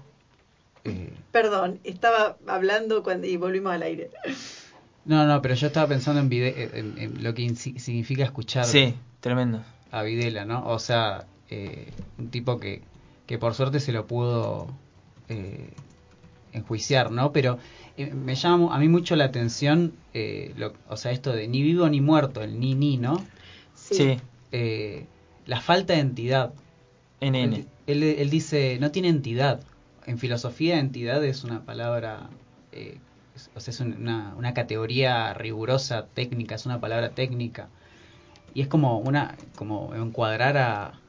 eh, 0.84 1.14
Perdón, 1.31 1.80
estaba 1.84 2.38
hablando 2.48 3.03
cuando, 3.03 3.27
y 3.27 3.38
volvimos 3.38 3.73
al 3.73 3.84
aire. 3.84 4.10
no, 5.06 5.26
no, 5.26 5.41
pero 5.41 5.53
yo 5.56 5.68
estaba 5.68 5.88
pensando 5.88 6.19
en, 6.22 6.30
Vide- 6.30 6.72
en- 6.73 6.98
en 6.98 7.23
lo 7.23 7.34
que 7.34 7.48
significa 7.56 8.23
escuchar 8.23 8.65
Sí, 8.65 8.95
tremendo. 9.19 9.64
a 9.91 10.02
Videla, 10.03 10.45
¿no? 10.45 10.65
O 10.68 10.80
sea, 10.80 11.26
eh, 11.49 11.91
un 12.18 12.30
tipo 12.30 12.60
que, 12.60 12.81
que 13.26 13.38
por 13.38 13.53
suerte 13.53 13.80
se 13.80 13.91
lo 13.91 14.07
pudo 14.07 14.68
eh, 15.30 15.69
enjuiciar, 16.53 17.11
¿no? 17.11 17.31
Pero 17.31 17.60
me 18.14 18.36
llama 18.36 18.76
a 18.76 18.80
mí 18.80 18.88
mucho 18.90 19.15
la 19.15 19.26
atención, 19.26 19.94
eh, 20.14 20.53
lo- 20.57 20.74
o 20.88 20.98
sea, 20.98 21.11
esto 21.11 21.34
de 21.34 21.48
ni 21.48 21.61
vivo 21.64 21.90
ni 21.90 22.02
muerto, 22.02 22.41
el 22.44 22.60
ni 22.60 22.76
ni, 22.76 22.98
¿no? 22.98 23.30
Sí, 23.74 24.19
Eh, 24.52 25.07
la 25.45 25.61
falta 25.61 25.94
de 25.94 25.99
entidad. 25.99 26.53
NN. 27.22 27.56
Él, 27.88 28.03
él, 28.03 28.03
él 28.03 28.30
dice, 28.30 28.78
no 28.80 28.91
tiene 28.91 29.10
entidad. 29.10 29.65
En 30.06 30.18
filosofía, 30.19 30.80
entidad 30.80 31.24
es 31.26 31.44
una 31.44 31.65
palabra, 31.65 32.30
eh, 32.72 33.02
es- 33.36 33.52
o 33.56 33.60
sea, 33.60 33.72
es 33.72 33.80
un- 33.80 33.94
una, 33.94 34.36
una 34.38 34.53
categoría 34.53 35.34
rigurosa, 35.34 36.07
técnica, 36.14 36.56
es 36.56 36.65
una 36.65 36.80
palabra 36.82 37.14
técnica. 37.15 37.69
Y 38.53 38.61
es 38.61 38.68
como 38.68 38.99
una 38.99 39.38
como 39.56 39.94
encuadrar 39.95 40.57
a, 40.57 41.02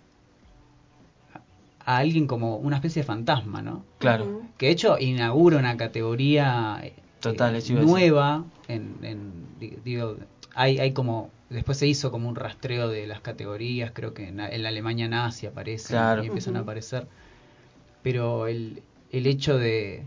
a 1.89 1.97
alguien 1.97 2.27
como 2.27 2.57
una 2.57 2.77
especie 2.77 3.01
de 3.03 3.07
fantasma, 3.07 3.63
¿no? 3.63 3.83
Claro. 3.99 4.43
Que 4.59 4.67
de 4.67 4.73
hecho 4.73 4.99
inaugura 4.99 5.57
una 5.57 5.77
categoría 5.79 6.81
eh, 6.83 6.93
Total, 7.21 7.57
eh, 7.57 7.63
nueva. 7.71 8.45
En, 8.69 8.97
en- 9.03 9.59
di- 9.59 9.79
digo, 9.85 10.17
hay, 10.55 10.79
hay 10.79 10.93
como. 10.93 11.31
Después 11.49 11.79
se 11.79 11.87
hizo 11.87 12.11
como 12.11 12.29
un 12.29 12.37
rastreo 12.37 12.89
de 12.89 13.07
las 13.07 13.21
categorías, 13.23 13.93
creo 13.95 14.13
que 14.13 14.29
en, 14.29 14.37
la- 14.37 14.51
en 14.51 14.63
la 14.63 14.69
Alemania 14.69 15.09
nazi 15.09 15.47
aparecen 15.47 15.97
Claro. 15.97 16.23
y 16.23 16.27
empiezan 16.27 16.57
a 16.57 16.61
aparecer. 16.61 17.07
Pero 18.03 18.47
el, 18.49 18.83
el 19.11 19.27
hecho 19.27 19.57
de 19.57 20.05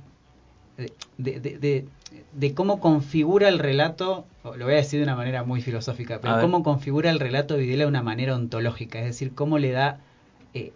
de, 1.18 1.40
de, 1.40 1.58
de- 1.58 1.86
de- 2.34 2.54
cómo 2.54 2.80
configura 2.80 3.50
el 3.50 3.58
relato, 3.58 4.26
lo 4.44 4.66
voy 4.66 4.74
a 4.74 4.78
decir 4.78 5.00
de 5.00 5.04
una 5.06 5.16
manera 5.16 5.44
muy 5.44 5.62
filosófica, 5.62 6.20
pero 6.22 6.40
cómo 6.42 6.62
configura 6.64 7.10
el 7.10 7.20
relato 7.20 7.56
de 7.56 7.62
Videla 7.62 7.84
de 7.86 7.90
una 7.90 8.04
manera 8.04 8.36
ontológica, 8.36 9.00
es 9.00 9.06
decir, 9.06 9.34
cómo 9.34 9.58
le 9.58 9.72
da, 9.72 10.00
eh, 10.54 10.72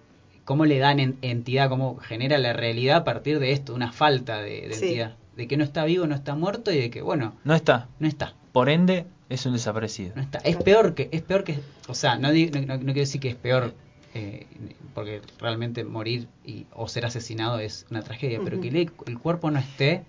cómo 0.45 0.65
le 0.65 0.77
dan 0.79 0.99
en- 0.99 1.17
entidad, 1.21 1.69
cómo 1.69 1.97
genera 1.97 2.37
la 2.37 2.53
realidad 2.53 2.97
a 2.97 3.03
partir 3.03 3.39
de 3.39 3.51
esto, 3.51 3.73
una 3.73 3.91
falta 3.91 4.41
de, 4.41 4.67
de 4.69 4.73
Sí. 4.75 4.85
entidad. 4.85 5.15
De 5.35 5.47
que 5.49 5.57
no 5.57 5.63
está 5.65 5.83
vivo, 5.83 6.07
no 6.07 6.15
está 6.15 6.33
muerto 6.35 6.71
y 6.71 6.77
de 6.77 6.89
que, 6.89 7.01
bueno, 7.01 7.35
No 7.43 7.53
está. 7.55 7.89
no 7.99 8.07
está. 8.07 8.33
Por 8.53 8.69
ende, 8.69 9.05
es 9.27 9.45
un 9.45 9.51
desaparecido. 9.53 10.13
No 10.15 10.21
está. 10.21 10.37
Es 10.39 10.55
peor 10.55 10.93
que, 10.95 11.09
es 11.11 11.21
peor 11.23 11.43
que, 11.43 11.59
o 11.89 11.93
sea, 11.93 12.17
no, 12.17 12.29
no, 12.29 12.61
no- 12.61 12.77
no 12.77 12.83
quiero 12.85 12.99
decir 13.01 13.19
que 13.19 13.29
es 13.29 13.35
peor, 13.35 13.73
eh, 14.13 14.45
porque 14.93 15.21
realmente 15.39 15.83
morir 15.83 16.29
y, 16.45 16.67
o 16.71 16.87
ser 16.87 17.05
asesinado 17.05 17.59
es 17.59 17.85
una 17.91 18.01
tragedia, 18.01 18.39
pero 18.43 18.61
que 18.61 18.71
le- 18.71 18.89
el 19.07 19.19
cuerpo 19.19 19.51
no 19.51 19.59
esté, 19.59 20.03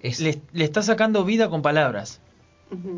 es, 0.00 0.20
Le, 0.20 0.40
le 0.52 0.64
está 0.64 0.82
sacando 0.82 1.24
vida 1.24 1.48
con 1.50 1.60
palabras. 1.62 2.20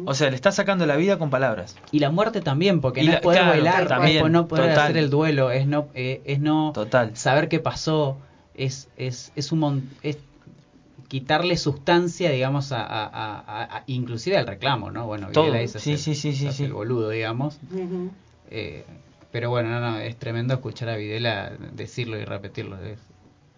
O 0.05 0.15
sea, 0.15 0.29
le 0.31 0.37
está 0.37 0.53
sacando 0.53 0.85
la 0.87 0.97
vida 0.97 1.19
con 1.19 1.31
palabras. 1.31 1.77
y 1.91 1.99
la 2.01 2.11
muerte 2.11 2.41
también, 2.41 2.81
porque 2.81 3.03
Y 3.03 3.07
no 3.07 3.13
la- 3.13 3.17
es 3.19 3.23
poder 3.23 3.39
claro, 3.41 3.53
bailar, 3.53 3.89
también, 3.89 4.25
es 4.27 4.31
no 4.31 4.47
poder 4.49 4.71
total. 4.71 4.85
hacer 4.85 4.97
el 4.99 5.11
duelo, 5.11 5.51
es 5.51 5.67
no, 5.67 5.89
eh, 5.95 6.21
es 6.25 6.41
no 6.41 6.73
Total. 6.75 7.17
saber 7.17 7.49
qué 7.49 7.59
pasó, 7.61 8.19
es, 8.55 8.89
es, 8.97 9.33
es 9.37 9.51
un 9.53 9.59
mon- 9.61 9.91
es 10.03 10.19
quitarle 11.09 11.57
sustancia, 11.57 12.31
digamos, 12.31 12.73
a, 12.73 12.83
a- 12.83 13.05
a- 13.07 13.39
a- 13.41 13.77
a- 13.79 13.85
inclusive 13.87 14.37
al 14.39 14.47
reclamo, 14.47 14.91
¿no? 14.91 15.07
Bueno, 15.07 15.29
Todo. 15.31 15.45
Videla 15.45 15.61
dice 15.61 15.79
Sí, 15.79 15.93
hacer- 15.95 16.15
sí, 16.15 16.15
sí, 16.15 16.33
sí, 16.35 16.47
hace 16.49 16.57
sí. 16.59 16.65
el 16.65 16.73
boludo, 16.73 17.11
digamos. 17.11 17.59
Eh, 18.51 18.85
pero 19.31 19.51
bueno, 19.51 19.71
no, 19.71 19.81
no, 19.81 19.99
es 19.99 20.17
tremendo 20.19 20.55
escuchar 20.55 20.89
a 20.91 20.97
Videla 20.97 21.53
decirlo 21.73 22.19
y 22.19 22.25
repetirlo. 22.25 22.77
es- 22.83 22.99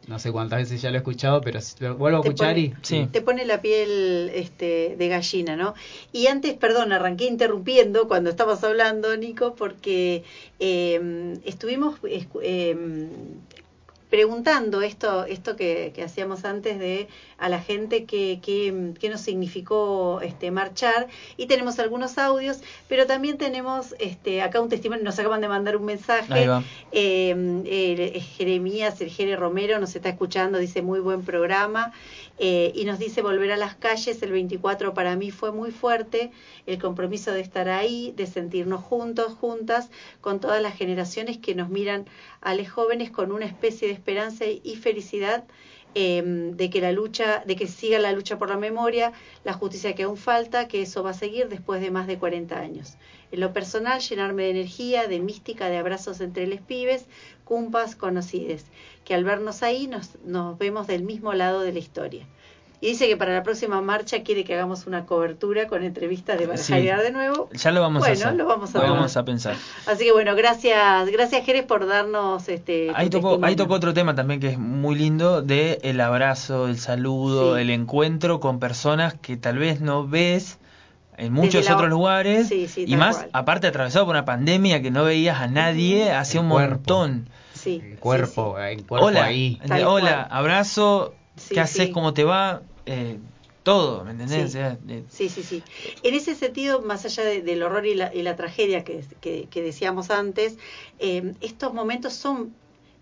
no 0.06 0.18
sé 0.18 0.30
cuántas 0.32 0.60
veces 0.60 0.82
ya 0.82 0.90
lo 0.90 0.96
he 0.96 0.98
escuchado, 0.98 1.40
pero 1.40 1.60
lo 1.80 1.96
vuelvo 1.96 2.18
a 2.18 2.22
Te 2.22 2.28
escuchar 2.28 2.54
pone- 2.54 2.60
y... 2.60 2.74
Sí. 2.82 3.08
Te 3.10 3.22
pone 3.22 3.44
la 3.44 3.60
piel 3.62 4.30
este, 4.34 4.96
de 4.98 5.08
gallina, 5.08 5.56
¿no? 5.56 5.74
Y 6.12 6.26
antes, 6.26 6.54
perdón, 6.54 6.92
arranqué 6.92 7.24
interrumpiendo 7.26 8.06
cuando 8.08 8.30
estabas 8.30 8.62
hablando, 8.64 9.16
Nico, 9.16 9.54
porque 9.54 10.24
eh, 10.60 11.38
estuvimos 11.44 11.98
eh, 12.42 13.08
preguntando 14.14 14.80
esto, 14.80 15.24
esto 15.24 15.56
que, 15.56 15.90
que 15.92 16.04
hacíamos 16.04 16.44
antes 16.44 16.78
de 16.78 17.08
a 17.36 17.48
la 17.48 17.58
gente 17.58 18.04
que, 18.04 18.38
que, 18.40 18.92
que 19.00 19.08
nos 19.08 19.22
significó 19.22 20.20
este 20.22 20.52
marchar. 20.52 21.08
Y 21.36 21.46
tenemos 21.46 21.80
algunos 21.80 22.16
audios, 22.16 22.60
pero 22.86 23.06
también 23.06 23.38
tenemos 23.38 23.96
este 23.98 24.40
acá 24.40 24.60
un 24.60 24.68
testimonio, 24.68 25.02
nos 25.02 25.18
acaban 25.18 25.40
de 25.40 25.48
mandar 25.48 25.76
un 25.76 25.84
mensaje. 25.84 26.48
Eh, 26.92 27.62
eh, 27.66 28.20
Jeremías, 28.20 29.00
el 29.00 29.10
Jere 29.10 29.34
Romero 29.34 29.80
nos 29.80 29.96
está 29.96 30.10
escuchando, 30.10 30.58
dice 30.58 30.80
muy 30.80 31.00
buen 31.00 31.24
programa 31.24 31.92
eh, 32.38 32.72
y 32.74 32.84
nos 32.84 32.98
dice 32.98 33.22
volver 33.22 33.52
a 33.52 33.56
las 33.56 33.76
calles, 33.76 34.22
el 34.22 34.32
24 34.32 34.92
para 34.94 35.16
mí 35.16 35.30
fue 35.30 35.52
muy 35.52 35.70
fuerte, 35.70 36.32
el 36.66 36.78
compromiso 36.80 37.32
de 37.32 37.40
estar 37.40 37.68
ahí, 37.68 38.12
de 38.16 38.26
sentirnos 38.26 38.82
juntos, 38.82 39.34
juntas, 39.34 39.90
con 40.20 40.40
todas 40.40 40.60
las 40.60 40.76
generaciones 40.76 41.38
que 41.38 41.54
nos 41.54 41.68
miran 41.68 42.06
a 42.40 42.54
los 42.54 42.68
jóvenes 42.68 43.10
con 43.10 43.32
una 43.32 43.46
especie 43.46 43.88
de 43.88 43.94
esperanza 43.94 44.44
y 44.46 44.76
felicidad 44.76 45.44
eh, 45.96 46.22
de 46.24 46.70
que 46.70 46.80
la 46.80 46.90
lucha, 46.90 47.44
de 47.46 47.54
que 47.54 47.68
siga 47.68 48.00
la 48.00 48.10
lucha 48.10 48.36
por 48.36 48.48
la 48.48 48.56
memoria, 48.56 49.12
la 49.44 49.52
justicia 49.52 49.94
que 49.94 50.02
aún 50.02 50.16
falta, 50.16 50.66
que 50.66 50.82
eso 50.82 51.04
va 51.04 51.10
a 51.10 51.14
seguir 51.14 51.48
después 51.48 51.80
de 51.80 51.92
más 51.92 52.08
de 52.08 52.18
40 52.18 52.58
años. 52.58 52.96
En 53.34 53.40
lo 53.40 53.52
personal, 53.52 54.00
llenarme 54.00 54.44
de 54.44 54.50
energía, 54.50 55.08
de 55.08 55.18
mística, 55.18 55.68
de 55.68 55.76
abrazos 55.78 56.20
entre 56.20 56.46
los 56.46 56.60
pibes, 56.60 57.04
cumpas 57.44 57.96
conocides, 57.96 58.64
que 59.04 59.12
al 59.12 59.24
vernos 59.24 59.64
ahí 59.64 59.88
nos, 59.88 60.10
nos 60.24 60.56
vemos 60.56 60.86
del 60.86 61.02
mismo 61.02 61.32
lado 61.34 61.60
de 61.60 61.72
la 61.72 61.80
historia. 61.80 62.26
Y 62.80 62.88
dice 62.88 63.08
que 63.08 63.16
para 63.16 63.32
la 63.32 63.42
próxima 63.42 63.80
marcha 63.80 64.22
quiere 64.22 64.44
que 64.44 64.54
hagamos 64.54 64.86
una 64.86 65.04
cobertura 65.04 65.66
con 65.66 65.82
entrevistas 65.82 66.38
de 66.38 66.46
Barajar 66.46 66.78
Sí. 66.78 66.84
y 66.84 66.86
Dar 66.86 67.02
de 67.02 67.10
nuevo. 67.10 67.48
Ya 67.52 67.72
lo 67.72 67.80
vamos 67.80 68.00
Bueno, 68.00 68.12
a 68.12 68.26
hacer. 68.28 68.34
lo 68.36 68.46
vamos 68.46 68.74
a 68.74 68.78
Lo 68.78 68.92
vamos 68.92 69.16
a 69.16 69.24
pensar. 69.24 69.56
Así 69.86 70.04
que 70.04 70.12
bueno, 70.12 70.36
gracias, 70.36 71.10
gracias 71.10 71.44
Jerez 71.44 71.64
por 71.64 71.86
darnos 71.86 72.48
este. 72.48 72.92
Ahí 72.94 73.10
tocó, 73.10 73.30
testimonio. 73.30 73.46
ahí 73.46 73.56
tocó 73.56 73.74
otro 73.74 73.94
tema 73.94 74.14
también 74.14 74.38
que 74.38 74.48
es 74.48 74.58
muy 74.58 74.94
lindo 74.96 75.42
de 75.42 75.80
el 75.82 76.00
abrazo, 76.00 76.68
el 76.68 76.78
saludo, 76.78 77.56
Sí. 77.56 77.62
el 77.62 77.70
encuentro 77.70 78.38
con 78.38 78.60
personas 78.60 79.14
que 79.14 79.36
tal 79.36 79.58
vez 79.58 79.80
no 79.80 80.06
ves 80.06 80.58
en 81.16 81.32
muchos 81.32 81.64
la- 81.64 81.74
otros 81.74 81.90
lugares 81.90 82.48
Sí, 82.48 82.68
sí, 82.68 82.84
y 82.86 82.96
más 82.96 83.16
cual. 83.16 83.30
aparte 83.32 83.66
atravesado 83.66 84.04
por 84.06 84.14
una 84.14 84.24
pandemia 84.24 84.82
que 84.82 84.90
no 84.90 85.04
veías 85.04 85.38
a 85.40 85.46
nadie 85.46 86.10
hace 86.12 86.38
un 86.38 86.48
cuerpo. 86.48 86.74
montón. 86.76 87.28
Sí, 87.54 87.82
cuerpo, 88.00 88.56
sí. 88.58 88.62
el 88.72 88.86
cuerpo 88.86 89.06
Hola, 89.06 89.24
ahí. 89.24 89.58
hola, 89.86 90.26
cual. 90.26 90.26
abrazo, 90.30 91.14
Sí, 91.36 91.54
¿qué 91.54 91.60
haces? 91.60 91.90
¿Cómo 91.90 92.12
te 92.14 92.24
va? 92.24 92.62
Eh, 92.86 93.18
todo, 93.62 94.04
¿me 94.04 94.10
entendés? 94.10 94.38
Sí. 94.40 94.44
O 94.44 94.48
sea, 94.50 94.78
eh, 94.88 95.04
Sí, 95.08 95.28
sí, 95.30 95.42
sí. 95.42 95.62
En 96.02 96.14
ese 96.14 96.34
sentido, 96.34 96.82
más 96.82 97.04
allá 97.06 97.24
de- 97.24 97.40
del 97.42 97.62
horror 97.62 97.86
y 97.86 97.94
la, 97.94 98.14
y 98.14 98.22
la 98.22 98.36
tragedia 98.36 98.84
que, 98.84 99.02
que- 99.20 99.48
que 99.50 99.62
decíamos 99.62 100.10
antes, 100.10 100.58
eh, 100.98 101.32
estos 101.40 101.72
momentos 101.72 102.12
son 102.12 102.54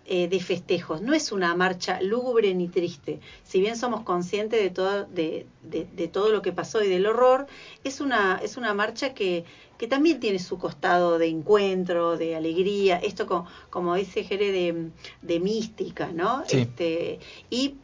eh, 0.06 0.28
de 0.28 0.40
festejos. 0.40 1.00
No 1.02 1.14
es 1.14 1.30
una 1.32 1.54
marcha 1.54 2.00
lúgubre 2.02 2.52
ni 2.54 2.68
triste. 2.68 3.20
Si 3.44 3.60
bien 3.60 3.76
somos 3.76 4.02
conscientes 4.02 4.60
de 4.62 4.70
todo, 4.70 5.04
de, 5.04 5.46
de- 5.62 5.86
de 5.94 6.08
todo 6.08 6.30
lo 6.30 6.42
que 6.42 6.52
pasó 6.52 6.82
y 6.82 6.88
del 6.88 7.06
horror, 7.06 7.46
es 7.84 8.00
una, 8.00 8.40
es 8.42 8.56
una 8.56 8.74
marcha 8.74 9.14
que, 9.14 9.44
que 9.78 9.86
también 9.86 10.18
tiene 10.20 10.38
su 10.38 10.58
costado 10.58 11.18
de 11.18 11.28
encuentro, 11.28 12.16
de 12.16 12.34
alegría, 12.36 12.96
esto 12.98 13.26
co- 13.26 13.46
como 13.70 13.94
dice 13.94 14.24
Jere, 14.24 14.50
de, 14.52 14.90
de 15.22 15.40
mística, 15.40 16.10
¿no? 16.12 16.42
Sí. 16.46 16.58
Este, 16.58 17.18
y 17.50 17.76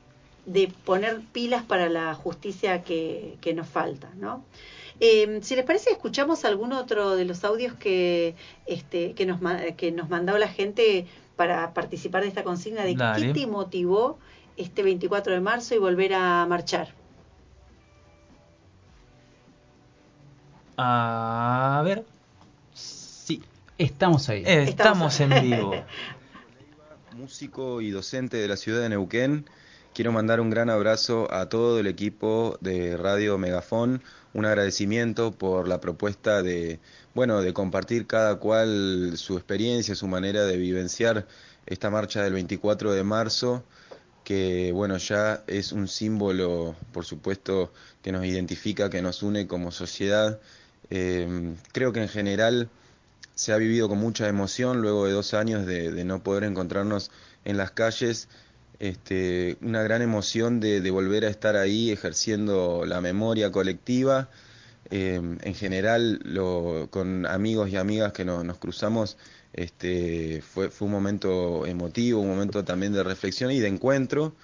de 0.45 0.73
poner 0.85 1.21
pilas 1.33 1.63
para 1.63 1.89
la 1.89 2.15
justicia 2.15 2.83
que, 2.83 3.37
que 3.41 3.53
nos 3.55 3.69
falta, 3.69 4.11
¿no? 4.17 4.45
Eh, 5.01 5.39
si 5.43 5.55
les 5.55 5.65
parece, 5.65 5.91
escuchamos 5.91 6.45
algún 6.45 6.73
otro 6.73 7.15
de 7.15 7.25
los 7.25 7.45
audios 7.45 7.75
que, 7.75 8.35
este, 8.67 9.13
que, 9.15 9.27
nos, 9.27 9.39
que 9.77 9.93
nos 9.93 10.09
mandó 10.09 10.37
la 10.39 10.49
gente 10.49 11.07
para 11.39 11.73
participar 11.73 12.23
de 12.23 12.29
esta 12.29 12.43
consigna 12.43 12.85
de 12.85 12.97
Dale. 12.97 13.29
qué 13.29 13.33
te 13.33 13.47
motivó 13.47 14.19
este 14.57 14.83
24 14.83 15.33
de 15.33 15.41
marzo 15.41 15.75
y 15.77 15.79
volver 15.79 16.13
a 16.13 16.45
marchar. 16.47 16.89
a 20.81 21.83
ver. 21.85 22.05
Sí, 22.73 23.43
Estamos 23.79 24.29
ahí. 24.29 24.45
eh, 24.47 24.63
estamos 24.63 25.19
en 25.19 25.31
vivo. 25.43 25.75
músico 27.17 27.81
y 27.81 27.91
docente 27.91 28.37
de 28.37 28.47
la 28.47 28.57
ciudad 28.57 28.83
de 28.83 28.91
Neuquén. 28.91 29.45
Quiero 29.93 30.13
mandar 30.13 30.41
un 30.41 30.51
gran 30.51 30.71
abrazo 30.71 31.33
a 31.33 31.49
todo 31.49 31.81
el 31.81 31.89
equipo 31.89 32.57
de 32.61 32.97
Radio 32.97 33.39
Megafón, 33.39 34.03
un 34.35 34.45
agradecimiento 34.45 35.33
por 35.33 35.67
la 35.67 35.81
propuesta 35.81 36.45
de, 36.45 36.79
bueno, 37.19 37.43
de 37.43 37.53
compartir 37.53 38.07
cada 38.07 38.37
cual 38.37 39.15
su 39.17 39.37
experiencia, 39.37 39.97
su 39.97 40.07
manera 40.07 40.45
de 40.45 40.57
vivenciar 40.57 41.27
esta 41.67 41.91
marcha 41.91 42.23
del 42.23 42.33
24 42.33 42.93
de 42.93 43.03
marzo, 43.03 43.65
que 44.23 44.71
bueno, 44.71 44.99
ya 44.99 45.43
es 45.49 45.73
un 45.73 45.89
símbolo, 45.89 46.77
por 46.93 47.05
supuesto, 47.05 47.73
que 48.03 48.13
nos 48.13 48.25
identifica, 48.25 48.89
que 48.89 49.03
nos 49.03 49.25
une 49.25 49.49
como 49.49 49.73
sociedad. 49.73 50.39
Eh, 50.91 51.57
creo 51.73 51.93
que 51.93 52.03
en 52.03 52.09
general 52.09 52.71
se 53.35 53.53
ha 53.53 53.57
vivido 53.57 53.89
con 53.89 53.99
mucha 53.99 54.29
emoción 54.29 54.81
luego 54.81 55.07
de 55.07 55.13
dos 55.13 55.35
años 55.35 55.67
de, 55.67 55.91
de 55.91 56.05
no 56.05 56.23
poder 56.23 56.45
encontrarnos 56.45 57.11
en 57.45 57.57
las 57.57 57.73
calles, 57.73 58.29
este, 58.79 59.57
una 59.61 59.83
gran 59.83 60.03
emoción 60.03 60.61
de, 60.61 60.81
de 60.81 60.91
volver 60.93 61.25
a 61.25 61.31
estar 61.31 61.57
ahí 61.57 61.91
ejerciendo 61.91 62.85
la 62.87 63.01
memoria 63.01 63.51
colectiva. 63.51 64.29
Eh, 64.91 65.21
en 65.43 65.55
general, 65.55 66.21
lo, 66.25 66.89
con 66.91 67.27
amigos 67.27 67.71
y 67.71 67.77
amigas 67.77 68.13
que 68.13 68.25
nos, 68.25 68.45
nos 68.45 68.59
cruzamos, 68.59 69.19
este, 69.53 70.43
fue, 70.43 70.71
fue 70.71 70.87
un 70.87 70.93
momento 70.93 71.67
emotivo, 71.67 72.21
un 72.21 72.29
momento 72.29 72.65
también 72.65 72.93
de 72.93 73.03
reflexión 73.03 73.51
y 73.51 73.61
de 73.61 73.69
encuentro. 73.69 74.35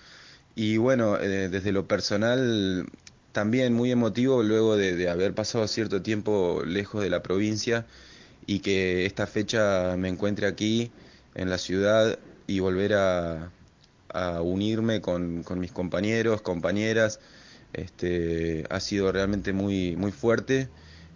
Y 0.55 0.77
bueno, 0.77 1.19
eh, 1.19 1.49
desde 1.49 1.73
lo 1.73 1.89
personal, 1.89 2.87
también 3.33 3.75
muy 3.75 3.91
emotivo 3.91 4.43
luego 4.43 4.77
de, 4.77 4.97
de 4.97 5.09
haber 5.09 5.35
pasado 5.35 5.67
cierto 5.69 6.03
tiempo 6.03 6.63
lejos 6.65 7.03
de 7.03 7.11
la 7.11 7.23
provincia 7.23 7.87
y 8.47 8.61
que 8.61 9.07
esta 9.07 9.27
fecha 9.27 9.97
me 9.97 10.09
encuentre 10.09 10.47
aquí 10.47 10.93
en 11.35 11.51
la 11.51 11.59
ciudad 11.59 12.19
y 12.47 12.61
volver 12.61 12.95
a, 12.95 13.51
a 14.15 14.41
unirme 14.43 15.01
con, 15.01 15.43
con 15.43 15.59
mis 15.59 15.73
compañeros, 15.73 16.43
compañeras, 16.43 17.21
este, 17.75 18.65
ha 18.71 18.81
sido 18.81 19.13
realmente 19.13 19.53
muy, 19.53 19.97
muy 19.97 20.13
fuerte 20.13 20.69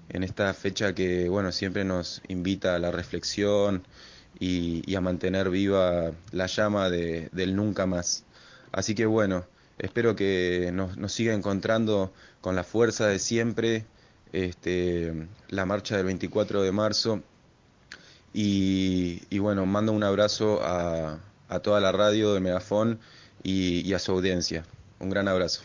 en 0.08 0.22
esta 0.24 0.52
fecha 0.54 0.94
que 0.94 1.28
bueno 1.28 1.52
siempre 1.52 1.84
nos 1.84 2.22
invita 2.28 2.74
a 2.74 2.78
la 2.78 2.90
reflexión 2.90 3.84
y, 4.38 4.82
y 4.90 4.94
a 4.96 5.00
mantener 5.00 5.50
viva 5.50 6.12
la 6.32 6.46
llama 6.46 6.90
de, 6.90 7.28
del 7.32 7.56
nunca 7.56 7.86
más. 7.86 8.24
Así 8.72 8.94
que 8.94 9.06
bueno, 9.06 9.46
espero 9.78 10.16
que 10.16 10.70
nos, 10.72 10.96
nos 10.96 11.12
siga 11.12 11.34
encontrando 11.34 12.12
con 12.40 12.56
la 12.56 12.64
fuerza 12.64 13.06
de 13.06 13.18
siempre 13.18 13.86
este, 14.32 15.28
la 15.48 15.66
marcha 15.66 15.96
del 15.96 16.06
24 16.06 16.62
de 16.62 16.72
marzo. 16.72 17.22
Y, 18.34 19.22
y 19.30 19.38
bueno, 19.38 19.66
mando 19.66 19.92
un 19.92 20.04
abrazo 20.04 20.60
a, 20.62 21.18
a 21.48 21.60
toda 21.60 21.80
la 21.80 21.92
radio 21.92 22.34
de 22.34 22.40
Megafón 22.40 23.00
y, 23.42 23.80
y 23.88 23.94
a 23.94 23.98
su 23.98 24.12
audiencia. 24.12 24.64
Un 25.00 25.10
gran 25.10 25.28
abrazo. 25.28 25.62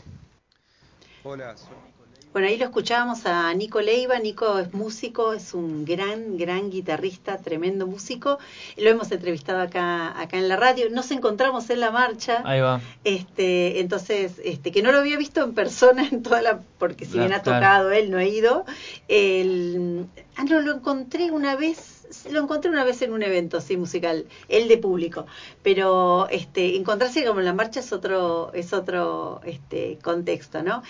Hola, 1.24 1.56
soy 1.58 1.70
Nico 1.70 2.30
Bueno, 2.34 2.48
ahí 2.48 2.58
lo 2.58 2.66
escuchábamos 2.66 3.26
a 3.26 3.54
Nico 3.54 3.80
Leiva. 3.82 4.20
Nico 4.20 4.60
es 4.60 4.74
músico, 4.74 5.34
es 5.34 5.54
un 5.54 5.86
gran, 5.86 6.38
gran 6.38 6.70
guitarrista, 6.70 7.38
tremendo 7.38 7.88
músico. 7.88 8.40
Lo 8.78 8.90
hemos 8.90 9.12
entrevistado 9.12 9.62
acá, 9.62 10.20
acá 10.20 10.38
en 10.38 10.50
la 10.50 10.56
radio. 10.58 10.90
Nos 10.90 11.12
encontramos 11.12 11.70
en 11.70 11.80
la 11.80 11.92
marcha. 11.92 12.42
Ahí 12.46 12.60
va. 12.60 12.82
Este, 13.04 13.80
entonces, 13.80 14.34
este, 14.44 14.72
que 14.72 14.82
no 14.82 14.92
lo 14.92 15.00
había 15.00 15.18
visto 15.18 15.44
en 15.44 15.54
persona 15.54 16.08
en 16.12 16.24
toda 16.24 16.42
la, 16.42 16.60
porque 16.78 17.06
si 17.06 17.14
La- 17.18 17.24
bien 17.24 17.34
ha 17.34 17.42
claro. 17.42 17.60
tocado 17.60 17.92
él, 17.92 18.12
no 18.12 18.18
ha 18.18 18.26
ido. 18.26 18.66
El, 19.08 20.08
ah, 20.36 20.44
no, 20.44 20.60
lo 20.60 20.74
encontré 20.76 21.32
una 21.32 21.56
vez 21.56 21.93
lo 22.32 22.42
encontré 22.42 22.70
una 22.72 22.84
vez 22.84 23.02
en 23.02 23.14
un 23.14 23.24
evento, 23.24 23.62
sí, 23.62 23.78
musical, 23.78 24.26
el 24.48 24.68
de 24.68 24.78
público, 24.78 25.26
pero 25.62 26.28
este, 26.30 26.76
encontrarse 26.78 27.26
como 27.26 27.40
en 27.40 27.46
la 27.46 27.54
marcha 27.54 27.80
es 27.80 27.92
otro, 27.94 28.52
es 28.54 28.74
otro 28.74 29.42
este, 29.46 29.98
contexto, 30.02 30.64
¿no? 30.64 30.84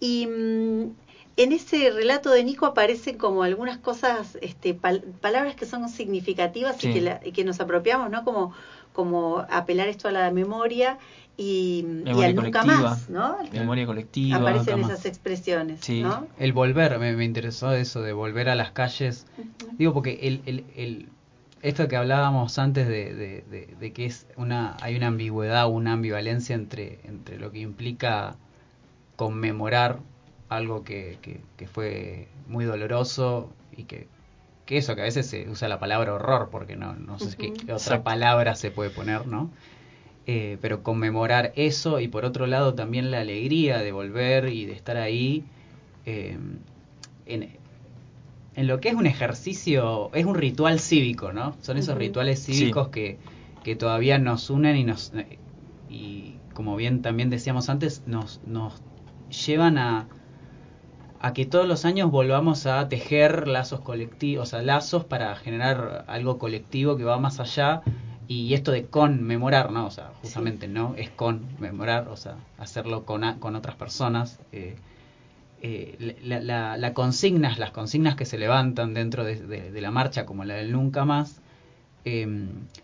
Y 0.00 0.26
mm, 0.26 0.92
en 1.36 1.52
ese 1.52 1.90
relato 1.90 2.30
de 2.30 2.44
Nico 2.44 2.66
aparecen 2.66 3.16
como 3.16 3.42
algunas 3.42 3.78
cosas, 3.78 4.36
este, 4.42 4.74
pal- 4.74 5.02
palabras 5.20 5.54
que 5.56 5.66
son 5.66 5.88
significativas 5.88 6.76
Sí. 6.78 6.88
y, 6.88 6.92
que 6.94 7.00
la- 7.00 7.20
y 7.24 7.32
que 7.32 7.44
nos 7.44 7.60
apropiamos, 7.60 8.10
¿no? 8.10 8.24
Como, 8.24 8.52
como 8.92 9.46
apelar 9.48 9.88
esto 9.88 10.08
a 10.08 10.12
la 10.12 10.30
memoria 10.30 10.98
y, 11.40 11.84
y 12.04 12.22
al 12.22 12.34
nunca 12.36 12.62
más, 12.64 13.08
¿no? 13.08 13.38
Memoria 13.52 13.86
colectiva. 13.86 14.36
Aparecen 14.36 14.80
esas 14.80 15.06
expresiones, 15.06 15.80
Sí. 15.80 16.02
¿no? 16.02 16.26
El 16.38 16.52
volver, 16.52 16.98
me, 16.98 17.14
me 17.14 17.24
interesó 17.24 17.72
eso 17.72 18.02
de 18.02 18.12
volver 18.12 18.48
a 18.50 18.54
las 18.54 18.72
calles. 18.72 19.26
Digo, 19.78 19.94
porque 19.94 20.18
el, 20.22 20.42
el, 20.46 20.64
el- 20.76 21.08
esto 21.62 21.88
que 21.88 21.96
hablábamos 21.96 22.58
antes 22.58 22.86
de, 22.88 23.14
de- 23.14 23.42
de- 23.50 23.74
de 23.78 23.92
que 23.92 24.06
es 24.06 24.26
una 24.36 24.76
hay 24.82 24.96
una 24.96 25.08
ambigüedad, 25.08 25.68
una 25.68 25.92
ambivalencia 25.92 26.54
entre, 26.54 27.00
entre 27.04 27.38
lo 27.38 27.50
que 27.50 27.60
implica 27.60 28.36
conmemorar 29.16 29.98
algo 30.48 30.82
que, 30.84 31.18
que, 31.22 31.40
que 31.56 31.66
fue 31.66 32.28
muy 32.48 32.64
doloroso 32.64 33.50
y 33.76 33.84
que, 33.84 34.06
que 34.66 34.78
eso, 34.78 34.94
que 34.94 35.02
a 35.02 35.04
veces 35.04 35.26
se 35.26 35.48
usa 35.48 35.68
la 35.68 35.78
palabra 35.78 36.14
horror, 36.14 36.48
porque 36.50 36.76
no, 36.76 36.94
no 36.94 37.18
sé 37.18 37.36
qué, 37.36 37.48
otra 37.48 37.74
Exacto. 37.74 38.04
palabra 38.04 38.54
se 38.54 38.70
puede 38.70 38.90
poner, 38.90 39.26
¿no? 39.26 39.50
Eh, 40.26 40.58
pero 40.60 40.82
conmemorar 40.82 41.52
eso 41.56 41.98
y 41.98 42.06
por 42.06 42.24
otro 42.24 42.46
lado 42.46 42.74
también 42.74 43.10
la 43.10 43.20
alegría 43.20 43.78
de 43.78 43.90
volver 43.90 44.50
y 44.50 44.66
de 44.66 44.74
estar 44.74 44.96
ahí 44.96 45.44
eh, 46.04 46.38
en, 47.26 47.48
en 48.54 48.66
lo 48.66 48.80
que 48.80 48.90
es 48.90 48.94
un 48.94 49.06
ejercicio, 49.06 50.10
es 50.12 50.26
un 50.26 50.34
ritual 50.34 50.78
cívico, 50.78 51.32
¿no? 51.32 51.56
Son 51.62 51.78
esos 51.78 51.96
rituales 51.96 52.44
cívicos 52.44 52.88
que, 52.88 53.18
que 53.64 53.76
todavía 53.76 54.18
nos 54.18 54.50
unen 54.50 54.76
y 54.76 54.84
nos 54.84 55.12
y 55.88 56.34
como 56.52 56.76
bien 56.76 57.02
también 57.02 57.30
decíamos 57.30 57.68
antes, 57.70 58.02
nos, 58.06 58.40
nos 58.46 58.74
llevan 59.46 59.78
a, 59.78 60.08
a 61.20 61.32
que 61.32 61.46
todos 61.46 61.66
los 61.66 61.84
años 61.84 62.10
volvamos 62.10 62.66
a 62.66 62.88
tejer 62.88 63.48
lazos 63.48 63.80
colectivos, 63.80 64.48
o 64.48 64.50
sea, 64.50 64.62
lazos 64.62 65.04
para 65.04 65.34
generar 65.36 66.04
algo 66.06 66.38
colectivo 66.38 66.96
que 66.96 67.04
va 67.04 67.18
más 67.18 67.40
allá 67.40 67.82
y 68.32 68.54
esto 68.54 68.70
de 68.70 68.86
conmemorar, 68.86 69.72
¿no? 69.72 69.86
O 69.86 69.90
sea, 69.90 70.12
justamente, 70.22 70.68
¿no? 70.68 70.94
Es 70.96 71.10
conmemorar, 71.10 72.08
o 72.08 72.16
sea, 72.16 72.36
hacerlo 72.58 73.04
con, 73.04 73.24
a- 73.24 73.38
con 73.40 73.56
otras 73.56 73.74
personas. 73.76 74.38
eh, 74.52 74.76
eh, 75.62 76.16
la, 76.22 76.40
la- 76.40 76.76
la 76.78 76.94
consignas, 76.94 77.58
las 77.58 77.70
consignas 77.72 78.16
que 78.16 78.24
se 78.24 78.38
levantan 78.38 78.94
dentro 78.94 79.24
de, 79.24 79.36
de- 79.36 79.70
de 79.72 79.80
la 79.80 79.90
marcha, 79.90 80.26
como 80.26 80.44
la 80.44 80.54
del 80.54 80.72
nunca 80.72 81.04
más, 81.04 81.40
eh, 82.04 82.26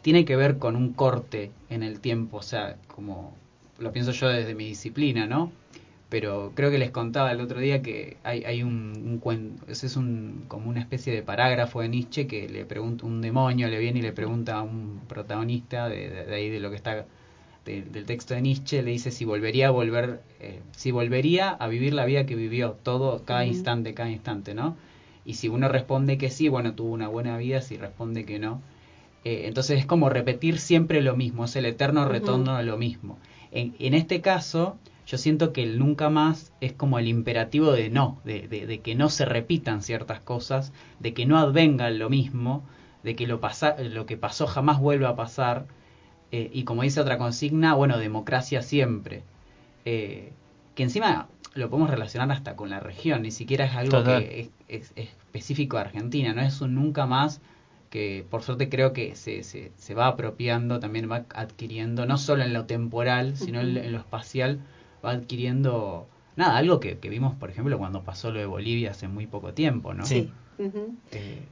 tiene 0.02 0.24
que 0.24 0.36
ver 0.36 0.59
con 0.59 0.77
un 0.77 0.93
corte 0.93 1.52
en 1.70 1.82
el 1.82 2.01
tiempo, 2.01 2.39
o 2.39 2.43
sea, 2.43 2.77
como 2.89 3.35
lo 3.78 3.93
pienso 3.93 4.12
yo 4.12 4.28
desde 4.28 4.55
mi 4.55 4.66
disciplina, 4.66 5.27
¿no? 5.27 5.52
Pero 6.08 6.52
creo 6.54 6.70
que 6.70 6.78
les 6.78 6.90
contaba 6.92 7.32
el 7.32 7.40
otro 7.40 7.58
día 7.60 7.82
que 7.82 8.16
hay, 8.22 8.44
hay 8.44 8.62
un, 8.62 9.02
un 9.04 9.18
cuento, 9.18 9.64
ese 9.68 9.86
es 9.86 9.96
un, 9.96 10.44
como 10.48 10.70
una 10.70 10.80
especie 10.80 11.12
de 11.12 11.22
parágrafo 11.22 11.80
de 11.80 11.88
Nietzsche 11.88 12.26
que 12.28 12.48
le 12.48 12.64
pregunta 12.64 13.06
un 13.06 13.20
demonio, 13.20 13.68
le 13.68 13.78
viene 13.80 13.98
y 13.98 14.02
le 14.02 14.12
pregunta 14.12 14.56
a 14.58 14.62
un 14.62 15.00
protagonista 15.08 15.88
de, 15.88 16.08
de- 16.08 16.26
de 16.26 16.34
ahí 16.34 16.48
de 16.50 16.60
lo 16.60 16.70
que 16.70 16.76
está 16.76 17.06
de- 17.64 17.82
del 17.82 18.06
texto 18.06 18.34
de 18.34 18.42
Nietzsche, 18.42 18.82
le 18.82 18.92
dice 18.92 19.10
si 19.10 19.24
volvería 19.24 19.68
a 19.68 19.70
volver, 19.70 20.20
eh, 20.40 20.60
si 20.76 20.92
volvería 20.92 21.50
a 21.50 21.66
vivir 21.68 21.92
la 21.94 22.04
vida 22.04 22.24
que 22.26 22.36
vivió, 22.36 22.76
todo, 22.84 23.24
cada 23.24 23.44
instante, 23.44 23.92
cada 23.94 24.10
instante, 24.10 24.54
¿no? 24.54 24.76
Y 25.24 25.34
si 25.34 25.48
uno 25.48 25.68
responde 25.68 26.18
que 26.18 26.30
sí, 26.30 26.48
bueno, 26.48 26.74
tuvo 26.74 26.92
una 26.92 27.08
buena 27.08 27.36
vida, 27.36 27.60
si 27.60 27.76
responde 27.76 28.24
que 28.24 28.38
no, 28.38 28.62
eh, 29.24 29.42
entonces 29.46 29.78
es 29.80 29.86
como 29.86 30.08
repetir 30.08 30.58
siempre 30.58 31.02
lo 31.02 31.16
mismo, 31.16 31.44
es 31.44 31.56
el 31.56 31.66
eterno 31.66 32.06
retorno 32.08 32.54
a 32.56 32.62
lo 32.62 32.76
mismo. 32.78 33.18
En, 33.50 33.74
en 33.78 33.94
este 33.94 34.20
caso, 34.20 34.76
yo 35.06 35.18
siento 35.18 35.52
que 35.52 35.62
el 35.62 35.78
nunca 35.78 36.10
más 36.10 36.52
es 36.60 36.72
como 36.72 36.98
el 36.98 37.06
imperativo 37.08 37.72
de 37.72 37.90
no, 37.90 38.20
de, 38.24 38.48
de- 38.48 38.66
de 38.66 38.80
que 38.80 38.94
no 38.94 39.08
se 39.08 39.24
repitan 39.24 39.82
ciertas 39.82 40.20
cosas, 40.20 40.72
de 40.98 41.14
que 41.14 41.26
no 41.26 41.38
advenga 41.38 41.90
lo 41.90 42.10
mismo, 42.10 42.64
de 43.04 43.14
que 43.14 43.26
lo, 43.26 43.40
pasa, 43.40 43.76
lo 43.82 44.04
que 44.06 44.16
pasó 44.16 44.46
jamás 44.46 44.80
vuelva 44.80 45.10
a 45.10 45.16
pasar, 45.16 45.66
eh, 46.32 46.50
y 46.52 46.64
como 46.64 46.82
dice 46.82 47.00
otra 47.00 47.18
consigna, 47.18 47.74
bueno, 47.74 47.98
democracia 47.98 48.62
siempre. 48.62 49.22
Eh, 49.84 50.32
que 50.74 50.82
encima 50.82 51.28
lo 51.54 51.70
podemos 51.70 51.88
relacionar 51.90 52.30
hasta 52.32 52.56
con 52.56 52.68
la 52.68 52.80
región, 52.80 53.22
ni 53.22 53.30
siquiera 53.30 53.64
es 53.66 53.76
algo 53.76 53.98
Total. 53.98 54.24
que 54.24 54.40
es, 54.40 54.50
es- 54.68 54.92
es 54.96 55.08
específico 55.08 55.76
de 55.76 55.82
Argentina, 55.84 56.34
no 56.34 56.42
es 56.42 56.60
un 56.60 56.74
nunca 56.74 57.06
más 57.06 57.40
que 57.90 58.26
por 58.28 58.42
suerte 58.42 58.68
creo 58.68 58.92
que 58.92 59.14
se, 59.14 59.44
se, 59.44 59.70
se 59.76 59.94
va 59.94 60.08
apropiando, 60.08 60.80
también 60.80 61.08
va 61.10 61.24
adquiriendo, 61.34 62.04
no 62.04 62.18
solo 62.18 62.42
en 62.42 62.52
lo 62.52 62.64
temporal, 62.66 63.36
sino 63.36 63.60
en, 63.60 63.76
en 63.76 63.92
lo 63.92 63.98
espacial, 63.98 64.58
va 65.06 65.12
adquiriendo, 65.12 66.08
nada, 66.36 66.56
algo 66.56 66.80
que, 66.80 66.98
que 66.98 67.08
vimos, 67.08 67.34
por 67.34 67.50
ejemplo, 67.50 67.78
cuando 67.78 68.02
pasó 68.02 68.30
lo 68.30 68.38
de 68.38 68.46
Bolivia 68.46 68.90
hace 68.90 69.08
muy 69.08 69.26
poco 69.26 69.52
tiempo, 69.52 69.94
¿no? 69.94 70.04
Sí. 70.04 70.30
Eh, 71.12 71.42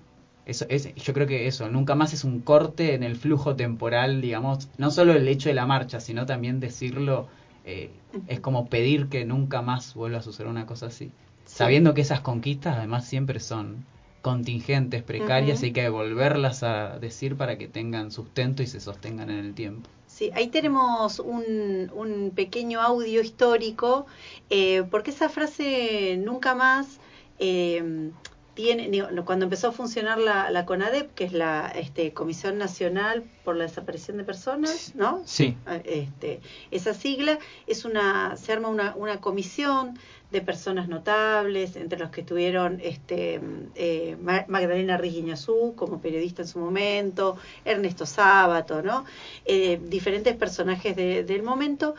eso 0.47 0.67
es, 0.69 0.95
yo 0.95 1.15
creo 1.15 1.27
que 1.27 1.47
eso, 1.47 1.69
nunca 1.71 1.95
más 1.95 2.13
es 2.13 2.25
un 2.25 2.41
corte 2.41 2.95
en 2.95 3.03
el 3.03 3.17
flujo 3.17 3.57
temporal, 3.57 4.21
digamos, 4.21 4.69
no 4.77 4.91
solo 4.91 5.15
el 5.15 5.27
hecho 5.27 5.49
de 5.49 5.55
la 5.55 5.67
marcha, 5.67 6.01
sino 6.01 6.27
también 6.27 6.61
decirlo, 6.61 7.29
eh, 7.65 7.91
es 8.27 8.41
como 8.41 8.67
pedir 8.69 9.09
que 9.09 9.25
nunca 9.25 9.63
más 9.63 9.95
vuelva 9.95 10.19
a 10.19 10.23
suceder 10.23 10.51
una 10.51 10.67
cosa 10.67 10.87
así. 10.87 11.11
Sabiendo 11.47 11.95
que 11.95 12.03
esas 12.03 12.21
conquistas 12.21 12.77
además 12.77 13.07
siempre 13.07 13.41
son 13.41 13.85
contingentes, 14.21 15.03
precarias, 15.03 15.63
y 15.63 15.67
hay 15.67 15.73
que 15.73 15.89
volverlas 15.89 16.63
a 16.63 16.99
decir 16.99 17.37
para 17.37 17.59
que 17.59 17.69
tengan 17.69 18.11
sustento 18.11 18.63
y 18.63 18.67
se 18.67 18.81
sostengan 18.81 19.31
en 19.31 19.39
el 19.39 19.55
tiempo. 19.55 19.89
Sí, 20.15 20.31
ahí 20.35 20.47
tenemos 20.47 21.19
un, 21.19 21.91
un 21.93 22.31
pequeño 22.37 22.81
audio 22.81 23.21
histórico, 23.21 24.07
eh, 24.49 24.85
porque 24.89 25.11
esa 25.11 25.29
frase 25.29 26.17
nunca 26.19 26.55
más 26.55 27.01
eh, 27.41 28.13
tiene, 28.55 28.89
digo, 28.89 29.09
cuando 29.25 29.45
empezó 29.45 29.69
a 29.69 29.73
funcionar 29.73 30.19
la, 30.19 30.51
la 30.51 30.65
CONADEP, 30.65 31.13
que 31.15 31.25
es 31.25 31.33
la 31.33 31.73
este, 31.75 32.13
Comisión 32.13 32.57
Nacional 32.59 33.25
por 33.45 33.57
la 33.57 33.65
Desaparición 33.65 34.17
de 34.17 34.25
Personas, 34.25 34.93
¿no? 34.95 35.23
Sí. 35.27 35.57
Ah, 35.67 35.81
Este, 35.85 36.41
esa 36.71 36.95
sigla 36.95 37.39
es 37.67 37.85
una, 37.85 38.37
se 38.37 38.53
arma 38.53 38.69
una, 38.69 38.95
una 38.97 39.21
comisión 39.21 39.99
de 40.31 40.41
personas 40.41 40.89
notables, 40.89 41.77
entre 41.77 41.99
los 41.99 42.11
que 42.11 42.21
estuvieron 42.23 42.81
este, 42.83 43.41
eh, 43.77 44.17
Ma- 44.21 44.45
Magdalena 44.49 44.97
Rigiñazú 44.97 45.75
como 45.77 46.01
periodista 46.01 46.43
en 46.43 46.49
su 46.49 46.59
momento, 46.59 47.37
Ernesto 47.65 48.07
Sábato, 48.07 48.83
¿no? 48.83 49.05
Eh, 49.45 49.81
diferentes 49.85 50.35
personajes 50.37 50.97
de- 50.97 51.25
del 51.25 51.43
momento. 51.43 51.95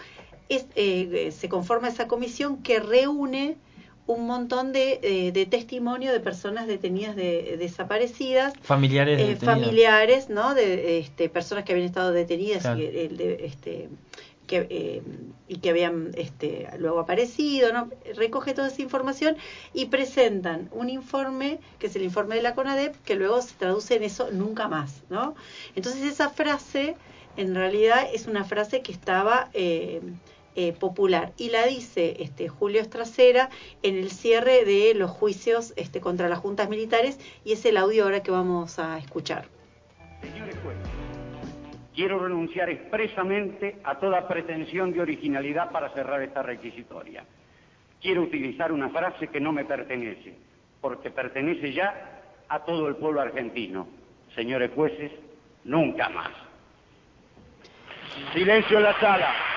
Es, 0.47 0.67
eh, 0.75 1.33
se 1.35 1.49
conforma 1.49 1.87
esa 1.87 2.07
comisión 2.07 2.61
que 2.61 2.79
reúne 2.79 3.57
un 4.07 4.27
montón 4.27 4.71
de, 4.71 4.99
eh, 5.01 5.31
de 5.31 5.45
testimonio 5.45 6.11
de 6.11 6.19
personas 6.19 6.67
detenidas 6.67 7.15
de, 7.15 7.55
desaparecidas 7.57 8.53
Familiares 8.61 9.19
eh, 9.19 9.35
familiares, 9.35 10.29
¿no? 10.29 10.53
De 10.53 10.99
este, 10.99 11.27
personas 11.29 11.63
que 11.65 11.71
habían 11.73 11.87
estado 11.87 12.11
detenidas 12.11 12.61
Claro. 12.61 12.79
y, 12.79 12.87
de- 12.87 13.39
este, 13.45 13.89
que, 14.45 14.67
eh, 14.69 15.01
y 15.47 15.57
que 15.57 15.71
habían 15.71 16.11
este, 16.15 16.67
luego 16.77 16.99
aparecido, 16.99 17.73
¿no? 17.73 17.89
Recoge 18.15 18.53
toda 18.53 18.67
esa 18.67 18.83
información 18.83 19.37
y 19.73 19.85
presentan 19.87 20.69
un 20.71 20.91
informe, 20.91 21.57
que 21.79 21.87
es 21.87 21.95
el 21.95 22.03
informe 22.03 22.35
de 22.35 22.43
la 22.43 22.53
CONADEP, 22.53 22.95
que 23.05 23.15
luego 23.15 23.41
se 23.41 23.55
traduce 23.55 23.95
en 23.95 24.03
eso 24.03 24.29
nunca 24.31 24.67
más, 24.67 25.01
¿no? 25.09 25.33
Entonces 25.75 26.03
esa 26.03 26.29
frase, 26.29 26.95
en 27.37 27.55
realidad, 27.55 28.07
es 28.13 28.27
una 28.27 28.43
frase 28.43 28.81
que 28.81 28.91
estaba... 28.91 29.49
eh, 29.53 29.99
eh, 30.55 30.73
popular 30.73 31.33
y 31.37 31.49
la 31.49 31.65
dice 31.65 32.15
este 32.19 32.47
Julio 32.47 32.81
Estracera 32.81 33.49
en 33.83 33.95
el 33.97 34.09
cierre 34.09 34.63
de 34.63 34.93
los 34.95 35.11
juicios 35.11 35.73
este, 35.75 35.99
contra 35.99 36.29
las 36.29 36.39
juntas 36.39 36.69
militares 36.69 37.19
y 37.43 37.51
es 37.51 37.65
el 37.65 37.77
audio 37.77 38.05
ahora 38.05 38.23
que 38.23 38.31
vamos 38.31 38.79
a 38.79 38.97
escuchar. 38.97 39.45
Señores 40.21 40.55
jueces, 40.63 40.87
quiero 41.93 42.19
renunciar 42.19 42.69
expresamente 42.69 43.77
a 43.83 43.99
toda 43.99 44.27
pretensión 44.27 44.91
de 44.93 45.01
originalidad 45.01 45.71
para 45.71 45.89
cerrar 45.93 46.21
esta 46.21 46.41
requisitoria. 46.41 47.25
Quiero 48.01 48.21
utilizar 48.21 48.71
una 48.71 48.89
frase 48.89 49.27
que 49.27 49.39
no 49.39 49.51
me 49.51 49.65
pertenece, 49.65 50.35
porque 50.79 51.11
pertenece 51.11 51.73
ya 51.73 52.21
a 52.47 52.59
todo 52.63 52.87
el 52.87 52.95
pueblo 52.95 53.21
argentino. 53.21 53.87
Señores 54.35 54.71
jueces, 54.73 55.11
nunca 55.63 56.09
más. 56.09 56.31
Silencio 58.33 58.77
en 58.77 58.83
la 58.83 58.99
sala. 58.99 59.54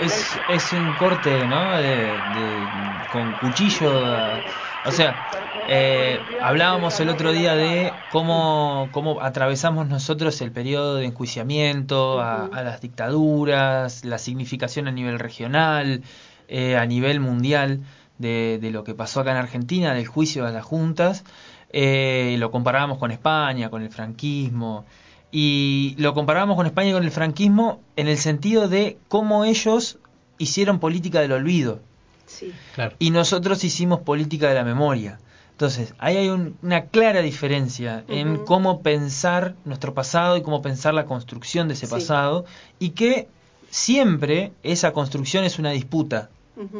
Es, 0.00 0.42
es 0.46 0.72
un 0.72 0.94
corte, 0.94 1.46
¿no? 1.46 1.72
De, 1.76 2.70
con 3.08 3.34
cuchillo. 3.34 4.44
O 4.82 4.92
sea, 4.92 5.20
eh, 5.66 6.26
hablábamos 6.38 6.98
el 7.00 7.08
otro 7.08 7.32
día 7.32 7.54
de 7.56 8.02
cómo, 8.08 8.90
cómo 8.92 9.20
atravesamos 9.22 9.88
nosotros 9.88 10.40
el 10.40 10.52
periodo 10.52 10.96
de 10.96 11.06
enjuiciamiento 11.06 12.20
a, 12.20 12.46
a 12.46 12.62
las 12.62 12.80
dictaduras, 12.80 14.04
la 14.04 14.18
significación 14.18 14.88
a 14.88 14.92
nivel 14.92 15.18
regional, 15.18 16.02
eh, 16.48 16.76
a 16.76 16.86
nivel 16.86 17.20
mundial 17.20 17.82
de, 18.18 18.58
de 18.60 18.70
lo 18.70 18.84
que 18.84 18.94
pasó 18.94 19.20
acá 19.20 19.32
en 19.32 19.36
Argentina, 19.38 19.94
del 19.94 20.06
juicio 20.06 20.44
de 20.44 20.52
las 20.52 20.64
juntas. 20.64 21.24
Eh, 21.72 22.36
lo 22.38 22.50
comparábamos 22.50 22.98
con 22.98 23.10
España, 23.12 23.70
con 23.70 23.82
el 23.82 23.90
franquismo. 23.90 24.86
Y 25.32 25.94
lo 25.98 26.12
comparábamos 26.14 26.56
con 26.56 26.66
España 26.66 26.90
y 26.90 26.92
con 26.92 27.04
el 27.04 27.10
franquismo 27.10 27.80
en 27.96 28.08
el 28.08 28.18
sentido 28.18 28.68
de 28.68 28.98
cómo 29.08 29.44
ellos 29.44 29.98
hicieron 30.38 30.78
política 30.80 31.20
del 31.20 31.32
olvido 31.32 31.80
Sí. 32.26 32.52
Claro. 32.74 32.94
y 33.00 33.10
nosotros 33.10 33.62
hicimos 33.64 34.00
política 34.00 34.48
de 34.48 34.54
la 34.54 34.64
memoria. 34.64 35.18
Entonces, 35.52 35.94
ahí 35.98 36.16
hay 36.16 36.28
un- 36.28 36.56
una 36.62 36.82
clara 36.86 37.20
diferencia 37.22 38.04
en 38.08 38.38
cómo 38.46 38.80
pensar 38.82 39.54
nuestro 39.64 39.92
pasado 39.94 40.36
y 40.36 40.42
cómo 40.42 40.62
pensar 40.62 40.94
la 40.94 41.04
construcción 41.04 41.68
de 41.68 41.74
ese 41.74 41.86
Sí. 41.86 41.92
pasado 41.92 42.44
y 42.78 42.90
que 42.90 43.28
siempre 43.68 44.52
esa 44.62 44.92
construcción 44.92 45.44
es 45.44 45.58
una 45.58 45.70
disputa, 45.70 46.30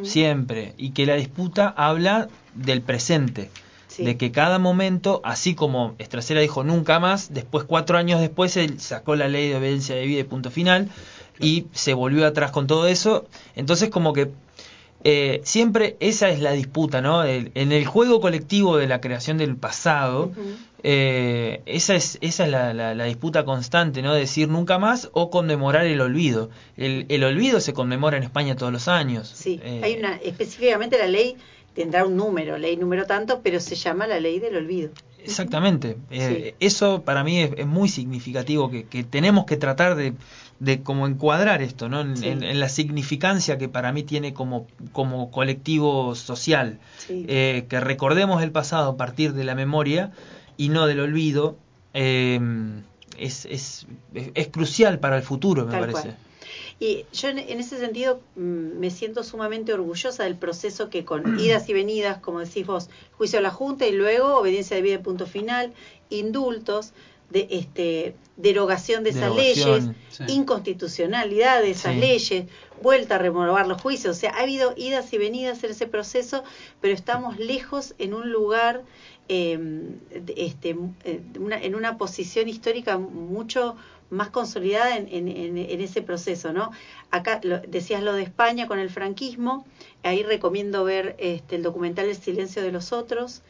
siempre, 0.03 0.73
y 0.77 0.91
que 0.91 1.05
la 1.05 1.15
disputa 1.15 1.73
habla 1.77 2.27
del 2.55 2.81
presente. 2.81 3.49
Sí. 3.91 4.05
De 4.05 4.15
que 4.15 4.31
cada 4.31 4.57
momento, 4.57 5.19
así 5.25 5.53
como 5.53 5.95
Estracera 5.97 6.39
dijo 6.39 6.63
nunca 6.63 6.99
más, 7.01 7.33
después 7.33 7.65
cuatro 7.65 7.97
años 7.97 8.21
después 8.21 8.55
él 8.55 8.79
sacó 8.79 9.17
la 9.17 9.27
ley 9.27 9.49
de 9.49 9.57
obediencia 9.57 9.95
de 9.95 10.05
vida 10.05 10.21
y 10.21 10.23
punto 10.23 10.49
final 10.49 10.87
y 11.41 11.65
se 11.73 11.93
volvió 11.93 12.25
atrás 12.25 12.51
con 12.51 12.67
todo 12.67 12.87
eso. 12.87 13.25
Entonces 13.55 13.89
como 13.89 14.13
que 14.13 14.29
eh, 15.03 15.41
siempre 15.43 15.97
esa 15.99 16.29
es 16.29 16.39
la 16.39 16.51
disputa, 16.53 17.01
¿no? 17.01 17.23
El- 17.23 17.51
en 17.55 17.71
el 17.73 17.85
juego 17.85 18.21
colectivo 18.21 18.77
de 18.77 18.87
la 18.87 19.01
creación 19.01 19.37
del 19.37 19.57
pasado, 19.57 20.31
eh, 20.83 21.61
esa 21.65 21.95
es, 21.95 22.17
esa 22.21 22.45
es 22.45 22.51
la, 22.51 22.73
la- 22.73 22.95
la 22.95 23.03
disputa 23.05 23.43
constante, 23.43 24.01
¿no? 24.01 24.13
Decir 24.13 24.47
nunca 24.47 24.79
más 24.79 25.09
o 25.13 25.29
conmemorar 25.29 25.85
el 25.85 26.01
olvido. 26.01 26.49
El, 26.77 27.05
el 27.09 27.23
olvido 27.23 27.59
se 27.59 27.73
conmemora 27.73 28.17
en 28.17 28.23
España 28.23 28.55
todos 28.55 28.71
los 28.71 28.87
años. 28.87 29.27
Sí, 29.35 29.59
Eh, 29.63 29.81
hay 29.83 29.95
una, 29.97 30.15
específicamente 30.17 30.97
la 30.97 31.07
ley 31.07 31.35
tendrá 31.73 32.05
un 32.05 32.15
número, 32.17 32.57
ley 32.57 32.77
número 32.77 33.05
tanto, 33.05 33.41
pero 33.41 33.59
se 33.59 33.75
llama 33.75 34.07
la 34.07 34.19
ley 34.19 34.39
del 34.39 34.55
olvido. 34.57 34.89
Exactamente. 35.23 35.97
Eh, 36.09 36.55
Eso 36.59 37.03
para 37.03 37.23
mí 37.23 37.39
es, 37.41 37.51
es 37.55 37.67
muy 37.67 37.87
significativo, 37.89 38.71
que, 38.71 38.85
que 38.85 39.03
tenemos 39.03 39.45
que 39.45 39.55
tratar 39.55 39.95
de, 39.95 40.13
de 40.59 40.81
como 40.81 41.05
encuadrar 41.05 41.61
esto, 41.61 41.89
¿no? 41.89 42.01
En, 42.01 42.17
Sí. 42.17 42.27
en- 42.27 42.43
en 42.43 42.59
la 42.59 42.69
significancia 42.69 43.57
que 43.59 43.69
para 43.69 43.91
mí 43.91 44.01
tiene 44.03 44.33
como, 44.33 44.65
como 44.91 45.29
colectivo 45.29 46.15
social. 46.15 46.79
Sí. 46.97 47.25
Eh, 47.27 47.65
que 47.69 47.79
recordemos 47.79 48.41
el 48.41 48.51
pasado 48.51 48.91
a 48.91 48.97
partir 48.97 49.33
de 49.33 49.43
la 49.43 49.53
memoria 49.53 50.11
y 50.57 50.69
no 50.69 50.87
del 50.87 50.99
olvido. 50.99 51.57
eh, 51.93 52.39
es, 53.17 53.45
es, 53.45 53.85
es, 54.15 54.31
es 54.33 54.47
crucial 54.47 54.97
para 54.99 55.17
el 55.17 55.21
futuro, 55.23 55.65
me 55.65 55.71
Tal 55.71 55.81
parece. 55.81 56.01
cual. 56.01 56.17
Y 56.81 57.05
yo 57.13 57.29
en, 57.29 57.37
en 57.37 57.59
ese 57.59 57.77
sentido 57.77 58.21
mm, 58.35 58.41
me 58.79 58.89
siento 58.89 59.23
sumamente 59.23 59.71
orgullosa 59.71 60.23
del 60.23 60.35
proceso 60.35 60.89
que 60.89 61.05
con 61.05 61.39
idas 61.39 61.69
y 61.69 61.73
venidas, 61.73 62.17
como 62.17 62.39
decís 62.39 62.65
vos, 62.65 62.89
juicio 63.13 63.37
a 63.37 63.41
la 63.43 63.51
Junta 63.51 63.85
y 63.85 63.91
luego 63.93 64.35
obediencia 64.39 64.75
de 64.75 64.81
vida 64.81 64.95
y 64.95 64.97
punto 64.97 65.27
final, 65.27 65.73
indultos, 66.09 66.91
de 67.29 67.47
este 67.51 68.15
derogación 68.35 69.03
de 69.03 69.11
esas 69.11 69.33
Derogación, 69.33 69.95
leyes, 69.95 69.95
sí. 70.09 70.23
inconstitucionalidad 70.33 71.61
de 71.61 71.71
esas 71.71 71.93
Sí. 71.93 71.99
leyes, 71.99 72.45
vuelta 72.81 73.15
a 73.15 73.17
renovar 73.19 73.67
los 73.67 73.81
juicios, 73.81 74.17
o 74.17 74.19
sea, 74.19 74.31
ha 74.31 74.41
habido 74.41 74.73
idas 74.75 75.13
y 75.13 75.17
venidas 75.17 75.63
en 75.63 75.71
ese 75.71 75.87
proceso, 75.87 76.43
pero 76.81 76.93
estamos 76.93 77.37
lejos 77.39 77.93
en 77.99 78.13
un 78.13 78.31
lugar 78.31 78.81
eh, 79.29 79.57
de- 79.57 80.33
este, 80.35 80.75
eh, 81.05 81.21
una- 81.39 81.61
en 81.61 81.75
una 81.75 81.97
posición 81.97 82.49
histórica 82.49 82.97
mucho 82.97 83.77
más 84.11 84.29
consolidada 84.29 84.95
en, 84.97 85.07
en- 85.07 85.57
en- 85.57 85.81
ese 85.81 86.01
proceso, 86.03 86.53
¿no? 86.53 86.71
Acá 87.09 87.39
lo- 87.43 87.59
decías 87.61 88.03
lo 88.03 88.13
de 88.13 88.21
España 88.23 88.67
con 88.67 88.77
el 88.77 88.89
franquismo, 88.91 89.65
ahí 90.03 90.21
recomiendo 90.21 90.83
ver 90.83 91.15
este, 91.17 91.55
el 91.55 91.63
documental 91.63 92.05
El 92.05 92.15
silencio 92.15 92.61
de 92.61 92.71
los 92.71 92.91
otros, 92.91 93.41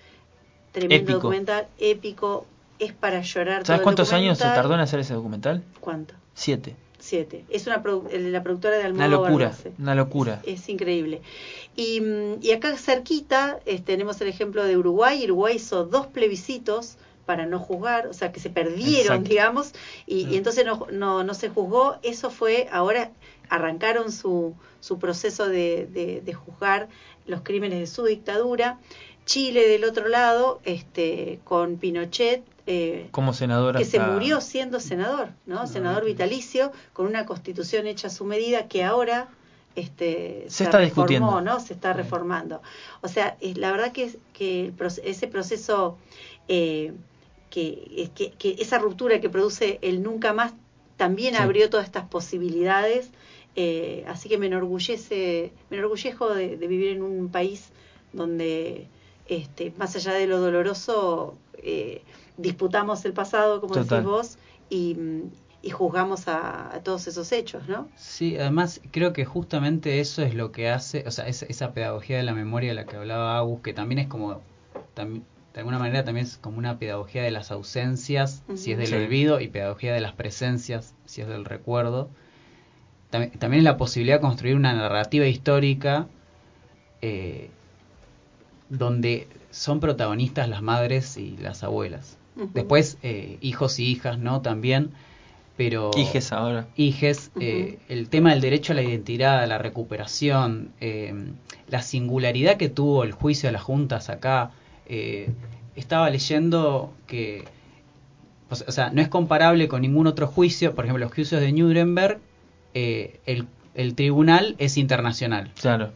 tremendo 0.72 1.04
Épico. 1.12 1.18
documental, 1.20 1.68
épico, 1.80 2.46
es 2.80 2.94
para 2.94 3.22
llorar. 3.22 3.66
¿Sabes 3.66 3.82
cuántos 3.82 4.14
años 4.14 4.38
se 4.38 4.46
tardó 4.46 4.74
en 4.76 4.80
hacer 4.80 5.00
ese 5.02 5.14
documental? 5.14 5.64
¿Cuánto? 5.82 6.14
Siete. 6.34 6.76
Siete. 7.00 7.44
Es 7.50 7.66
una 7.66 7.82
produ- 7.82 8.12
la 8.12 8.44
productora 8.44 8.76
de 8.78 8.92
Una 8.92 9.06
Almodóvar. 9.06 9.32
locura, 9.32 9.46
lo 9.48 9.52
hace. 9.52 9.72
una 9.80 9.96
locura. 9.96 10.42
Es 10.46 10.70
increíble. 10.70 11.22
Y, 11.76 12.00
y 12.42 12.52
acá 12.52 12.78
cerquita 12.78 13.60
tenemos 13.86 14.22
el 14.22 14.28
ejemplo 14.28 14.64
de 14.64 14.78
Uruguay. 14.78 15.24
Uruguay 15.26 15.56
hizo 15.56 15.84
dos 15.86 16.06
plebiscitos 16.08 16.98
para 17.32 17.46
no 17.46 17.60
juzgar, 17.60 18.08
o 18.08 18.14
sea, 18.14 18.34
que 18.34 18.42
se 18.42 18.50
perdieron, 18.50 19.00
Exacto. 19.24 19.30
digamos, 19.30 19.72
y, 20.06 20.28
y 20.28 20.36
entonces 20.36 20.66
no, 20.66 20.86
no, 20.92 21.24
no 21.24 21.34
se 21.34 21.48
juzgó. 21.48 21.96
Eso 22.04 22.30
fue, 22.30 22.68
ahora 22.74 23.12
arrancaron 23.48 24.12
su, 24.12 24.54
su 24.82 25.00
proceso 25.00 25.48
de, 25.48 25.88
de, 25.90 26.20
de 26.20 26.34
juzgar 26.34 26.90
los 27.28 27.40
crímenes 27.42 27.80
de 27.80 27.88
su 27.88 28.04
dictadura. 28.04 28.80
Chile, 29.26 29.66
del 29.70 29.86
otro 29.86 30.10
lado, 30.10 30.60
este, 30.66 31.40
con 31.46 31.78
Pinochet, 31.78 32.44
eh, 32.68 33.08
Como 33.12 33.32
senadora. 33.32 33.80
que 33.80 33.86
se 33.86 34.00
murió 34.00 34.42
siendo 34.42 34.82
senador, 34.82 35.30
¿no? 35.46 35.68
Senador 35.68 36.04
vitalicio, 36.04 36.74
con 36.92 37.06
una 37.06 37.26
constitución 37.26 37.88
hecha 37.88 38.08
a 38.08 38.12
su 38.12 38.26
medida 38.26 38.68
que 38.68 38.84
ahora 38.84 39.30
este, 39.78 40.44
Se 40.50 40.66
está 40.66 40.80
reformó, 40.80 40.84
discutiendo. 41.08 41.42
¿no? 41.42 41.60
Se 41.62 41.72
está 41.74 41.94
reformando. 41.94 42.62
O 43.02 43.08
sea, 43.08 43.38
es, 43.40 43.58
la 43.58 43.72
verdad 43.72 43.94
que, 43.94 44.04
es, 44.04 44.18
que 44.34 44.66
el 44.66 44.76
proce- 44.76 45.02
ese 45.06 45.28
proceso, 45.28 45.98
eh, 46.50 46.92
que, 47.52 48.10
que, 48.16 48.32
que 48.32 48.56
esa 48.60 48.80
ruptura 48.80 49.22
que 49.22 49.30
produce 49.30 49.78
el 49.84 50.02
nunca 50.02 50.34
más, 50.34 50.54
también 50.98 51.36
Sí. 51.36 51.42
abrió 51.42 51.70
todas 51.70 51.86
estas 51.86 52.06
posibilidades. 52.06 53.12
eh, 53.56 54.06
así 54.08 54.30
que 54.30 54.38
me 54.38 54.48
enorgullece, 54.48 55.52
me 55.70 55.78
enorgullejo 55.78 56.34
de, 56.34 56.56
de 56.58 56.68
vivir 56.68 56.90
en 56.96 57.02
un 57.04 57.30
país 57.30 57.70
donde, 58.14 58.88
este, 59.28 59.74
más 59.78 59.96
allá 59.98 60.14
de 60.14 60.26
lo 60.28 60.40
doloroso, 60.40 61.36
eh, 61.62 62.02
disputamos 62.38 63.04
el 63.06 63.14
pasado, 63.14 63.60
como 63.62 63.74
Total. 63.76 64.00
decís 64.04 64.06
vos, 64.10 64.38
y, 64.70 64.96
y 65.62 65.70
juzgamos 65.70 66.28
a, 66.30 66.74
a 66.76 66.82
todos 66.82 67.08
esos 67.08 67.32
hechos, 67.32 67.68
¿no? 67.68 67.90
Sí, 67.98 68.38
además 68.38 68.82
creo 68.92 69.14
que 69.14 69.26
justamente 69.26 70.00
eso 70.00 70.24
es 70.24 70.34
lo 70.34 70.52
que 70.52 70.70
hace, 70.70 71.04
o 71.06 71.12
sea, 71.12 71.28
esa, 71.28 71.46
esa 71.46 71.74
pedagogía 71.74 72.18
de 72.18 72.24
la 72.24 72.34
memoria 72.34 72.70
de 72.70 72.76
la 72.76 72.86
que 72.86 72.96
hablaba 72.96 73.38
Agus, 73.38 73.62
que 73.62 73.74
también 73.74 74.00
es 74.00 74.08
como, 74.08 74.42
tam- 74.96 75.22
de 75.54 75.60
alguna 75.60 75.80
manera 75.80 76.04
también 76.04 76.26
es 76.26 76.38
como 76.38 76.58
una 76.58 76.80
pedagogía 76.80 77.24
de 77.24 77.32
las 77.32 77.52
ausencias, 77.52 78.44
si 78.56 78.72
es 78.72 78.78
del 78.78 78.88
Sí. 78.88 78.96
olvido, 78.96 79.42
y 79.42 79.48
pedagogía 79.50 79.94
de 79.94 80.02
las 80.02 80.14
presencias, 80.14 80.94
si 81.06 81.22
es 81.22 81.28
del 81.28 81.46
recuerdo. 81.46 82.10
También, 83.10 83.32
también 83.40 83.60
es 83.60 83.66
la 83.66 83.78
posibilidad 83.78 84.18
de 84.18 84.22
construir 84.22 84.56
una 84.56 84.74
narrativa 84.74 85.26
histórica 85.28 86.08
eh, 87.02 87.50
donde 88.70 89.28
son 89.50 89.80
protagonistas 89.80 90.48
las 90.48 90.62
madres 90.62 91.18
y 91.18 91.36
las 91.38 91.64
abuelas. 91.64 92.18
Después, 92.54 92.98
eh, 93.04 93.38
hijos 93.42 93.78
y 93.80 93.86
hijas, 93.86 94.18
¿no? 94.18 94.42
También, 94.42 94.92
pero... 95.58 95.92
Hijes 95.98 96.32
ahora. 96.32 96.68
Hijes, 96.78 97.32
eh, 97.40 97.80
el 97.90 98.08
tema 98.08 98.32
del 98.32 98.40
derecho 98.40 98.72
a 98.72 98.76
la 98.78 98.84
identidad, 98.84 99.40
a 99.44 99.48
la 99.48 99.58
recuperación, 99.58 100.72
eh, 100.80 101.14
la 101.68 101.82
singularidad 101.82 102.56
que 102.56 102.70
tuvo 102.70 103.04
el 103.04 103.12
juicio 103.12 103.50
de 103.50 103.54
las 103.54 103.62
juntas 103.62 104.10
acá. 104.10 104.52
Eh, 104.88 105.30
estaba 105.76 106.10
leyendo 106.10 106.94
que, 107.08 107.46
o 108.50 108.56
sea- 108.56 108.68
o 108.68 108.72
sea, 108.72 108.90
no 108.92 109.02
es 109.02 109.08
comparable 109.08 109.68
con 109.68 109.82
ningún 109.82 110.08
otro 110.08 110.28
juicio, 110.28 110.76
por 110.76 110.86
ejemplo, 110.86 111.06
los 111.06 111.14
juicios 111.14 111.40
de 111.42 111.52
Nuremberg, 111.52 112.20
eh, 112.74 113.20
el, 113.26 113.48
el 113.76 113.96
tribunal 113.96 114.56
es 114.58 114.78
internacional. 114.78 115.52
Claro. 115.60 115.92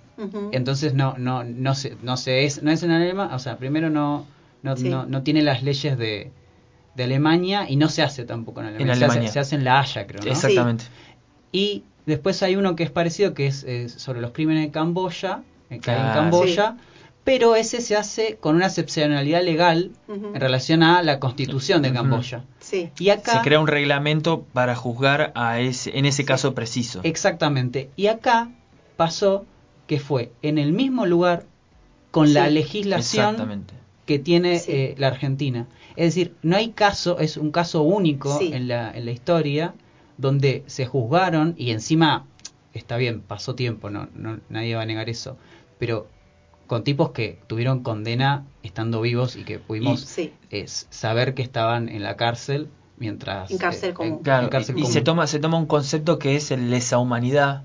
Entonces 0.53 0.93
no 0.93 1.15
no 1.17 1.43
no 1.43 1.75
se 1.75 1.97
no 2.01 2.15
se 2.15 2.45
es 2.45 2.63
no 2.63 2.71
es 2.71 2.83
en 2.83 2.91
Alemania, 2.91 3.35
o 3.35 3.39
sea, 3.39 3.57
primero 3.57 3.89
no 3.89 4.25
no, 4.63 4.77
Sí. 4.77 4.87
no, 4.89 5.05
no 5.05 5.21
tiene 5.23 5.41
las 5.43 5.61
leyes 5.61 5.97
de, 5.97 6.31
de 6.95 7.03
Alemania 7.03 7.69
y 7.69 7.75
no 7.75 7.87
se 7.89 8.01
hace 8.01 8.23
tampoco 8.23 8.61
en 8.61 8.67
Alemania. 8.67 8.93
En 8.93 8.97
Se, 8.99 9.03
hace, 9.05 9.11
Alemania. 9.11 9.31
se 9.33 9.39
hace 9.39 9.55
en 9.57 9.63
La 9.65 9.79
Haya, 9.81 10.07
creo, 10.07 10.21
¿no? 10.23 10.31
Exactamente. 10.31 10.85
Y 11.51 11.83
después 12.05 12.41
hay 12.43 12.55
uno 12.55 12.75
que 12.77 12.83
es 12.83 12.89
parecido 12.91 13.33
que 13.33 13.45
es 13.47 13.63
eh, 13.65 13.89
sobre 13.89 14.21
los 14.21 14.31
crímenes 14.31 14.63
de 14.65 14.71
Camboya, 14.71 15.41
eh, 15.43 15.43
hay 15.69 15.75
en 15.75 15.81
Claro. 15.81 16.19
Camboya, 16.21 16.77
pero 17.25 17.55
ese 17.57 17.81
se 17.81 17.97
hace 17.97 18.37
con 18.39 18.55
una 18.55 18.67
excepcionalidad 18.67 19.43
legal 19.43 19.91
en 20.07 20.35
relación 20.39 20.81
a 20.83 21.01
la 21.03 21.19
Constitución 21.19 21.81
de. 21.81 21.91
Camboya. 21.91 22.45
Sí. 22.59 22.91
Y 22.99 23.09
acá 23.09 23.33
Se 23.33 23.41
crea 23.41 23.59
un 23.59 23.67
reglamento 23.67 24.43
para 24.53 24.75
juzgar 24.75 25.33
a 25.35 25.59
ese, 25.59 25.97
en 25.97 26.05
ese 26.05 26.23
caso 26.23 26.53
preciso. 26.55 27.01
Exactamente. 27.03 27.89
Y 27.97 28.07
acá 28.07 28.51
pasó 28.95 29.45
que 29.87 29.99
fue 29.99 30.31
en 30.41 30.57
el 30.57 30.71
mismo 30.71 31.05
lugar 31.05 31.45
con 32.11 32.33
la 32.33 32.47
legislación 32.49 33.65
que 34.05 34.19
tiene 34.19 34.59
Sí. 34.59 34.71
eh, 34.71 34.95
la 34.97 35.07
Argentina. 35.07 35.67
Es 35.95 36.13
decir, 36.13 36.35
no 36.43 36.55
hay 36.55 36.69
caso, 36.69 37.19
es 37.19 37.37
un 37.37 37.51
caso 37.51 37.81
único 37.81 38.37
Sí. 38.37 38.51
en, 38.53 38.67
la, 38.67 38.91
en 38.91 39.03
la 39.05 39.11
historia 39.11 39.73
donde 40.17 40.63
se 40.67 40.85
juzgaron 40.85 41.55
y 41.57 41.71
encima 41.71 42.25
está 42.73 42.97
bien, 42.97 43.21
pasó 43.21 43.55
tiempo, 43.55 43.89
no, 43.89 44.07
no 44.13 44.39
nadie 44.49 44.75
va 44.75 44.83
a 44.83 44.85
negar 44.85 45.09
eso, 45.09 45.37
pero 45.79 46.07
con 46.67 46.83
tipos 46.83 47.11
que 47.11 47.39
tuvieron 47.47 47.83
condena 47.83 48.45
estando 48.63 49.01
vivos 49.01 49.35
y 49.35 49.43
que 49.43 49.59
pudimos 49.59 50.03
Y- 50.03 50.05
Sí. 50.07 50.33
eh, 50.51 50.65
saber 50.67 51.33
que 51.33 51.41
estaban 51.41 51.89
en 51.89 52.03
la 52.03 52.15
cárcel 52.17 52.69
mientras 52.97 53.51
En 53.51 53.57
cárcel 53.57 53.89
eh, 53.91 53.93
común. 53.93 54.19
Claro, 54.23 54.43
en 54.45 54.49
cárcel 54.49 54.75
y 54.77 54.81
común. 54.81 54.93
se 54.93 55.01
toma 55.01 55.27
se 55.27 55.39
toma 55.39 55.57
un 55.57 55.65
concepto 55.65 56.17
que 56.19 56.35
es 56.35 56.51
el 56.51 56.69
lesa 56.71 56.97
humanidad. 56.97 57.63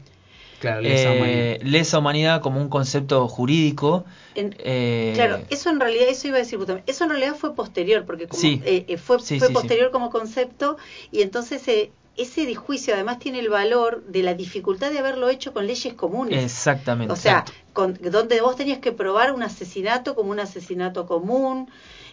Claro, 0.59 0.82
lesa 0.82 1.10
Eh, 1.12 1.16
humanidad. 1.16 1.70
lesa 1.70 1.98
humanidad 1.98 2.40
como 2.43 2.60
un 2.60 2.68
concepto 2.68 3.27
jurídico. 3.28 4.05
En- 4.35 4.55
eh, 4.59 5.12
Claro, 5.14 5.40
eso 5.51 5.70
en 5.70 5.81
realidad, 5.81 6.06
eso 6.09 6.28
iba 6.28 6.36
a 6.36 6.40
decir 6.40 6.59
eso 6.86 7.05
en 7.05 7.10
realidad 7.10 7.35
fue 7.35 7.55
posterior, 7.55 8.05
porque 8.05 8.27
como, 8.28 8.40
Sí. 8.40 8.60
eh, 8.64 8.97
fue, 8.98 9.18
Sí, 9.20 9.39
fue 9.39 9.48
sí, 9.48 9.55
posterior 9.55 9.90
como 9.90 10.10
concepto, 10.10 10.77
y 11.10 11.22
entonces 11.22 11.66
eh, 11.68 11.90
ese 12.16 12.45
disjuicio 12.47 12.95
además 12.95 13.19
tiene 13.19 13.39
el 13.41 13.49
valor 13.49 14.03
de 14.05 14.23
la 14.23 14.35
dificultad 14.35 14.91
de 14.91 14.99
haberlo 14.99 15.28
hecho 15.28 15.53
con 15.53 15.66
leyes 15.66 15.95
comunes. 15.95 16.45
Exactamente. 16.45 17.12
O 17.12 17.16
sea, 17.16 17.45
con, 17.73 17.95
donde 18.01 18.41
vos 18.41 18.57
tenías 18.57 18.78
que 18.81 18.93
probar 18.93 19.32
un 19.32 19.43
asesinato 19.43 20.15
como 20.15 20.31
un 20.31 20.41
asesinato 20.41 21.07
común. 21.07 21.69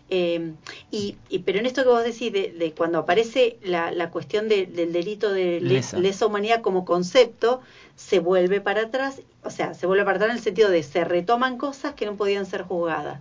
eh, 0.09 0.53
y, 0.89 1.17
y- 1.29 1.39
pero 1.39 1.59
en 1.59 1.65
esto 1.65 1.83
que 1.83 1.89
vos 1.89 2.01
decís, 2.03 2.31
de, 2.31 2.53
de 2.53 2.71
cuando 2.71 2.99
aparece 2.99 3.57
la, 3.61 3.91
la 3.91 4.09
cuestión 4.09 4.47
de- 4.47 4.65
del 4.65 4.93
delito 4.93 5.33
de 5.33 5.59
le- 5.59 5.73
Lesa. 5.75 5.99
lesa. 5.99 6.25
humanidad 6.27 6.61
como 6.61 6.85
concepto, 6.85 7.59
se 7.97 8.19
vuelve 8.19 8.61
para 8.61 8.83
atrás, 8.83 9.19
o 9.43 9.49
sea, 9.49 9.73
se 9.73 9.85
vuelve 9.85 10.05
para 10.05 10.15
atrás 10.15 10.29
en 10.31 10.37
el 10.37 10.43
sentido 10.43 10.69
de 10.69 10.81
se 10.83 11.03
retoman 11.03 11.57
cosas 11.57 11.93
que 11.95 12.05
no 12.05 12.15
podían 12.15 12.45
ser 12.45 12.61
juzgadas. 12.63 13.19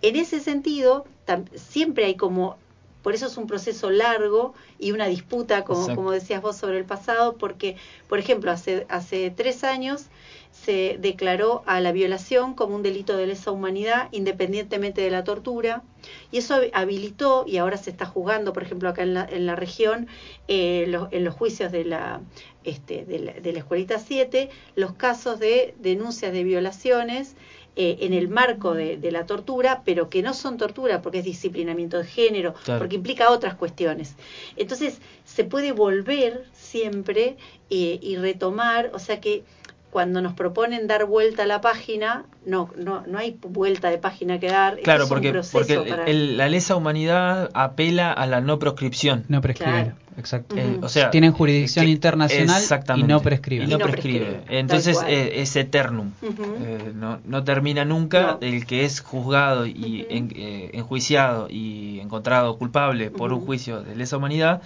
En 0.00 0.16
ese 0.16 0.40
sentido, 0.40 1.04
tam- 1.26 1.44
siempre 1.56 2.06
hay 2.06 2.14
como, 2.14 2.56
por 3.04 3.14
eso 3.14 3.26
es 3.26 3.36
un 3.36 3.46
proceso 3.46 3.90
largo 3.90 4.54
y 4.78 4.92
una 4.92 5.06
disputa, 5.06 5.62
como, 5.62 5.94
como 5.94 6.10
decías 6.10 6.40
vos, 6.40 6.56
sobre 6.56 6.78
el 6.78 6.86
pasado, 6.86 7.36
porque, 7.36 7.76
por 8.08 8.18
ejemplo, 8.18 8.50
hace, 8.50 8.86
hace 8.88 9.30
tres 9.30 9.62
años 9.62 10.06
se 10.52 10.96
declaró 10.98 11.62
a 11.66 11.80
la 11.80 11.92
violación 11.92 12.54
como 12.54 12.76
un 12.76 12.82
delito 12.82 13.16
de 13.16 13.26
lesa 13.26 13.50
humanidad 13.50 14.08
independientemente 14.12 15.02
de 15.02 15.10
la 15.10 15.22
tortura 15.22 15.82
y 16.30 16.38
eso 16.38 16.60
habilitó 16.72 17.44
y 17.46 17.58
ahora 17.58 17.76
se 17.76 17.90
está 17.90 18.06
juzgando 18.06 18.52
por 18.52 18.62
ejemplo 18.62 18.88
acá 18.88 19.02
en 19.02 19.14
la, 19.14 19.24
en 19.24 19.46
la 19.46 19.56
región 19.56 20.06
eh, 20.46 20.90
en 21.10 21.24
los 21.24 21.34
juicios 21.34 21.72
de 21.72 21.84
la 21.84 22.20
este, 22.62 23.04
de 23.04 23.18
la, 23.18 23.32
de 23.32 23.52
la 23.52 23.58
escuelita 23.58 23.98
7 23.98 24.48
los 24.76 24.94
casos 24.94 25.40
de 25.40 25.74
denuncias 25.80 26.32
de 26.32 26.44
violaciones 26.44 27.34
eh, 27.76 27.98
en 28.00 28.12
el 28.12 28.28
marco 28.28 28.72
de, 28.74 28.96
de 28.96 29.10
la 29.10 29.26
tortura, 29.26 29.82
pero 29.84 30.08
que 30.08 30.22
no 30.22 30.32
son 30.34 30.56
tortura 30.58 31.02
porque 31.02 31.18
es 31.18 31.24
disciplinamiento 31.24 31.98
de 31.98 32.04
género, 32.04 32.54
Claro. 32.64 32.78
porque 32.80 32.96
implica 32.96 33.30
otras 33.30 33.54
cuestiones. 33.54 34.14
Entonces, 34.56 35.00
se 35.24 35.44
puede 35.44 35.72
volver 35.72 36.44
siempre 36.52 37.36
eh, 37.70 37.98
y 38.00 38.16
retomar, 38.16 38.90
o 38.94 38.98
sea 38.98 39.20
que 39.20 39.42
cuando 39.94 40.20
nos 40.20 40.32
proponen 40.32 40.88
dar 40.88 41.04
vuelta 41.04 41.44
a 41.44 41.46
la 41.46 41.60
página, 41.60 42.24
no, 42.44 42.68
no, 42.76 43.04
no 43.06 43.16
hay 43.18 43.38
vuelta 43.40 43.90
de 43.90 43.98
página 43.98 44.40
que 44.40 44.48
dar. 44.48 44.72
esto 44.72 44.82
Claro, 44.82 45.04
es 45.04 45.08
un 45.08 45.14
porque, 45.14 45.30
proceso 45.30 45.52
porque 45.56 45.74
el- 45.74 45.84
para- 45.88 46.04
el- 46.06 46.36
la 46.36 46.48
lesa 46.48 46.74
humanidad 46.74 47.48
apela 47.54 48.10
a 48.12 48.26
la 48.26 48.40
no 48.40 48.58
proscripción. 48.58 49.24
No 49.28 49.40
prescriben, 49.40 49.84
Claro. 49.84 49.96
exacto. 50.18 50.56
Ujú. 50.56 50.84
o 50.84 50.88
sea, 50.88 51.10
Tienen 51.12 51.30
jurisdicción 51.30 51.84
que- 51.86 51.92
internacional 51.92 52.60
y 52.96 53.02
no 53.04 53.20
prescriben. 53.22 53.68
y 53.68 53.70
no 53.70 53.76
Y 53.76 53.78
no 53.78 53.86
prescribe. 53.86 54.24
prescribe, 54.26 54.58
Entonces 54.58 54.98
eh, 55.06 55.40
es 55.42 55.54
eternum. 55.54 56.10
Eh, 56.22 56.90
no, 56.92 57.20
no 57.24 57.44
termina 57.44 57.84
nunca. 57.84 58.22
No. 58.32 58.38
El 58.40 58.66
que 58.66 58.84
es 58.84 58.98
juzgado 59.00 59.64
y 59.64 60.06
en- 60.10 60.32
eh, 60.34 60.70
enjuiciado 60.74 61.46
y 61.48 62.00
encontrado 62.00 62.58
culpable 62.58 63.12
por 63.12 63.32
un 63.32 63.42
juicio 63.46 63.80
de 63.84 63.94
lesa 63.94 64.16
humanidad, 64.16 64.60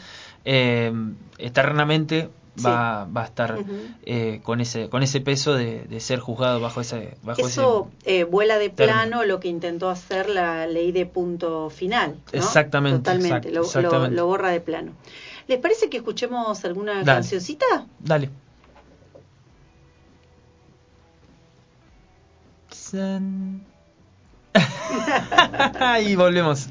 eh, 0.46 0.90
eternamente 1.36 2.30
va, 2.64 3.04
va 3.04 3.22
a 3.22 3.24
estar 3.26 3.58
eh, 4.02 4.40
con 4.42 4.60
ese 4.60 4.88
con 4.88 5.02
ese 5.02 5.20
peso 5.20 5.54
de, 5.54 5.84
de 5.84 6.00
ser 6.00 6.18
juzgado 6.20 6.60
bajo 6.60 6.80
ese 6.80 7.16
bajo 7.22 7.46
Eso 7.46 7.90
eh, 8.04 8.24
vuela 8.24 8.58
de 8.58 8.68
término. 8.70 8.98
plano 9.00 9.24
lo 9.24 9.40
que 9.40 9.48
intentó 9.48 9.88
hacer 9.90 10.28
la 10.28 10.66
ley 10.66 10.92
de 10.92 11.06
punto 11.06 11.70
final. 11.70 12.16
¿no? 12.32 12.38
Exactamente, 12.38 12.98
Totalmente, 12.98 13.48
lo, 13.50 13.60
lo- 13.60 13.66
exactamente. 13.66 14.16
lo 14.16 14.26
borra 14.26 14.50
de 14.50 14.60
plano. 14.60 14.92
¿Les 15.46 15.58
parece 15.58 15.88
que 15.88 15.96
escuchemos 15.98 16.64
alguna 16.64 16.94
Dale. 16.94 17.04
cancioncita? 17.04 17.86
Dale. 17.98 18.30
Y 26.04 26.16
volvemos. 26.16 26.68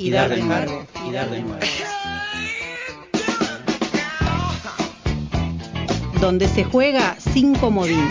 Y 0.00 0.10
dar 0.10 0.30
de 0.30 0.40
nuevo. 0.40 0.86
Y 1.06 1.12
dar 1.12 1.28
de 1.28 1.42
nuevo. 1.42 1.60
Donde 6.20 6.48
se 6.48 6.64
juega 6.64 7.16
sin 7.20 7.54
comodín. 7.54 8.08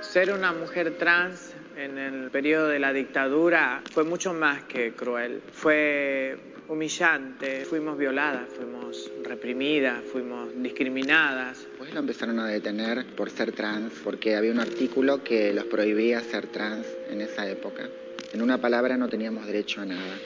Ser 0.00 0.32
una 0.32 0.52
mujer 0.52 0.98
trans 0.98 1.54
en 1.76 1.96
el 1.96 2.30
periodo 2.30 2.68
de 2.68 2.78
la 2.78 2.92
dictadura 2.92 3.82
fue 3.90 4.04
mucho 4.04 4.34
más 4.34 4.62
que 4.64 4.92
cruel. 4.92 5.42
Fue 5.52 6.38
humillante, 6.68 7.64
fuimos 7.64 7.96
violadas, 7.96 8.48
fuimos 8.54 9.10
reprimidas, 9.24 10.02
fuimos 10.12 10.50
discriminadas. 10.62 11.66
Lo 11.92 11.98
empezaron 11.98 12.38
a 12.38 12.46
detener 12.46 13.04
por 13.16 13.30
ser 13.30 13.50
trans, 13.50 13.92
porque 14.04 14.36
había 14.36 14.52
un 14.52 14.60
artículo 14.60 15.24
que 15.24 15.52
los 15.52 15.64
prohibía 15.64 16.20
ser 16.20 16.46
trans 16.46 16.86
en 17.10 17.20
esa 17.20 17.50
época. 17.50 17.88
En 18.32 18.42
una 18.42 18.58
palabra 18.58 18.96
no 18.96 19.08
teníamos 19.08 19.44
derecho 19.44 19.80
a 19.80 19.86
nada. 19.86 20.18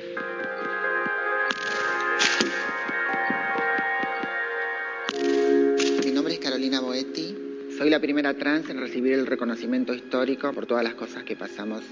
Mi 6.05 6.11
nombre 6.13 6.35
es 6.35 6.41
Carolina 6.41 6.81
Boetti. 6.81 7.35
Soy 7.79 7.89
la 7.89 7.99
primera 7.99 8.35
trans 8.35 8.69
en 8.69 8.79
recibir 8.79 9.15
el 9.15 9.27
reconocimiento 9.27 9.95
histórico 9.95 10.53
por 10.53 10.67
todas 10.67 10.85
las 10.85 10.95
cosas 10.95 11.25
que 11.25 11.35
pasamos 11.35 11.83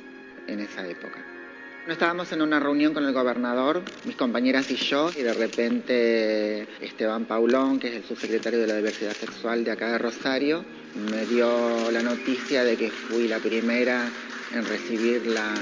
en 0.48 0.60
esa 0.60 0.86
época. 0.86 1.41
No 1.84 1.92
estábamos 1.92 2.30
en 2.30 2.42
una 2.42 2.60
reunión 2.60 2.94
con 2.94 3.04
el 3.04 3.12
gobernador, 3.12 3.82
mis 4.04 4.14
compañeras 4.14 4.70
y 4.70 4.76
yo, 4.76 5.10
y 5.18 5.22
de 5.22 5.34
repente 5.34 6.68
Esteban 6.80 7.24
Paulón, 7.24 7.80
que 7.80 7.88
es 7.88 7.96
el 7.96 8.04
subsecretario 8.04 8.60
de 8.60 8.68
la 8.68 8.76
diversidad 8.76 9.14
sexual 9.14 9.64
de 9.64 9.72
acá 9.72 9.90
de 9.90 9.98
Rosario, 9.98 10.64
me 10.94 11.26
dio 11.26 11.90
la 11.90 12.00
noticia 12.00 12.62
de 12.62 12.76
que 12.76 12.88
fui 12.88 13.26
la 13.26 13.40
primera 13.40 14.08
en 14.54 14.64
recibir 14.64 15.26
la 15.26 15.52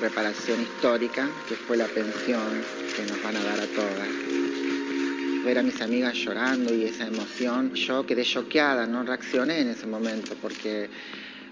reparación 0.00 0.62
histórica, 0.62 1.28
que 1.46 1.56
fue 1.56 1.76
la 1.76 1.88
pensión 1.88 2.62
que 2.96 3.02
nos 3.02 3.22
van 3.22 3.36
a 3.36 3.44
dar 3.44 3.60
a 3.60 3.66
todas. 3.66 4.08
Ver 5.44 5.58
a 5.58 5.62
mis 5.62 5.78
amigas 5.82 6.14
llorando 6.14 6.74
y 6.74 6.84
esa 6.84 7.06
emoción, 7.06 7.74
yo 7.74 8.06
quedé 8.06 8.22
choqueada, 8.24 8.86
no 8.86 9.02
reaccioné 9.02 9.60
en 9.60 9.68
ese 9.68 9.86
momento 9.86 10.36
porque 10.40 10.88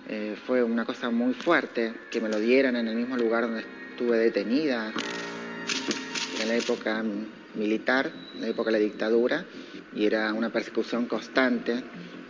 eh, 0.09 0.35
fue 0.47 0.63
una 0.63 0.87
cosa 0.87 1.11
muy 1.11 1.35
fuerte 1.35 1.93
que 2.11 2.23
me 2.23 2.31
lo 2.31 2.41
dieran 2.41 2.77
en 2.77 2.89
el 2.89 2.97
mismo 2.97 3.19
lugar 3.19 3.43
donde 3.43 3.84
estuve 3.95 4.19
detenida, 4.19 4.93
en 6.43 6.49
la 6.49 6.57
época 6.57 7.05
militar, 7.55 8.11
en 8.35 8.41
la 8.41 8.49
época 8.49 8.73
de 8.73 8.79
la 8.79 8.85
dictadura, 8.85 9.45
y 9.95 10.05
era 10.05 10.33
una 10.33 10.51
persecución 10.51 11.07
constante 11.07 11.81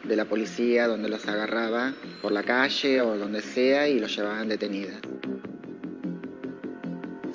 de 0.02 0.14
la 0.14 0.26
policía 0.26 0.86
donde 0.86 1.08
los 1.08 1.26
agarraba 1.26 1.94
por 2.20 2.32
la 2.32 2.42
calle 2.42 3.00
o 3.00 3.16
donde 3.16 3.40
sea 3.40 3.88
y 3.88 3.98
los 3.98 4.14
llevaban 4.14 4.46
detenidas. 4.46 5.00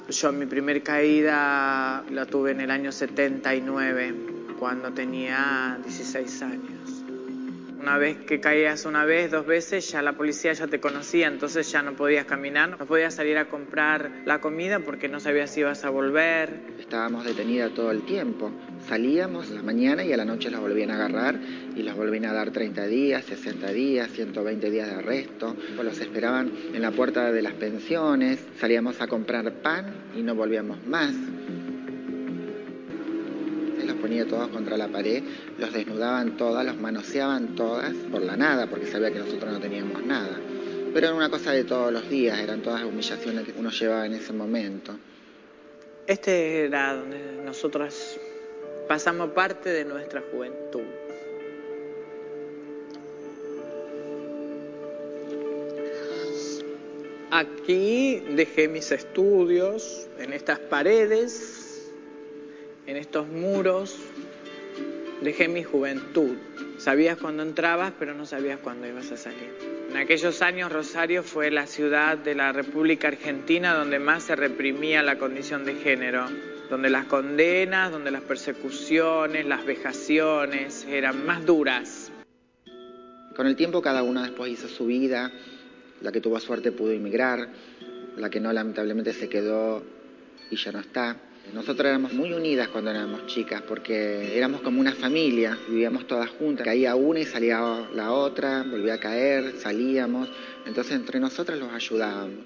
Yo 0.10 0.32
mi 0.32 0.46
primer 0.46 0.84
caída 0.84 2.04
la 2.12 2.26
tuve 2.28 2.52
en 2.52 2.62
el 2.62 2.70
año 2.70 2.92
79, 2.92 4.14
cuando 4.60 4.94
tenía 4.94 5.80
16 5.84 6.42
años. 6.44 6.79
Una 7.80 7.98
vez 7.98 8.18
que 8.18 8.42
caías 8.42 8.86
una 8.86 9.06
vez, 9.06 9.32
dos 9.32 9.46
veces, 9.46 9.90
ya 9.90 10.02
la 10.02 10.14
policía 10.14 10.52
ya 10.52 10.68
te 10.68 10.82
conocía, 10.82 11.28
entonces 11.28 11.72
ya 11.72 11.82
no 11.82 11.94
podías 11.94 12.26
caminar, 12.26 12.70
no 12.70 12.78
podías 12.86 13.16
salir 13.16 13.38
a 13.38 13.46
comprar 13.46 14.12
la 14.26 14.42
comida 14.42 14.80
porque 14.80 15.08
no 15.08 15.22
sabías 15.22 15.52
si 15.52 15.62
ibas 15.62 15.86
a 15.86 15.90
volver. 15.90 16.60
Estábamos 16.78 17.24
detenidas 17.24 17.74
todo 17.74 17.92
el 17.92 18.02
tiempo. 18.02 18.52
Salíamos 18.86 19.50
la 19.50 19.64
mañana 19.64 20.04
y 20.04 20.12
a 20.12 20.18
la 20.18 20.26
noche 20.26 20.52
los 20.52 20.60
volvían 20.60 20.92
a 20.92 20.96
agarrar 20.96 21.40
y 21.74 21.82
los 21.84 21.96
volvían 21.96 22.26
a 22.26 22.34
dar 22.34 22.52
30 22.52 22.86
días, 22.88 23.24
60 23.24 23.72
días, 23.72 24.12
120 24.12 24.70
días 24.70 24.88
de 24.90 24.96
arresto. 24.96 25.56
Pues 25.76 25.88
los 25.88 26.00
esperaban 26.02 26.52
en 26.74 26.82
la 26.82 26.92
puerta 26.92 27.32
de 27.32 27.42
las 27.42 27.54
pensiones, 27.54 28.40
salíamos 28.60 29.00
a 29.00 29.08
comprar 29.08 29.52
pan 29.62 29.86
y 30.18 30.22
no 30.22 30.36
volvíamos 30.36 30.86
más. 30.86 31.16
Ponía 34.02 34.26
todos 34.26 34.48
contra 34.50 34.78
la 34.78 34.88
pared, 34.88 35.24
los 35.58 35.74
desnudaban 35.74 36.38
todas, 36.38 36.66
los 36.66 36.78
manoseaban 36.78 37.56
todas 37.56 37.94
por 38.12 38.22
la 38.22 38.38
nada, 38.38 38.68
porque 38.68 38.88
sabía 38.88 39.12
que 39.12 39.20
nosotros 39.20 39.52
no 39.52 39.60
teníamos 39.60 40.04
nada. 40.04 40.40
Pero 40.94 41.08
era 41.08 41.16
una 41.16 41.30
cosa 41.30 41.52
de 41.52 41.64
todos 41.64 41.92
los 41.92 42.10
días, 42.10 42.40
eran 42.40 42.62
todas 42.62 42.82
las 42.82 42.90
humillaciones 42.90 43.46
que 43.46 43.54
uno 43.58 43.70
llevaba 43.70 44.06
en 44.06 44.14
ese 44.14 44.34
momento. 44.34 44.98
Este 46.08 46.66
era 46.66 46.96
donde 46.96 47.20
nosotras 47.46 48.18
pasamos 48.88 49.30
parte 49.32 49.70
de 49.70 49.86
nuestra 49.86 50.24
juventud. 50.32 50.82
Aquí 57.32 58.24
dejé 58.32 58.68
mis 58.68 58.92
estudios, 58.92 60.08
en 60.18 60.34
estas 60.34 60.58
paredes, 60.58 61.59
en 62.90 62.98
estos 62.98 63.28
muros, 63.28 64.00
dejé 65.22 65.48
mi 65.48 65.64
juventud. 65.64 66.36
Sabías 66.80 67.20
cuándo 67.20 67.44
entrabas, 67.44 67.94
pero 68.00 68.16
no 68.16 68.26
sabías 68.26 68.60
cuándo 68.62 68.88
ibas 68.88 69.12
a 69.12 69.18
salir. 69.18 69.54
En 69.92 69.98
aquellos 69.98 70.42
años 70.42 70.72
Rosario 70.72 71.22
fue 71.22 71.52
la 71.52 71.68
ciudad 71.68 72.18
de 72.18 72.34
la 72.34 72.52
República 72.52 73.10
Argentina 73.10 73.76
donde 73.76 74.00
más 74.00 74.24
se 74.24 74.36
reprimía 74.36 75.04
la 75.04 75.20
condición 75.20 75.66
de 75.66 75.76
género, 75.76 76.26
donde 76.72 76.90
las 76.90 77.06
condenas, 77.06 77.92
donde 77.92 78.10
las 78.10 78.24
persecuciones, 78.24 79.46
las 79.46 79.66
vejaciones 79.66 80.88
eran 80.90 81.28
más 81.28 81.46
duras. 81.46 82.12
Con 83.36 83.46
el 83.46 83.56
tiempo 83.56 83.84
cada 83.84 84.02
una 84.02 84.24
después 84.24 84.52
hizo 84.52 84.68
su 84.68 84.88
vida, 84.88 85.32
la 86.02 86.12
que 86.12 86.22
tuvo 86.22 86.40
suerte 86.40 86.72
pudo 86.72 86.92
emigrar, 86.92 87.50
la 88.18 88.32
que 88.32 88.40
no 88.40 88.52
lamentablemente 88.52 89.14
se 89.14 89.30
quedó 89.30 89.84
y 90.50 90.56
ya 90.56 90.72
no 90.72 90.80
está. 90.80 91.29
Nosotros 91.54 91.88
éramos 91.88 92.14
muy 92.14 92.34
unidas 92.34 92.68
cuando 92.68 92.92
éramos 92.92 93.26
chicas 93.26 93.62
porque 93.62 94.38
éramos 94.38 94.62
como 94.62 94.80
una 94.80 94.94
familia, 94.94 95.58
vivíamos 95.68 96.08
todas 96.08 96.30
juntas. 96.30 96.66
Caía 96.66 96.96
una 96.96 97.20
y 97.20 97.26
salía 97.26 97.60
la 97.94 98.12
otra, 98.12 98.64
volvía 98.64 98.96
a 98.96 99.00
caer, 99.00 99.54
salíamos. 99.58 100.30
Entonces 100.66 100.94
entre 100.94 101.20
nosotras 101.20 101.60
los 101.60 101.72
ayudábamos. 101.74 102.46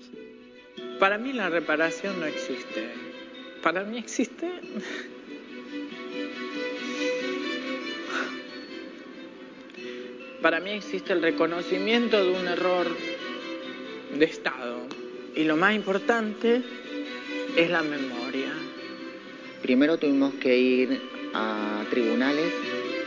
Para 0.99 1.17
mí 1.17 1.33
la 1.33 1.49
reparación 1.49 2.19
no 2.19 2.25
existe. 2.25 2.89
Para 3.61 3.83
mí 3.83 3.97
existe 3.97 4.49
Para 10.43 10.59
mí 10.59 10.71
existe 10.71 11.13
el 11.13 11.21
reconocimiento 11.21 12.21
de 12.21 12.31
un 12.31 12.45
error 12.49 12.85
de 14.19 14.25
Estado. 14.25 14.81
Y 15.37 15.45
lo 15.45 15.55
más 15.55 15.73
importante 15.73 16.61
es 17.55 17.69
la 17.69 17.81
memoria. 17.81 18.51
Primero 19.63 19.97
tuvimos 19.97 20.33
que 20.35 20.57
ir 20.57 21.01
a 21.33 21.85
tribunales 21.89 22.53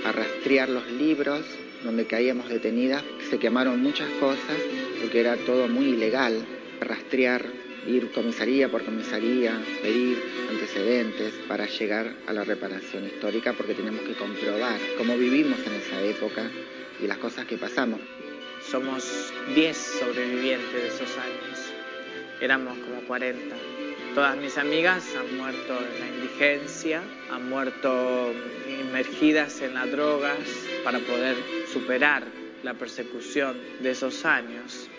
a 0.06 0.12
rastrear 0.12 0.70
los 0.70 0.90
libros 0.90 1.42
donde 1.84 2.06
caíamos 2.06 2.48
detenidas. 2.48 3.04
Se 3.28 3.38
quemaron 3.38 3.82
muchas 3.82 4.08
cosas 4.18 4.56
porque 4.98 5.20
era 5.20 5.36
todo 5.36 5.68
muy 5.68 5.88
ilegal. 5.88 6.46
Rastrear, 6.80 7.44
ir 7.86 8.10
comisaría 8.10 8.70
por 8.70 8.82
comisaría, 8.86 9.52
pedir 9.82 10.16
antecedentes 10.48 11.34
para 11.46 11.66
llegar 11.66 12.14
a 12.26 12.32
la 12.32 12.42
reparación 12.42 13.04
histórica 13.04 13.52
porque 13.52 13.74
tenemos 13.74 14.00
que 14.00 14.14
comprobar 14.14 14.80
cómo 14.96 15.14
vivimos 15.18 15.58
en 15.66 15.74
esa 15.74 16.00
época 16.00 16.50
y 17.02 17.06
las 17.06 17.18
cosas 17.18 17.44
que 17.44 17.58
pasamos. 17.58 18.00
Somos 18.66 19.30
10 19.54 19.76
sobrevivientes 19.76 20.72
de 20.72 20.88
esos 20.88 21.18
años. 21.18 21.72
Éramos 22.40 22.78
como 22.78 23.02
40. 23.02 23.54
Todas 24.14 24.38
mis 24.38 24.56
amigas 24.56 25.04
han 25.14 25.36
muerto 25.36 25.78
en 25.78 26.00
la 26.00 26.06
indigencia, 26.36 27.02
han 27.30 27.48
muerto 27.48 28.30
inmergidas 28.68 29.62
en 29.62 29.72
las 29.72 29.90
drogas 29.90 30.38
para 30.84 30.98
poder 30.98 31.34
superar 31.72 32.24
la 32.62 32.74
persecución 32.74 33.56
de 33.80 33.92
esos 33.92 34.24
años. 34.26 34.90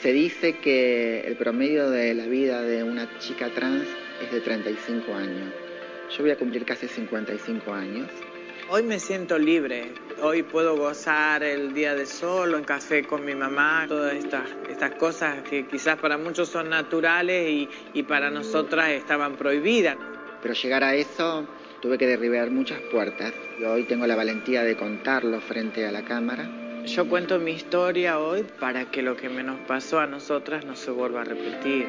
Se 0.00 0.12
dice 0.12 0.56
que 0.56 1.20
el 1.26 1.36
promedio 1.36 1.90
de 1.90 2.14
la 2.14 2.26
vida 2.26 2.62
de 2.62 2.82
una 2.82 3.18
chica 3.18 3.50
trans 3.50 3.86
es 4.22 4.32
de 4.32 4.40
35 4.40 5.14
años. 5.14 5.52
Yo 6.16 6.22
voy 6.22 6.30
a 6.30 6.38
cumplir 6.38 6.64
casi 6.64 6.88
55 6.88 7.72
años. 7.72 8.08
Hoy 8.70 8.82
me 8.82 8.98
siento 8.98 9.38
libre. 9.38 9.92
Hoy 10.22 10.42
puedo 10.42 10.76
gozar 10.76 11.42
el 11.42 11.74
día 11.74 11.94
de 11.94 12.06
sol 12.06 12.54
en 12.54 12.64
café 12.64 13.04
con 13.04 13.26
mi 13.26 13.34
mamá. 13.34 13.84
Todas 13.88 14.14
estas, 14.14 14.48
estas 14.70 14.92
cosas 14.92 15.42
que 15.42 15.66
quizás 15.66 15.98
para 15.98 16.16
muchos 16.16 16.48
son 16.48 16.70
naturales 16.70 17.50
y, 17.50 17.68
y 17.92 18.02
para 18.04 18.30
nosotras 18.30 18.88
estaban 18.90 19.36
prohibidas. 19.36 19.96
Pero 20.42 20.54
llegar 20.54 20.84
a 20.84 20.94
eso 20.94 21.46
tuve 21.80 21.98
que 21.98 22.06
derribar 22.06 22.50
muchas 22.50 22.80
puertas 22.92 23.32
y 23.58 23.64
hoy 23.64 23.84
tengo 23.84 24.06
la 24.06 24.16
valentía 24.16 24.62
de 24.62 24.76
contarlo 24.76 25.40
frente 25.40 25.86
a 25.86 25.92
la 25.92 26.02
cámara. 26.02 26.48
Yo 26.84 27.08
cuento 27.08 27.38
mi 27.38 27.50
historia 27.52 28.18
hoy 28.20 28.44
para 28.60 28.90
que 28.90 29.02
lo 29.02 29.16
que 29.16 29.28
me 29.28 29.42
nos 29.42 29.58
pasó 29.60 29.98
a 29.98 30.06
nosotras 30.06 30.64
no 30.64 30.76
se 30.76 30.90
vuelva 30.92 31.22
a 31.22 31.24
repetir. 31.24 31.88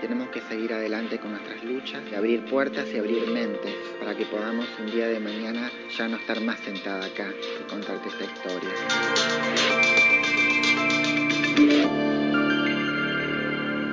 Tenemos 0.00 0.30
que 0.30 0.40
seguir 0.40 0.72
adelante 0.72 1.18
con 1.18 1.32
nuestras 1.32 1.62
luchas, 1.62 2.00
y 2.10 2.14
abrir 2.14 2.44
puertas 2.46 2.88
y 2.92 2.98
abrir 2.98 3.26
mentes 3.28 3.74
para 4.00 4.16
que 4.16 4.24
podamos 4.24 4.66
un 4.80 4.90
día 4.90 5.06
de 5.06 5.20
mañana 5.20 5.70
ya 5.96 6.08
no 6.08 6.16
estar 6.16 6.40
más 6.40 6.58
sentada 6.60 7.04
acá 7.04 7.28
y 7.60 7.70
contarte 7.70 8.08
esta 8.08 8.24
historia. 8.24 8.72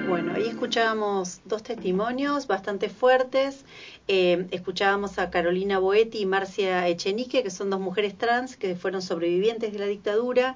Bueno, 0.10 0.34
ahí 0.34 0.48
escuchábamos 0.48 1.42
dos 1.46 1.62
testimonios 1.62 2.48
bastante 2.48 2.90
fuertes. 2.90 3.64
Eh, 4.08 4.48
escuchábamos 4.50 5.20
a 5.20 5.30
Carolina 5.30 5.78
Boetti 5.78 6.20
y 6.22 6.26
Marcia 6.26 6.88
Echenique, 6.88 7.44
que 7.44 7.52
son 7.52 7.70
dos 7.70 7.80
mujeres 7.80 8.18
trans 8.18 8.58
que 8.58 8.76
fueron 8.76 9.04
sobrevivientes 9.04 9.72
de 9.72 9.78
la 9.80 9.86
dictadura. 9.86 10.56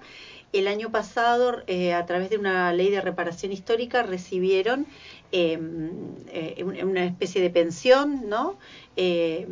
El 0.53 0.67
año 0.67 0.91
pasado, 0.91 1.61
eh, 1.67 1.93
a 1.93 2.05
través 2.05 2.29
de 2.31 2.37
una 2.37 2.73
ley 2.73 2.89
de 2.89 3.01
reparación 3.01 3.51
histórica, 3.51 4.01
recibieron 4.03 4.87
eh, 5.31 5.59
eh, 6.31 6.63
un- 6.63 6.83
una 6.83 7.05
especie 7.05 7.41
de 7.41 7.49
pensión, 7.49 8.29
¿no? 8.29 8.57
Eh, 8.95 9.47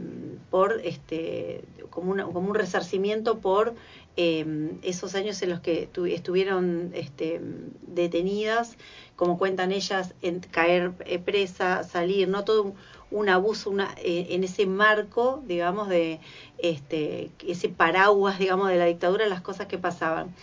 por 0.52 0.80
este, 0.84 1.64
como 1.90 2.12
un 2.12 2.56
resarcimiento 2.56 3.40
por 3.40 3.74
eh, 4.18 4.46
esos 4.84 5.16
años 5.16 5.42
en 5.42 5.50
los 5.50 5.60
que 5.62 5.88
tu- 5.92 6.06
estuvieron 6.06 6.92
este, 6.94 7.42
detenidas, 7.88 8.78
como 9.16 9.38
cuentan 9.38 9.72
ellas, 9.72 10.14
en 10.22 10.40
caer 10.40 10.94
eh, 11.06 11.20
presa, 11.20 11.84
salir, 11.84 12.28
no 12.28 12.44
todo 12.44 12.74
un, 13.12 13.30
abuso 13.30 13.70
una, 13.70 13.94
eh, 13.98 14.28
en 14.32 14.44
ese 14.44 14.66
marco, 14.66 15.44
digamos, 15.46 15.90
de 15.90 16.20
este, 16.58 17.32
ese 17.48 17.70
paraguas, 17.70 18.40
digamos, 18.40 18.70
de 18.70 18.78
la 18.78 18.86
dictadura, 18.86 19.28
las 19.28 19.42
cosas 19.42 19.68
que 19.68 19.78
pasaban. 19.78 20.34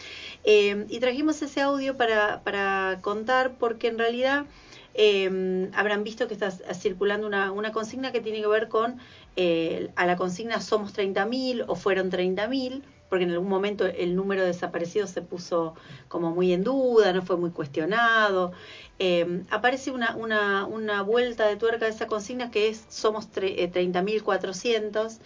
Eh, 0.45 0.87
y 0.89 1.01
trajimos 1.01 1.43
ese 1.43 1.61
audio 1.61 1.97
para, 1.97 2.43
para 2.43 2.99
contar 3.03 3.57
porque 3.59 3.89
en 3.89 3.99
realidad 3.99 4.47
eh, 4.95 5.69
habrán 5.75 6.05
visto 6.05 6.27
que 6.29 6.35
está 6.35 6.51
circulando 6.51 7.27
una, 7.27 7.53
una 7.53 7.73
consigna 7.73 8.13
que 8.13 8.21
tiene 8.21 8.41
que 8.41 8.47
ver 8.49 8.69
con 8.69 8.99
eh, 9.37 9.91
a 9.97 10.07
la 10.07 10.17
consigna 10.17 10.61
somos 10.61 10.93
30.000 10.93 11.65
o 11.69 11.77
fueron 11.77 12.11
30.000 12.11 12.83
porque 13.09 13.25
en 13.25 13.31
algún 13.31 13.49
momento 13.49 13.87
el 13.87 14.15
número 14.17 14.43
de 14.43 14.49
desaparecidos 14.49 15.11
se 15.11 15.23
puso 15.23 15.75
como 16.09 16.31
muy 16.31 16.53
en 16.53 16.65
duda, 16.65 17.13
no 17.13 17.23
fue 17.23 17.37
muy 17.37 17.51
cuestionado. 17.51 18.53
Eh, 18.99 19.43
aparece 19.51 19.91
una, 19.93 20.17
una, 20.17 20.67
una 20.67 21.03
vuelta 21.03 21.47
de 21.47 21.57
tuerca 21.57 21.85
de 21.87 21.93
esa 21.93 22.07
consigna 22.07 22.51
que 22.51 22.69
es 22.69 22.85
somos 22.89 23.31
tre- 23.33 23.55
eh, 23.59 23.69
30.400 23.69 25.21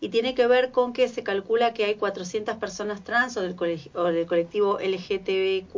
y 0.00 0.10
tiene 0.10 0.34
que 0.34 0.46
ver 0.46 0.70
con 0.70 0.92
que 0.92 1.08
se 1.08 1.22
calcula 1.24 1.72
que 1.74 1.84
hay 1.84 1.94
400 1.96 2.56
personas 2.56 3.02
trans 3.02 3.36
o 3.36 3.42
del, 3.42 3.56
o 3.94 4.04
del 4.04 4.26
colectivo 4.26 4.78
LGTBQ 4.78 5.74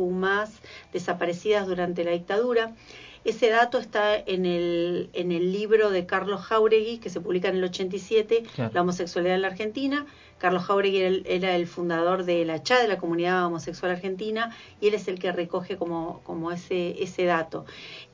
desaparecidas 0.93 1.67
durante 1.67 2.03
la 2.03 2.11
dictadura. 2.11 2.75
Ese 3.25 3.49
dato 3.49 3.77
está 3.77 4.15
en 4.17 4.45
el, 4.45 5.09
en 5.13 5.31
el 5.31 5.51
libro 5.51 5.89
de 5.91 6.05
Carlos 6.05 6.41
Jauregui, 6.41 6.99
que 6.99 7.09
se 7.09 7.19
publica 7.19 7.49
en 7.49 7.55
el 7.57 7.63
87, 7.65 8.43
Claro. 8.55 8.71
La 8.73 8.81
homosexualidad 8.81 9.35
en 9.35 9.41
la 9.41 9.47
Argentina. 9.49 10.05
Carlos 10.37 10.63
Jauregui 10.63 10.97
era 10.99 11.07
el, 11.09 11.23
era 11.27 11.55
el 11.55 11.67
fundador 11.67 12.23
de 12.23 12.45
la 12.45 12.63
CHA, 12.63 12.79
de 12.81 12.87
la 12.87 12.97
Comunidad 12.97 13.45
Homosexual 13.45 13.91
Argentina, 13.91 14.55
y 14.79 14.87
él 14.87 14.93
es 14.93 15.09
el 15.09 15.19
que 15.19 15.31
recoge 15.33 15.75
como, 15.75 16.21
como 16.23 16.51
ese, 16.51 17.03
ese 17.03 17.25
dato. 17.25 17.65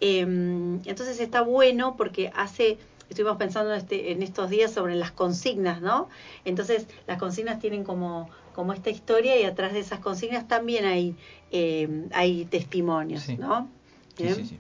Eh, 0.01 0.21
entonces 0.21 1.19
está 1.19 1.41
bueno 1.41 1.95
porque 1.97 2.31
hace, 2.35 2.79
estuvimos 3.09 3.37
pensando 3.37 3.75
este, 3.75 4.11
en 4.11 4.23
estos 4.23 4.49
días 4.49 4.71
sobre 4.71 4.95
las 4.95 5.11
consignas, 5.11 5.81
¿no? 5.81 6.09
Entonces 6.45 6.87
las 7.05 7.19
consignas 7.19 7.59
tienen 7.59 7.83
como, 7.83 8.27
como 8.55 8.73
esta 8.73 8.89
historia 8.89 9.39
y 9.39 9.43
atrás 9.43 9.73
de 9.73 9.79
esas 9.81 9.99
consignas 9.99 10.47
también 10.47 10.85
hay, 10.85 11.15
eh, 11.51 12.07
hay 12.11 12.45
testimonios, 12.45 13.21
Sí. 13.21 13.37
¿no? 13.37 13.69
Sí, 14.17 14.29
sí, 14.33 14.45
sí. 14.45 14.59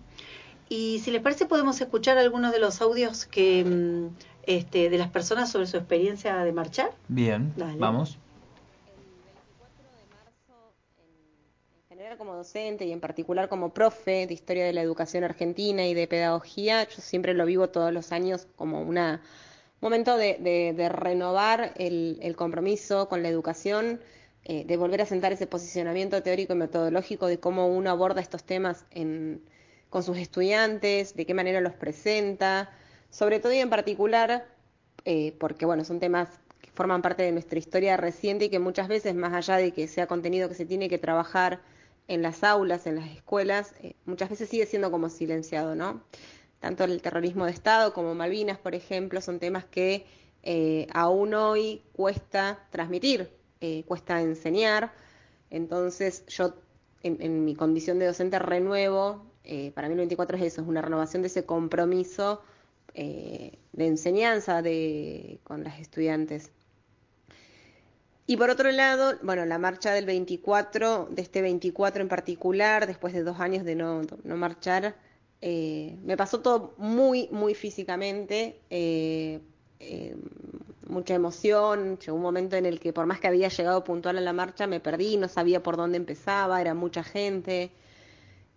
Y 0.69 0.99
si 0.99 1.11
les 1.11 1.21
parece 1.21 1.45
podemos 1.45 1.79
escuchar 1.79 2.17
algunos 2.17 2.51
de 2.51 2.59
los 2.59 2.81
audios 2.81 3.25
que 3.25 3.63
mm, 3.63 4.07
este, 4.47 4.89
de 4.89 4.97
las 4.97 5.09
personas 5.11 5.51
sobre 5.51 5.67
su 5.67 5.77
experiencia 5.77 6.37
de 6.37 6.51
marchar. 6.51 6.91
Bien, 7.07 7.53
Dale. 7.55 7.77
vamos. 7.77 8.17
En 11.91 11.97
general 11.97 12.17
como 12.17 12.35
docente 12.35 12.85
y 12.85 12.91
en 12.91 12.99
particular 12.99 13.47
como 13.47 13.69
profe 13.73 14.27
de 14.27 14.33
historia 14.33 14.65
de 14.65 14.73
la 14.73 14.81
educación 14.81 15.23
argentina 15.23 15.85
y 15.87 15.93
de 15.93 16.07
pedagogía, 16.07 16.83
yo 16.87 17.01
siempre 17.01 17.33
lo 17.33 17.45
vivo 17.45 17.69
todos 17.69 17.93
los 17.93 18.11
años 18.11 18.47
como 18.55 18.81
una 18.81 19.21
momento 19.81 20.17
de, 20.17 20.37
de- 20.39 20.73
de 20.75 20.89
renovar 20.89 21.73
el, 21.77 22.17
el 22.21 22.35
compromiso 22.35 23.07
con 23.07 23.21
la 23.21 23.29
educación, 23.29 23.99
eh, 24.43 24.65
de 24.65 24.77
volver 24.77 25.01
a 25.01 25.05
sentar 25.05 25.31
ese 25.31 25.47
posicionamiento 25.47 26.21
teórico 26.23 26.53
y 26.53 26.57
metodológico 26.57 27.27
de 27.27 27.39
cómo 27.39 27.67
uno 27.67 27.91
aborda 27.91 28.19
estos 28.19 28.43
temas 28.43 28.85
en- 28.91 29.41
con 29.89 30.03
sus 30.03 30.17
estudiantes, 30.17 31.15
de 31.15 31.25
qué 31.25 31.33
manera 31.33 31.61
los 31.61 31.73
presenta, 31.73 32.71
sobre 33.09 33.39
todo 33.39 33.53
y 33.53 33.59
en 33.59 33.69
particular 33.69 34.45
eh, 35.05 35.35
porque 35.39 35.67
bueno, 35.67 35.85
son 35.85 35.99
temas 35.99 36.29
que 36.61 36.71
forman 36.71 37.03
parte 37.03 37.21
de 37.21 37.31
nuestra 37.31 37.59
historia 37.59 37.95
reciente 37.95 38.45
y 38.45 38.49
que 38.49 38.59
muchas 38.59 38.87
veces, 38.87 39.13
más 39.13 39.33
allá 39.33 39.57
de 39.57 39.71
que 39.71 39.87
sea 39.87 40.07
contenido 40.07 40.49
que 40.49 40.55
se 40.55 40.65
tiene 40.65 40.89
que 40.89 40.97
trabajar 40.97 41.61
en 42.07 42.23
las 42.23 42.43
aulas, 42.43 42.87
en 42.87 42.95
las 42.95 43.09
escuelas, 43.11 43.75
eh, 43.81 43.95
muchas 44.05 44.29
veces 44.31 44.49
sigue 44.49 44.65
siendo 44.65 44.91
como 44.91 45.09
silenciado, 45.09 45.75
¿no? 45.75 46.01
Tanto 46.59 46.83
el 46.85 47.01
terrorismo 47.01 47.45
de 47.45 47.51
Estado 47.51 47.93
como 47.93 48.15
Malvinas, 48.15 48.57
por 48.57 48.73
ejemplo, 48.73 49.21
son 49.21 49.39
temas 49.39 49.65
que 49.65 50.07
eh, 50.41 50.87
aún 50.93 51.33
hoy 51.35 51.83
cuesta 51.93 52.59
transmitir, 52.71 53.29
cuesta 53.87 54.21
enseñar. 54.21 54.93
Entonces 55.49 56.23
yo, 56.27 56.53
en 57.01 57.45
mi 57.45 57.55
condición 57.55 57.97
de 57.97 58.05
docente, 58.05 58.37
renuevo, 58.37 59.25
eh, 59.45 59.71
para 59.73 59.87
mí 59.87 59.93
el 59.93 59.99
24 59.99 60.37
es 60.37 60.43
eso, 60.43 60.61
es 60.61 60.67
una 60.67 60.81
renovación 60.81 61.21
de 61.21 61.27
ese 61.27 61.45
compromiso 61.45 62.41
eh, 62.93 63.59
de 63.73 63.87
enseñanza 63.87 64.61
de, 64.61 65.39
con 65.43 65.63
las 65.63 65.79
estudiantes. 65.79 66.51
Y 68.27 68.37
por 68.37 68.49
otro 68.49 68.71
lado, 68.71 69.13
bueno, 69.21 69.45
la 69.45 69.59
marcha 69.59 69.93
del 69.93 70.05
24, 70.05 71.09
de 71.11 71.21
este 71.21 71.41
24 71.43 72.01
en 72.01 72.07
particular, 72.07 72.87
después 72.87 73.13
de 73.13 73.23
dos 73.23 73.39
años 73.39 73.63
de 73.63 73.75
no, 73.75 74.01
no 74.23 74.35
marchar, 74.35 74.95
eh, 75.41 75.95
me 76.03 76.17
pasó 76.17 76.41
todo 76.41 76.73
muy, 76.77 77.29
muy 77.31 77.53
físicamente, 77.53 78.61
mucha 80.87 81.13
emoción, 81.13 81.99
llegó 81.99 82.15
un 82.15 82.23
momento 82.23 82.55
en 82.55 82.65
el 82.65 82.79
que 82.79 82.93
por 82.93 83.05
más 83.05 83.19
que 83.19 83.27
había 83.27 83.49
llegado 83.49 83.83
puntual 83.83 84.17
a 84.17 84.21
la 84.21 84.33
marcha, 84.33 84.65
me 84.65 84.79
perdí, 84.79 85.17
no 85.17 85.27
sabía 85.27 85.61
por 85.61 85.77
dónde 85.77 85.97
empezaba, 85.97 86.61
era 86.61 86.73
mucha 86.73 87.03
gente, 87.03 87.71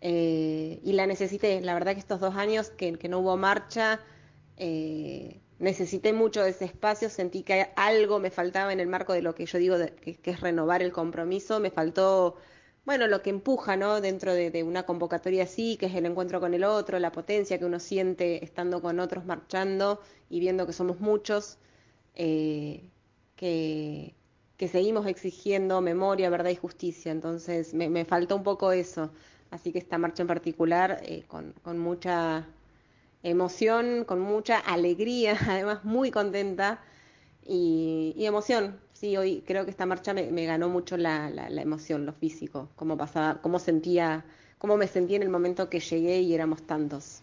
eh, 0.00 0.80
y 0.82 0.92
la 0.92 1.06
necesité. 1.06 1.60
La 1.60 1.74
verdad 1.74 1.92
que 1.94 2.00
estos 2.00 2.20
dos 2.20 2.34
años 2.36 2.70
que, 2.70 2.94
que 2.98 3.08
no 3.08 3.20
hubo 3.20 3.36
marcha, 3.36 4.00
eh, 4.56 5.40
necesité 5.58 6.12
mucho 6.12 6.42
de 6.42 6.50
ese 6.50 6.64
espacio, 6.66 7.08
sentí 7.10 7.42
que 7.42 7.68
algo 7.76 8.18
me 8.20 8.30
faltaba 8.30 8.72
en 8.72 8.80
el 8.80 8.86
marco 8.88 9.12
de 9.12 9.22
lo 9.22 9.34
que 9.34 9.46
yo 9.46 9.58
digo 9.58 9.78
de- 9.78 9.94
que, 9.94 10.30
es 10.30 10.40
renovar 10.40 10.82
el 10.82 10.92
compromiso, 10.92 11.58
me 11.60 11.70
faltó, 11.70 12.36
bueno, 12.84 13.06
lo 13.08 13.22
que 13.22 13.30
empuja, 13.30 13.76
¿no? 13.76 14.00
Dentro 14.00 14.32
de, 14.34 14.50
de 14.50 14.62
una 14.62 14.84
convocatoria 14.86 15.44
así, 15.44 15.76
que 15.76 15.86
es 15.86 15.94
el 15.94 16.06
encuentro 16.06 16.40
con 16.40 16.54
el 16.54 16.64
otro, 16.64 16.98
la 16.98 17.12
potencia 17.12 17.58
que 17.58 17.64
uno 17.64 17.80
siente 17.80 18.44
estando 18.44 18.80
con 18.82 19.00
otros 19.00 19.24
marchando 19.26 20.00
y 20.30 20.40
viendo 20.40 20.66
que 20.66 20.72
somos 20.72 21.00
muchos, 21.00 21.58
eh, 22.14 22.84
que, 23.36 24.14
que 24.56 24.68
seguimos 24.68 25.06
exigiendo 25.06 25.80
memoria, 25.80 26.30
verdad 26.30 26.50
y 26.50 26.56
justicia. 26.56 27.12
Entonces 27.12 27.74
me, 27.74 27.88
me 27.88 28.04
faltó 28.04 28.36
un 28.36 28.42
poco 28.42 28.72
eso. 28.72 29.10
Así 29.50 29.72
que 29.72 29.78
esta 29.78 29.98
marcha 29.98 30.22
en 30.22 30.28
particular, 30.28 31.00
eh, 31.02 31.24
con, 31.26 31.54
mucha 31.78 32.46
emoción, 33.22 34.04
con 34.04 34.20
mucha 34.20 34.58
alegría, 34.58 35.36
además 35.48 35.84
muy 35.84 36.10
contenta 36.10 36.80
y, 37.46 38.14
y 38.16 38.26
emoción. 38.26 38.80
Sí, 38.92 39.16
hoy 39.16 39.42
creo 39.46 39.64
que 39.64 39.70
esta 39.70 39.86
marcha 39.86 40.12
me, 40.14 40.30
me 40.30 40.44
ganó 40.46 40.68
mucho 40.68 40.96
la, 40.96 41.30
la, 41.30 41.48
la 41.50 41.62
emoción, 41.62 42.04
lo 42.06 42.12
físico, 42.12 42.68
cómo 42.76 42.96
pasaba, 42.96 43.40
cómo 43.42 43.58
sentía, 43.58 44.24
cómo 44.58 44.76
me 44.76 44.88
sentí 44.88 45.14
en 45.14 45.22
el 45.22 45.30
momento 45.30 45.70
que 45.70 45.80
llegué 45.80 46.20
y 46.20 46.34
éramos 46.34 46.62
tantos. 46.66 47.22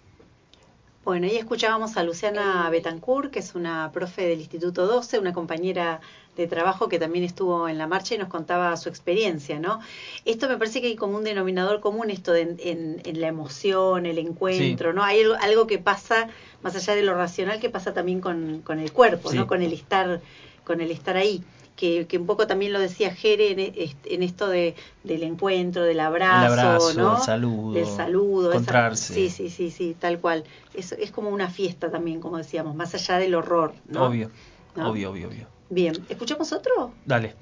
Bueno, 1.06 1.27
ahí 1.27 1.38
escuchábamos 1.38 1.98
a 1.98 2.03
Luciana 2.03 2.68
Betancourt, 2.72 3.32
que 3.32 3.38
es 3.38 3.53
una 3.53 3.91
profe 3.91 4.23
del 4.27 4.40
Instituto 4.40 4.88
12, 4.88 5.19
una 5.19 5.34
compañera 5.34 6.02
de 6.36 6.48
trabajo 6.48 6.90
que 6.90 6.98
también 6.98 7.23
estuvo 7.23 7.69
en 7.69 7.77
la 7.77 7.86
marcha 7.86 8.15
y 8.15 8.18
nos 8.18 8.27
contaba 8.27 8.76
su 8.76 8.90
experiencia, 8.90 9.60
¿no? 9.60 9.80
Esto 10.26 10.49
me 10.49 10.57
parece 10.57 10.82
que 10.82 10.88
hay 10.88 10.95
como 10.95 11.15
un 11.18 11.23
denominador 11.23 11.80
común, 11.80 12.10
esto 12.10 12.32
de 12.32 12.41
en, 12.41 12.57
en- 12.60 13.02
en 13.06 13.22
la 13.22 13.27
emoción, 13.27 14.07
el 14.07 14.18
encuentro, 14.18 14.94
¿no? 14.94 15.03
Hay 15.03 15.22
algo, 15.22 15.36
algo 15.40 15.68
que 15.68 15.77
pasa, 15.77 16.27
más 16.64 16.76
allá 16.76 16.95
de 16.95 17.03
lo 17.03 17.14
racional, 17.14 17.60
que 17.60 17.69
pasa 17.69 17.94
también 17.94 18.19
con, 18.19 18.61
con 18.64 18.80
el 18.80 18.91
cuerpo, 18.91 19.30
Sí. 19.30 19.38
¿no? 19.38 19.45
Con 19.48 19.61
el 19.61 19.73
estar, 19.73 20.22
con 20.64 20.82
el 20.82 20.90
estar 20.90 21.15
ahí. 21.18 21.44
Que, 21.76 22.07
que 22.07 22.18
un 22.18 22.26
poco 22.26 22.47
también 22.47 22.72
lo 22.72 22.80
decía 22.80 23.14
Jere 23.14 23.52
en, 23.52 23.60
e- 23.60 23.95
en 24.06 24.23
esto 24.23 24.47
de, 24.47 24.76
del 25.03 25.23
encuentro, 25.23 25.84
del 25.84 25.99
abrazo, 25.99 26.53
el 26.53 26.60
abrazo, 26.60 26.93
¿no? 27.02 27.18
el 27.18 27.23
saludo, 27.23 27.73
Del 27.73 27.85
saludo. 27.85 28.49
esa- 28.52 28.61
encontrarse. 28.61 29.14
sí, 29.14 29.30
sí, 29.30 29.49
sí, 29.49 29.72
sí, 29.72 29.95
tal 29.99 30.19
cual. 30.22 30.45
Es, 30.73 30.93
es 30.93 31.11
como 31.11 31.30
una 31.30 31.49
fiesta 31.49 31.91
también, 31.91 32.22
como 32.22 32.38
decíamos, 32.38 32.76
más 32.76 32.93
allá 32.95 33.18
del 33.18 33.35
horror, 33.35 33.73
¿no? 33.89 34.07
Obvio, 34.07 34.31
¿No? 34.76 34.89
obvio, 34.91 35.11
obvio, 35.11 35.27
obvio. 35.27 35.47
Bien, 35.69 35.93
¿escuchamos 36.10 36.53
otro? 36.53 36.93
Dale. 37.06 37.35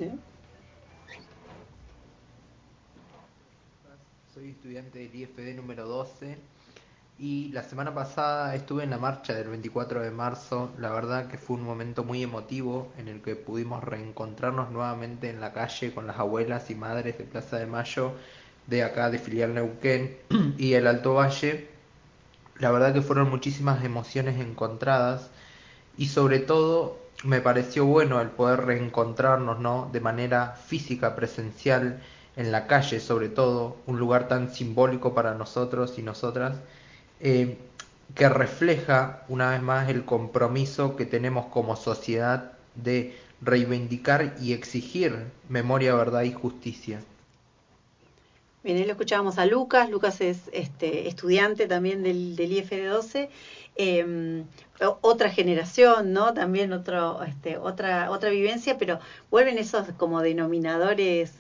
Soy 4.34 4.50
estudiante 4.50 4.98
del 5.00 5.14
IFD 5.16 5.54
número 5.56 5.86
12 5.88 6.38
y 7.20 7.52
la 7.54 7.64
semana 7.64 7.94
pasada 7.94 8.56
estuve 8.56 8.84
en 8.84 8.90
la 8.90 8.98
marcha 8.98 9.34
del 9.34 9.50
24 9.50 10.02
de 10.02 10.12
marzo. 10.12 10.72
La 10.78 10.92
verdad 10.92 11.28
que 11.28 11.38
fue 11.38 11.58
un 11.58 11.64
momento 11.64 12.04
muy 12.04 12.24
emotivo 12.24 12.92
en 12.98 13.08
el 13.08 13.22
que 13.22 13.36
pudimos 13.36 13.84
reencontrarnos 13.84 14.72
nuevamente 14.72 15.30
en 15.30 15.40
la 15.40 15.54
calle 15.54 15.94
con 15.94 16.08
las 16.08 16.20
abuelas 16.20 16.70
y 16.70 16.76
madres 16.76 17.18
de 17.18 17.24
Plaza 17.24 17.58
de 17.58 17.68
Mayo 17.68 18.14
de 18.68 18.84
acá 18.84 19.10
de 19.10 19.20
filial 19.20 19.54
Neuquén 19.54 20.18
y 20.58 20.74
el 20.74 20.88
Alto 20.88 21.14
Valle 21.14 21.74
la 22.60 22.72
verdad 22.72 22.94
que 22.94 23.02
fueron 23.02 23.30
muchísimas 23.30 23.84
emociones 23.84 24.40
encontradas 24.40 25.30
y 25.98 26.08
sobre 26.08 26.40
todo 26.40 26.98
me 27.24 27.42
pareció 27.42 27.86
bueno 27.86 28.22
el 28.22 28.30
poder 28.30 28.66
reencontrarnos, 28.66 29.60
¿no? 29.60 29.90
De 29.92 30.00
manera 30.00 30.56
física, 30.68 31.16
presencial, 31.16 32.02
en 32.36 32.52
la 32.52 32.68
calle 32.68 33.00
sobre 33.00 33.30
todo, 33.30 33.78
un 33.86 34.00
lugar 34.00 34.28
tan 34.28 34.54
simbólico 34.54 35.14
para 35.14 35.36
nosotros 35.36 35.98
y 35.98 36.04
nosotras, 36.04 36.58
eh, 37.24 37.58
que 38.14 38.30
refleja 38.30 39.24
una 39.30 39.52
vez 39.52 39.62
más 39.62 39.90
el 39.90 40.06
compromiso 40.06 40.96
que 40.96 41.06
tenemos 41.06 41.48
como 41.48 41.76
sociedad 41.76 42.52
de 42.76 43.18
reivindicar 43.42 44.36
y 44.40 44.54
exigir 44.54 45.26
memoria, 45.50 45.96
verdad 45.96 46.24
y 46.24 46.32
justicia. 46.34 47.02
Bien, 48.64 48.78
ahí 48.78 48.86
lo 48.86 48.92
escuchábamos 48.92 49.40
a 49.40 49.46
Lucas. 49.46 49.90
Lucas 49.90 50.22
es 50.22 50.50
este, 50.54 51.08
estudiante 51.08 51.68
también 51.68 52.04
del, 52.04 52.36
del 52.36 52.52
IFD12. 52.52 53.30
Eh, 53.76 54.44
otra 55.02 55.30
generación, 55.30 56.14
¿no? 56.14 56.34
También 56.34 56.74
otro, 56.74 57.24
este, 57.24 57.58
otra, 57.58 58.12
otra 58.12 58.30
vivencia, 58.30 58.78
pero 58.78 59.00
vuelven 59.32 59.58
esos 59.58 59.88
como 59.98 60.22
denominadores 60.22 61.32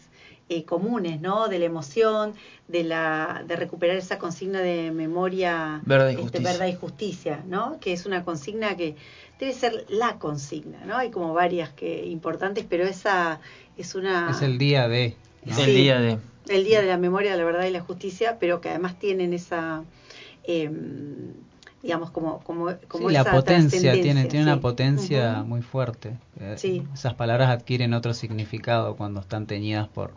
eh, 0.49 0.65
comunes, 0.65 1.21
¿no? 1.21 1.47
De 1.47 1.57
la 1.59 1.65
emoción, 1.65 2.33
de 2.67 2.83
la, 2.83 3.43
de 3.47 3.55
recuperar 3.55 3.95
esa 3.97 4.17
consigna 4.19 4.59
de 4.59 4.91
memoria, 4.91 5.81
Verdad 5.85 6.07
y 6.09 6.11
este, 6.11 6.21
justicia. 6.23 6.51
verdad 6.51 6.67
y 6.67 6.75
justicia, 6.75 7.43
¿no? 7.47 7.79
Que 7.79 7.93
es 7.93 8.05
una 8.05 8.23
consigna 8.23 8.75
que 8.75 8.95
debe 9.39 9.53
ser 9.53 9.85
la 9.89 10.19
consigna, 10.19 10.79
¿no? 10.85 10.97
Hay 10.97 11.11
como 11.11 11.33
varias 11.33 11.69
que 11.71 12.05
importantes, 12.05 12.65
pero 12.69 12.83
esa 12.85 13.39
es 13.77 13.95
una 13.95 14.29
Es 14.31 14.41
el 14.41 14.57
día 14.57 14.87
de. 14.87 15.15
¿no? 15.45 15.57
El 15.57 15.75
día 15.75 15.99
de. 15.99 16.17
el 16.49 16.63
Día 16.65 16.81
de 16.81 16.87
la 16.87 16.97
Memoria, 16.97 17.31
de 17.31 17.37
la 17.37 17.45
Verdad 17.45 17.65
y 17.65 17.71
la 17.71 17.81
Justicia, 17.81 18.37
pero 18.39 18.59
que 18.61 18.69
además 18.69 18.99
tienen 18.99 19.33
esa, 19.33 19.83
eh, 20.43 20.69
digamos, 21.81 22.11
como, 22.11 22.39
como, 22.39 22.69
como 22.87 23.07
Sí, 23.09 23.13
la 23.13 23.21
esa 23.21 23.31
potencia, 23.31 23.93
tiene, 23.93 24.25
tiene 24.25 24.45
sí. 24.45 24.51
una 24.51 24.59
potencia 24.61 25.43
muy 25.43 25.61
fuerte. 25.61 26.17
Eh, 26.39 26.55
Sí. 26.57 26.83
Esas 26.93 27.13
palabras 27.13 27.49
adquieren 27.49 27.93
otro 27.93 28.13
significado 28.13 28.95
cuando 28.95 29.19
están 29.21 29.47
teñidas 29.47 29.87
por, 29.89 30.13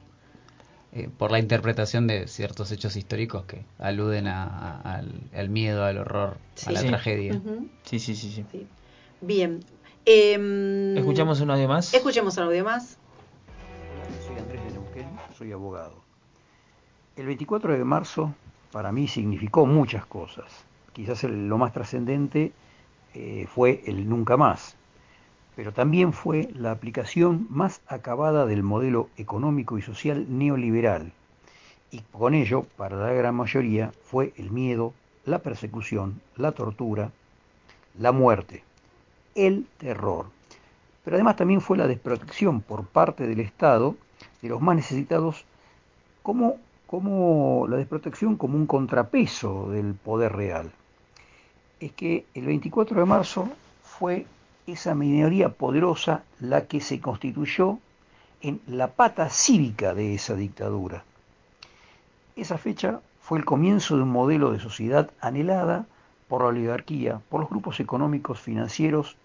eh, 0.97 1.11
por 1.19 1.31
la 1.31 1.39
interpretación 1.39 2.07
de 2.07 2.27
ciertos 2.27 2.73
hechos 2.73 2.97
históricos 2.97 3.45
que 3.45 3.65
aluden 3.79 4.27
a- 4.29 4.45
a- 4.45 4.81
al, 4.97 5.13
al 5.35 5.49
miedo, 5.51 5.85
al 5.85 5.99
horror, 5.99 6.39
a 6.67 6.73
la 6.73 6.81
Sí. 6.81 6.87
tragedia. 6.87 7.39
Sí, 7.85 7.99
sí, 7.99 8.15
sí. 8.17 8.31
sí. 8.51 8.67
Bien. 9.21 9.61
Em, 10.07 10.97
¿Escuchamos 10.97 11.41
un 11.41 11.51
audio 11.51 11.69
más? 11.69 11.93
Escuchemos 11.93 12.37
un 12.39 12.45
audio 12.45 12.65
más. 12.65 12.97
Soy 14.27 14.39
Andrés 14.39 14.65
de 14.65 14.71
Neuquén, 14.73 15.09
soy 15.37 15.53
abogado. 15.53 16.03
El 17.17 17.27
24 17.27 17.73
de 17.77 17.85
marzo 17.85 18.35
para 18.73 18.91
mí 18.93 19.07
significó 19.09 19.67
muchas 19.67 20.07
cosas. 20.07 20.47
Quizás 20.95 21.25
el- 21.25 21.47
lo 21.49 21.59
más 21.59 21.73
trascendente 21.73 22.53
eh, 23.15 23.47
fue 23.55 23.83
el 23.87 24.09
nunca 24.09 24.37
más, 24.37 24.77
pero 25.57 25.73
también 25.73 26.13
fue 26.13 26.51
la 26.55 26.71
aplicación 26.71 27.47
más 27.49 27.81
acabada 27.89 28.45
del 28.45 28.63
modelo 28.63 29.09
económico 29.17 29.79
y 29.79 29.83
social 29.83 30.27
neoliberal. 30.29 31.13
Y 31.91 32.01
con 32.13 32.35
ello, 32.35 32.67
para 32.77 32.97
la 32.97 33.13
gran 33.13 33.35
mayoría, 33.35 33.91
fue 34.05 34.35
el 34.37 34.51
miedo, 34.51 34.93
la 35.25 35.39
persecución, 35.39 36.21
la 36.37 36.53
tortura, 36.53 37.11
la 37.99 38.13
muerte, 38.13 38.63
el 39.35 39.67
terror. 39.79 40.27
Pero 41.03 41.17
además 41.17 41.37
también 41.37 41.63
fue 41.63 41.79
la 41.79 41.87
desprotección 41.87 42.61
por 42.61 42.85
parte 42.85 43.27
del 43.27 43.41
Estado 43.41 43.97
de 44.43 44.51
los 44.51 44.61
más 44.61 44.77
necesitados 44.77 45.47
como, 46.23 46.59
como 46.87 47.67
la 47.67 47.79
desprotección 47.79 48.37
como 48.37 48.57
un 48.57 48.67
contrapeso 48.67 49.71
del 49.71 49.95
poder 49.95 50.33
real. 50.33 50.71
Es 51.81 51.93
que 51.93 52.27
el 52.35 52.45
24 52.45 53.01
de 53.01 53.07
marzo 53.07 53.49
fue 53.83 54.27
esa 54.67 54.95
minoría 54.95 55.51
poderosa 55.51 56.25
la 56.41 56.67
que 56.67 56.81
se 56.81 57.01
constituyó 57.01 57.79
en 58.43 58.61
la 58.67 58.89
pata 58.89 59.29
cívica 59.29 59.95
de 59.95 60.15
esa 60.15 60.35
dictadura. 60.35 61.05
Esa 62.35 62.59
fecha 62.59 63.01
fue 63.21 63.39
el 63.39 63.45
comienzo 63.45 63.97
de 63.97 64.03
un 64.03 64.11
modelo 64.11 64.53
de 64.53 64.61
sociedad 64.61 65.11
anhelada 65.21 65.87
por 66.29 66.43
la 66.43 66.49
oligarquía, 66.49 67.21
por 67.29 67.41
los 67.41 67.51
grupos 67.51 67.81
económicos 67.81 68.41
financieros 68.41 69.17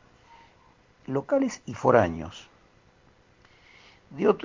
locales 1.07 1.61
y 1.65 1.73
foráneos, 1.73 2.47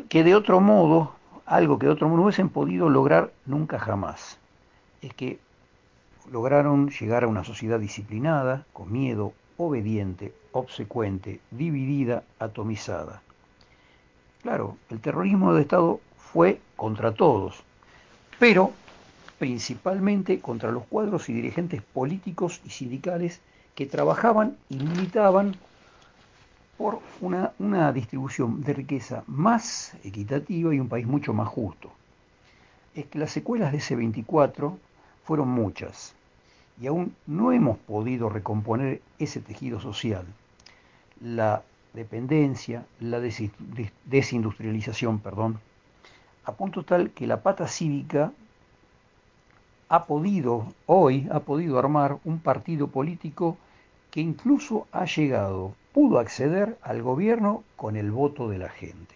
que 0.09 0.24
de 0.24 0.35
otro 0.35 0.60
modo, 0.60 1.14
algo 1.44 1.78
que 1.78 1.86
de 1.86 1.93
otro 1.93 2.09
modo 2.09 2.18
no 2.18 2.24
hubiesen 2.24 2.48
podido 2.48 2.89
lograr 2.89 3.32
nunca 3.44 3.78
jamás, 3.78 4.39
es 5.02 5.12
que 5.14 5.39
lograron 6.31 6.90
llegar 6.90 7.24
a 7.24 7.28
una 7.28 7.44
sociedad 7.44 7.78
disciplinada, 7.78 8.64
con 8.73 8.90
miedo, 8.93 9.32
obediente, 9.59 10.33
obsecuente, 10.53 11.41
dividida, 11.51 12.23
atomizada. 12.39 13.23
Claro, 14.43 14.77
el 14.91 15.01
terrorismo 15.01 15.55
de 15.55 15.62
Estado 15.62 16.01
fue 16.16 16.61
contra 16.77 17.12
todos, 17.12 17.62
pero 18.39 18.73
principalmente 19.39 20.41
contra 20.41 20.70
los 20.70 20.85
cuadros 20.85 21.28
y 21.28 21.33
dirigentes 21.33 21.83
políticos 21.83 22.61
y 22.65 22.70
sindicales 22.70 23.41
que 23.74 23.87
trabajaban 23.87 24.57
y 24.69 24.77
militaban 24.77 25.57
por 26.78 27.01
una, 27.20 27.53
una 27.59 27.93
distribución 27.93 28.62
de 28.62 28.74
riqueza 28.74 29.24
más 29.27 29.95
equitativa 30.05 30.74
y 30.74 30.81
un 30.81 30.89
país 30.89 31.07
mucho 31.07 31.33
más 31.33 31.49
justo. 31.49 31.91
Es 32.95 33.07
que 33.07 33.19
las 33.19 33.31
secuelas 33.31 33.73
de 33.73 33.78
ese 33.78 33.97
24 33.97 34.78
fueron 35.24 35.49
muchas 35.49 36.15
y 36.81 36.86
aún 36.86 37.15
no 37.27 37.53
hemos 37.53 37.78
podido 37.78 38.28
recomponer 38.28 39.01
ese 39.19 39.40
tejido 39.40 39.81
social. 39.81 40.27
La 41.20 41.62
dependencia, 41.94 42.85
la 43.01 43.19
desi- 43.20 43.51
des- 43.59 43.93
desindustrialización, 44.05 45.19
perdón, 45.20 45.59
a 46.44 46.53
punto 46.53 46.82
tal 46.85 47.11
que 47.11 47.27
la 47.27 47.43
pata 47.43 47.66
cívica 47.66 48.32
ha 49.89 50.05
podido, 50.05 50.66
hoy 50.86 51.28
ha 51.31 51.40
podido 51.40 51.78
armar 51.78 52.19
un 52.24 52.39
partido 52.40 52.89
político 52.89 53.57
que 54.11 54.20
incluso 54.20 54.86
ha 54.93 55.05
llegado, 55.07 55.73
pudo 55.93 56.19
acceder 56.19 56.77
al 56.82 57.03
gobierno 57.03 57.62
con 57.77 57.97
el 57.97 58.11
voto 58.11 58.48
de 58.48 58.59
la 58.59 58.69
gente. 58.69 59.15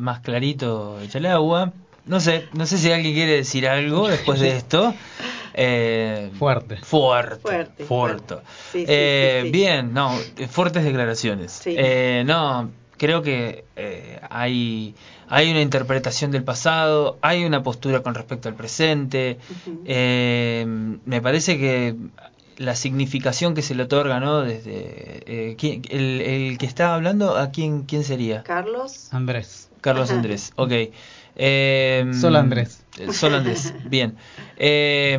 Más 0.00 0.20
clarito 0.20 0.98
echa 1.02 1.18
el 1.18 1.26
agua. 1.26 1.72
No 2.06 2.20
sé, 2.20 2.46
no 2.54 2.64
sé 2.66 2.78
si 2.78 2.90
alguien 2.90 3.12
quiere 3.14 3.32
decir 3.36 3.68
algo 3.68 4.08
después 4.08 4.40
de 4.40 4.56
esto. 4.56 4.94
Eh, 5.52 6.30
fuerte. 6.38 6.76
Fuerte. 6.76 7.40
Fuerte, 7.40 7.84
Fuerte. 7.84 8.34
Sí, 8.70 8.78
sí, 8.78 8.84
Eh, 8.88 9.40
sí, 9.42 9.46
sí. 9.48 9.52
Bien, 9.52 9.92
no, 9.92 10.16
eh, 10.38 10.46
fuertes 10.46 10.84
declaraciones. 10.84 11.50
Sí. 11.50 11.74
Eh, 11.76 12.22
no, 12.24 12.70
creo 12.96 13.20
que 13.22 13.64
eh, 13.74 14.20
hay, 14.30 14.94
hay 15.28 15.50
una 15.50 15.60
interpretación 15.60 16.30
del 16.30 16.44
pasado, 16.44 17.18
hay 17.20 17.44
una 17.44 17.64
postura 17.64 18.00
con 18.00 18.14
respecto 18.14 18.48
al 18.48 18.54
presente. 18.54 19.38
Eh, 19.86 20.64
me 21.04 21.20
parece 21.20 21.58
que 21.58 21.96
la 22.56 22.76
significación 22.76 23.54
que 23.54 23.62
se 23.62 23.74
le 23.74 23.82
otorga, 23.82 24.20
¿no? 24.20 24.42
Desde 24.42 24.70
eh, 25.26 25.56
¿quién- 25.58 25.82
el, 25.90 26.20
el 26.20 26.58
que 26.58 26.66
está 26.66 26.94
hablando, 26.94 27.36
¿a 27.36 27.50
quién, 27.50 27.82
quién 27.82 28.04
sería? 28.04 28.44
Carlos. 28.44 29.08
Andrés. 29.12 29.69
Carlos 29.80 30.10
Andrés, 30.10 30.52
ok. 30.56 30.72
Eh, 31.36 32.10
Solo 32.20 32.38
Andrés. 32.38 32.84
eh, 32.98 33.12
Solo 33.12 33.36
Andrés, 33.38 33.72
bien. 33.84 34.16
Eh, 34.56 35.18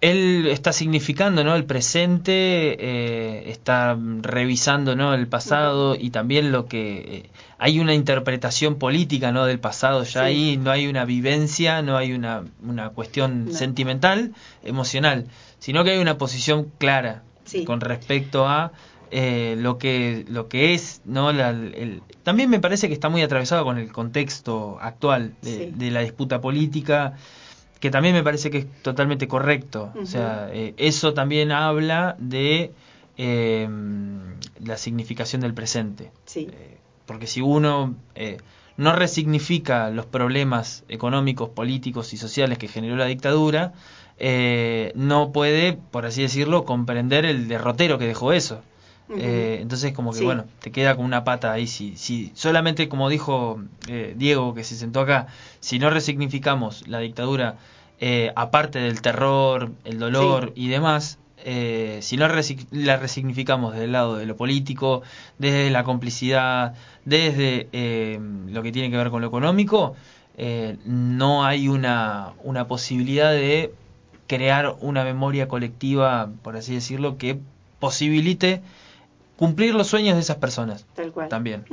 él 0.00 0.46
está 0.50 0.72
significando 0.72 1.42
¿no? 1.42 1.54
el 1.56 1.64
presente, 1.64 2.32
eh, 2.78 3.50
está 3.50 3.96
revisando 4.20 4.94
¿no? 4.94 5.14
el 5.14 5.26
pasado 5.26 5.94
y 5.94 6.10
también 6.10 6.52
lo 6.52 6.66
que... 6.66 6.98
eh, 6.98 7.30
hay 7.58 7.80
una 7.80 7.94
interpretación 7.94 8.74
política 8.76 9.32
¿no? 9.32 9.46
del 9.46 9.58
pasado, 9.58 10.02
ya 10.02 10.10
Sí. 10.10 10.18
ahí 10.26 10.56
no 10.58 10.70
hay 10.70 10.86
una 10.88 11.04
vivencia, 11.06 11.80
no 11.82 11.96
hay 11.96 12.12
una, 12.12 12.42
una 12.62 12.90
cuestión 12.90 13.46
No. 13.46 13.52
sentimental, 13.52 14.32
emocional, 14.62 15.26
sino 15.58 15.82
que 15.82 15.92
hay 15.92 15.98
una 15.98 16.18
posición 16.18 16.70
clara 16.78 17.22
Sí. 17.44 17.64
con 17.64 17.80
respecto 17.80 18.46
a 18.48 18.72
eh, 19.10 19.56
lo 19.58 19.78
que 19.78 20.24
lo 20.28 20.48
que 20.48 20.74
es 20.74 21.00
no 21.04 21.32
La- 21.32 21.50
el- 21.50 22.02
también 22.24 22.50
me 22.50 22.58
parece 22.60 22.88
que 22.88 22.94
está 22.94 23.08
muy 23.08 23.22
atravesado 23.22 23.64
con 23.64 23.78
el 23.78 23.92
contexto 23.92 24.78
actual 24.80 25.34
de, 25.42 25.56
Sí. 25.56 25.72
de 25.74 25.90
la 25.90 26.00
disputa 26.00 26.40
política 26.40 27.14
que 27.80 27.90
también 27.90 28.14
me 28.14 28.22
parece 28.24 28.50
que 28.50 28.58
es 28.58 28.66
totalmente 28.82 29.28
correcto 29.28 29.92
o 30.00 30.06
sea 30.06 30.48
eh, 30.52 30.74
eso 30.76 31.14
también 31.14 31.52
habla 31.52 32.16
de 32.18 32.72
eh, 33.18 33.68
la 34.64 34.76
significación 34.76 35.40
del 35.42 35.54
presente 35.54 36.10
Sí. 36.24 36.48
porque 37.06 37.26
si 37.26 37.40
uno 37.40 37.94
eh, 38.14 38.38
no 38.76 38.92
resignifica 38.94 39.88
los 39.90 40.04
problemas 40.04 40.84
económicos, 40.88 41.48
políticos 41.50 42.12
y 42.12 42.16
sociales 42.18 42.58
que 42.58 42.68
generó 42.68 42.94
la 42.96 43.06
dictadura, 43.06 43.72
eh, 44.18 44.92
no 44.94 45.32
puede, 45.32 45.78
por 45.90 46.04
así 46.04 46.20
decirlo, 46.20 46.64
comprender 46.66 47.24
el 47.24 47.48
derrotero 47.48 47.96
que 47.98 48.06
dejó 48.06 48.34
eso. 48.34 48.60
Eh, 49.08 49.58
entonces 49.60 49.92
como 49.92 50.10
que 50.12 50.18
Sí. 50.18 50.24
bueno, 50.24 50.46
te 50.60 50.72
queda 50.72 50.96
como 50.96 51.06
una 51.06 51.22
pata 51.22 51.52
ahí. 51.52 51.66
Si, 51.66 51.96
si 51.96 52.32
solamente, 52.34 52.88
como 52.88 53.08
dijo 53.08 53.60
eh, 53.88 54.14
Diego, 54.16 54.54
que 54.54 54.64
se 54.64 54.74
sentó 54.74 55.00
acá, 55.00 55.28
si 55.60 55.78
no 55.78 55.90
resignificamos 55.90 56.88
la 56.88 56.98
dictadura, 56.98 57.56
eh, 58.00 58.32
aparte 58.34 58.78
del 58.80 59.00
terror, 59.00 59.70
el 59.84 59.98
dolor 59.98 60.52
y 60.56 60.68
demás, 60.68 61.18
eh, 61.44 62.00
si 62.02 62.16
no 62.16 62.26
la 62.72 62.96
resignificamos 62.96 63.74
del 63.74 63.92
lado 63.92 64.16
de 64.16 64.26
lo 64.26 64.36
político, 64.36 65.02
desde 65.38 65.70
la 65.70 65.84
complicidad, 65.84 66.74
desde 67.04 67.68
eh, 67.72 68.18
lo 68.48 68.62
que 68.64 68.72
tiene 68.72 68.90
que 68.90 68.96
ver 68.96 69.10
con 69.10 69.20
lo 69.22 69.28
económico, 69.28 69.94
eh, 70.36 70.76
no 70.84 71.44
hay 71.44 71.68
una, 71.68 72.32
una 72.42 72.66
posibilidad 72.66 73.30
de 73.30 73.72
crear 74.26 74.74
una 74.80 75.04
memoria 75.04 75.46
colectiva, 75.46 76.28
por 76.42 76.56
así 76.56 76.74
decirlo, 76.74 77.16
que 77.16 77.38
posibilite 77.78 78.60
cumplir 79.36 79.74
los 79.74 79.86
sueños 79.88 80.14
de 80.14 80.20
esas 80.20 80.36
personas. 80.36 80.86
Tal 80.94 81.12
cual. 81.12 81.28
También. 81.28 81.64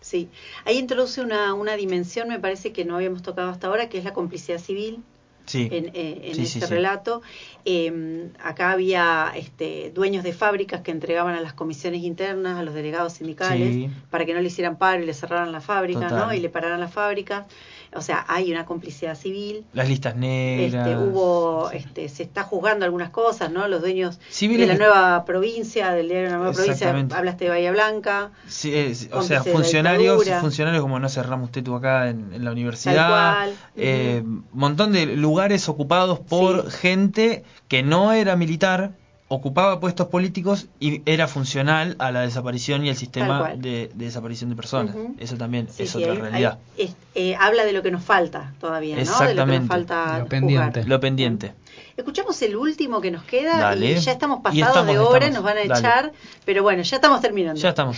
Sí, 0.00 0.28
ahí 0.66 0.78
introduce 0.78 1.22
una, 1.22 1.54
una 1.54 1.76
dimensión, 1.76 2.28
me 2.28 2.38
parece 2.38 2.72
que 2.72 2.84
no 2.84 2.96
habíamos 2.96 3.22
tocado 3.22 3.48
hasta 3.50 3.68
ahora, 3.68 3.88
que 3.88 3.96
es 3.98 4.04
la 4.04 4.12
complicidad 4.12 4.58
civil 4.58 5.02
Sí. 5.46 5.68
en, 5.70 5.90
eh, 5.94 6.22
en 6.24 6.34
Sí, 6.36 6.42
este 6.42 6.60
sí, 6.60 6.66
relato. 6.66 7.20
Eh, 7.66 8.30
acá 8.42 8.72
había 8.72 9.30
este, 9.36 9.90
dueños 9.94 10.24
de 10.24 10.32
fábricas 10.32 10.80
que 10.80 10.90
entregaban 10.90 11.34
a 11.34 11.40
las 11.42 11.52
comisiones 11.52 12.02
internas, 12.02 12.58
a 12.58 12.62
los 12.62 12.72
delegados 12.74 13.14
sindicales, 13.14 13.90
para 14.10 14.24
que 14.24 14.32
no 14.32 14.40
le 14.40 14.46
hicieran 14.46 14.76
paro 14.76 15.02
y 15.02 15.06
le 15.06 15.12
cerraran 15.12 15.52
la 15.52 15.60
fábrica, 15.60 16.08
Total. 16.08 16.28
¿no? 16.28 16.32
Y 16.34 16.40
le 16.40 16.48
pararan 16.48 16.80
la 16.80 16.88
fábrica. 16.88 17.46
O 17.96 18.00
sea, 18.02 18.24
hay 18.28 18.50
una 18.50 18.64
complicidad 18.66 19.14
civil. 19.16 19.64
Las 19.72 19.88
listas 19.88 20.16
negras. 20.16 20.86
Este, 20.88 20.96
hubo, 20.98 21.70
este, 21.70 22.08
se 22.08 22.22
está 22.24 22.42
juzgando 22.42 22.84
algunas 22.84 23.10
cosas, 23.10 23.50
¿no? 23.50 23.68
Los 23.68 23.80
dueños 23.80 24.18
Civiles 24.30 24.66
de 24.68 24.74
la 24.74 24.78
nueva 24.78 25.24
provincia, 25.24 25.92
del 25.92 26.08
diario 26.08 26.24
de 26.26 26.30
la 26.32 26.36
nueva 26.38 26.52
provincia, 26.52 26.90
hablaste 27.16 27.44
de 27.44 27.50
Bahía 27.50 27.72
Blanca. 27.72 28.30
Sí, 28.48 28.74
es- 28.74 29.08
o 29.12 29.22
sea, 29.22 29.42
funcionarios, 29.44 30.16
funcionarios 30.40 30.82
como 30.82 30.98
no 30.98 31.08
sé, 31.08 31.22
Ramos 31.22 31.50
Tetu 31.52 31.74
acá 31.74 32.08
en, 32.10 32.32
en 32.32 32.44
la 32.44 32.52
universidad, 32.52 33.08
cual, 33.08 33.54
eh, 33.76 34.22
montón 34.52 34.92
de 34.92 35.06
lugares 35.16 35.68
ocupados 35.68 36.18
por 36.20 36.70
gente 36.70 37.44
que 37.68 37.82
no 37.82 38.12
era 38.12 38.36
militar, 38.36 38.92
ocupaba 39.34 39.80
puestos 39.80 40.08
políticos 40.08 40.66
y 40.80 41.02
era 41.06 41.28
funcional 41.28 41.96
a 41.98 42.10
la 42.12 42.20
desaparición 42.22 42.84
y 42.84 42.88
el 42.88 42.94
Tal 42.94 43.00
sistema 43.00 43.54
de, 43.56 43.90
de 43.94 44.04
desaparición 44.04 44.50
de 44.50 44.56
personas. 44.56 44.96
Eso 45.18 45.36
también 45.36 45.68
Sí, 45.70 45.82
es 45.84 45.90
sí, 45.90 45.98
otra 45.98 46.12
hay- 46.12 46.18
realidad. 46.18 46.58
hay- 46.78 46.84
es- 46.84 46.96
eh, 47.14 47.36
habla 47.38 47.64
de 47.64 47.72
lo 47.72 47.82
que 47.82 47.90
nos 47.90 48.02
falta 48.04 48.52
todavía, 48.60 48.96
¿no? 48.96 49.00
De 49.02 49.04
lo 49.06 49.12
que 49.16 49.22
Exactamente. 49.22 49.60
nos 49.60 49.68
falta 49.68 50.04
Lo 50.06 50.12
jugar. 50.12 50.28
pendiente. 50.28 50.84
Lo 50.84 51.00
pendiente. 51.00 51.54
Escuchamos 51.96 52.40
el 52.42 52.56
último 52.56 53.00
que 53.00 53.10
nos 53.10 53.22
queda 53.24 53.58
Dale. 53.58 53.92
y 53.92 53.96
ya 53.96 54.12
estamos 54.12 54.40
pasados 54.42 54.68
estamos, 54.68 54.86
de 54.92 54.98
hora, 54.98 55.26
estamos. 55.26 55.34
nos 55.34 55.42
van 55.44 55.56
a 55.58 55.60
Dale. 55.68 55.78
echar, 55.80 56.12
pero 56.44 56.62
bueno, 56.62 56.82
ya 56.82 56.96
estamos 56.96 57.20
terminando. 57.20 57.60
Ya 57.60 57.68
estamos. 57.70 57.96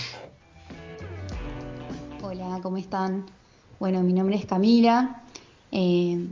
Hola, 2.23 2.59
¿cómo 2.63 2.77
están? 2.77 3.25
Bueno, 3.79 4.01
mi 4.03 4.13
nombre 4.13 4.37
es 4.37 4.47
Camila. 4.47 5.23
Eh, 5.73 6.27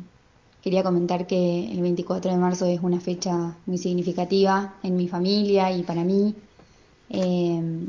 quería 0.65 0.83
comentar 0.83 1.27
que 1.27 1.71
el 1.71 1.83
24 1.83 2.31
de 2.31 2.39
marzo 2.39 2.65
es 2.65 2.81
una 2.81 2.99
fecha 2.99 3.55
muy 3.67 3.77
significativa 3.77 4.73
en 4.83 4.97
mi 4.97 5.09
familia 5.09 5.71
y 5.71 5.83
para 5.83 6.05
mí. 6.05 6.35
Eh, 7.11 7.87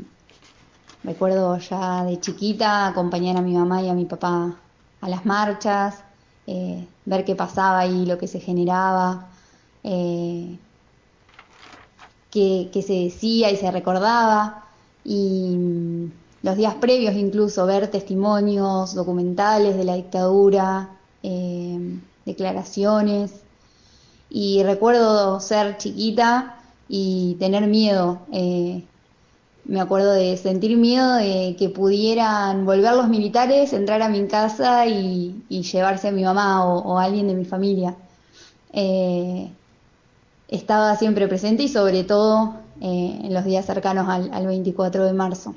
recuerdo 1.02 1.56
ya 1.56 2.04
de 2.04 2.20
chiquita 2.20 2.86
acompañar 2.86 3.38
a 3.38 3.40
mi 3.40 3.54
mamá 3.54 3.80
y 3.80 3.88
a 3.88 3.94
mi 3.94 4.04
papá 4.04 4.56
a 5.00 5.08
las 5.08 5.24
marchas, 5.24 6.02
eh, 6.46 6.86
ver 7.06 7.24
qué 7.24 7.34
pasaba 7.34 7.86
y 7.86 8.04
lo 8.04 8.18
que 8.18 8.28
se 8.28 8.40
generaba, 8.40 9.26
eh, 9.82 10.58
qué, 12.30 12.68
se 12.86 12.92
decía 12.92 13.50
y 13.50 13.56
se 13.56 13.70
recordaba. 13.70 14.66
Y 15.02 15.56
mm, 15.56 16.12
los 16.42 16.56
días 16.58 16.74
previos 16.74 17.14
incluso 17.14 17.64
ver 17.64 17.90
testimonios 17.90 18.94
documentales 18.94 19.78
de 19.78 19.84
la 19.84 19.94
dictadura, 19.94 20.90
eh, 21.22 22.00
declaraciones. 22.26 23.32
Y 24.28 24.62
recuerdo 24.64 25.40
ser 25.40 25.78
chiquita 25.78 26.56
y 26.88 27.36
tener 27.38 27.66
miedo. 27.66 28.20
eh, 28.32 28.84
me 29.64 29.80
acuerdo 29.80 30.12
de 30.12 30.36
sentir 30.36 30.76
miedo 30.76 31.14
de 31.14 31.56
que 31.58 31.68
pudieran 31.68 32.64
volver 32.64 32.94
los 32.94 33.08
militares, 33.08 33.72
entrar 33.72 34.00
a 34.00 34.08
mi 34.08 34.26
casa 34.28 34.86
y, 34.86 35.42
llevarse 35.48 36.08
a 36.08 36.12
mi 36.12 36.22
mamá 36.22 36.64
o, 36.64 36.98
a 36.98 37.04
alguien 37.04 37.26
de 37.26 37.34
mi 37.34 37.44
familia. 37.44 37.96
Eh, 38.72 39.50
estaba 40.48 40.94
siempre 40.96 41.26
presente 41.26 41.64
y 41.64 41.68
sobre 41.68 42.04
todo 42.04 42.54
eh, 42.80 43.20
en 43.24 43.34
los 43.34 43.44
días 43.44 43.66
cercanos 43.66 44.08
al, 44.08 44.32
al 44.32 44.46
24 44.46 45.04
de 45.04 45.12
marzo. 45.12 45.56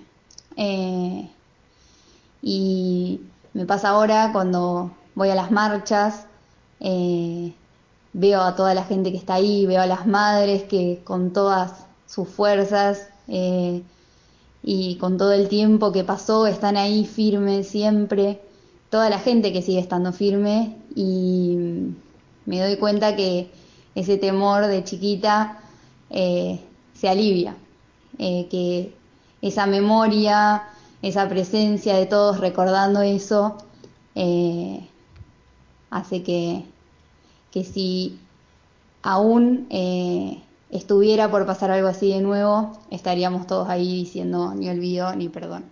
Y 2.42 3.22
me 3.54 3.66
pasa 3.66 3.90
ahora 3.90 4.32
cuando 4.32 4.92
voy 5.16 5.30
a 5.30 5.36
las 5.36 5.52
marchas, 5.52 6.26
eh, 6.80 7.54
veo 8.14 8.42
a 8.42 8.56
toda 8.56 8.74
la 8.74 8.84
gente 8.84 9.12
que 9.12 9.18
está 9.18 9.36
ahí, 9.36 9.66
veo 9.66 9.82
a 9.82 9.86
las 9.86 10.08
madres 10.08 10.64
que 10.64 11.02
con 11.04 11.32
todas 11.32 11.86
sus 12.08 12.28
fuerzas 12.28 13.08
eh, 13.28 13.82
y 14.64 14.96
con 14.96 15.18
todo 15.18 15.34
el 15.34 15.48
tiempo 15.50 15.92
que 15.92 16.04
pasó 16.04 16.48
están 16.48 16.78
ahí 16.78 17.06
firmes 17.06 17.68
siempre, 17.68 18.42
toda 18.90 19.10
la 19.10 19.20
gente 19.20 19.54
que 19.54 19.62
sigue 19.62 19.80
estando 19.80 20.12
firme 20.12 20.78
y 20.96 21.58
me 22.46 22.62
doy 22.62 22.78
cuenta 22.78 23.16
que 23.16 23.52
ese 23.96 24.18
temor 24.18 24.68
de 24.68 24.84
chiquita 24.84 25.60
eh, 26.10 26.60
se 26.94 27.10
alivia, 27.10 27.56
que 28.18 28.94
esa 29.42 29.66
memoria, 29.66 30.64
esa 31.02 31.30
presencia 31.30 31.96
de 31.96 32.06
todos 32.06 32.40
recordando 32.40 33.02
eso, 33.02 33.58
hace 35.90 36.24
que, 36.24 36.64
que 37.52 37.64
si 37.64 38.18
aún 39.02 39.68
eh, 39.70 40.42
estuviera 40.72 41.30
por 41.32 41.46
pasar 41.46 41.72
algo 41.72 41.88
así 41.88 42.10
de 42.12 42.22
nuevo, 42.22 42.78
estaríamos 42.92 43.48
todos 43.48 43.70
ahí 43.70 43.94
diciendo 43.96 44.54
ni 44.56 44.70
olvido 44.70 45.16
ni 45.16 45.30
perdón. 45.30 45.64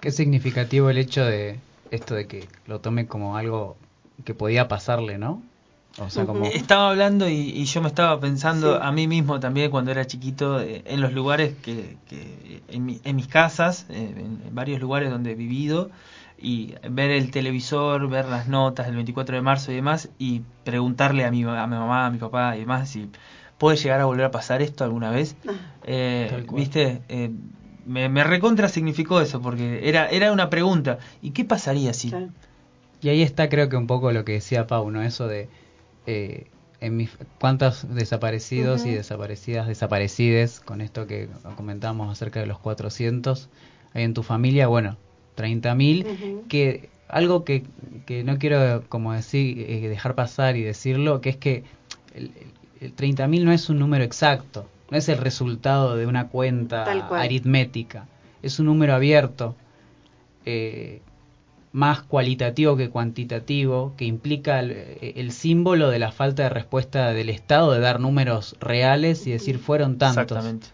Qué 0.00 0.10
significativo 0.12 0.90
el 0.90 0.98
hecho 0.98 1.24
de 1.24 1.58
esto 1.90 2.14
de 2.14 2.26
que 2.26 2.48
lo 2.66 2.80
tome 2.80 3.06
como 3.06 3.36
algo 3.36 3.76
que 4.24 4.34
podía 4.34 4.68
pasarle, 4.68 5.18
¿no? 5.18 5.42
O 5.98 6.10
sea, 6.10 6.26
como... 6.26 6.44
Estaba 6.54 6.90
hablando 6.90 7.28
y, 7.28 7.34
y 7.50 7.64
yo 7.64 7.80
me 7.80 7.88
estaba 7.88 8.20
pensando 8.20 8.74
Sí. 8.74 8.78
a 8.82 8.92
mí 8.92 9.08
mismo 9.08 9.40
también 9.40 9.70
cuando 9.70 9.90
era 9.90 10.06
chiquito 10.06 10.60
eh, 10.60 10.82
en 10.86 11.00
los 11.00 11.12
lugares 11.12 11.54
que, 11.62 11.96
que 12.08 12.62
en, 12.68 12.84
mi- 12.84 13.00
en 13.04 13.16
mis 13.16 13.26
casas, 13.26 13.86
eh, 13.88 14.14
en, 14.16 14.42
en 14.46 14.54
varios 14.54 14.80
lugares 14.80 15.10
donde 15.10 15.32
he 15.32 15.34
vivido 15.34 15.90
y 16.38 16.74
ver 16.88 17.10
el 17.10 17.30
televisor, 17.30 18.08
ver 18.08 18.26
las 18.26 18.48
notas 18.48 18.86
del 18.86 18.96
24 18.96 19.36
de 19.36 19.42
marzo 19.42 19.72
y 19.72 19.76
demás 19.76 20.10
y 20.18 20.42
preguntarle 20.64 21.24
a 21.24 21.30
mi, 21.30 21.42
a 21.44 21.66
mi 21.66 21.76
mamá, 21.76 22.06
a 22.06 22.10
mi 22.10 22.18
papá 22.18 22.56
y 22.56 22.60
demás 22.60 22.90
si 22.90 23.10
puede 23.58 23.76
llegar 23.76 24.00
a 24.00 24.04
volver 24.04 24.26
a 24.26 24.30
pasar 24.30 24.62
esto 24.62 24.84
alguna 24.84 25.10
vez. 25.10 25.36
Eh, 25.84 26.26
Tal 26.30 26.46
cual. 26.46 26.60
¿Viste? 26.60 27.02
Eh, 27.08 27.30
me, 27.86 28.08
me 28.08 28.24
recontra 28.24 28.68
significó 28.68 29.20
eso 29.20 29.40
porque 29.40 29.88
era, 29.88 30.08
era 30.08 30.32
una 30.32 30.50
pregunta. 30.50 30.98
¿Y 31.22 31.30
qué 31.30 31.44
pasaría 31.44 31.92
si... 31.94 32.12
Y 33.02 33.08
ahí 33.08 33.22
está 33.22 33.48
creo 33.48 33.68
que 33.68 33.76
un 33.76 33.86
poco 33.86 34.10
lo 34.10 34.24
que 34.24 34.32
decía 34.32 34.66
Pau, 34.66 34.90
¿no? 34.90 35.02
Eso 35.02 35.28
de 35.28 35.48
eh, 36.06 36.48
en 36.80 36.96
mis, 36.96 37.10
cuántos 37.38 37.86
desaparecidos 37.94 38.84
y 38.84 38.90
desaparecidas, 38.92 39.66
desaparecides, 39.66 40.60
con 40.60 40.80
esto 40.80 41.06
que 41.06 41.28
comentábamos 41.56 42.10
acerca 42.10 42.40
de 42.40 42.46
los 42.46 42.58
400, 42.58 43.48
hay 43.94 44.04
en 44.04 44.14
tu 44.14 44.22
familia, 44.22 44.66
bueno, 44.66 44.96
30.000, 45.36 46.46
que 46.48 46.88
algo 47.08 47.44
que, 47.44 47.62
que 48.06 48.24
no 48.24 48.38
quiero 48.38 48.82
como 48.88 49.12
decir, 49.12 49.64
eh, 49.68 49.88
dejar 49.88 50.14
pasar 50.14 50.56
y 50.56 50.62
decirlo, 50.62 51.20
que 51.20 51.30
es 51.30 51.36
que 51.36 51.62
el, 52.14 52.30
el 52.80 52.94
30.000 52.96 53.44
no 53.44 53.52
es 53.52 53.68
un 53.68 53.78
número 53.78 54.02
exacto, 54.04 54.66
no 54.90 54.96
es 54.98 55.08
el 55.08 55.18
resultado 55.18 55.96
de 55.96 56.06
una 56.06 56.28
cuenta 56.28 56.84
Tal 56.84 57.06
cual. 57.08 57.20
aritmética, 57.22 58.06
es 58.42 58.58
un 58.58 58.66
número 58.66 58.94
abierto. 58.94 59.54
eh, 60.44 61.00
más 61.72 62.00
cualitativo 62.00 62.74
que 62.76 62.88
cuantitativo, 62.88 63.92
que 63.98 64.06
implica 64.06 64.60
el, 64.60 64.72
el 65.14 65.30
símbolo 65.30 65.90
de 65.90 65.98
la 65.98 66.10
falta 66.10 66.44
de 66.44 66.48
respuesta 66.48 67.12
del 67.12 67.28
Estado 67.28 67.72
de 67.72 67.80
dar 67.80 68.00
números 68.00 68.56
reales 68.60 69.26
y 69.26 69.32
decir 69.32 69.58
fueron 69.58 69.98
tantos. 69.98 70.22
Exactamente. 70.22 70.68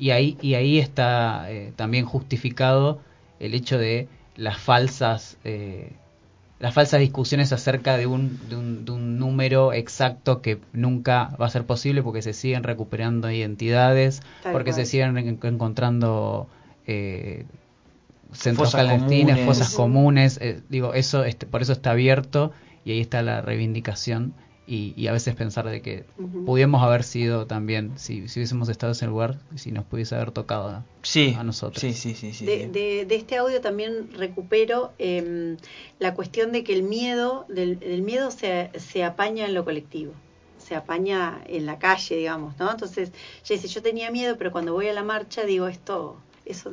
Y 0.00 0.10
ahí, 0.10 0.36
y 0.42 0.54
ahí 0.54 0.80
está 0.80 1.46
eh, 1.52 1.72
también 1.76 2.04
justificado 2.04 2.98
el 3.40 3.54
hecho 3.54 3.78
de 3.78 4.08
las 4.36 4.58
falsas 4.58 5.38
eh, 5.44 5.92
las 6.58 6.74
falsas 6.74 7.00
discusiones 7.00 7.52
acerca 7.52 7.96
de 7.96 8.06
un, 8.06 8.38
de, 8.48 8.56
un, 8.56 8.84
de 8.84 8.92
un 8.92 9.18
número 9.18 9.72
exacto 9.72 10.42
que 10.42 10.60
nunca 10.72 11.34
va 11.40 11.46
a 11.46 11.50
ser 11.50 11.64
posible 11.66 12.02
porque 12.02 12.22
se 12.22 12.34
siguen 12.34 12.62
recuperando 12.64 13.30
identidades, 13.30 14.20
Tal 14.42 14.52
porque 14.52 14.72
cual. 14.72 14.74
se 14.74 14.84
siguen 14.86 15.16
en- 15.18 15.38
encontrando 15.42 16.48
eh, 16.86 17.46
centros 18.32 18.70
Fosas 18.70 18.82
clandestinos, 18.82 19.40
comunes. 19.40 19.46
fosas 19.46 19.70
comunes, 19.70 20.38
eh, 20.40 20.62
digo, 20.68 20.94
eso 20.94 21.24
este, 21.24 21.46
por 21.46 21.62
eso 21.62 21.72
está 21.72 21.92
abierto 21.92 22.52
y 22.84 22.92
ahí 22.92 23.00
está 23.00 23.22
la 23.22 23.40
reivindicación 23.42 24.34
y, 24.70 24.94
y 24.96 25.08
a 25.08 25.12
veces 25.12 25.34
pensar 25.34 25.68
de 25.68 25.82
que 25.82 26.04
Ujú. 26.16 26.44
pudiéramos 26.44 26.82
haber 26.82 27.02
sido 27.02 27.46
también, 27.46 27.92
si, 27.96 28.28
si 28.28 28.38
hubiésemos 28.38 28.68
estado 28.68 28.92
en 28.92 28.96
ese 28.96 29.06
lugar, 29.06 29.38
si 29.56 29.72
nos 29.72 29.84
pudiese 29.84 30.14
haber 30.14 30.30
tocado 30.30 30.68
a, 30.68 30.84
Sí, 31.02 31.34
a 31.38 31.42
nosotros. 31.42 31.80
sí, 31.80 31.92
sí, 31.92 32.14
sí, 32.14 32.32
sí. 32.32 32.46
de, 32.46 32.68
de- 32.68 33.04
de 33.06 33.14
este 33.16 33.36
audio 33.36 33.60
también 33.60 34.12
recupero 34.12 34.92
em, 34.98 35.56
la 35.98 36.14
cuestión 36.14 36.52
de 36.52 36.62
que 36.62 36.72
el 36.72 36.84
miedo, 36.84 37.46
del, 37.48 37.78
el 37.82 38.02
miedo 38.02 38.30
se, 38.30 38.70
se 38.78 39.02
apaña 39.04 39.46
en 39.46 39.54
lo 39.54 39.64
colectivo, 39.64 40.12
se 40.58 40.76
apaña 40.76 41.40
en 41.48 41.66
la 41.66 41.78
calle, 41.78 42.16
digamos, 42.16 42.56
¿no? 42.58 42.70
Entonces, 42.70 43.10
ella 43.44 43.60
dice, 43.60 43.66
yo 43.68 43.82
tenía 43.82 44.10
miedo, 44.12 44.36
pero 44.38 44.52
cuando 44.52 44.72
voy 44.72 44.86
a 44.88 44.92
la 44.92 45.02
marcha 45.02 45.44
digo 45.44 45.66
esto, 45.66 46.16
eso, 46.50 46.70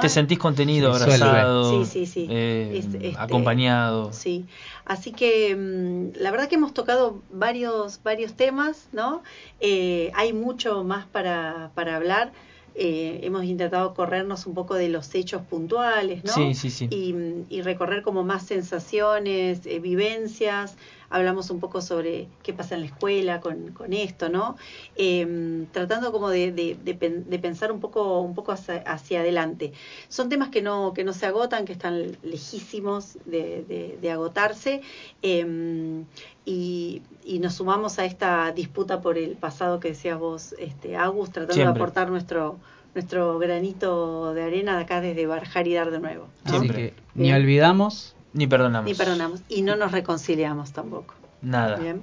te 0.00 0.08
sentís 0.08 0.38
contenido, 0.38 0.92
abrazado, 0.92 1.84
Sí, 1.84 1.90
sí, 1.90 2.06
sí. 2.06 2.26
eh, 2.30 2.72
Es- 2.78 2.86
este, 2.94 3.14
acompañado. 3.18 4.12
Sí, 4.12 4.46
así 4.84 5.12
que 5.12 5.54
mm, 5.56 6.20
la 6.20 6.30
verdad 6.30 6.48
que 6.48 6.54
hemos 6.56 6.72
tocado 6.74 7.22
varios, 7.30 8.02
varios 8.02 8.34
temas, 8.34 8.88
¿no? 8.92 9.22
Eh, 9.60 10.10
hay 10.14 10.32
mucho 10.32 10.84
más 10.84 11.06
para, 11.06 11.70
para 11.74 11.96
hablar. 11.96 12.32
Eh, 12.76 13.20
hemos 13.22 13.44
intentado 13.44 13.94
corrernos 13.94 14.46
un 14.46 14.54
poco 14.54 14.74
de 14.74 14.88
los 14.88 15.14
hechos 15.14 15.42
puntuales, 15.42 16.24
¿no? 16.24 16.32
Sí, 16.32 16.54
sí, 16.54 16.70
sí. 16.70 16.88
Y, 16.90 17.14
y 17.48 17.62
recorrer 17.62 18.02
como 18.02 18.24
más 18.24 18.46
sensaciones, 18.46 19.64
eh, 19.66 19.78
vivencias. 19.78 20.76
Hablamos 21.10 21.50
un 21.50 21.60
poco 21.60 21.80
sobre 21.80 22.28
qué 22.42 22.52
pasa 22.52 22.74
en 22.74 22.80
la 22.80 22.86
escuela 22.86 23.40
con, 23.40 23.72
con 23.72 23.92
esto, 23.92 24.28
¿no? 24.28 24.56
Eh, 24.96 25.66
tratando 25.72 26.12
como 26.12 26.28
de, 26.30 26.52
de- 26.52 26.76
de 26.82 26.94
pen- 26.94 27.28
de 27.28 27.38
pensar 27.38 27.70
un 27.72 27.80
poco, 27.80 28.20
un 28.20 28.34
poco 28.34 28.52
hacia, 28.52 28.76
hacia 28.82 29.20
adelante. 29.20 29.72
Son 30.08 30.28
temas 30.28 30.48
que 30.50 30.62
no, 30.62 30.92
que 30.94 31.04
no 31.04 31.12
se 31.12 31.26
agotan, 31.26 31.64
que 31.64 31.72
están 31.72 32.16
lejísimos 32.22 33.18
de, 33.24 33.64
de- 33.68 33.98
de 34.00 34.10
agotarse. 34.10 34.80
eh, 35.22 36.04
y, 36.46 37.02
y 37.24 37.38
nos 37.38 37.54
sumamos 37.54 37.98
a 37.98 38.04
esta 38.04 38.52
disputa 38.52 39.00
por 39.00 39.16
el 39.16 39.36
pasado 39.36 39.80
que 39.80 39.88
decías 39.88 40.18
vos, 40.18 40.54
este, 40.58 40.96
Agus, 40.96 41.30
tratando 41.32 41.54
de 41.54 41.62
aportar 41.80 42.10
nuestro 42.10 42.58
nuestro 42.94 43.40
granito 43.40 44.34
de 44.34 44.42
arena 44.44 44.76
de 44.76 44.84
acá 44.84 45.00
desde 45.00 45.26
Barjar 45.26 45.66
y 45.66 45.74
dar 45.74 45.90
de 45.90 45.98
nuevo. 45.98 46.28
¿no? 46.44 46.52
Así 46.58 46.68
que 46.68 46.94
ni 47.16 47.24
Bien. 47.24 47.36
olvidamos 47.42 48.14
Ni 48.34 48.46
perdonamos. 48.46 48.90
Ni 48.90 48.94
perdonamos. 48.94 49.40
Y 49.48 49.62
no 49.62 49.76
nos 49.76 49.92
reconciliamos 49.92 50.72
tampoco. 50.72 51.14
Nada. 51.40 51.76
Bien. 51.76 52.02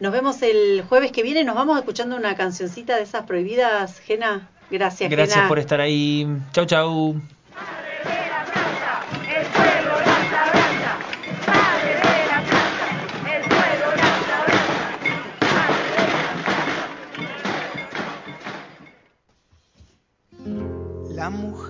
Nos 0.00 0.12
vemos 0.12 0.40
el 0.42 0.82
jueves 0.88 1.12
que 1.12 1.22
viene. 1.22 1.44
Nos 1.44 1.54
vamos 1.54 1.78
escuchando 1.78 2.16
una 2.16 2.34
cancioncita 2.36 2.96
de 2.96 3.02
esas 3.02 3.24
prohibidas, 3.26 3.98
Gena. 3.98 4.48
Gracias, 4.70 5.10
Gracias 5.10 5.36
Gena. 5.36 5.48
por 5.48 5.58
estar 5.58 5.80
ahí. 5.80 6.26
Chau, 6.52 6.66
chau. 6.66 7.20